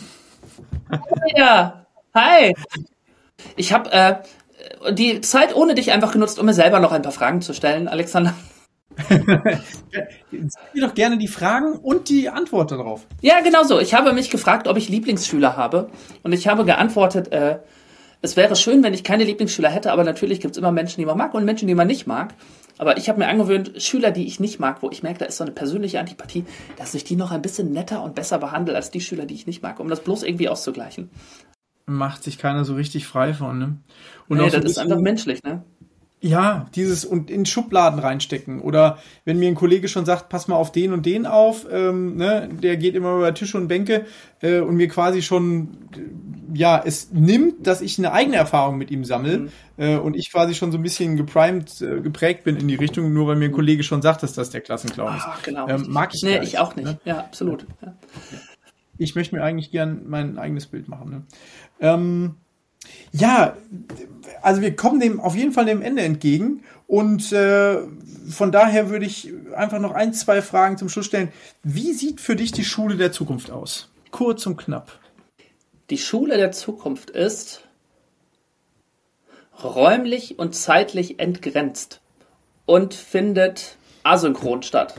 Ja, 1.35 1.85
hi. 2.13 2.53
Ich 3.55 3.71
habe 3.71 3.91
äh, 3.91 4.15
die 4.93 5.21
Zeit 5.21 5.55
ohne 5.55 5.75
dich 5.75 5.91
einfach 5.91 6.11
genutzt, 6.11 6.37
um 6.37 6.45
mir 6.45 6.53
selber 6.53 6.79
noch 6.79 6.91
ein 6.91 7.01
paar 7.01 7.11
Fragen 7.11 7.41
zu 7.41 7.53
stellen, 7.53 7.87
Alexander. 7.87 8.33
Sag 9.09 10.73
mir 10.73 10.81
doch 10.81 10.93
gerne 10.93 11.17
die 11.17 11.27
Fragen 11.27 11.73
und 11.73 12.09
die 12.09 12.29
Antwort 12.29 12.71
darauf. 12.71 13.05
Ja, 13.21 13.41
genau 13.41 13.63
so. 13.63 13.79
Ich 13.79 13.93
habe 13.93 14.13
mich 14.13 14.29
gefragt, 14.29 14.67
ob 14.67 14.77
ich 14.77 14.89
Lieblingsschüler 14.89 15.57
habe. 15.57 15.89
Und 16.23 16.33
ich 16.33 16.47
habe 16.47 16.65
geantwortet, 16.65 17.31
äh, 17.31 17.59
es 18.21 18.37
wäre 18.37 18.55
schön, 18.55 18.83
wenn 18.83 18.93
ich 18.93 19.03
keine 19.03 19.23
Lieblingsschüler 19.23 19.69
hätte, 19.69 19.91
aber 19.91 20.03
natürlich 20.03 20.39
gibt 20.39 20.55
es 20.55 20.57
immer 20.57 20.71
Menschen, 20.71 20.99
die 20.99 21.05
man 21.05 21.17
mag 21.17 21.33
und 21.33 21.43
Menschen, 21.43 21.67
die 21.67 21.75
man 21.75 21.87
nicht 21.87 22.05
mag. 22.05 22.35
Aber 22.77 22.97
ich 22.97 23.09
habe 23.09 23.19
mir 23.19 23.27
angewöhnt, 23.27 23.81
Schüler, 23.81 24.11
die 24.11 24.25
ich 24.25 24.39
nicht 24.39 24.59
mag, 24.59 24.81
wo 24.81 24.89
ich 24.89 25.03
merke, 25.03 25.19
da 25.19 25.25
ist 25.25 25.37
so 25.37 25.43
eine 25.43 25.53
persönliche 25.53 25.99
Antipathie, 25.99 26.45
dass 26.77 26.93
ich 26.93 27.03
die 27.03 27.15
noch 27.15 27.31
ein 27.31 27.41
bisschen 27.41 27.71
netter 27.71 28.03
und 28.03 28.15
besser 28.15 28.39
behandle 28.39 28.75
als 28.75 28.91
die 28.91 29.01
Schüler, 29.01 29.25
die 29.25 29.35
ich 29.35 29.47
nicht 29.47 29.61
mag, 29.61 29.79
um 29.79 29.87
das 29.87 30.01
bloß 30.01 30.23
irgendwie 30.23 30.49
auszugleichen. 30.49 31.09
Macht 31.85 32.23
sich 32.23 32.37
keiner 32.37 32.63
so 32.63 32.75
richtig 32.75 33.07
frei 33.07 33.33
von, 33.33 33.59
ne? 33.59 33.77
Und 34.27 34.37
nee, 34.37 34.49
das 34.49 34.61
so 34.61 34.67
ist 34.67 34.77
einfach 34.77 34.99
menschlich, 34.99 35.43
ne? 35.43 35.63
Ja, 36.23 36.67
dieses 36.75 37.03
und 37.03 37.31
in 37.31 37.47
Schubladen 37.47 37.97
reinstecken. 37.97 38.61
Oder 38.61 38.99
wenn 39.25 39.39
mir 39.39 39.47
ein 39.47 39.55
Kollege 39.55 39.87
schon 39.87 40.05
sagt, 40.05 40.29
pass 40.29 40.47
mal 40.47 40.55
auf 40.55 40.71
den 40.71 40.93
und 40.93 41.07
den 41.07 41.25
auf, 41.25 41.65
ähm, 41.71 42.15
ne, 42.15 42.47
der 42.61 42.77
geht 42.77 42.93
immer 42.93 43.17
über 43.17 43.33
Tische 43.33 43.57
und 43.57 43.67
Bänke 43.67 44.05
äh, 44.41 44.59
und 44.59 44.75
mir 44.75 44.87
quasi 44.87 45.23
schon 45.23 45.77
ja 46.53 46.79
es 46.85 47.11
nimmt, 47.11 47.65
dass 47.65 47.81
ich 47.81 47.97
eine 47.97 48.11
eigene 48.11 48.37
Erfahrung 48.37 48.77
mit 48.77 48.91
ihm 48.91 49.03
sammle 49.03 49.39
mhm. 49.39 49.49
äh, 49.77 49.95
und 49.97 50.15
ich 50.15 50.31
quasi 50.31 50.53
schon 50.53 50.71
so 50.71 50.77
ein 50.77 50.83
bisschen 50.83 51.17
geprimed, 51.17 51.81
äh, 51.81 52.01
geprägt 52.01 52.43
bin 52.43 52.55
in 52.55 52.67
die 52.67 52.75
Richtung, 52.75 53.11
nur 53.13 53.25
weil 53.25 53.35
mir 53.35 53.45
ein 53.45 53.51
Kollege 53.51 53.81
schon 53.81 54.03
sagt, 54.03 54.21
dass 54.21 54.33
das 54.33 54.51
der 54.51 54.61
Klassenclown 54.61 55.17
ist. 55.17 55.23
Ach, 55.25 55.41
genau. 55.41 55.67
Ähm, 55.67 55.85
mag 55.89 56.11
ich 56.13 56.21
nee, 56.21 56.39
ich 56.43 56.59
auch 56.59 56.75
nicht. 56.75 56.85
Ne? 56.85 56.99
Ja, 57.03 57.17
absolut. 57.17 57.65
Ja. 57.81 57.95
Ich 58.99 59.15
möchte 59.15 59.35
mir 59.35 59.43
eigentlich 59.43 59.71
gern 59.71 60.03
mein 60.07 60.37
eigenes 60.37 60.67
Bild 60.67 60.87
machen. 60.87 61.09
Ne? 61.09 61.23
Ähm, 61.79 62.35
ja, 63.11 63.57
also 64.41 64.61
wir 64.61 64.75
kommen 64.75 64.99
dem 64.99 65.19
auf 65.19 65.35
jeden 65.35 65.51
Fall 65.51 65.65
dem 65.65 65.81
Ende 65.81 66.01
entgegen 66.01 66.63
und 66.87 67.31
äh, 67.31 67.77
von 68.29 68.51
daher 68.51 68.89
würde 68.89 69.05
ich 69.05 69.31
einfach 69.55 69.79
noch 69.79 69.91
ein, 69.91 70.13
zwei 70.13 70.41
Fragen 70.41 70.77
zum 70.77 70.89
Schluss 70.89 71.05
stellen. 71.05 71.31
Wie 71.63 71.93
sieht 71.93 72.21
für 72.21 72.35
dich 72.35 72.51
die 72.51 72.65
Schule 72.65 72.97
der 72.97 73.11
Zukunft 73.11 73.51
aus? 73.51 73.89
Kurz 74.11 74.45
und 74.45 74.57
knapp. 74.57 74.99
Die 75.89 75.97
Schule 75.97 76.37
der 76.37 76.51
Zukunft 76.51 77.09
ist 77.09 77.67
räumlich 79.63 80.39
und 80.39 80.55
zeitlich 80.55 81.19
entgrenzt 81.19 82.01
und 82.65 82.93
findet 82.93 83.77
asynchron 84.03 84.63
statt. 84.63 84.95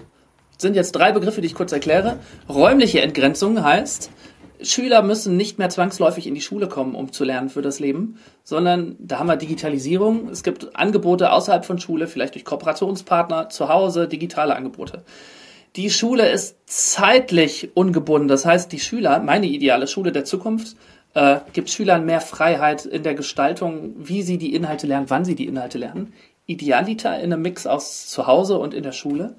Das 0.53 0.63
sind 0.63 0.75
jetzt 0.75 0.93
drei 0.93 1.13
Begriffe, 1.13 1.41
die 1.41 1.47
ich 1.47 1.55
kurz 1.55 1.73
erkläre. 1.73 2.19
Räumliche 2.49 3.01
Entgrenzung 3.01 3.65
heißt, 3.65 4.11
Schüler 4.65 5.03
müssen 5.03 5.37
nicht 5.37 5.59
mehr 5.59 5.69
zwangsläufig 5.69 6.27
in 6.27 6.35
die 6.35 6.41
Schule 6.41 6.69
kommen, 6.69 6.95
um 6.95 7.13
zu 7.13 7.25
lernen 7.25 7.49
für 7.49 7.63
das 7.63 7.81
Leben, 7.81 8.19
sondern 8.45 8.97
da 8.99 9.19
haben 9.19 9.27
wir 9.27 9.37
Digitalisierung. 9.37 10.29
Es 10.29 10.43
gibt 10.43 10.77
Angebote 10.77 11.33
außerhalb 11.33 11.65
von 11.65 11.79
Schule, 11.79 12.07
vielleicht 12.07 12.35
durch 12.35 12.45
Kooperationspartner, 12.45 13.49
zu 13.49 13.69
Hause, 13.69 14.09
digitale 14.09 14.57
Angebote. 14.57 15.05
Die 15.77 15.91
Schule 15.91 16.29
ist 16.29 16.57
zeitlich 16.67 17.71
ungebunden. 17.75 18.29
Das 18.29 18.45
heißt, 18.45 18.71
die 18.73 18.81
Schüler, 18.81 19.21
meine 19.21 19.47
ideale 19.47 19.87
Schule 19.87 20.13
der 20.13 20.25
Zukunft, 20.25 20.77
äh, 21.15 21.41
gibt 21.53 21.71
Schülern 21.71 22.05
mehr 22.05 22.21
Freiheit 22.21 22.85
in 22.85 23.03
der 23.03 23.15
Gestaltung, 23.15 23.95
wie 23.97 24.23
sie 24.23 24.39
die 24.39 24.55
Inhalte 24.55 24.87
lernen, 24.87 25.09
wann 25.09 25.25
sie 25.25 25.35
die 25.35 25.47
Inhalte 25.47 25.79
lernen. 25.79 26.13
Idealiter 26.47 27.19
in 27.21 27.33
einem 27.33 27.43
Mix 27.43 27.67
aus 27.67 28.09
zu 28.09 28.27
Hause 28.27 28.59
und 28.59 28.75
in 28.75 28.83
der 28.83 28.93
Schule. 28.93 29.37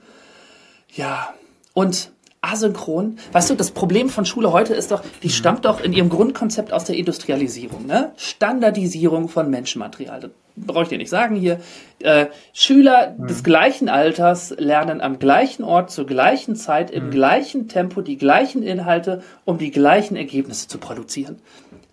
Ja, 0.96 1.34
und 1.74 2.12
asynchron. 2.44 3.18
Weißt 3.32 3.50
du, 3.50 3.56
das 3.56 3.72
Problem 3.72 4.10
von 4.10 4.26
Schule 4.26 4.52
heute 4.52 4.74
ist 4.74 4.92
doch, 4.92 5.02
die 5.24 5.28
mhm. 5.28 5.32
stammt 5.32 5.66
doch 5.66 5.82
in 5.82 5.94
ihrem 5.94 6.10
Grundkonzept 6.10 6.74
aus 6.74 6.84
der 6.84 6.96
Industrialisierung, 6.98 7.86
ne? 7.86 8.12
Standardisierung 8.18 9.30
von 9.30 9.50
Menschenmaterial. 9.50 10.20
Das 10.20 10.32
brauche 10.56 10.84
ich 10.84 10.90
dir 10.90 10.98
nicht 10.98 11.10
sagen 11.10 11.36
hier. 11.36 11.60
Äh, 12.00 12.28
Schüler 12.54 13.16
mhm. 13.18 13.28
des 13.28 13.44
gleichen 13.44 13.90
Alters 13.90 14.54
lernen 14.58 15.02
am 15.02 15.20
gleichen 15.20 15.64
Ort 15.64 15.90
zur 15.90 16.06
gleichen 16.06 16.56
Zeit 16.56 16.92
im 16.92 17.08
mhm. 17.08 17.12
gleichen 17.12 17.68
Tempo 17.70 18.02
die 18.02 18.18
gleichen 18.18 18.62
Inhalte, 18.62 19.24
um 19.46 19.58
die 19.58 19.72
gleichen 19.72 20.16
Ergebnisse 20.16 20.68
zu 20.68 20.78
produzieren. 20.78 21.40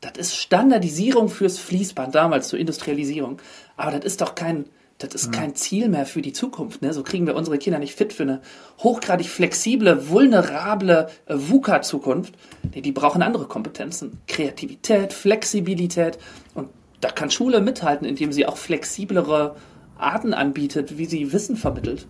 Das 0.00 0.12
ist 0.16 0.36
Standardisierung 0.36 1.28
fürs 1.28 1.58
Fließband 1.58 2.14
damals 2.14 2.48
zur 2.48 2.58
Industrialisierung. 2.58 3.38
Aber 3.76 3.92
das 3.92 4.04
ist 4.04 4.20
doch 4.20 4.34
kein 4.34 4.64
das 5.00 5.14
ist 5.14 5.32
kein 5.32 5.54
Ziel 5.54 5.88
mehr 5.88 6.04
für 6.04 6.20
die 6.20 6.34
Zukunft. 6.34 6.82
Ne? 6.82 6.92
So 6.92 7.02
kriegen 7.02 7.26
wir 7.26 7.34
unsere 7.34 7.56
Kinder 7.56 7.78
nicht 7.78 7.96
fit 7.96 8.12
für 8.12 8.24
eine 8.24 8.42
hochgradig 8.78 9.28
flexible, 9.28 10.08
vulnerable 10.10 11.08
äh, 11.26 11.34
VUCA-Zukunft. 11.36 12.34
Nee, 12.74 12.82
die 12.82 12.92
brauchen 12.92 13.22
andere 13.22 13.46
Kompetenzen. 13.46 14.20
Kreativität, 14.28 15.14
Flexibilität. 15.14 16.18
Und 16.54 16.68
da 17.00 17.10
kann 17.10 17.30
Schule 17.30 17.62
mithalten, 17.62 18.06
indem 18.06 18.30
sie 18.30 18.46
auch 18.46 18.58
flexiblere 18.58 19.56
Arten 19.96 20.34
anbietet, 20.34 20.98
wie 20.98 21.06
sie 21.06 21.32
Wissen 21.32 21.56
vermittelt. 21.56 22.06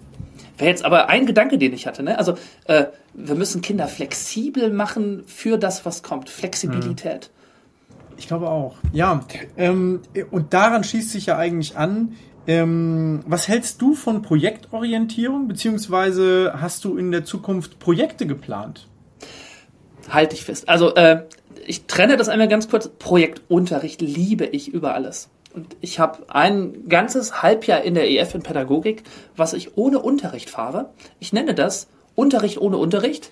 Wäre 0.58 0.70
jetzt 0.70 0.84
aber 0.84 1.08
ein 1.08 1.26
Gedanke, 1.26 1.58
den 1.58 1.72
ich 1.72 1.86
hatte. 1.86 2.02
Ne? 2.02 2.18
Also 2.18 2.34
äh, 2.64 2.86
wir 3.14 3.36
müssen 3.36 3.62
Kinder 3.62 3.86
flexibel 3.86 4.72
machen 4.72 5.22
für 5.26 5.58
das, 5.58 5.86
was 5.86 6.02
kommt. 6.02 6.28
Flexibilität. 6.28 7.30
Ich 8.16 8.26
glaube 8.26 8.50
auch. 8.50 8.76
Ja, 8.92 9.24
ähm, 9.56 10.02
und 10.30 10.52
daran 10.52 10.84
schließt 10.84 11.10
sich 11.10 11.26
ja 11.26 11.38
eigentlich 11.38 11.78
an, 11.78 12.16
ähm, 12.46 13.22
was 13.26 13.48
hältst 13.48 13.80
du 13.82 13.94
von 13.94 14.22
Projektorientierung, 14.22 15.48
beziehungsweise 15.48 16.54
hast 16.60 16.84
du 16.84 16.96
in 16.96 17.12
der 17.12 17.24
Zukunft 17.24 17.78
Projekte 17.78 18.26
geplant? 18.26 18.88
Halte 20.08 20.34
ich 20.34 20.44
fest. 20.44 20.68
Also 20.68 20.94
äh, 20.94 21.24
ich 21.66 21.86
trenne 21.86 22.16
das 22.16 22.28
einmal 22.28 22.48
ganz 22.48 22.68
kurz. 22.68 22.88
Projektunterricht 22.88 24.00
liebe 24.00 24.46
ich 24.46 24.68
über 24.68 24.94
alles. 24.94 25.28
Und 25.52 25.76
ich 25.80 25.98
habe 25.98 26.24
ein 26.28 26.88
ganzes 26.88 27.42
Halbjahr 27.42 27.82
in 27.82 27.94
der 27.94 28.08
EF 28.10 28.34
in 28.34 28.42
Pädagogik, 28.42 29.02
was 29.36 29.52
ich 29.52 29.76
ohne 29.76 29.98
Unterricht 29.98 30.48
fahre. 30.48 30.90
Ich 31.18 31.32
nenne 31.32 31.54
das 31.54 31.88
Unterricht 32.14 32.58
ohne 32.58 32.76
Unterricht. 32.76 33.30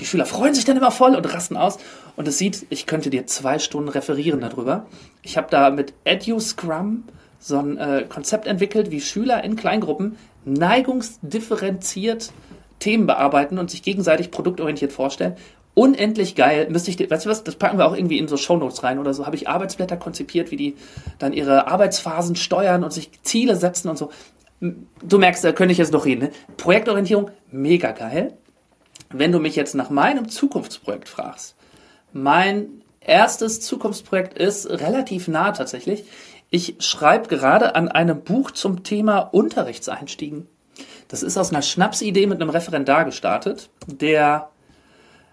Die 0.00 0.06
Schüler 0.06 0.26
freuen 0.26 0.54
sich 0.54 0.64
dann 0.64 0.76
immer 0.76 0.90
voll 0.90 1.14
und 1.14 1.32
rasten 1.32 1.56
aus. 1.56 1.78
Und 2.16 2.26
es 2.26 2.38
sieht, 2.38 2.66
ich 2.70 2.86
könnte 2.86 3.10
dir 3.10 3.26
zwei 3.26 3.58
Stunden 3.58 3.88
referieren 3.88 4.40
darüber. 4.40 4.86
Ich 5.22 5.36
habe 5.36 5.48
da 5.50 5.70
mit 5.70 5.94
EduScrum 6.04 7.04
so 7.42 7.58
ein 7.58 7.76
äh, 7.76 8.06
Konzept 8.08 8.46
entwickelt, 8.46 8.90
wie 8.90 9.00
Schüler 9.00 9.42
in 9.42 9.56
Kleingruppen 9.56 10.16
neigungsdifferenziert 10.44 12.32
Themen 12.78 13.06
bearbeiten 13.06 13.58
und 13.58 13.70
sich 13.70 13.82
gegenseitig 13.82 14.30
produktorientiert 14.30 14.92
vorstellen. 14.92 15.36
Unendlich 15.74 16.34
geil. 16.34 16.68
Müsste 16.70 16.90
ich, 16.90 17.10
weißt 17.10 17.26
du 17.26 17.30
was, 17.30 17.44
das 17.44 17.56
packen 17.56 17.78
wir 17.78 17.86
auch 17.86 17.96
irgendwie 17.96 18.18
in 18.18 18.28
so 18.28 18.36
Shownotes 18.36 18.82
rein 18.82 18.98
oder 18.98 19.14
so. 19.14 19.24
Habe 19.24 19.36
ich 19.36 19.48
Arbeitsblätter 19.48 19.96
konzipiert, 19.96 20.50
wie 20.50 20.56
die 20.56 20.74
dann 21.18 21.32
ihre 21.32 21.66
Arbeitsphasen 21.68 22.36
steuern 22.36 22.84
und 22.84 22.92
sich 22.92 23.10
Ziele 23.22 23.56
setzen 23.56 23.88
und 23.88 23.96
so. 23.96 24.10
Du 24.60 25.18
merkst, 25.18 25.42
da 25.42 25.52
könnte 25.52 25.72
ich 25.72 25.78
jetzt 25.78 25.92
noch 25.92 26.04
reden. 26.04 26.22
Ne? 26.22 26.30
Projektorientierung, 26.56 27.30
mega 27.50 27.92
geil. 27.92 28.34
Wenn 29.10 29.32
du 29.32 29.38
mich 29.38 29.56
jetzt 29.56 29.74
nach 29.74 29.90
meinem 29.90 30.28
Zukunftsprojekt 30.28 31.08
fragst, 31.08 31.56
mein 32.12 32.82
erstes 33.00 33.60
Zukunftsprojekt 33.60 34.38
ist 34.38 34.68
relativ 34.68 35.28
nah 35.28 35.52
tatsächlich. 35.52 36.04
Ich 36.54 36.76
schreibe 36.80 37.28
gerade 37.28 37.74
an 37.76 37.88
einem 37.88 38.20
Buch 38.20 38.50
zum 38.50 38.82
Thema 38.84 39.20
Unterrichtseinstiegen. 39.20 40.46
Das 41.08 41.22
ist 41.22 41.38
aus 41.38 41.50
einer 41.50 41.62
Schnapsidee 41.62 42.26
mit 42.26 42.42
einem 42.42 42.50
Referendar 42.50 43.06
gestartet, 43.06 43.70
der, 43.86 44.50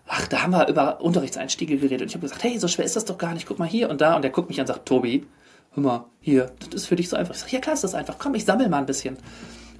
ach, 0.08 0.28
da 0.30 0.44
haben 0.44 0.52
wir 0.52 0.70
über 0.70 1.02
Unterrichtseinstiege 1.02 1.76
geredet. 1.76 2.04
Und 2.04 2.08
ich 2.08 2.14
habe 2.16 2.22
gesagt, 2.22 2.42
hey, 2.46 2.58
so 2.58 2.70
schwer 2.70 2.86
ist 2.86 2.96
das 2.96 3.04
doch 3.04 3.18
gar 3.18 3.34
nicht, 3.34 3.48
guck 3.48 3.60
mal 3.60 3.68
hier 3.68 3.90
und 3.90 4.00
da. 4.00 4.16
Und 4.16 4.22
der 4.22 4.32
guckt 4.32 4.48
mich 4.48 4.60
an 4.60 4.64
und 4.64 4.68
sagt, 4.68 4.86
Tobi, 4.86 5.28
hör 5.74 5.84
mal, 5.84 6.06
hier, 6.22 6.54
das 6.62 6.84
ist 6.84 6.86
für 6.86 6.96
dich 6.96 7.10
so 7.10 7.18
einfach. 7.18 7.36
Ich 7.36 7.42
sage, 7.42 7.52
ja 7.52 7.60
klar 7.60 7.74
ist 7.74 7.84
das 7.84 7.96
einfach, 7.96 8.16
komm, 8.18 8.34
ich 8.36 8.46
sammle 8.46 8.70
mal 8.70 8.78
ein 8.78 8.86
bisschen. 8.86 9.18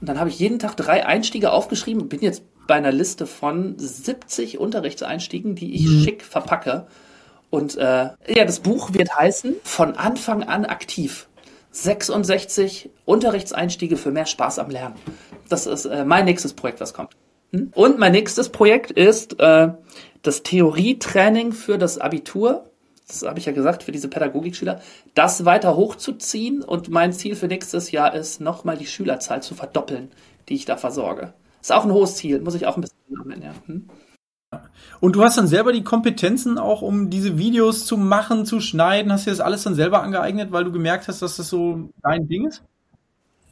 Und 0.02 0.10
dann 0.10 0.20
habe 0.20 0.30
ich 0.30 0.40
jeden 0.40 0.60
Tag 0.60 0.76
drei 0.76 1.06
Einstiege 1.06 1.54
aufgeschrieben, 1.54 2.10
bin 2.10 2.20
jetzt 2.20 2.44
bei 2.68 2.76
einer 2.76 2.92
Liste 2.92 3.26
von 3.26 3.80
70 3.80 4.58
Unterrichtseinstiegen, 4.58 5.56
die 5.56 5.74
ich 5.74 5.88
mhm. 5.88 6.04
schick 6.04 6.24
verpacke 6.26 6.86
Und 7.50 7.78
äh, 7.78 8.10
ja, 8.28 8.46
das 8.46 8.60
Buch 8.60 8.94
wird 8.94 9.16
heißen 9.16 9.56
Von 9.64 9.96
Anfang 9.96 10.44
an 10.44 10.66
aktiv. 10.66 11.29
66 11.72 12.90
Unterrichtseinstiege 13.06 13.98
für 13.98 14.12
mehr 14.12 14.26
Spaß 14.26 14.60
am 14.60 14.70
Lernen. 14.70 14.96
Das 15.50 15.68
ist 15.68 15.86
äh, 15.86 16.06
mein 16.06 16.26
nächstes 16.26 16.54
Projekt, 16.54 16.82
was 16.82 16.94
kommt. 16.94 17.16
Hm? 17.52 17.72
Und 17.76 18.00
mein 18.00 18.12
nächstes 18.12 18.50
Projekt 18.50 18.92
ist 18.92 19.40
äh, 19.40 19.70
das 20.22 20.44
Theorietraining 20.44 21.52
für 21.52 21.78
das 21.78 21.98
Abitur. 21.98 22.66
Das 23.08 23.24
habe 23.24 23.40
ich 23.40 23.46
ja 23.46 23.52
gesagt, 23.52 23.84
für 23.84 23.92
diese 23.92 24.08
Pädagogikschüler, 24.08 24.82
das 25.16 25.46
weiter 25.46 25.76
hochzuziehen. 25.76 26.64
Und 26.64 26.90
mein 26.90 27.14
Ziel 27.14 27.36
für 27.36 27.48
nächstes 27.48 27.92
Jahr 27.92 28.14
ist, 28.14 28.40
nochmal 28.40 28.78
die 28.78 28.86
Schülerzahl 28.86 29.42
zu 29.42 29.56
verdoppeln, 29.56 30.12
die 30.48 30.56
ich 30.56 30.66
da 30.66 30.78
versorge. 30.78 31.34
Ist 31.62 31.72
auch 31.72 31.86
ein 31.86 31.92
hohes 31.92 32.16
Ziel, 32.16 32.40
muss 32.42 32.56
ich 32.56 32.68
auch 32.68 32.78
ein 32.78 32.82
bisschen 32.82 32.98
sammeln, 33.16 33.42
ja. 33.42 33.54
Hm? 33.66 33.90
Und 35.00 35.16
du 35.16 35.24
hast 35.24 35.38
dann 35.38 35.48
selber 35.48 35.72
die 35.72 35.84
Kompetenzen 35.84 36.58
auch, 36.58 36.82
um 36.82 37.10
diese 37.10 37.38
Videos 37.38 37.86
zu 37.86 37.98
machen, 37.98 38.46
zu 38.46 38.60
schneiden. 38.60 39.12
Hast 39.12 39.28
du 39.28 39.30
das 39.30 39.40
alles 39.40 39.64
dann 39.64 39.76
selber 39.76 40.04
angeeignet, 40.04 40.52
weil 40.52 40.66
du 40.66 40.72
gemerkt 40.72 41.08
hast, 41.08 41.22
dass 41.22 41.38
das 41.38 41.50
so 41.50 41.90
dein 42.04 42.28
Ding 42.28 42.48
ist? 42.48 42.64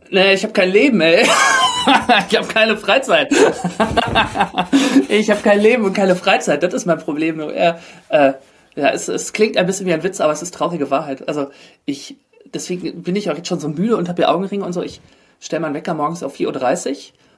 Nee, 0.10 0.34
ich 0.34 0.44
habe 0.44 0.54
kein 0.54 0.72
Leben, 0.72 1.00
ey. 1.02 1.24
ich 2.30 2.38
habe 2.38 2.48
keine 2.48 2.78
Freizeit. 2.78 3.32
ich 5.10 5.30
habe 5.30 5.42
kein 5.42 5.62
Leben 5.62 5.86
und 5.86 5.94
keine 5.94 6.16
Freizeit. 6.16 6.64
Das 6.64 6.74
ist 6.74 6.86
mein 6.86 7.00
Problem. 7.00 7.40
Ja, 7.40 7.80
äh, 8.10 8.34
ja 8.76 8.90
es, 8.90 9.08
es 9.08 9.34
klingt 9.34 9.58
ein 9.58 9.66
bisschen 9.66 9.86
wie 9.86 9.94
ein 9.94 10.04
Witz, 10.04 10.20
aber 10.20 10.34
es 10.34 10.42
ist 10.42 10.54
traurige 10.54 10.92
Wahrheit. 10.92 11.28
Also 11.28 11.50
ich, 11.86 12.18
deswegen 12.54 13.04
bin 13.04 13.16
ich 13.16 13.30
auch 13.30 13.38
jetzt 13.38 13.48
schon 13.48 13.60
so 13.60 13.70
müde 13.70 13.96
und 13.98 14.10
habe 14.10 14.22
hier 14.22 14.32
Augenringe 14.32 14.66
und 14.66 14.74
so. 14.74 14.82
Ich 14.82 15.02
stelle 15.40 15.62
meinen 15.62 15.76
Wecker 15.76 15.94
morgens 15.94 16.24
auf 16.24 16.36
4.30 16.36 16.90
Uhr 16.90 16.96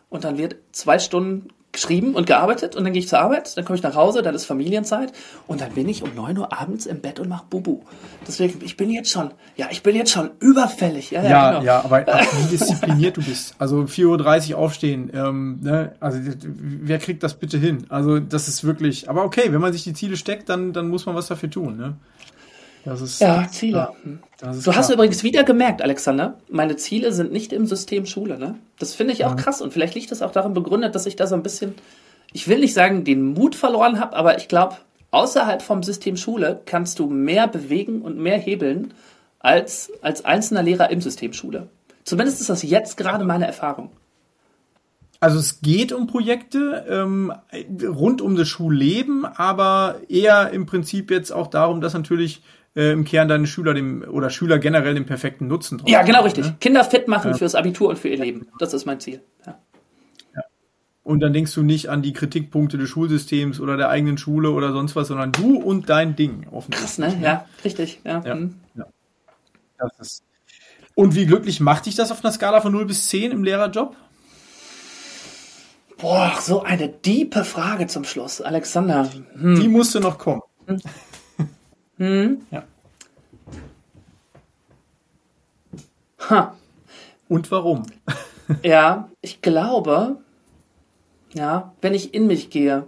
und 0.09 0.23
dann 0.23 0.37
wird 0.37 0.55
zwei 0.71 0.97
Stunden 0.99 1.49
geschrieben 1.71 2.15
und 2.15 2.25
gearbeitet 2.25 2.75
und 2.75 2.83
dann 2.83 2.93
gehe 2.93 3.01
ich 3.01 3.07
zur 3.07 3.19
Arbeit, 3.19 3.55
dann 3.55 3.63
komme 3.63 3.77
ich 3.77 3.83
nach 3.83 3.95
Hause, 3.95 4.21
dann 4.21 4.33
ist 4.33 4.45
Familienzeit 4.45 5.13
und 5.47 5.61
dann 5.61 5.71
bin 5.73 5.87
ich 5.87 6.01
um 6.01 6.15
neun 6.15 6.37
Uhr 6.37 6.51
abends 6.51 6.85
im 6.87 6.99
Bett 6.99 7.19
und 7.19 7.29
mache 7.29 7.45
Bubu. 7.49 7.81
Deswegen, 8.27 8.63
ich 8.63 8.75
bin 8.75 8.89
jetzt 8.89 9.11
schon, 9.11 9.31
ja, 9.55 9.67
ich 9.69 9.83
bin 9.83 9.95
jetzt 9.95 10.11
schon 10.11 10.31
überfällig. 10.39 11.11
Ja, 11.11 11.23
ja, 11.23 11.29
ja, 11.29 11.51
genau. 11.51 11.63
ja 11.63 11.83
aber 11.83 12.05
wie 12.41 12.49
diszipliniert 12.49 13.17
du 13.17 13.21
bist. 13.21 13.53
Also 13.59 13.81
4.30 13.81 14.51
Uhr 14.51 14.57
aufstehen, 14.57 15.11
ähm, 15.13 15.59
ne? 15.61 15.93
also 15.99 16.19
wer 16.43 16.97
kriegt 16.97 17.21
das 17.21 17.35
bitte 17.35 17.57
hin? 17.57 17.85
Also 17.89 18.19
das 18.19 18.47
ist 18.47 18.63
wirklich, 18.63 19.09
aber 19.09 19.23
okay, 19.23 19.51
wenn 19.51 19.61
man 19.61 19.71
sich 19.71 19.83
die 19.83 19.93
Ziele 19.93 20.17
steckt, 20.17 20.49
dann, 20.49 20.73
dann 20.73 20.89
muss 20.89 21.05
man 21.05 21.15
was 21.15 21.27
dafür 21.27 21.51
tun. 21.51 21.77
Ne? 21.77 21.95
Das 22.85 23.01
ist, 23.01 23.19
ja, 23.19 23.47
Ziele. 23.51 23.77
Ja, 23.77 23.93
du 24.41 24.61
klar. 24.61 24.75
hast 24.75 24.89
übrigens 24.89 25.23
wieder 25.23 25.43
gemerkt, 25.43 25.81
Alexander, 25.81 26.37
meine 26.49 26.77
Ziele 26.77 27.11
sind 27.11 27.31
nicht 27.31 27.51
im 27.53 27.65
System 27.65 28.05
Schule. 28.05 28.37
Ne? 28.39 28.55
Das 28.79 28.95
finde 28.95 29.13
ich 29.13 29.25
auch 29.25 29.33
mhm. 29.33 29.37
krass 29.37 29.61
und 29.61 29.73
vielleicht 29.73 29.95
liegt 29.95 30.11
das 30.11 30.21
auch 30.21 30.31
darin 30.31 30.53
begründet, 30.53 30.95
dass 30.95 31.05
ich 31.05 31.15
da 31.15 31.27
so 31.27 31.35
ein 31.35 31.43
bisschen, 31.43 31.75
ich 32.31 32.47
will 32.47 32.59
nicht 32.59 32.73
sagen, 32.73 33.03
den 33.03 33.33
Mut 33.33 33.55
verloren 33.55 33.99
habe, 33.99 34.15
aber 34.15 34.37
ich 34.37 34.47
glaube, 34.47 34.77
außerhalb 35.11 35.61
vom 35.61 35.83
System 35.83 36.17
Schule 36.17 36.61
kannst 36.65 36.99
du 36.99 37.07
mehr 37.07 37.47
bewegen 37.47 38.01
und 38.01 38.17
mehr 38.17 38.37
hebeln 38.37 38.93
als 39.39 39.91
als 40.01 40.25
einzelner 40.25 40.63
Lehrer 40.63 40.89
im 40.89 41.01
System 41.01 41.33
Schule. 41.33 41.67
Zumindest 42.03 42.41
ist 42.41 42.49
das 42.49 42.63
jetzt 42.63 42.97
gerade 42.97 43.23
meine 43.23 43.47
Erfahrung. 43.47 43.89
Also 45.21 45.37
es 45.37 45.61
geht 45.61 45.91
um 45.91 46.07
Projekte 46.07 46.85
ähm, 46.89 47.33
rund 47.83 48.21
um 48.21 48.35
das 48.35 48.47
Schulleben, 48.47 49.25
aber 49.25 49.97
eher 50.07 50.51
im 50.51 50.65
Prinzip 50.65 51.11
jetzt 51.11 51.31
auch 51.31 51.47
darum, 51.47 51.81
dass 51.81 51.93
natürlich 51.93 52.41
äh, 52.79 52.91
im 52.93 53.03
Kern 53.03 53.27
deine 53.27 53.45
Schüler 53.45 53.73
dem 53.73 54.03
oder 54.09 54.29
Schüler 54.29 54.57
generell 54.57 54.93
den 54.93 55.05
perfekten 55.05 55.47
Nutzen 55.47 55.79
drauf 55.79 55.89
Ja, 55.89 56.01
genau 56.03 56.23
richtig. 56.23 56.45
Ne? 56.45 56.55
Kinder 56.61 56.85
fit 56.85 57.07
machen 57.09 57.31
ja. 57.31 57.37
fürs 57.37 57.53
Abitur 57.53 57.89
und 57.89 57.99
für 57.99 58.07
ihr 58.07 58.17
Leben. 58.17 58.47
Das 58.57 58.73
ist 58.73 58.85
mein 58.85 59.01
Ziel. 59.01 59.21
Ja. 59.45 59.59
ja. 60.33 60.41
Und 61.03 61.19
dann 61.19 61.33
denkst 61.33 61.53
du 61.53 61.61
nicht 61.61 61.89
an 61.89 62.01
die 62.01 62.13
Kritikpunkte 62.13 62.77
des 62.77 62.89
Schulsystems 62.89 63.59
oder 63.59 63.75
der 63.75 63.89
eigenen 63.89 64.17
Schule 64.17 64.51
oder 64.51 64.71
sonst 64.71 64.95
was, 64.95 65.09
sondern 65.09 65.33
du 65.33 65.57
und 65.57 65.89
dein 65.89 66.15
Ding. 66.15 66.47
Krass, 66.71 66.97
ne? 66.97 67.19
Ja, 67.21 67.45
richtig. 67.65 67.99
Ja. 68.05 68.23
ja. 68.25 68.35
Mhm. 68.35 68.55
Das 69.77 69.99
ist. 69.99 70.23
Und 70.95 71.15
wie 71.15 71.25
glücklich 71.25 71.59
macht 71.59 71.85
dich 71.85 71.95
das 71.95 72.11
auf 72.11 72.23
einer 72.23 72.33
Skala 72.33 72.61
von 72.61 72.71
0 72.71 72.85
bis 72.85 73.07
10 73.09 73.31
im 73.31 73.43
Lehrerjob? 73.43 73.95
Boah, 75.97 76.37
so 76.41 76.63
eine 76.63 76.87
diepe 76.87 77.43
Frage 77.43 77.87
zum 77.87 78.05
Schluss, 78.05 78.41
Alexander. 78.41 79.09
Hm. 79.33 79.59
Die 79.59 79.67
musste 79.67 79.99
noch 79.99 80.17
kommen. 80.17 80.41
Hm. 80.65 80.81
Hm? 81.99 82.41
Ja. 82.49 82.63
Ha. 86.29 86.55
Und 87.27 87.51
warum? 87.51 87.83
ja, 88.63 89.09
ich 89.21 89.41
glaube, 89.41 90.17
ja, 91.33 91.73
wenn 91.81 91.93
ich 91.93 92.13
in 92.13 92.25
mich 92.25 92.49
gehe, 92.49 92.87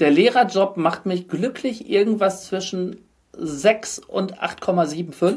der 0.00 0.10
Lehrerjob 0.10 0.76
macht 0.76 1.06
mich 1.06 1.28
glücklich 1.28 1.88
irgendwas 1.88 2.46
zwischen 2.46 2.98
6 3.32 4.00
und 4.00 4.40
8,75, 4.40 5.36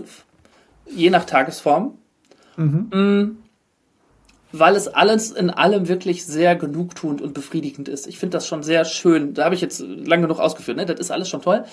je 0.88 1.10
nach 1.10 1.26
Tagesform. 1.26 1.98
Mhm. 2.58 2.90
Mm, 2.92 3.38
weil 4.52 4.76
es 4.76 4.88
alles 4.90 5.32
in 5.32 5.50
allem 5.50 5.88
wirklich 5.88 6.26
sehr 6.26 6.56
genugtuend 6.56 7.22
und 7.22 7.34
befriedigend 7.34 7.88
ist. 7.88 8.08
Ich 8.08 8.20
finde 8.20 8.38
das 8.38 8.48
schon 8.48 8.64
sehr 8.64 8.84
schön. 8.84 9.34
Da 9.34 9.46
habe 9.46 9.56
ich 9.56 9.62
jetzt 9.62 9.80
lange 9.80 10.24
genug 10.24 10.40
ausgeführt, 10.40 10.78
ne? 10.78 10.86
Das 10.86 11.00
ist 11.00 11.12
alles 11.12 11.30
schon 11.30 11.42
toll 11.42 11.64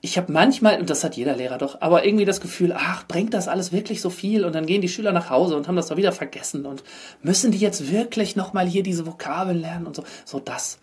ich 0.00 0.16
habe 0.16 0.32
manchmal, 0.32 0.80
und 0.80 0.90
das 0.90 1.02
hat 1.02 1.16
jeder 1.16 1.34
Lehrer 1.34 1.58
doch, 1.58 1.80
aber 1.80 2.04
irgendwie 2.04 2.24
das 2.24 2.40
Gefühl, 2.40 2.72
ach, 2.76 3.06
bringt 3.08 3.34
das 3.34 3.48
alles 3.48 3.72
wirklich 3.72 4.00
so 4.00 4.10
viel? 4.10 4.44
Und 4.44 4.54
dann 4.54 4.66
gehen 4.66 4.80
die 4.80 4.88
Schüler 4.88 5.12
nach 5.12 5.28
Hause 5.28 5.56
und 5.56 5.66
haben 5.66 5.74
das 5.74 5.88
doch 5.88 5.96
wieder 5.96 6.12
vergessen. 6.12 6.66
Und 6.66 6.84
müssen 7.22 7.50
die 7.50 7.58
jetzt 7.58 7.90
wirklich 7.90 8.36
nochmal 8.36 8.66
hier 8.66 8.84
diese 8.84 9.06
Vokabeln 9.06 9.60
lernen 9.60 9.86
und 9.86 9.96
so? 9.96 10.04
So 10.24 10.38
das. 10.38 10.78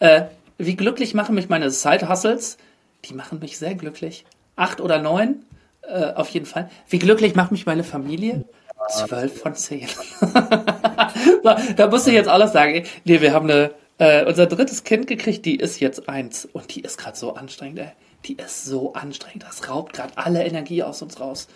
Äh, 0.00 0.22
wie 0.58 0.74
glücklich 0.74 1.14
machen 1.14 1.36
mich 1.36 1.48
meine 1.48 1.70
Side-Hustles? 1.70 2.58
Die 3.04 3.14
machen 3.14 3.38
mich 3.38 3.58
sehr 3.58 3.76
glücklich. 3.76 4.24
Acht 4.56 4.80
oder 4.80 5.00
neun, 5.00 5.44
äh, 5.82 6.12
auf 6.14 6.28
jeden 6.30 6.46
Fall. 6.46 6.68
Wie 6.88 6.98
glücklich 6.98 7.36
macht 7.36 7.52
mich 7.52 7.64
meine 7.64 7.84
Familie? 7.84 8.44
Zwölf 8.90 9.40
von 9.40 9.54
zehn. 9.54 9.86
so, 10.20 11.54
da 11.76 11.86
musste 11.88 12.10
ich 12.10 12.16
jetzt 12.16 12.28
alles 12.28 12.52
sagen. 12.52 12.84
Nee, 13.04 13.20
wir 13.20 13.32
haben 13.32 13.48
eine, 13.48 13.70
äh, 13.98 14.24
unser 14.24 14.46
drittes 14.46 14.82
Kind 14.82 15.06
gekriegt, 15.06 15.44
die 15.44 15.56
ist 15.56 15.78
jetzt 15.78 16.08
eins. 16.08 16.44
Und 16.44 16.74
die 16.74 16.80
ist 16.80 16.98
gerade 16.98 17.16
so 17.16 17.34
anstrengend, 17.34 17.78
ey 17.78 17.92
die 18.24 18.34
ist 18.34 18.64
so 18.64 18.94
anstrengend. 18.94 19.44
Das 19.44 19.68
raubt 19.68 19.92
gerade 19.92 20.16
alle 20.16 20.44
Energie 20.44 20.82
aus 20.82 21.02
uns 21.02 21.20
raus. 21.20 21.48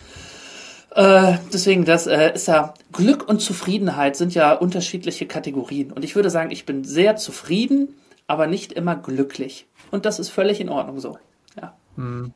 Äh, 0.95 1.37
deswegen, 1.51 1.85
das 1.85 2.07
äh, 2.07 2.33
ist 2.33 2.47
ja 2.47 2.73
Glück 2.91 3.27
und 3.27 3.39
Zufriedenheit 3.41 4.15
sind 4.15 4.33
ja 4.33 4.53
unterschiedliche 4.53 5.25
Kategorien. 5.25 5.91
Und 5.91 6.05
ich 6.05 6.15
würde 6.15 6.29
sagen, 6.29 6.51
ich 6.51 6.65
bin 6.65 6.83
sehr 6.83 7.15
zufrieden, 7.15 7.95
aber 8.27 8.47
nicht 8.47 8.71
immer 8.71 8.95
glücklich. 8.95 9.67
Und 9.91 10.05
das 10.05 10.19
ist 10.19 10.29
völlig 10.29 10.61
in 10.61 10.69
Ordnung 10.69 10.99
so. 10.99 11.17
Ja. 11.59 11.75
Hm. 11.95 12.33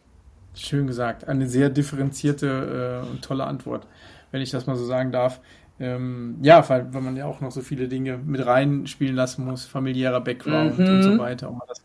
Schön 0.55 0.87
gesagt. 0.87 1.27
Eine 1.27 1.47
sehr 1.47 1.69
differenzierte 1.69 3.03
äh, 3.05 3.09
und 3.09 3.23
tolle 3.23 3.45
Antwort, 3.45 3.85
wenn 4.31 4.41
ich 4.41 4.49
das 4.49 4.65
mal 4.65 4.75
so 4.75 4.85
sagen 4.85 5.11
darf. 5.11 5.39
Ähm, 5.79 6.37
ja, 6.41 6.67
weil, 6.67 6.91
weil 6.91 7.01
man 7.01 7.15
ja 7.15 7.25
auch 7.25 7.41
noch 7.41 7.51
so 7.51 7.61
viele 7.61 7.87
Dinge 7.87 8.17
mit 8.17 8.43
reinspielen 8.43 9.15
lassen 9.15 9.45
muss, 9.45 9.65
familiärer 9.65 10.21
Background 10.21 10.79
mhm. 10.79 10.87
und 10.87 11.03
so 11.03 11.17
weiter, 11.19 11.51
um 11.51 11.61
das 11.67 11.83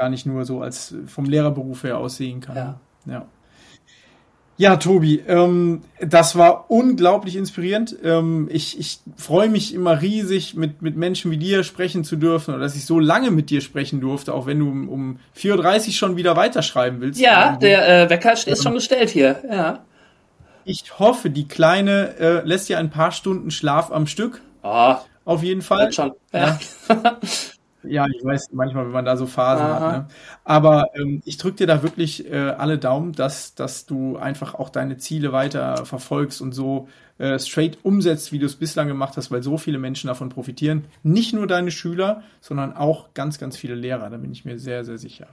gar 0.00 0.08
nicht 0.08 0.24
nur 0.24 0.46
so 0.46 0.62
als 0.62 0.94
vom 1.06 1.26
Lehrerberuf 1.26 1.84
her 1.84 1.98
aussehen 1.98 2.40
kann. 2.40 2.56
Ja. 2.56 2.80
ja. 3.06 3.26
Ja, 4.56 4.76
Tobi, 4.76 5.22
ähm, 5.26 5.82
das 6.00 6.36
war 6.36 6.70
unglaublich 6.70 7.36
inspirierend. 7.36 7.96
Ähm, 8.02 8.48
ich, 8.50 8.78
ich 8.78 8.98
freue 9.16 9.48
mich 9.48 9.72
immer 9.74 10.02
riesig, 10.02 10.54
mit, 10.54 10.82
mit 10.82 10.96
Menschen 10.96 11.30
wie 11.30 11.38
dir 11.38 11.64
sprechen 11.64 12.04
zu 12.04 12.16
dürfen 12.16 12.54
oder 12.54 12.64
dass 12.64 12.76
ich 12.76 12.84
so 12.84 12.98
lange 12.98 13.30
mit 13.30 13.48
dir 13.48 13.62
sprechen 13.62 14.00
durfte, 14.00 14.34
auch 14.34 14.46
wenn 14.46 14.58
du 14.58 14.68
um, 14.68 14.88
um 14.88 15.18
4.30 15.34 15.86
Uhr 15.86 15.92
schon 15.92 16.16
wieder 16.16 16.36
weiterschreiben 16.36 17.00
willst. 17.00 17.20
Ja, 17.20 17.56
der 17.56 18.04
äh, 18.04 18.10
Wecker 18.10 18.32
ist 18.32 18.62
schon 18.62 18.74
gestellt 18.74 19.08
hier, 19.10 19.42
ja. 19.50 19.84
Ich 20.64 20.98
hoffe, 20.98 21.30
die 21.30 21.48
Kleine 21.48 22.16
äh, 22.18 22.46
lässt 22.46 22.68
ja 22.68 22.76
ein 22.78 22.90
paar 22.90 23.12
Stunden 23.12 23.50
Schlaf 23.50 23.90
am 23.90 24.06
Stück. 24.06 24.42
Oh, 24.62 24.96
Auf 25.24 25.42
jeden 25.42 25.62
Fall. 25.62 25.90
Schon. 25.92 26.12
Ja. 26.32 26.58
ja. 26.88 27.18
Ja, 27.82 28.06
ich 28.06 28.22
weiß 28.24 28.48
manchmal, 28.52 28.86
wenn 28.86 28.92
man 28.92 29.04
da 29.04 29.16
so 29.16 29.26
Phasen 29.26 29.66
Aha. 29.66 29.74
hat. 29.74 29.92
Ne? 29.92 30.08
Aber 30.44 30.86
ähm, 30.94 31.22
ich 31.24 31.38
drücke 31.38 31.58
dir 31.58 31.66
da 31.66 31.82
wirklich 31.82 32.30
äh, 32.30 32.36
alle 32.50 32.78
Daumen, 32.78 33.12
dass, 33.12 33.54
dass 33.54 33.86
du 33.86 34.16
einfach 34.16 34.54
auch 34.54 34.68
deine 34.68 34.98
Ziele 34.98 35.32
weiter 35.32 35.86
verfolgst 35.86 36.42
und 36.42 36.52
so 36.52 36.88
äh, 37.20 37.38
straight 37.38 37.78
umsetzt, 37.82 38.32
wie 38.32 38.38
du 38.38 38.46
es 38.46 38.56
bislang 38.56 38.88
gemacht 38.88 39.16
hast, 39.16 39.30
weil 39.30 39.42
so 39.42 39.58
viele 39.58 39.78
Menschen 39.78 40.08
davon 40.08 40.30
profitieren. 40.30 40.86
Nicht 41.02 41.34
nur 41.34 41.46
deine 41.46 41.70
Schüler, 41.70 42.22
sondern 42.40 42.74
auch 42.74 43.12
ganz, 43.14 43.38
ganz 43.38 43.56
viele 43.56 43.74
Lehrer. 43.74 44.10
Da 44.10 44.16
bin 44.16 44.32
ich 44.32 44.44
mir 44.44 44.58
sehr, 44.58 44.84
sehr 44.84 44.98
sicher. 44.98 45.28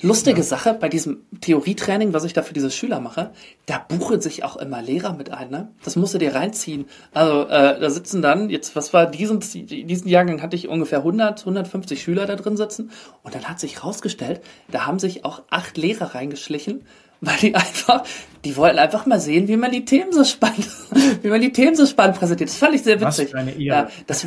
Lustige 0.00 0.38
ja. 0.38 0.42
Sache 0.42 0.72
bei 0.72 0.88
diesem 0.88 1.18
Theorietraining, 1.42 2.14
was 2.14 2.24
ich 2.24 2.32
da 2.32 2.40
für 2.42 2.54
diese 2.54 2.70
Schüler 2.70 3.00
mache, 3.00 3.32
da 3.66 3.78
buchen 3.78 4.22
sich 4.22 4.42
auch 4.42 4.56
immer 4.56 4.80
Lehrer 4.80 5.12
mit 5.12 5.30
ein. 5.30 5.50
Ne? 5.50 5.68
Das 5.84 5.96
musst 5.96 6.14
du 6.14 6.18
dir 6.18 6.34
reinziehen. 6.34 6.86
Also 7.12 7.42
äh, 7.48 7.78
da 7.78 7.90
sitzen 7.90 8.22
dann, 8.22 8.48
jetzt, 8.48 8.74
was 8.74 8.94
war 8.94 9.06
diesen, 9.06 9.40
diesen 9.40 10.08
Jahrgang 10.08 10.40
hatte 10.40 10.56
ich 10.56 10.68
ungefähr 10.68 11.00
100, 11.00 11.40
150 11.40 12.02
Schüler 12.02 12.24
da 12.24 12.36
drin 12.36 12.56
sitzen 12.56 12.90
und 13.22 13.34
dann 13.34 13.44
hat 13.44 13.60
sich 13.60 13.84
rausgestellt, 13.84 14.40
da 14.70 14.86
haben 14.86 14.98
sich 14.98 15.26
auch 15.26 15.42
acht 15.50 15.76
Lehrer 15.76 16.14
reingeschlichen, 16.14 16.82
weil 17.20 17.36
die 17.38 17.54
einfach, 17.54 18.04
die 18.44 18.56
wollten 18.56 18.78
einfach 18.78 19.06
mal 19.06 19.20
sehen, 19.20 19.48
wie 19.48 19.56
man 19.56 19.72
die 19.72 19.84
Themen 19.84 20.12
so 20.12 20.24
spannend, 20.24 20.68
wie 21.22 21.28
man 21.28 21.40
die 21.40 21.52
Themen 21.52 21.76
so 21.76 21.86
spannend 21.86 22.18
präsentiert. 22.18 22.50
Das 22.50 22.56
fand 22.56 22.74
ich 22.74 22.82
sehr 22.82 23.00
witzig. 23.00 23.26
Was 23.26 23.30
für 23.30 23.38
eine 23.38 23.52
Ehre. 23.52 23.60
Ja, 23.60 23.88
das, 24.06 24.26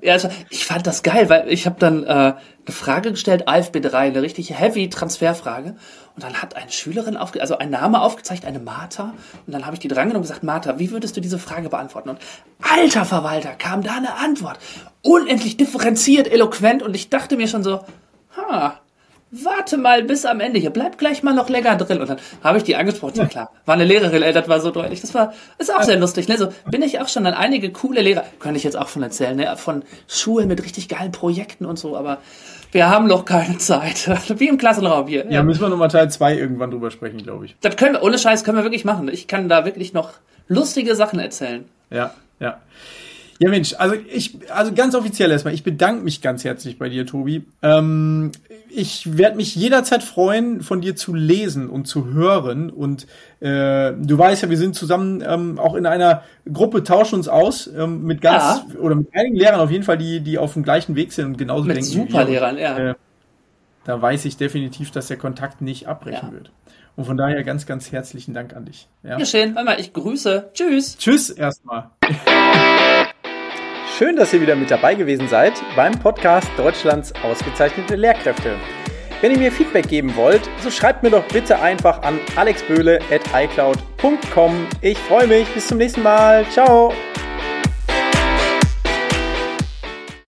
Ja, 0.00 0.14
also 0.14 0.28
ich 0.50 0.64
fand 0.64 0.86
das 0.86 1.02
geil, 1.02 1.28
weil 1.28 1.48
ich 1.48 1.66
habe 1.66 1.76
dann 1.78 2.04
äh, 2.04 2.06
eine 2.06 2.36
Frage 2.68 3.10
gestellt, 3.10 3.48
AFB 3.48 3.80
3, 3.80 3.98
eine 4.08 4.22
richtig 4.22 4.58
heavy 4.58 4.88
Transferfrage. 4.88 5.76
Und 6.14 6.22
dann 6.22 6.40
hat 6.40 6.56
eine 6.56 6.70
Schülerin, 6.70 7.16
aufge 7.16 7.40
also 7.40 7.58
ein 7.58 7.70
Name 7.70 8.00
aufgezeigt, 8.00 8.44
eine 8.44 8.58
Martha. 8.58 9.14
Und 9.46 9.52
dann 9.52 9.66
habe 9.66 9.74
ich 9.74 9.80
die 9.80 9.88
drangenommen 9.88 10.18
und 10.18 10.22
gesagt, 10.22 10.42
Martha, 10.42 10.78
wie 10.78 10.90
würdest 10.90 11.16
du 11.16 11.20
diese 11.20 11.38
Frage 11.38 11.68
beantworten? 11.68 12.10
Und 12.10 12.18
alter 12.62 13.04
Verwalter, 13.04 13.50
kam 13.50 13.82
da 13.82 13.96
eine 13.96 14.14
Antwort. 14.14 14.58
Unendlich 15.02 15.56
differenziert, 15.56 16.26
eloquent. 16.28 16.82
Und 16.82 16.94
ich 16.94 17.10
dachte 17.10 17.36
mir 17.36 17.48
schon 17.48 17.62
so, 17.62 17.84
ha, 18.36 18.80
warte 19.30 19.76
mal 19.76 20.02
bis 20.02 20.24
am 20.24 20.40
Ende 20.40 20.58
hier, 20.58 20.70
bleib 20.70 20.98
gleich 20.98 21.22
mal 21.22 21.34
noch 21.34 21.48
länger 21.48 21.76
drin. 21.76 22.00
Und 22.00 22.08
dann 22.08 22.18
habe 22.42 22.58
ich 22.58 22.64
die 22.64 22.76
angesprochen, 22.76 23.16
ja 23.16 23.26
klar, 23.26 23.50
war 23.64 23.74
eine 23.74 23.84
Lehrerin, 23.84 24.22
ey, 24.22 24.32
das 24.32 24.48
war 24.48 24.60
so 24.60 24.70
deutlich. 24.70 25.00
Das 25.00 25.14
war, 25.14 25.34
ist 25.58 25.74
auch 25.74 25.82
sehr 25.82 25.98
lustig, 25.98 26.28
ne? 26.28 26.36
So 26.36 26.48
bin 26.70 26.82
ich 26.82 27.00
auch 27.00 27.08
schon 27.08 27.26
an 27.26 27.34
einige 27.34 27.70
coole 27.70 28.02
Lehrer, 28.02 28.24
könnte 28.38 28.58
ich 28.58 28.64
jetzt 28.64 28.76
auch 28.76 28.88
von 28.88 29.02
erzählen, 29.02 29.36
ne? 29.36 29.56
Von 29.56 29.84
Schulen 30.08 30.48
mit 30.48 30.62
richtig 30.62 30.88
geilen 30.88 31.12
Projekten 31.12 31.66
und 31.66 31.78
so, 31.78 31.96
aber 31.96 32.18
wir 32.72 32.88
haben 32.88 33.06
noch 33.06 33.24
keine 33.24 33.58
Zeit. 33.58 34.08
Wie 34.38 34.48
im 34.48 34.58
Klassenraum 34.58 35.06
hier. 35.06 35.24
Ja, 35.26 35.30
ja. 35.32 35.42
müssen 35.42 35.60
wir 35.60 35.68
nochmal 35.68 35.88
Teil 35.88 36.10
2 36.10 36.36
irgendwann 36.36 36.70
drüber 36.70 36.90
sprechen, 36.90 37.22
glaube 37.22 37.46
ich. 37.46 37.56
Das 37.60 37.76
können 37.76 37.94
wir, 37.94 38.02
ohne 38.02 38.18
Scheiß 38.18 38.44
können 38.44 38.56
wir 38.58 38.64
wirklich 38.64 38.84
machen. 38.84 39.08
Ich 39.08 39.26
kann 39.26 39.48
da 39.48 39.64
wirklich 39.64 39.92
noch 39.92 40.10
lustige 40.48 40.94
Sachen 40.94 41.18
erzählen. 41.18 41.64
Ja, 41.90 42.14
ja. 42.40 42.60
Ja, 43.38 43.50
Mensch, 43.50 43.74
also 43.76 43.94
ich, 43.94 44.38
also 44.50 44.72
ganz 44.72 44.94
offiziell 44.94 45.30
erstmal, 45.30 45.52
ich 45.52 45.62
bedanke 45.62 46.02
mich 46.02 46.22
ganz 46.22 46.44
herzlich 46.44 46.78
bei 46.78 46.88
dir, 46.88 47.04
Tobi. 47.04 47.44
Ähm, 47.62 48.32
ich 48.70 49.18
werde 49.18 49.36
mich 49.36 49.54
jederzeit 49.54 50.02
freuen, 50.02 50.62
von 50.62 50.80
dir 50.80 50.96
zu 50.96 51.14
lesen 51.14 51.68
und 51.68 51.86
zu 51.86 52.06
hören. 52.06 52.70
Und 52.70 53.06
äh, 53.40 53.92
du 53.92 54.16
weißt 54.18 54.42
ja, 54.42 54.50
wir 54.50 54.56
sind 54.56 54.74
zusammen 54.74 55.22
ähm, 55.26 55.58
auch 55.58 55.74
in 55.74 55.84
einer 55.84 56.22
Gruppe, 56.50 56.82
tauschen 56.82 57.16
uns 57.16 57.28
aus 57.28 57.66
ähm, 57.66 58.04
mit 58.04 58.22
ganz 58.22 58.62
ja. 58.72 58.80
oder 58.80 58.94
mit 58.94 59.08
einigen 59.14 59.36
Lehrern 59.36 59.60
auf 59.60 59.70
jeden 59.70 59.84
Fall, 59.84 59.98
die, 59.98 60.20
die 60.20 60.38
auf 60.38 60.54
dem 60.54 60.62
gleichen 60.62 60.96
Weg 60.96 61.12
sind 61.12 61.26
und 61.26 61.38
genauso 61.38 61.64
mit 61.64 61.76
denken. 61.76 61.90
Super 61.90 62.24
Lehrern, 62.24 62.56
ja. 62.56 62.90
Äh, 62.90 62.94
da 63.84 64.00
weiß 64.00 64.24
ich 64.24 64.36
definitiv, 64.36 64.90
dass 64.90 65.08
der 65.08 65.16
Kontakt 65.16 65.60
nicht 65.60 65.86
abbrechen 65.86 66.28
ja. 66.28 66.32
wird. 66.32 66.50
Und 66.96 67.04
von 67.04 67.18
daher 67.18 67.44
ganz, 67.44 67.66
ganz 67.66 67.92
herzlichen 67.92 68.32
Dank 68.32 68.56
an 68.56 68.64
dich. 68.64 68.88
Ja, 69.02 69.22
schön. 69.24 69.54
Warte 69.54 69.66
mal, 69.66 69.80
ich 69.80 69.92
grüße. 69.92 70.50
Tschüss. 70.54 70.96
Tschüss 70.96 71.28
erstmal. 71.28 71.90
Schön, 73.98 74.14
dass 74.14 74.32
ihr 74.34 74.42
wieder 74.42 74.56
mit 74.56 74.70
dabei 74.70 74.94
gewesen 74.94 75.26
seid 75.26 75.54
beim 75.74 75.98
Podcast 75.98 76.46
Deutschlands 76.58 77.14
ausgezeichnete 77.22 77.96
Lehrkräfte. 77.96 78.56
Wenn 79.22 79.32
ihr 79.32 79.38
mir 79.38 79.50
Feedback 79.50 79.88
geben 79.88 80.14
wollt, 80.16 80.50
so 80.60 80.70
schreibt 80.70 81.02
mir 81.02 81.08
doch 81.08 81.26
bitte 81.28 81.58
einfach 81.58 82.02
an 82.02 82.20
alexböhle.icloud.com. 82.36 84.66
Ich 84.82 84.98
freue 84.98 85.26
mich. 85.26 85.48
Bis 85.48 85.68
zum 85.68 85.78
nächsten 85.78 86.02
Mal. 86.02 86.44
Ciao. 86.50 86.92